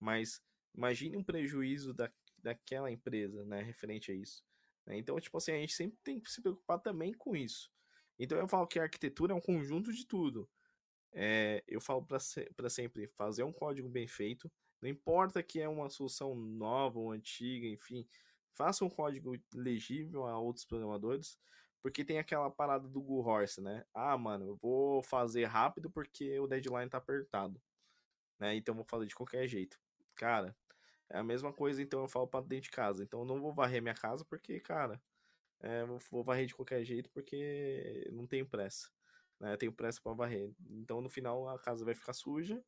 Mas 0.00 0.42
imagine 0.74 1.16
um 1.16 1.24
prejuízo 1.24 1.92
da, 1.92 2.10
daquela 2.38 2.90
empresa, 2.90 3.44
né? 3.44 3.62
Referente 3.62 4.10
a 4.10 4.14
isso. 4.14 4.42
Né? 4.86 4.96
Então, 4.96 5.20
tipo 5.20 5.36
assim, 5.36 5.52
a 5.52 5.58
gente 5.58 5.74
sempre 5.74 5.98
tem 6.02 6.20
que 6.20 6.30
se 6.30 6.40
preocupar 6.40 6.80
também 6.80 7.12
com 7.12 7.36
isso. 7.36 7.70
Então 8.18 8.38
eu 8.38 8.48
falo 8.48 8.66
que 8.66 8.78
a 8.78 8.84
arquitetura 8.84 9.32
é 9.32 9.36
um 9.36 9.40
conjunto 9.40 9.92
de 9.92 10.06
tudo. 10.06 10.48
É, 11.12 11.62
eu 11.66 11.80
falo 11.80 12.04
para 12.04 12.18
se, 12.18 12.48
sempre 12.68 13.06
fazer 13.08 13.42
um 13.42 13.52
código 13.52 13.88
bem 13.88 14.06
feito. 14.06 14.50
Não 14.80 14.88
importa 14.88 15.42
que 15.42 15.60
é 15.60 15.68
uma 15.68 15.88
solução 15.88 16.34
nova 16.34 16.98
ou 16.98 17.12
antiga, 17.12 17.66
enfim, 17.66 18.06
faça 18.54 18.84
um 18.84 18.90
código 18.90 19.34
legível 19.54 20.26
a 20.26 20.38
outros 20.38 20.64
programadores, 20.64 21.38
porque 21.82 22.04
tem 22.04 22.18
aquela 22.18 22.50
parada 22.50 22.88
do 22.88 23.00
Google 23.00 23.26
Horse, 23.26 23.60
né? 23.60 23.84
Ah, 23.94 24.16
mano, 24.18 24.46
eu 24.48 24.56
vou 24.56 25.02
fazer 25.02 25.44
rápido 25.44 25.90
porque 25.90 26.38
o 26.38 26.46
deadline 26.46 26.90
tá 26.90 26.98
apertado, 26.98 27.60
né? 28.38 28.54
Então 28.56 28.74
vou 28.74 28.84
fazer 28.84 29.06
de 29.06 29.14
qualquer 29.14 29.46
jeito. 29.48 29.80
Cara, 30.14 30.56
é 31.10 31.18
a 31.18 31.24
mesma 31.24 31.52
coisa, 31.52 31.82
então 31.82 32.02
eu 32.02 32.08
falo 32.08 32.26
para 32.28 32.44
dentro 32.44 32.64
de 32.64 32.70
casa. 32.70 33.02
Então 33.04 33.20
eu 33.20 33.26
não 33.26 33.40
vou 33.40 33.54
varrer 33.54 33.82
minha 33.82 33.94
casa 33.94 34.24
porque, 34.24 34.60
cara, 34.60 35.00
é, 35.60 35.84
vou 36.10 36.24
varrer 36.24 36.46
de 36.46 36.54
qualquer 36.54 36.84
jeito 36.84 37.10
porque 37.10 38.08
não 38.12 38.26
tenho 38.26 38.46
pressa. 38.46 38.90
Né? 39.40 39.52
Eu 39.52 39.58
tenho 39.58 39.72
pressa 39.72 40.00
para 40.02 40.12
varrer. 40.12 40.52
Então 40.70 41.00
no 41.00 41.08
final 41.08 41.48
a 41.48 41.58
casa 41.58 41.84
vai 41.84 41.94
ficar 41.94 42.12
suja 42.12 42.62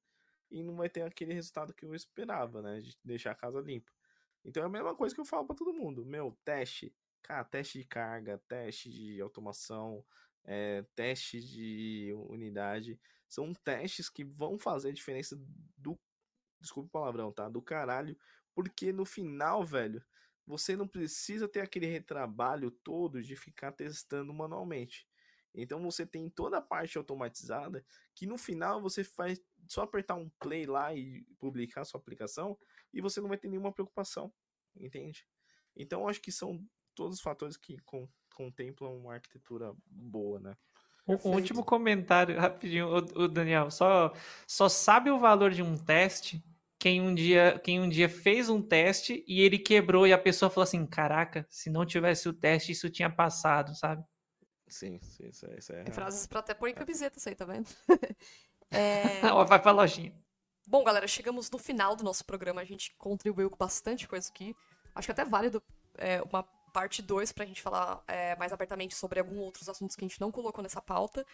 e 0.51 0.63
não 0.63 0.77
vai 0.77 0.89
ter 0.89 1.03
aquele 1.03 1.35
resultado 1.35 1.75
que 1.75 1.85
eu 1.85 1.95
esperava, 1.95 2.63
né? 2.63 2.81
De 2.81 2.97
deixar 3.05 3.33
a 3.33 3.35
casa 3.35 3.61
limpa. 3.61 3.93
Então 4.45 4.63
é 4.63 4.67
a 4.67 4.71
mesma 4.71 4.95
coisa 4.95 5.15
que 5.15 5.21
eu 5.21 5.25
falo 5.25 5.47
para 5.47 5.57
todo 5.57 5.75
mundo. 5.75 6.05
Meu, 6.05 6.37
teste. 6.45 6.95
Cara, 7.23 7.45
teste 7.45 7.79
de 7.79 7.85
carga, 7.85 8.39
teste 8.49 8.91
de 8.91 9.21
automação, 9.21 10.05
é, 10.45 10.85
teste 10.95 11.41
de 11.41 12.13
unidade. 12.29 12.99
São 13.29 13.53
testes 13.53 14.09
que 14.09 14.25
vão 14.25 14.59
fazer 14.59 14.91
a 14.91 14.93
diferença 14.93 15.39
do. 15.77 15.99
Desculpa 16.61 16.89
o 16.89 16.91
palavrão, 16.91 17.33
tá? 17.33 17.49
Do 17.49 17.63
caralho. 17.63 18.17
Porque 18.55 18.93
no 18.93 19.05
final, 19.05 19.65
velho, 19.65 20.03
você 20.47 20.75
não 20.75 20.89
precisa 20.89 21.47
ter 21.47 21.61
aquele 21.61 21.87
retrabalho 21.87 22.71
todo 22.71 23.23
de 23.23 23.37
ficar 23.37 23.73
testando 23.73 24.33
manualmente. 24.33 25.08
Então 25.55 25.83
você 25.83 26.07
tem 26.07 26.29
toda 26.29 26.59
a 26.59 26.63
parte 26.63 26.99
automatizada 26.99 27.85
que 28.15 28.27
no 28.27 28.39
final 28.39 28.81
você 28.81 29.03
faz 29.03 29.41
só 29.67 29.83
apertar 29.83 30.15
um 30.15 30.31
play 30.41 30.67
lá 30.67 30.95
e 30.95 31.25
publicar 31.39 31.83
a 31.83 31.85
sua 31.85 32.01
aplicação 32.01 32.59
e 32.93 33.01
você 33.01 33.21
não 33.21 33.29
vai 33.29 33.39
ter 33.39 33.49
nenhuma 33.49 33.73
preocupação, 33.73 34.33
entende? 34.77 35.27
Então 35.77 36.09
acho 36.09 36.21
que 36.21 36.33
são 36.33 36.65
todos 36.95 37.17
os 37.17 37.23
fatores 37.23 37.57
que 37.57 37.77
contemplam 38.35 38.97
uma 38.97 39.15
arquitetura 39.15 39.75
boa, 39.87 40.41
né? 40.41 40.57
Um 41.07 41.33
último 41.33 41.65
comentário 41.65 42.37
rapidinho, 42.39 42.89
o 42.89 43.29
Daniel, 43.29 43.71
só 43.71 44.13
só 44.47 44.69
sabe 44.69 45.11
o 45.11 45.19
valor 45.19 45.51
de 45.51 45.63
um 45.63 45.77
teste 45.77 46.43
quem 46.79 47.01
um 47.01 47.15
dia 47.15 47.59
quem 47.65 47.81
um 47.81 47.89
dia 47.89 48.09
fez 48.09 48.49
um 48.49 48.63
teste 48.63 49.25
e 49.27 49.41
ele 49.41 49.59
quebrou 49.59 50.07
e 50.07 50.13
a 50.13 50.19
pessoa 50.19 50.51
falou 50.51 50.63
assim, 50.65 50.87
caraca, 50.87 51.47
se 51.51 51.71
não 51.71 51.85
tivesse 51.85 52.29
o 52.29 52.33
teste 52.33 52.73
isso 52.73 52.89
tinha 52.91 53.11
passado, 53.11 53.75
sabe? 53.75 54.05
Sim, 54.69 55.01
sim, 55.03 55.29
isso 55.29 55.47
é. 55.47 55.59
Isso 55.59 55.73
é... 55.73 55.85
Tem 55.85 55.95
frases 55.95 56.27
pra 56.27 56.41
até 56.41 56.55
pôr 56.55 56.69
em 56.69 56.75
camiseta, 56.75 57.19
isso 57.19 57.29
aí, 57.29 57.35
tá 57.35 57.45
vendo? 57.45 57.69
é... 58.71 59.21
Vai 59.47 59.61
pra 59.61 59.73
lojinha. 59.73 60.13
Bom, 60.67 60.85
galera, 60.85 61.09
chegamos 61.09 61.51
no 61.51 61.59
final 61.59 61.97
do 61.97 62.05
nosso 62.05 62.25
programa. 62.25 62.61
A 62.61 62.65
gente 62.65 62.95
contribuiu 62.99 63.51
com 63.51 63.57
bastante 63.57 64.07
coisa 64.07 64.29
aqui. 64.29 64.55
Acho 64.95 65.07
que 65.07 65.13
até 65.13 65.25
válido 65.25 65.63
é, 65.97 66.21
uma 66.23 66.43
parte 66.73 67.01
2 67.01 67.33
pra 67.33 67.47
gente 67.47 67.63
falar 67.63 68.03
é, 68.07 68.37
mais 68.37 68.53
abertamente 68.53 68.95
sobre 68.95 69.19
alguns 69.19 69.39
outros 69.39 69.69
assuntos 69.69 69.97
que 69.97 70.05
a 70.05 70.09
gente 70.09 70.21
não 70.21 70.31
colocou 70.31 70.63
nessa 70.63 70.83
pauta. 70.83 71.25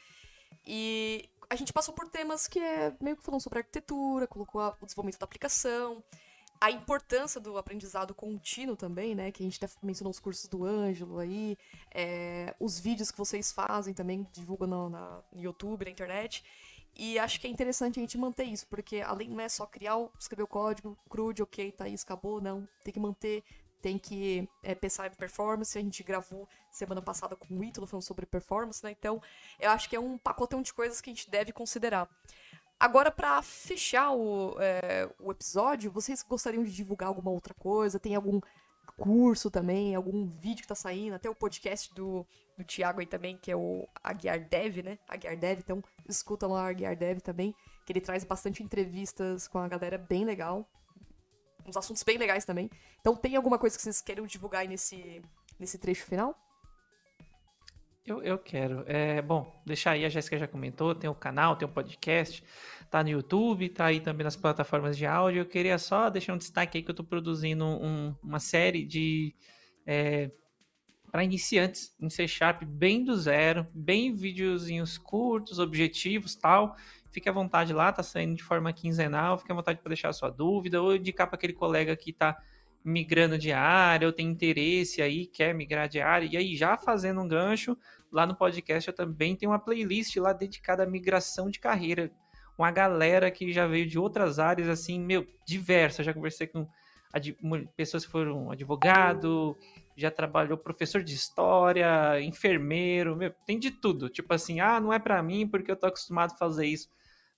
E 0.65 1.29
a 1.51 1.57
gente 1.57 1.73
passou 1.73 1.93
por 1.93 2.09
temas 2.09 2.47
que 2.47 2.59
é 2.59 2.95
meio 3.01 3.17
que 3.17 3.23
falando 3.23 3.41
sobre 3.41 3.59
arquitetura, 3.59 4.27
colocou 4.27 4.63
o 4.81 4.87
desenvolvimento 4.87 5.19
da 5.19 5.25
aplicação, 5.25 6.03
a 6.61 6.71
importância 6.71 7.41
do 7.41 7.59
aprendizado 7.59 8.15
contínuo 8.15 8.77
também, 8.77 9.15
né? 9.15 9.31
Que 9.31 9.43
a 9.43 9.47
gente 9.47 9.61
mencionou 9.83 10.11
os 10.11 10.19
cursos 10.19 10.49
do 10.49 10.65
Ângelo 10.65 11.19
aí, 11.19 11.59
é, 11.93 12.55
os 12.59 12.79
vídeos 12.79 13.11
que 13.11 13.19
vocês 13.19 13.53
fazem 13.53 13.93
também, 13.93 14.27
divulgam 14.33 14.67
no, 14.67 14.91
na, 14.91 15.23
no 15.33 15.43
YouTube, 15.43 15.85
na 15.85 15.91
internet. 15.91 16.45
E 16.97 17.19
acho 17.19 17.41
que 17.41 17.47
é 17.47 17.51
interessante 17.51 17.99
a 17.99 18.03
gente 18.03 18.17
manter 18.17 18.45
isso, 18.45 18.67
porque 18.69 19.01
além 19.01 19.29
não 19.29 19.41
é 19.41 19.49
só 19.49 19.67
criar, 19.67 19.97
escrever 20.19 20.45
o 20.45 20.47
código, 20.47 20.97
crude, 21.09 21.43
ok, 21.43 21.73
tá 21.73 21.89
isso, 21.89 22.05
acabou, 22.05 22.41
não. 22.41 22.69
Tem 22.85 22.95
que 22.95 23.01
manter, 23.01 23.43
tem 23.83 23.99
que 23.99 24.49
é, 24.63 24.75
pensar 24.75 25.09
em 25.09 25.15
performance. 25.15 25.77
A 25.77 25.81
gente 25.81 26.03
gravou 26.05 26.49
semana 26.71 27.03
passada 27.03 27.35
com 27.35 27.59
o 27.59 27.65
Ítalo 27.65 27.87
falando 27.87 28.05
sobre 28.05 28.25
performance, 28.25 28.83
né? 28.83 28.93
Então, 28.93 29.21
eu 29.59 29.71
acho 29.71 29.89
que 29.89 29.97
é 29.97 30.01
um 30.01 30.17
pacotão 30.17 30.63
de 30.63 30.73
coisas 30.73 31.01
que 31.01 31.11
a 31.11 31.13
gente 31.13 31.29
deve 31.29 31.53
considerar. 31.53 32.09
Agora, 32.85 33.11
para 33.11 33.41
fechar 33.41 34.13
o, 34.13 34.57
é, 34.61 35.09
o 35.19 35.33
episódio, 35.33 35.91
vocês 35.91 36.23
gostariam 36.23 36.63
de 36.63 36.71
divulgar 36.71 37.09
alguma 37.09 37.31
outra 37.31 37.55
coisa? 37.55 37.99
Tem 37.99 38.15
algum 38.15 38.43
curso 38.99 39.51
também, 39.51 39.95
algum 39.95 40.27
vídeo 40.27 40.61
que 40.61 40.69
tá 40.69 40.75
saindo, 40.75 41.15
até 41.15 41.31
o 41.31 41.35
podcast 41.35 41.95
do, 41.95 42.27
do 42.59 42.63
Thiago 42.63 43.01
aí 43.01 43.07
também, 43.07 43.39
que 43.39 43.51
é 43.51 43.57
o 43.57 43.89
Aguiar 44.03 44.39
Dev, 44.39 44.85
né? 44.85 44.99
Aguiar 45.09 45.35
Dev, 45.35 45.61
então 45.61 45.83
escuta 46.07 46.47
lá 46.47 46.65
o 46.65 46.67
Aguiar 46.67 46.95
Dev 46.95 47.21
também, 47.21 47.55
que 47.87 47.93
ele 47.95 48.03
traz 48.03 48.23
bastante 48.23 48.63
entrevistas 48.63 49.49
com 49.49 49.61
a 49.61 49.67
galera 49.67 49.97
bem 49.97 50.27
legal. 50.27 50.69
Uns 51.67 51.79
assuntos 51.79 52.03
bem 52.03 52.19
legais 52.19 52.45
também. 52.45 52.69
Então 53.01 53.17
tem 53.17 53.35
alguma 53.35 53.59
coisa 53.59 53.79
que 53.79 53.83
vocês 53.83 54.03
queiram 54.03 54.27
divulgar 54.27 54.61
aí 54.61 54.69
nesse, 54.69 55.23
nesse 55.59 55.79
trecho 55.79 56.05
final? 56.05 56.39
Eu, 58.07 58.23
eu 58.23 58.39
quero. 58.39 58.85
É, 58.87 59.23
bom, 59.23 59.63
deixar 59.65 59.93
aí, 59.93 60.05
a 60.05 60.11
Jéssica 60.11 60.37
já 60.37 60.47
comentou, 60.47 60.95
tem 60.95 61.09
o 61.09 61.15
um 61.15 61.17
canal, 61.17 61.57
tem 61.57 61.67
o 61.67 61.71
um 61.71 61.75
podcast, 61.75 62.45
tá 62.91 63.03
no 63.03 63.09
YouTube, 63.09 63.71
tá 63.71 63.87
aí 63.87 63.99
também 63.99 64.25
nas 64.25 64.37
plataformas 64.37 64.97
de 64.99 65.07
áudio. 65.07 65.41
Eu 65.41 65.47
queria 65.47 65.79
só 65.79 66.11
deixar 66.11 66.35
um 66.35 66.39
destaque 66.39 66.77
aí 66.77 66.85
que 66.85 66.91
eu 66.91 66.95
tô 66.95 67.03
produzindo 67.03 67.65
um, 67.65 68.15
uma 68.23 68.39
série 68.39 68.85
de. 68.85 69.35
É, 69.87 70.31
para 71.11 71.25
iniciantes 71.25 71.95
em 72.01 72.11
C 72.11 72.27
Sharp, 72.29 72.65
bem 72.65 73.05
do 73.05 73.17
zero, 73.17 73.67
bem 73.73 74.13
videozinhos 74.13 74.99
curtos, 74.99 75.59
objetivos 75.59 76.35
tal. 76.35 76.77
Fique 77.11 77.29
à 77.29 77.33
vontade 77.33 77.73
lá, 77.73 77.93
tá 77.93 78.03
saindo 78.03 78.35
de 78.35 78.43
forma 78.43 78.73
quinzenal, 78.73 79.39
fique 79.39 79.53
à 79.53 79.55
vontade 79.55 79.79
para 79.79 79.89
deixar 79.89 80.09
a 80.09 80.13
sua 80.13 80.29
dúvida 80.29 80.83
ou 80.83 80.95
indicar 80.95 81.29
para 81.29 81.37
aquele 81.37 81.53
colega 81.53 81.97
que 81.97 82.13
tá 82.13 82.37
migrando 82.85 83.39
de 83.39 83.51
área, 83.51 84.07
ou 84.07 84.13
tem 84.13 84.29
interesse 84.29 85.01
aí, 85.01 85.27
quer 85.27 85.55
migrar 85.55 85.89
de 85.89 86.01
área, 86.01 86.29
e 86.31 86.37
aí 86.37 86.55
já 86.55 86.77
fazendo 86.77 87.23
um 87.23 87.27
gancho, 87.27 87.77
lá 88.15 88.25
no 88.27 88.37
podcast 88.37 88.89
eu 88.89 88.95
também 88.95 89.35
tenho 89.35 89.51
uma 89.51 89.59
playlist 89.59 90.15
lá 90.17 90.33
dedicada 90.33 90.85
à 90.85 90.87
migração 90.87 91.51
de 91.51 91.59
carreira. 91.59 92.13
Uma 92.57 92.71
galera 92.71 93.29
que 93.33 93.53
já 93.53 93.67
veio 93.67 93.87
de 93.89 93.99
outras 93.99 94.39
áreas, 94.39 94.69
assim, 94.69 95.01
meu, 95.01 95.27
diversas. 95.45 96.07
Já 96.07 96.15
conversei 96.15 96.47
com 96.47 96.69
pessoas 97.77 98.07
que 98.07 98.13
foram 98.13 98.53
advogado, 98.53 99.57
já 99.97 100.13
trabalhou 100.13 100.57
professor 100.57 101.03
de 101.03 101.13
história, 101.13 102.21
enfermeiro, 102.21 103.17
meu, 103.17 103.33
tem 103.45 103.59
de 103.59 103.73
tudo. 103.73 104.09
Tipo 104.09 104.33
assim, 104.33 104.61
ah, 104.61 104.79
não 104.79 104.93
é 104.93 105.01
para 105.01 105.21
mim 105.21 105.49
porque 105.49 105.73
eu 105.73 105.77
tô 105.77 105.87
acostumado 105.87 106.35
a 106.35 106.37
fazer 106.37 106.67
isso. 106.67 106.89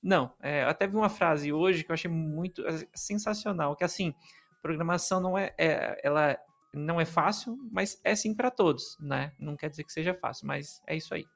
Não, 0.02 0.30
é, 0.42 0.62
até 0.64 0.86
vi 0.86 0.94
uma 0.94 1.08
frase 1.08 1.50
hoje 1.54 1.84
que 1.84 1.90
eu 1.90 1.94
achei 1.94 2.10
muito 2.10 2.66
é, 2.66 2.86
sensacional, 2.94 3.74
que 3.74 3.82
assim, 3.84 4.14
programação 4.60 5.20
não 5.20 5.38
é, 5.38 5.54
é 5.56 5.98
ela 6.04 6.38
não 6.76 7.00
é 7.00 7.04
fácil, 7.04 7.56
mas 7.72 8.00
é 8.04 8.14
sim 8.14 8.34
para 8.34 8.50
todos, 8.50 8.96
né? 9.00 9.32
Não 9.38 9.56
quer 9.56 9.70
dizer 9.70 9.84
que 9.84 9.92
seja 9.92 10.14
fácil, 10.14 10.46
mas 10.46 10.82
é 10.86 10.94
isso 10.94 11.14
aí. 11.14 11.26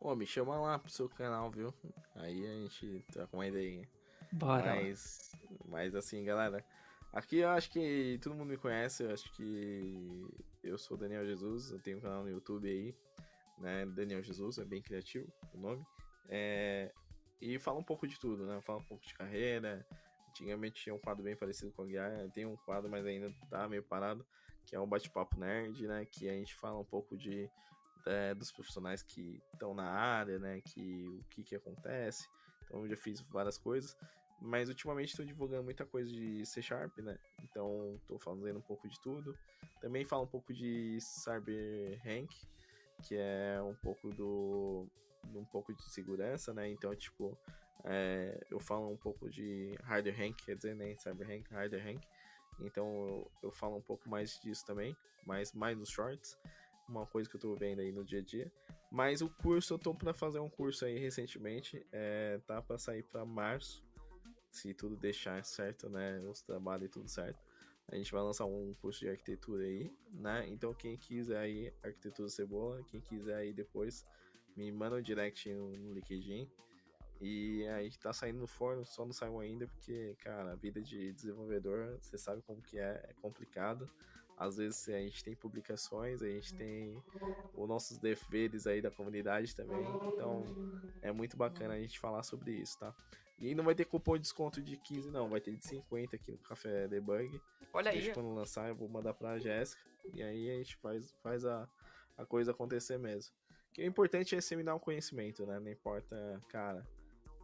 Pô, 0.00 0.14
me 0.16 0.26
chama 0.26 0.58
lá 0.58 0.78
pro 0.78 0.90
seu 0.90 1.08
canal, 1.08 1.50
viu? 1.50 1.72
Aí 2.16 2.46
a 2.46 2.52
gente 2.62 3.04
tá 3.12 3.26
com 3.26 3.36
uma 3.36 3.46
ideia. 3.46 3.88
Bora. 4.32 4.76
Mas, 4.76 5.32
mas 5.66 5.94
assim, 5.94 6.24
galera, 6.24 6.64
aqui 7.12 7.38
eu 7.38 7.50
acho 7.50 7.70
que 7.70 8.18
todo 8.22 8.34
mundo 8.34 8.48
me 8.48 8.56
conhece, 8.56 9.02
eu 9.02 9.12
acho 9.12 9.30
que 9.34 10.26
eu 10.62 10.78
sou 10.78 10.96
Daniel 10.96 11.26
Jesus, 11.26 11.70
eu 11.70 11.80
tenho 11.80 11.98
um 11.98 12.00
canal 12.00 12.22
no 12.22 12.30
YouTube 12.30 12.68
aí, 12.68 12.94
né? 13.58 13.86
Daniel 13.86 14.22
Jesus, 14.22 14.58
é 14.58 14.64
bem 14.64 14.82
criativo 14.82 15.30
o 15.54 15.58
nome. 15.58 15.84
É, 16.28 16.92
e 17.40 17.58
fala 17.58 17.78
um 17.78 17.84
pouco 17.84 18.06
de 18.06 18.18
tudo, 18.18 18.46
né? 18.46 18.60
Fala 18.62 18.78
um 18.78 18.84
pouco 18.84 19.04
de 19.04 19.14
carreira, 19.14 19.86
Antigamente 20.40 20.82
tinha 20.82 20.94
um 20.94 20.98
quadro 20.98 21.22
bem 21.22 21.36
parecido 21.36 21.70
com 21.72 21.82
o 21.82 21.86
Guiar, 21.86 22.30
tem 22.30 22.46
um 22.46 22.56
quadro, 22.56 22.90
mas 22.90 23.04
ainda 23.04 23.30
tá 23.50 23.68
meio 23.68 23.82
parado, 23.82 24.24
que 24.64 24.74
é 24.74 24.80
o 24.80 24.86
Bate-Papo 24.86 25.38
Nerd, 25.38 25.86
né? 25.86 26.06
Que 26.06 26.30
a 26.30 26.32
gente 26.32 26.54
fala 26.54 26.78
um 26.78 26.84
pouco 26.84 27.14
de, 27.14 27.48
é, 28.06 28.34
dos 28.34 28.50
profissionais 28.50 29.02
que 29.02 29.38
estão 29.52 29.74
na 29.74 29.90
área, 29.90 30.38
né? 30.38 30.62
Que, 30.62 31.06
o 31.08 31.24
que 31.30 31.44
que 31.44 31.54
acontece. 31.54 32.26
Então 32.64 32.80
eu 32.80 32.88
já 32.88 32.96
fiz 32.96 33.20
várias 33.20 33.58
coisas. 33.58 33.94
Mas 34.40 34.70
ultimamente 34.70 35.10
estou 35.10 35.26
divulgando 35.26 35.64
muita 35.64 35.84
coisa 35.84 36.10
de 36.10 36.46
C 36.46 36.62
Sharp, 36.62 36.96
né? 37.00 37.18
Então 37.42 37.96
estou 37.96 38.18
fazendo 38.18 38.58
um 38.58 38.62
pouco 38.62 38.88
de 38.88 38.98
tudo. 38.98 39.36
Também 39.82 40.06
falo 40.06 40.22
um 40.22 40.26
pouco 40.26 40.54
de 40.54 40.98
Cyber 41.00 42.00
Rank, 42.02 42.30
que 43.06 43.14
é 43.14 43.60
um 43.62 43.74
pouco 43.74 44.08
do. 44.14 44.86
um 45.34 45.44
pouco 45.44 45.74
de 45.74 45.82
segurança, 45.90 46.54
né? 46.54 46.70
Então, 46.70 46.96
tipo, 46.96 47.38
É, 47.84 48.46
eu 48.50 48.60
falo 48.60 48.90
um 48.90 48.96
pouco 48.96 49.28
de 49.28 49.74
Harder 49.82 50.16
Rank, 50.16 50.36
quer 50.44 50.56
dizer, 50.56 50.74
nem 50.74 50.90
né, 50.90 50.96
Cyber 50.98 51.44
Harder 51.50 51.82
Rank. 51.82 52.02
Então 52.60 52.86
eu, 52.86 53.30
eu, 53.44 53.52
falo 53.52 53.76
um 53.76 53.82
pouco 53.82 54.08
mais 54.08 54.38
disso 54.40 54.64
também, 54.66 54.96
mais, 55.26 55.52
mais 55.52 55.78
dos 55.78 55.88
shorts, 55.88 56.36
uma 56.88 57.06
coisa 57.06 57.28
que 57.28 57.36
eu 57.36 57.40
tô 57.40 57.54
vendo 57.54 57.80
aí 57.80 57.90
no 57.92 58.04
dia 58.04 58.20
a 58.20 58.22
dia. 58.22 58.52
Mas 58.90 59.22
o 59.22 59.30
curso, 59.30 59.74
eu 59.74 59.78
tô 59.78 59.94
para 59.94 60.12
fazer 60.12 60.40
um 60.40 60.50
curso 60.50 60.84
aí 60.84 60.98
recentemente, 60.98 61.86
é, 61.92 62.38
tá 62.46 62.60
para 62.60 62.76
sair 62.76 63.02
para 63.04 63.24
março, 63.24 63.82
se 64.50 64.74
tudo 64.74 64.96
deixar 64.96 65.42
certo, 65.44 65.88
né, 65.88 66.18
os 66.28 66.42
trabalhos 66.42 66.86
e 66.86 66.88
tudo 66.88 67.08
certo. 67.08 67.38
A 67.88 67.96
gente 67.96 68.12
vai 68.12 68.22
lançar 68.22 68.44
um 68.44 68.74
curso 68.80 69.00
de 69.00 69.08
arquitetura 69.08 69.64
aí, 69.64 69.92
né? 70.12 70.46
Então 70.48 70.72
quem 70.72 70.96
quiser 70.96 71.38
aí, 71.38 71.72
arquitetura 71.82 72.28
cebola, 72.28 72.84
quem 72.84 73.00
quiser 73.00 73.34
aí 73.34 73.52
depois, 73.52 74.06
me 74.56 74.70
manda 74.70 74.96
um 74.96 75.02
direct 75.02 75.52
no 75.52 75.92
LinkedIn. 75.92 76.48
E 77.20 77.66
aí 77.68 77.90
tá 77.98 78.12
saindo 78.12 78.38
no 78.38 78.46
forno, 78.46 78.84
só 78.84 79.04
não 79.04 79.12
saiu 79.12 79.40
ainda, 79.40 79.66
porque, 79.66 80.16
cara, 80.20 80.52
a 80.52 80.56
vida 80.56 80.80
de 80.80 81.12
desenvolvedor, 81.12 81.98
você 82.00 82.16
sabe 82.16 82.40
como 82.42 82.62
que 82.62 82.78
é, 82.78 83.04
é 83.08 83.14
complicado. 83.20 83.88
Às 84.38 84.56
vezes 84.56 84.88
a 84.88 84.98
gente 84.98 85.22
tem 85.22 85.36
publicações, 85.36 86.22
a 86.22 86.26
gente 86.26 86.54
tem 86.54 86.96
os 87.54 87.68
nossos 87.68 87.98
deveres 87.98 88.66
aí 88.66 88.80
da 88.80 88.90
comunidade 88.90 89.54
também. 89.54 89.84
Então 90.06 90.42
é 91.02 91.12
muito 91.12 91.36
bacana 91.36 91.74
a 91.74 91.78
gente 91.78 92.00
falar 92.00 92.22
sobre 92.22 92.52
isso, 92.52 92.78
tá? 92.78 92.94
E 93.38 93.54
não 93.54 93.64
vai 93.64 93.74
ter 93.74 93.84
cupom 93.84 94.14
de 94.14 94.22
desconto 94.22 94.62
de 94.62 94.78
15, 94.78 95.10
não. 95.10 95.28
Vai 95.28 95.42
ter 95.42 95.54
de 95.54 95.64
50 95.66 96.16
aqui 96.16 96.32
no 96.32 96.38
Café 96.38 96.88
Debug. 96.88 97.38
Olha 97.72 97.90
aí. 97.90 98.12
quando 98.14 98.34
lançar, 98.34 98.68
eu 98.68 98.74
vou 98.74 98.88
mandar 98.88 99.12
pra 99.12 99.38
Jéssica. 99.38 99.82
E 100.14 100.22
aí 100.22 100.50
a 100.50 100.56
gente 100.56 100.74
faz, 100.76 101.12
faz 101.22 101.44
a, 101.44 101.68
a 102.16 102.24
coisa 102.24 102.50
acontecer 102.50 102.98
mesmo. 102.98 103.34
O 103.68 103.72
que 103.72 103.82
é 103.82 103.86
importante 103.86 104.34
é 104.34 104.40
seminar 104.40 104.74
o 104.74 104.80
conhecimento, 104.80 105.46
né? 105.46 105.60
Não 105.60 105.70
importa, 105.70 106.40
cara, 106.48 106.86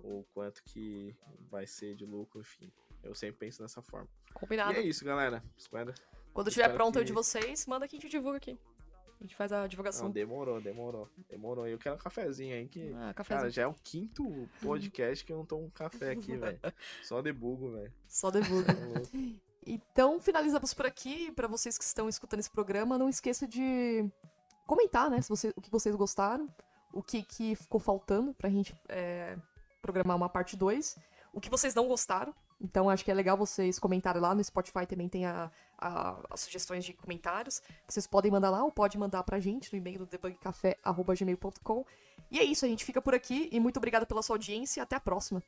o 0.07 0.25
quanto 0.33 0.63
que 0.63 1.15
vai 1.51 1.67
ser 1.67 1.95
de 1.97 2.07
lucro, 2.07 2.41
enfim. 2.41 2.73
Eu 3.03 3.15
sempre 3.15 3.39
penso 3.39 3.63
dessa 3.63 3.83
forma. 3.83 4.09
Combinado. 4.33 4.73
E 4.73 4.77
é 4.77 4.81
isso, 4.83 5.05
galera. 5.05 5.43
Espera. 5.57 5.95
Quando 6.33 6.49
estiver 6.49 6.73
pronto 6.73 6.95
que... 6.95 7.01
o 7.01 7.05
de 7.05 7.13
vocês, 7.13 7.67
manda 7.67 7.89
que 7.89 7.97
a 7.97 7.99
gente 7.99 8.11
divulga 8.11 8.37
aqui. 8.37 8.59
A 9.19 9.25
gente 9.25 9.35
faz 9.35 9.51
a 9.51 9.67
divulgação. 9.67 10.05
Não, 10.05 10.13
demorou, 10.13 10.61
demorou. 10.61 11.09
Demorou. 11.29 11.67
Eu 11.67 11.79
quero 11.79 11.95
um 11.95 11.99
cafezinho 11.99 12.55
aí 12.55 12.69
que. 12.69 12.93
Ah, 12.95 13.15
cafezinho. 13.15 13.41
Cara, 13.41 13.51
já 13.51 13.63
é 13.63 13.67
o 13.67 13.75
quinto 13.75 14.25
podcast 14.61 15.25
que 15.25 15.33
eu 15.33 15.39
não 15.39 15.47
tomo 15.47 15.65
um 15.65 15.71
café 15.71 16.13
aqui, 16.13 16.37
velho. 16.37 16.61
Só 17.03 17.23
debugo, 17.23 17.73
velho. 17.73 17.93
Só 18.09 18.31
debugo. 18.31 18.65
Tá 19.67 19.73
então, 19.73 20.21
finalizamos 20.21 20.73
por 20.73 20.87
aqui. 20.87 21.33
Para 21.33 21.49
vocês 21.49 21.77
que 21.77 21.83
estão 21.83 22.09
escutando 22.09 22.39
esse 22.39 22.51
programa, 22.51 22.97
não 22.97 23.09
esqueça 23.09 23.49
de 23.49 24.09
comentar, 24.65 25.11
né? 25.11 25.21
Se 25.21 25.29
você, 25.29 25.53
o 25.57 25.61
que 25.61 25.69
vocês 25.69 25.93
gostaram, 25.97 26.49
o 26.93 27.03
que, 27.03 27.25
que 27.25 27.57
ficou 27.57 27.81
faltando 27.81 28.33
pra 28.33 28.49
gente 28.49 28.73
é, 28.89 29.37
programar 29.87 30.17
uma 30.17 30.29
parte 30.29 30.57
2, 30.57 30.99
o 31.33 31.41
que 31.41 31.49
vocês 31.49 31.75
não 31.75 31.87
gostaram. 31.87 32.35
Então 32.61 32.91
acho 32.91 33.05
que 33.05 33.11
é 33.11 33.15
legal 33.15 33.37
vocês 33.37 33.79
comentarem 33.79 34.21
lá 34.21 34.35
no 34.35 34.43
Spotify 34.43 34.87
também 34.87 35.09
tem 35.09 35.27
a, 35.27 35.51
a, 35.79 36.17
as 36.31 36.41
sugestões 36.41 36.85
de 36.85 36.93
comentários. 36.93 37.63
Vocês 37.87 38.07
podem 38.07 38.33
mandar 38.33 38.51
lá 38.51 38.65
ou 38.65 38.73
pode 38.73 38.99
mandar 38.99 39.23
pra 39.23 39.39
gente 39.39 39.73
no 39.73 39.79
e-mail 39.79 40.01
do 40.01 40.07
debugcafé.gmail.com. 40.07 41.85
E 42.31 42.41
é 42.41 42.43
isso, 42.43 42.65
a 42.65 42.69
gente 42.69 42.85
fica 42.85 43.01
por 43.01 43.15
aqui 43.15 43.49
e 43.53 43.61
muito 43.61 43.77
obrigada 43.77 44.05
pela 44.05 44.23
sua 44.23 44.35
audiência 44.35 44.81
e 44.81 44.83
até 44.83 44.97
a 44.97 45.01
próxima. 45.01 45.43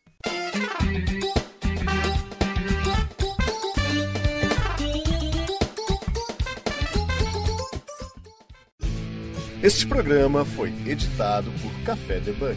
Este 9.60 9.88
programa 9.88 10.44
foi 10.44 10.68
editado 10.86 11.50
por 11.60 11.84
Café 11.84 12.20
Debug. 12.20 12.56